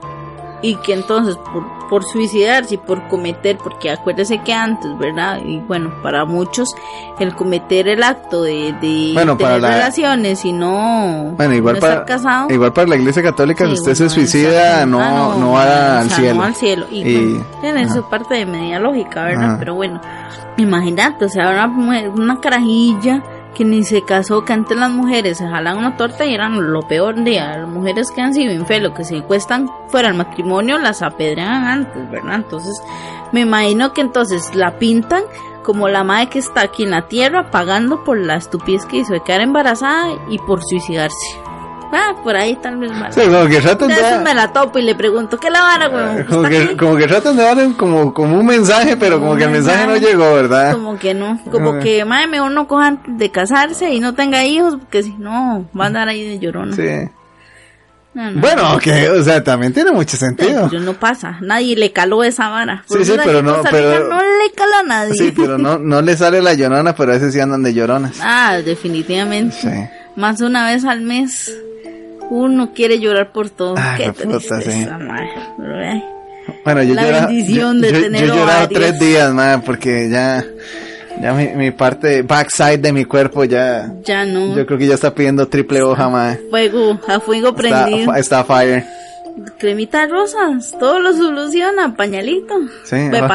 y 0.63 0.77
que 0.77 0.93
entonces 0.93 1.37
por, 1.53 1.65
por 1.89 2.05
suicidarse 2.05 2.75
y 2.75 2.79
por 2.79 3.09
cometer, 3.09 3.57
porque 3.59 3.91
acuérdese 3.91 4.39
que 4.43 4.53
antes, 4.53 4.97
¿verdad? 4.99 5.41
Y 5.45 5.59
bueno, 5.61 5.91
para 6.03 6.25
muchos 6.25 6.69
el 7.19 7.35
cometer 7.35 7.89
el 7.89 8.03
acto 8.03 8.43
de, 8.43 8.75
de 8.81 9.11
Bueno, 9.15 9.37
para 9.39 9.55
tener 9.57 9.63
la- 9.63 9.71
relaciones 9.77 10.45
y 10.45 10.53
no, 10.53 11.33
Bueno, 11.37 11.55
igual 11.55 11.75
no 11.77 11.81
para, 11.81 11.93
estar 11.95 12.07
casado. 12.07 12.51
igual 12.51 12.73
para 12.73 12.89
la 12.89 12.97
iglesia 12.97 13.23
católica, 13.23 13.65
Sí, 13.65 13.71
si 13.71 13.75
usted 13.81 13.93
bueno, 13.97 14.09
se 14.11 14.15
suicida, 14.15 14.51
exacto. 14.83 14.87
no, 14.87 15.01
Ah, 15.01 15.37
no, 15.39 15.53
va 15.53 15.99
al 16.01 16.09
sea, 16.09 16.17
cielo. 16.19 16.35
No 16.35 16.43
al 16.43 16.55
cielo. 16.55 16.87
Y, 16.91 17.01
Y- 17.09 17.15
bueno, 17.35 17.47
tiene 17.61 17.89
su 17.89 18.03
parte 18.09 18.35
de 18.35 18.47
media 18.47 18.79
lógica, 18.79 19.25
¿verdad? 19.25 19.45
Ajá. 19.45 19.57
Pero 19.59 19.75
bueno, 19.75 20.01
imagínate, 20.59 21.25
o 21.25 21.29
sea, 21.29 21.51
una, 21.51 22.09
una 22.11 22.41
carajilla 22.41 23.23
que 23.55 23.65
ni 23.65 23.83
se 23.85 24.03
casó, 24.03 24.45
que 24.45 24.53
antes 24.53 24.77
las 24.77 24.91
mujeres 24.91 25.39
se 25.39 25.47
jalan 25.47 25.79
una 25.79 25.97
torta 25.97 26.25
y 26.25 26.35
eran 26.35 26.73
lo 26.73 26.83
peor 26.83 27.17
de 27.17 27.37
las 27.37 27.69
mujeres 27.69 28.11
que 28.11 28.21
han 28.21 28.35
sido 28.35 28.53
infieles, 28.53 28.93
que 28.97 29.05
se 29.05 29.23
cuestan 29.23 29.69
fuera 29.89 30.09
del 30.09 30.19
matrimonio, 30.19 30.79
las 30.79 31.03
apedrean 31.03 31.65
antes, 31.65 32.11
¿verdad? 32.11 32.37
Entonces, 32.37 32.81
me 33.33 33.41
imagino 33.41 33.93
que 33.93 34.01
entonces 34.01 34.55
la 34.55 34.79
pintan 34.79 35.23
como 35.63 35.89
la 35.89 36.05
madre 36.05 36.29
que 36.29 36.39
está 36.39 36.63
aquí 36.63 36.85
en 36.85 36.91
la 36.91 37.09
tierra 37.09 37.51
pagando 37.51 38.03
por 38.05 38.19
la 38.19 38.37
estupidez 38.37 38.87
que 38.87 38.99
hizo 38.99 39.13
de 39.13 39.21
quedar 39.21 39.43
embarazada 39.43 40.09
y 40.29 40.39
por 40.39 40.63
suicidarse. 40.63 41.50
Ah, 41.93 42.15
por 42.23 42.37
ahí 42.37 42.57
tal 42.63 42.77
vez 42.79 42.91
mal. 42.93 43.13
Sí, 43.13 43.21
como 43.23 43.47
que 43.49 43.61
tratan 43.61 43.89
De 43.89 44.19
me 44.25 44.35
la 44.35 44.53
topo 44.53 44.79
y 44.79 44.83
le 44.83 44.95
pregunto, 44.95 45.39
¿qué 45.39 45.51
la 45.51 45.61
vara, 45.63 45.89
güey? 45.89 46.25
como 46.27 46.45
¿Está 46.45 46.49
que, 46.69 46.77
como 46.77 46.97
que 46.97 47.07
tratan 47.09 47.37
de 47.37 47.43
dar 47.43 47.73
como, 47.77 48.15
como 48.15 48.39
un 48.39 48.47
mensaje, 48.47 48.97
pero 48.97 49.19
como 49.19 49.33
Un 49.33 49.39
que 49.39 49.45
el 49.45 49.51
mensaje 49.51 49.87
no 49.87 49.93
mensaje. 49.95 50.13
llegó, 50.13 50.35
¿verdad? 50.35 50.73
Como 50.73 50.99
que 50.99 51.15
no, 51.15 51.41
como 51.51 51.79
que, 51.81 52.05
madre, 52.05 52.27
mejor 52.29 52.53
no 52.53 52.69
coja 52.69 52.87
antes 52.87 53.19
de 53.19 53.31
casarse 53.31 53.91
y 53.91 53.99
no 54.01 54.15
tenga 54.15 54.45
hijos, 54.45 54.77
porque 54.79 55.03
si 55.03 55.15
no, 55.19 55.69
va 55.79 55.85
a 55.85 55.87
andar 55.89 56.09
ahí 56.09 56.29
de 56.29 56.39
llorona. 56.39 56.77
Sí. 56.77 57.11
No, 58.13 58.29
no. 58.31 58.41
Bueno, 58.41 58.79
que, 58.79 59.09
o 59.09 59.23
sea, 59.23 59.43
también 59.45 59.73
tiene 59.73 59.93
mucho 59.93 60.17
sentido. 60.17 60.67
Pero 60.69 60.83
no 60.83 60.95
pasa, 60.95 61.39
nadie 61.43 61.77
le 61.77 61.93
caló 61.93 62.25
esa 62.25 62.49
vara. 62.49 62.83
Por 62.89 62.99
Sí, 62.99 63.05
sí, 63.13 63.19
pero 63.25 63.41
no- 63.41 63.63
pero- 63.71 64.09
no 64.09 64.19
le 64.21 64.51
cala 64.53 64.81
a 64.81 64.83
nadie. 64.83 65.15
Sí, 65.15 65.33
pero 65.37 65.59
no, 65.59 65.79
no 65.81 66.03
le 66.03 66.17
sale 66.17 66.43
la 66.43 66.55
llorona, 66.55 66.95
pero 66.97 67.13
a 67.13 67.15
veces 67.15 67.33
sí 67.33 67.39
andan 67.41 67.63
de 67.63 67.73
lloronas. 67.73 68.19
Ah, 68.21 68.59
definitivamente. 68.65 69.57
Sí. 69.61 69.69
Más 70.17 70.41
una 70.41 70.67
vez 70.67 70.85
al 70.85 71.03
mes, 71.03 71.57
uno 72.31 72.73
quiere 72.73 72.99
llorar 73.01 73.33
por 73.33 73.51
todo. 73.51 73.75
Ah, 73.77 73.95
Qué 73.97 74.13
puta, 74.13 74.61
sí. 74.61 74.87
Pero, 74.87 76.03
Bueno, 76.65 76.83
yo 76.83 76.95
La 76.95 77.03
llora- 77.05 77.27
bendición 77.27 77.77
yo, 77.77 77.83
de 77.83 77.93
yo- 77.93 78.01
tener 78.03 78.27
yo 78.27 78.43
ovarios. 78.43 78.69
tres 78.73 78.99
días, 78.99 79.33
madre, 79.33 79.63
porque 79.65 80.09
ya, 80.11 80.45
ya 81.21 81.33
mi, 81.35 81.49
mi 81.49 81.71
parte 81.71 82.23
backside 82.23 82.79
de 82.79 82.93
mi 82.93 83.05
cuerpo 83.05 83.45
ya, 83.45 83.93
Ya 84.05 84.25
no. 84.25 84.57
yo 84.57 84.67
creo 84.67 84.79
que 84.79 84.87
ya 84.87 84.95
está 84.95 85.15
pidiendo 85.15 85.47
triple 85.49 85.83
hoja, 85.83 86.09
madre. 86.09 86.41
Fuego, 86.51 86.99
a 87.07 87.21
fuego 87.21 87.55
prendido. 87.55 87.99
Está, 88.01 88.19
está 88.19 88.45
fire. 88.45 88.85
Cremita 89.59 90.07
rosas, 90.07 90.75
todo 90.79 91.01
lo 91.01 91.13
soluciona, 91.13 91.95
pañalito. 91.97 92.55
Sí, 92.85 92.97
De 92.97 93.21
va- 93.21 93.29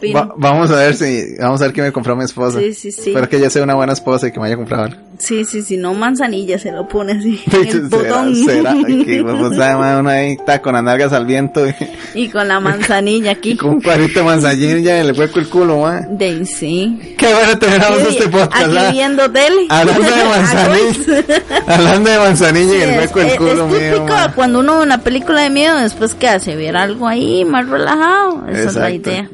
que 0.00 0.14
vamos 0.36 0.70
a 0.70 0.76
ver 0.76 0.94
si, 0.94 1.36
vamos 1.40 1.60
a 1.60 1.64
ver 1.64 1.72
qué 1.72 1.82
me 1.82 1.92
compró 1.92 2.16
mi 2.16 2.24
esposa. 2.24 2.58
Sí, 2.60 2.72
sí, 2.74 2.92
sí. 2.92 3.10
Espero 3.10 3.28
que 3.28 3.36
ella 3.36 3.50
sea 3.50 3.62
una 3.62 3.74
buena 3.74 3.92
esposa 3.92 4.28
y 4.28 4.32
que 4.32 4.40
me 4.40 4.46
haya 4.46 4.56
comprado 4.56 4.84
algo. 4.84 4.96
Sí, 5.18 5.44
sí, 5.44 5.62
sí, 5.62 5.76
no 5.76 5.94
manzanilla 5.94 6.58
se 6.58 6.72
lo 6.72 6.86
pone 6.88 7.12
así. 7.12 7.40
en 7.52 7.60
el 7.68 7.70
será, 7.72 7.88
botón. 7.88 8.34
será, 8.36 8.72
que 8.74 9.22
pues, 9.22 9.34
uno 9.98 10.08
ahí 10.10 10.32
está 10.32 10.60
con 10.60 10.74
las 10.74 10.82
nalgas 10.82 11.12
al 11.12 11.26
viento 11.26 11.66
y, 11.68 11.74
y 12.14 12.28
con 12.28 12.48
la 12.48 12.60
manzanilla 12.60 13.32
aquí. 13.32 13.56
con 13.56 13.70
un 13.70 13.80
cuadrito 13.80 14.20
de 14.20 14.24
manzanilla 14.26 15.00
y 15.00 15.06
le 15.06 15.12
hueco 15.12 15.38
el 15.38 15.48
culo, 15.48 15.78
madre. 15.80 16.06
De 16.10 16.44
sí. 16.46 17.14
Qué 17.16 17.32
bueno 17.32 17.58
tenernos 17.58 17.90
Aquí- 18.00 18.08
este 18.16 18.28
podcast, 18.28 18.56
Aquí 18.66 18.92
viendo 18.92 19.30
tele. 19.30 19.66
Hablando 19.68 20.02
de 20.02 20.24
manzanilla, 20.24 21.24
hablando 21.66 22.10
de 22.10 22.18
manzanilla 22.18 22.74
y 22.76 22.82
el 22.82 22.98
hueco 23.00 23.20
el 23.20 23.36
culo 23.36 23.66
mío, 23.68 24.03
cuando 24.34 24.60
uno 24.60 24.78
ve 24.78 24.84
una 24.84 24.98
película 24.98 25.42
de 25.42 25.50
miedo, 25.50 25.76
después 25.78 26.14
que 26.14 26.28
hace 26.28 26.56
ver 26.56 26.76
algo 26.76 27.06
ahí 27.08 27.44
más 27.44 27.68
relajado. 27.68 28.46
Esa 28.48 28.68
es 28.70 28.74
la 28.76 28.90
idea. 28.90 29.28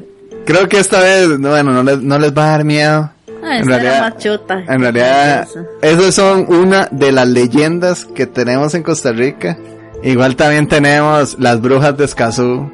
Creo 0.45 0.67
que 0.67 0.79
esta 0.79 0.99
vez, 0.99 1.27
no, 1.39 1.49
bueno, 1.49 1.71
no 1.71 1.83
les, 1.83 2.01
no 2.01 2.17
les 2.17 2.35
va 2.35 2.45
a 2.45 2.51
dar 2.51 2.63
miedo. 2.63 3.11
Ah, 3.43 3.57
en 3.57 3.65
realidad, 3.67 4.01
machota. 4.01 4.63
en 4.67 4.81
realidad, 4.81 5.47
esas 5.81 6.13
son 6.13 6.45
una 6.53 6.87
de 6.91 7.11
las 7.11 7.27
leyendas 7.27 8.05
que 8.05 8.27
tenemos 8.27 8.73
en 8.75 8.83
Costa 8.83 9.11
Rica. 9.11 9.57
Igual 10.03 10.35
también 10.35 10.67
tenemos 10.67 11.37
las 11.39 11.59
brujas 11.61 11.97
de 11.97 12.05
Escazú, 12.05 12.71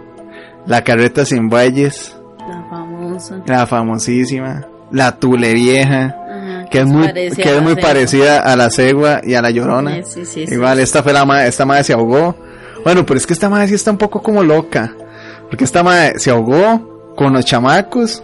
la 0.65 0.83
carreta 0.83 1.25
sin 1.25 1.49
bueyes, 1.49 2.15
La 2.39 2.65
famosa. 2.69 3.35
la 3.45 3.65
famosísima, 3.67 4.65
la 4.91 5.17
tule 5.17 5.53
vieja, 5.53 6.15
que 6.69 6.79
es 6.79 6.85
muy, 6.85 7.07
que 7.11 7.55
es 7.55 7.61
muy 7.61 7.75
parecida 7.75 8.39
a 8.39 8.55
la 8.55 8.69
cegua 8.69 9.21
y 9.23 9.33
a 9.35 9.41
la 9.41 9.49
llorona. 9.51 10.03
Sí, 10.03 10.25
sí, 10.25 10.45
sí, 10.47 10.53
Igual 10.53 10.79
esta 10.79 11.01
fue 11.03 11.13
la 11.13 11.25
madre, 11.25 11.47
esta 11.47 11.65
madre 11.65 11.83
se 11.83 11.93
ahogó. 11.93 12.35
Bueno, 12.83 13.05
pero 13.05 13.17
es 13.17 13.25
que 13.27 13.33
esta 13.33 13.49
madre 13.49 13.67
sí 13.67 13.75
está 13.75 13.91
un 13.91 13.97
poco 13.97 14.21
como 14.21 14.43
loca. 14.43 14.93
Porque 15.49 15.63
esta 15.63 15.83
madre 15.83 16.19
se 16.19 16.29
ahogó 16.31 17.13
con 17.15 17.33
los 17.33 17.45
chamacos 17.45 18.23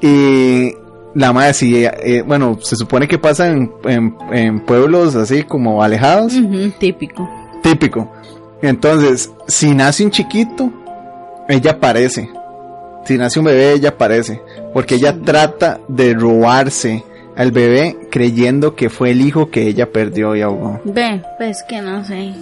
y 0.00 0.72
la 1.14 1.32
madre 1.32 1.54
sí, 1.54 1.84
eh, 1.84 2.22
bueno, 2.26 2.58
se 2.60 2.76
supone 2.76 3.06
que 3.08 3.18
pasa 3.18 3.48
en, 3.48 3.72
en- 3.84 4.16
en 4.32 4.60
pueblos 4.60 5.14
así 5.14 5.44
como 5.44 5.82
alejados. 5.82 6.34
Típico. 6.78 7.28
Típico. 7.62 8.12
Entonces, 8.62 9.30
si 9.46 9.74
nace 9.74 10.04
un 10.04 10.10
chiquito, 10.10 10.70
ella 11.48 11.72
aparece. 11.72 12.30
Si 13.04 13.18
nace 13.18 13.38
un 13.38 13.44
bebé, 13.46 13.72
ella 13.74 13.90
aparece. 13.90 14.40
Porque 14.72 14.94
ella 14.96 15.14
trata 15.24 15.78
de 15.88 16.14
robarse 16.14 17.04
al 17.36 17.50
bebé 17.50 17.96
creyendo 18.10 18.76
que 18.76 18.90
fue 18.90 19.10
el 19.10 19.20
hijo 19.20 19.50
que 19.50 19.62
ella 19.66 19.86
perdió 19.90 20.36
y 20.36 20.42
ahogó. 20.42 20.80
Ve, 20.84 21.20
pues 21.38 21.62
que 21.68 21.80
no 21.82 22.04
sé, 22.04 22.32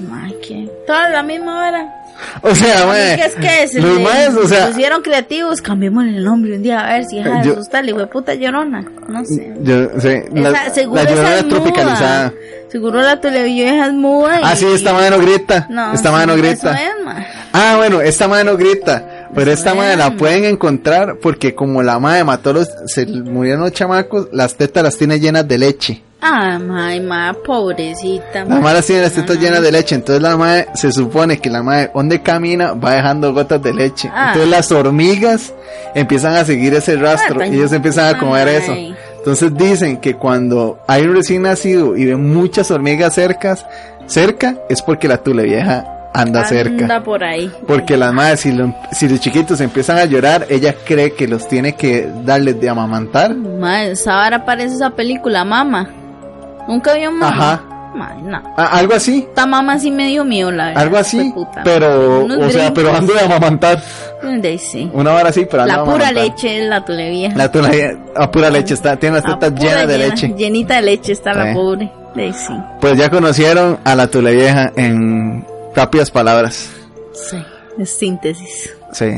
que 0.46 0.68
toda 0.86 1.08
la 1.10 1.22
misma 1.22 1.66
hora. 1.68 1.94
O 2.42 2.54
sea, 2.54 3.16
que 3.16 3.24
es 3.24 3.34
que 3.34 3.68
se 3.68 3.80
los 3.80 3.98
maes, 4.00 4.34
o 4.36 4.46
sea, 4.46 4.68
pusieron 4.68 5.02
creativos, 5.02 5.60
cambiémosle 5.62 6.16
el 6.18 6.24
nombre 6.24 6.54
un 6.56 6.62
día 6.62 6.80
a 6.86 6.92
ver 6.92 7.04
si 7.06 7.16
deja 7.16 7.38
de 7.40 7.46
Yo- 7.46 7.52
asustarle, 7.54 7.92
güey, 7.92 8.06
puta 8.06 8.34
llorona, 8.34 8.84
no 9.08 9.24
sé. 9.24 9.52
yo 9.62 9.98
sé, 9.98 10.28
la, 10.32 10.50
Esa- 10.50 10.74
seguro 10.74 11.02
la 11.02 11.10
llorona 11.10 11.34
es 11.34 11.42
es 11.42 11.48
tropicalizada. 11.48 12.32
Seguro 12.68 13.02
la 13.02 13.20
televisión 13.20 13.80
es 13.80 13.92
muda. 13.92 14.40
Ah, 14.42 14.52
y- 14.54 14.56
sí, 14.56 14.66
esta 14.72 14.92
madre 14.92 15.10
no 15.10 15.18
grita. 15.18 15.66
No, 15.68 15.92
esta 15.94 16.08
sí, 16.10 16.12
madre 16.14 16.26
no 16.26 16.32
eso 16.34 16.42
grita. 16.42 16.72
es, 16.74 17.04
ma. 17.04 17.26
Ah, 17.52 17.74
bueno, 17.76 18.00
esta 18.00 18.28
madre 18.28 18.44
no 18.44 18.56
grita. 18.56 19.08
Pero 19.34 19.50
Eso 19.50 19.60
esta 19.60 19.74
madre 19.74 19.96
la 19.96 20.14
pueden 20.16 20.44
encontrar 20.44 21.16
porque 21.16 21.54
como 21.54 21.82
la 21.82 21.98
madre 21.98 22.24
mató 22.24 22.52
los, 22.52 22.68
se 22.86 23.06
murieron 23.06 23.62
los 23.62 23.72
chamacos, 23.72 24.28
las 24.32 24.56
tetas 24.56 24.82
las 24.82 24.96
tiene 24.98 25.18
llenas 25.20 25.48
de 25.48 25.58
leche. 25.58 26.02
Ah, 26.20 26.58
ma, 26.60 26.90
ma, 27.00 27.34
pobrecita. 27.44 28.44
La 28.44 28.56
ma. 28.56 28.60
madre 28.60 28.82
tiene 28.82 29.02
las 29.02 29.12
tetas 29.12 29.38
llenas 29.38 29.62
de 29.62 29.72
leche. 29.72 29.94
Entonces 29.94 30.22
la 30.22 30.36
madre, 30.36 30.68
se 30.74 30.92
supone 30.92 31.38
que 31.38 31.50
la 31.50 31.62
madre, 31.62 31.90
donde 31.94 32.22
camina, 32.22 32.74
va 32.74 32.92
dejando 32.92 33.32
gotas 33.32 33.62
de 33.62 33.72
leche. 33.72 34.08
Ah. 34.12 34.28
Entonces 34.28 34.50
las 34.50 34.70
hormigas 34.70 35.52
empiezan 35.94 36.34
a 36.36 36.44
seguir 36.44 36.74
ese 36.74 36.96
rastro 36.96 37.40
Ah, 37.40 37.46
y 37.46 37.54
ellos 37.54 37.72
empiezan 37.72 38.14
a 38.14 38.18
comer 38.18 38.48
ay. 38.48 38.54
eso. 38.56 38.72
Entonces 39.18 39.54
dicen 39.56 39.96
que 39.98 40.14
cuando 40.14 40.78
hay 40.86 41.02
un 41.04 41.14
recién 41.14 41.42
nacido 41.42 41.96
y 41.96 42.04
ven 42.04 42.32
muchas 42.32 42.70
hormigas 42.70 43.14
cercas, 43.14 43.64
cerca, 44.06 44.56
es 44.68 44.82
porque 44.82 45.08
la 45.08 45.18
tule 45.18 45.44
vieja 45.44 45.86
anda, 46.14 46.44
cerca. 46.44 46.82
Anda 46.84 47.02
por 47.02 47.24
ahí. 47.24 47.50
Porque 47.66 47.96
las 47.96 48.12
madres, 48.12 48.40
si, 48.40 48.52
lo- 48.52 48.74
si 48.92 49.08
los 49.08 49.20
chiquitos 49.20 49.60
empiezan 49.60 49.98
a 49.98 50.04
llorar, 50.04 50.46
ella 50.50 50.74
cree 50.84 51.12
que 51.12 51.26
los 51.28 51.48
tiene 51.48 51.74
que 51.74 52.08
darles 52.24 52.60
de 52.60 52.68
amamantar. 52.68 53.34
Ma, 53.34 53.84
esa 53.84 54.14
vara 54.16 54.44
parece 54.44 54.74
esa 54.76 54.90
película, 54.90 55.44
Mama. 55.44 55.88
Nunca 56.68 56.94
vio 56.94 57.10
Mama. 57.10 57.28
Ajá. 57.28 57.62
Mae, 57.94 58.22
no. 58.22 58.40
Ah, 58.56 58.70
algo 58.78 58.94
así. 58.94 59.26
Esta 59.28 59.44
mamá 59.44 59.78
sí 59.78 59.90
me 59.90 60.06
dio 60.06 60.24
miedo, 60.24 60.50
la 60.50 60.68
verdad. 60.68 60.82
Algo 60.82 60.96
así, 60.96 61.30
puta. 61.34 61.60
pero, 61.62 62.24
o 62.24 62.48
sea, 62.50 62.72
pero 62.72 62.90
ando 62.96 63.12
de 63.12 63.20
amamantar. 63.20 63.82
De 64.40 64.56
sí. 64.56 64.90
Una 64.94 65.12
hora 65.12 65.28
así, 65.28 65.44
pero 65.50 65.66
La 65.66 65.84
pura 65.84 66.10
leche 66.10 66.62
es 66.62 66.68
la 66.70 66.82
tule 66.86 67.10
vieja. 67.10 67.36
La 67.36 67.52
tula, 67.52 67.70
a 68.16 68.30
pura 68.30 68.48
leche 68.48 68.72
está, 68.72 68.96
tiene 68.96 69.16
las 69.20 69.24
tetas 69.26 69.52
llenas 69.60 69.86
de 69.86 69.98
llena- 69.98 70.08
leche. 70.08 70.34
Llenita 70.34 70.76
de 70.76 70.82
leche 70.82 71.12
está 71.12 71.32
Sí. 71.34 71.38
la 71.40 71.52
pobre. 71.52 71.92
De 72.14 72.32
sí. 72.32 72.54
Pues 72.80 72.96
ya 72.96 73.10
conocieron 73.10 73.78
a 73.84 73.94
la 73.94 74.06
tule 74.06 74.34
vieja 74.36 74.72
en 74.74 75.44
rápidas 75.74 76.10
palabras. 76.10 76.70
Sí. 77.12 77.36
Es 77.78 77.90
síntesis. 77.90 78.70
Sí. 78.92 79.10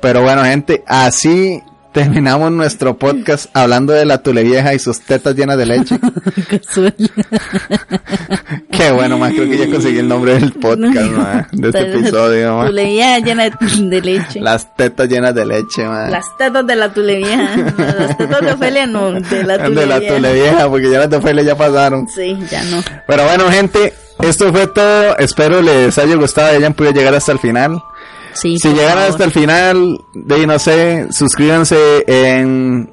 Pero 0.00 0.22
bueno, 0.22 0.44
gente, 0.44 0.82
así 0.86 1.62
terminamos 1.96 2.52
nuestro 2.52 2.96
podcast 2.98 3.46
hablando 3.54 3.94
de 3.94 4.04
la 4.04 4.18
tule 4.18 4.42
vieja 4.42 4.74
y 4.74 4.78
sus 4.78 5.00
tetas 5.00 5.34
llenas 5.34 5.56
de 5.56 5.64
leche. 5.64 5.98
Qué 8.70 8.92
bueno, 8.92 9.16
más 9.16 9.32
creo 9.32 9.48
que 9.48 9.56
ya 9.56 9.70
conseguí 9.70 9.96
el 9.98 10.08
nombre 10.08 10.34
del 10.34 10.52
podcast, 10.52 11.10
ma, 11.12 11.48
de 11.52 11.68
este 11.68 11.94
episodio, 11.94 12.58
ma. 12.58 12.66
Tule 12.66 12.84
vieja 12.84 13.18
llena 13.20 13.44
de, 13.44 14.00
leche. 14.02 14.40
Las 14.40 14.76
tetas 14.76 15.08
llenas 15.08 15.34
de 15.34 15.46
leche, 15.46 15.86
ma. 15.86 16.10
Las 16.10 16.36
tetas 16.36 16.66
de 16.66 16.76
la 16.76 16.92
tule 16.92 17.16
vieja. 17.16 17.56
Las 17.78 18.18
tetas 18.18 18.42
de 18.42 18.52
Ofelia 18.52 18.86
no, 18.86 19.12
de 19.12 19.44
la 19.44 19.64
tule 19.64 19.80
de 19.80 19.86
la 19.86 19.98
vieja. 19.98 20.14
tule 20.14 20.34
vieja, 20.34 20.68
porque 20.68 20.90
ya 20.90 20.98
las 20.98 21.08
de 21.08 21.16
Ofelia 21.16 21.44
ya 21.44 21.56
pasaron. 21.56 22.06
Sí, 22.08 22.36
ya 22.50 22.62
no. 22.64 22.82
Pero 23.06 23.24
bueno, 23.24 23.50
gente, 23.50 23.94
esto 24.20 24.52
fue 24.52 24.66
todo. 24.68 25.16
Espero 25.18 25.60
les 25.62 25.96
haya 25.98 26.14
gustado 26.16 26.52
y 26.52 26.56
hayan 26.56 26.74
podido 26.74 26.94
llegar 26.94 27.14
hasta 27.14 27.32
el 27.32 27.38
final. 27.38 27.82
Sí, 28.34 28.58
Si 28.58 28.68
llegaron 28.68 28.98
favor. 28.98 29.10
hasta 29.10 29.24
el 29.24 29.32
final, 29.32 30.00
de 30.12 30.46
no 30.46 30.58
sé, 30.58 31.06
suscríbanse 31.10 32.04
en 32.06 32.92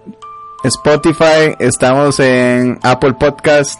Spotify, 0.63 1.55
estamos 1.59 2.19
en 2.21 2.79
Apple 2.81 3.13
Podcast, 3.19 3.79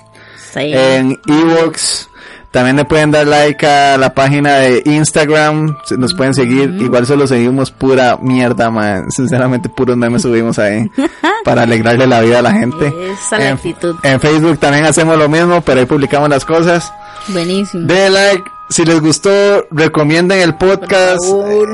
Sí. 0.53 0.60
en 0.74 1.18
Evox. 1.28 2.10
También 2.53 2.75
le 2.75 2.85
pueden 2.85 3.09
dar 3.09 3.25
like 3.25 3.65
a 3.65 3.97
la 3.97 4.13
página 4.13 4.57
de 4.57 4.84
Instagram, 4.85 5.75
nos 5.97 6.13
pueden 6.13 6.35
seguir, 6.35 6.69
igual 6.80 7.07
solo 7.07 7.25
seguimos 7.25 7.71
pura 7.71 8.19
mierda, 8.21 8.69
man. 8.69 9.09
sinceramente 9.09 9.69
puros 9.69 9.97
memes 9.97 10.21
subimos 10.21 10.59
ahí 10.59 10.88
para 11.45 11.63
alegrarle 11.63 12.05
la 12.05 12.21
vida 12.21 12.38
a 12.38 12.41
la 12.43 12.51
gente. 12.51 12.93
Esa 13.11 13.39
la 13.39 13.47
en, 13.49 13.53
actitud. 13.55 13.95
en 14.03 14.19
Facebook 14.19 14.59
también 14.59 14.85
hacemos 14.85 15.17
lo 15.17 15.27
mismo, 15.27 15.61
pero 15.61 15.80
ahí 15.80 15.88
publicamos 15.88 16.30
las 16.30 16.45
cosas. 16.45 16.93
Buenísimo. 17.30 17.88
De 17.88 18.11
like, 18.11 18.43
si 18.69 18.85
les 18.85 19.01
gustó, 19.01 19.65
recomienden 19.71 20.39
el 20.39 20.53
podcast. 20.53 21.25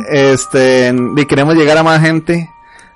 Este, 0.10 0.96
y 1.18 1.26
queremos 1.26 1.56
llegar 1.56 1.78
a 1.78 1.84
más 1.84 2.00
gente. 2.00 2.50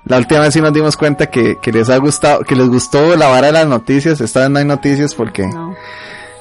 La 0.06 0.16
última 0.16 0.40
vez 0.40 0.54
sí 0.54 0.62
nos 0.62 0.72
dimos 0.72 0.96
cuenta 0.96 1.26
que, 1.26 1.58
que 1.60 1.70
les 1.70 1.90
ha 1.90 1.98
gustado, 1.98 2.44
que 2.44 2.56
les 2.56 2.68
gustó 2.68 3.14
la 3.14 3.28
vara 3.28 3.48
de 3.48 3.52
las 3.52 3.66
noticias. 3.66 4.22
Esta 4.22 4.40
vez 4.40 4.48
no 4.48 4.58
hay 4.58 4.64
noticias 4.64 5.14
porque 5.14 5.46
No, 5.46 5.74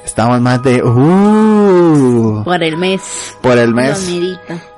estamos 0.05 0.39
más 0.41 0.61
de, 0.63 0.81
uh, 0.83 2.43
por 2.43 2.61
el 2.63 2.77
mes. 2.77 3.01
por 3.41 3.57
el 3.57 3.73
mes. 3.73 4.09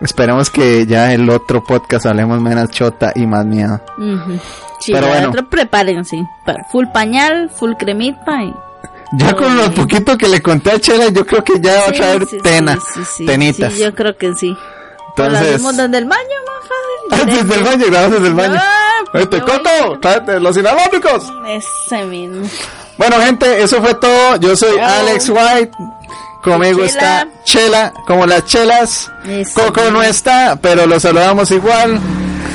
Esperemos 0.02 0.50
que 0.50 0.86
ya 0.86 1.14
el 1.14 1.30
otro 1.30 1.64
podcast 1.64 2.06
hablemos 2.06 2.40
menos 2.42 2.70
chota 2.72 3.12
y 3.16 3.26
más 3.26 3.46
miedo. 3.46 3.80
Ujú. 3.98 4.40
Sí, 4.80 4.92
Pero 4.94 5.08
bueno. 5.08 5.30
otra 5.30 5.44
prepárense. 5.44 6.18
Full 6.72 6.86
pañal, 6.94 7.50
full 7.50 7.74
cremita 7.78 8.44
y... 8.44 8.54
Ya 9.14 9.34
con 9.34 9.56
lo 9.56 9.72
poquito 9.72 10.18
que 10.18 10.28
le 10.28 10.42
conté 10.42 10.72
a 10.72 10.80
Chela, 10.80 11.08
yo 11.10 11.26
creo 11.26 11.44
que 11.44 11.60
ya 11.62 11.74
va 11.82 11.88
a 11.88 11.92
traer 11.92 12.26
sí, 12.28 12.38
tena, 12.42 12.78
sí, 13.06 13.26
tenitas. 13.26 13.74
Sí, 13.74 13.80
yo 13.84 13.94
creo 13.94 14.18
que 14.18 14.34
sí. 14.34 14.56
Pues 15.16 15.32
lo 15.32 15.38
Entonces, 15.38 15.78
desde 15.78 15.98
el 16.00 16.06
baño, 16.06 16.36
más 16.48 17.20
fácil. 17.22 17.38
desde 17.38 17.56
el 17.56 17.64
baño, 17.64 17.86
grabamos 17.88 18.14
desde 18.16 18.28
el 18.28 18.34
baño. 18.34 18.56
Ah, 18.58 19.04
Este, 19.14 19.40
voy- 19.40 19.50
Coco, 19.52 20.00
tráete 20.02 20.40
los 20.40 20.58
inalámbricos. 20.58 21.32
Ese 21.48 22.04
mismo. 22.06 22.46
Bueno, 22.98 23.18
gente, 23.20 23.62
eso 23.64 23.82
fue 23.82 23.94
todo. 23.96 24.38
Yo 24.38 24.56
soy. 24.56 24.78
Alex 24.80 25.30
White. 25.30 25.72
Conmigo 26.44 26.86
Chela. 26.86 26.88
está 26.88 27.28
Chela, 27.44 27.94
como 28.06 28.26
las 28.28 28.46
chelas. 28.46 29.12
Eso 29.26 29.64
Coco 29.64 29.90
no 29.90 30.04
está, 30.04 30.58
pero 30.62 30.86
lo 30.86 31.00
saludamos 31.00 31.50
igual. 31.50 32.00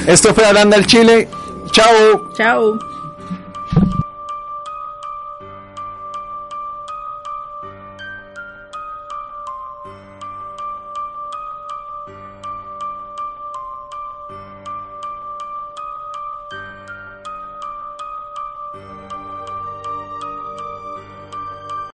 Esto 0.07 0.33
fue 0.33 0.47
Hablando 0.47 0.77
al 0.77 0.87
Chile. 0.87 1.29
Chao. 1.73 2.33
Chao. 2.37 2.79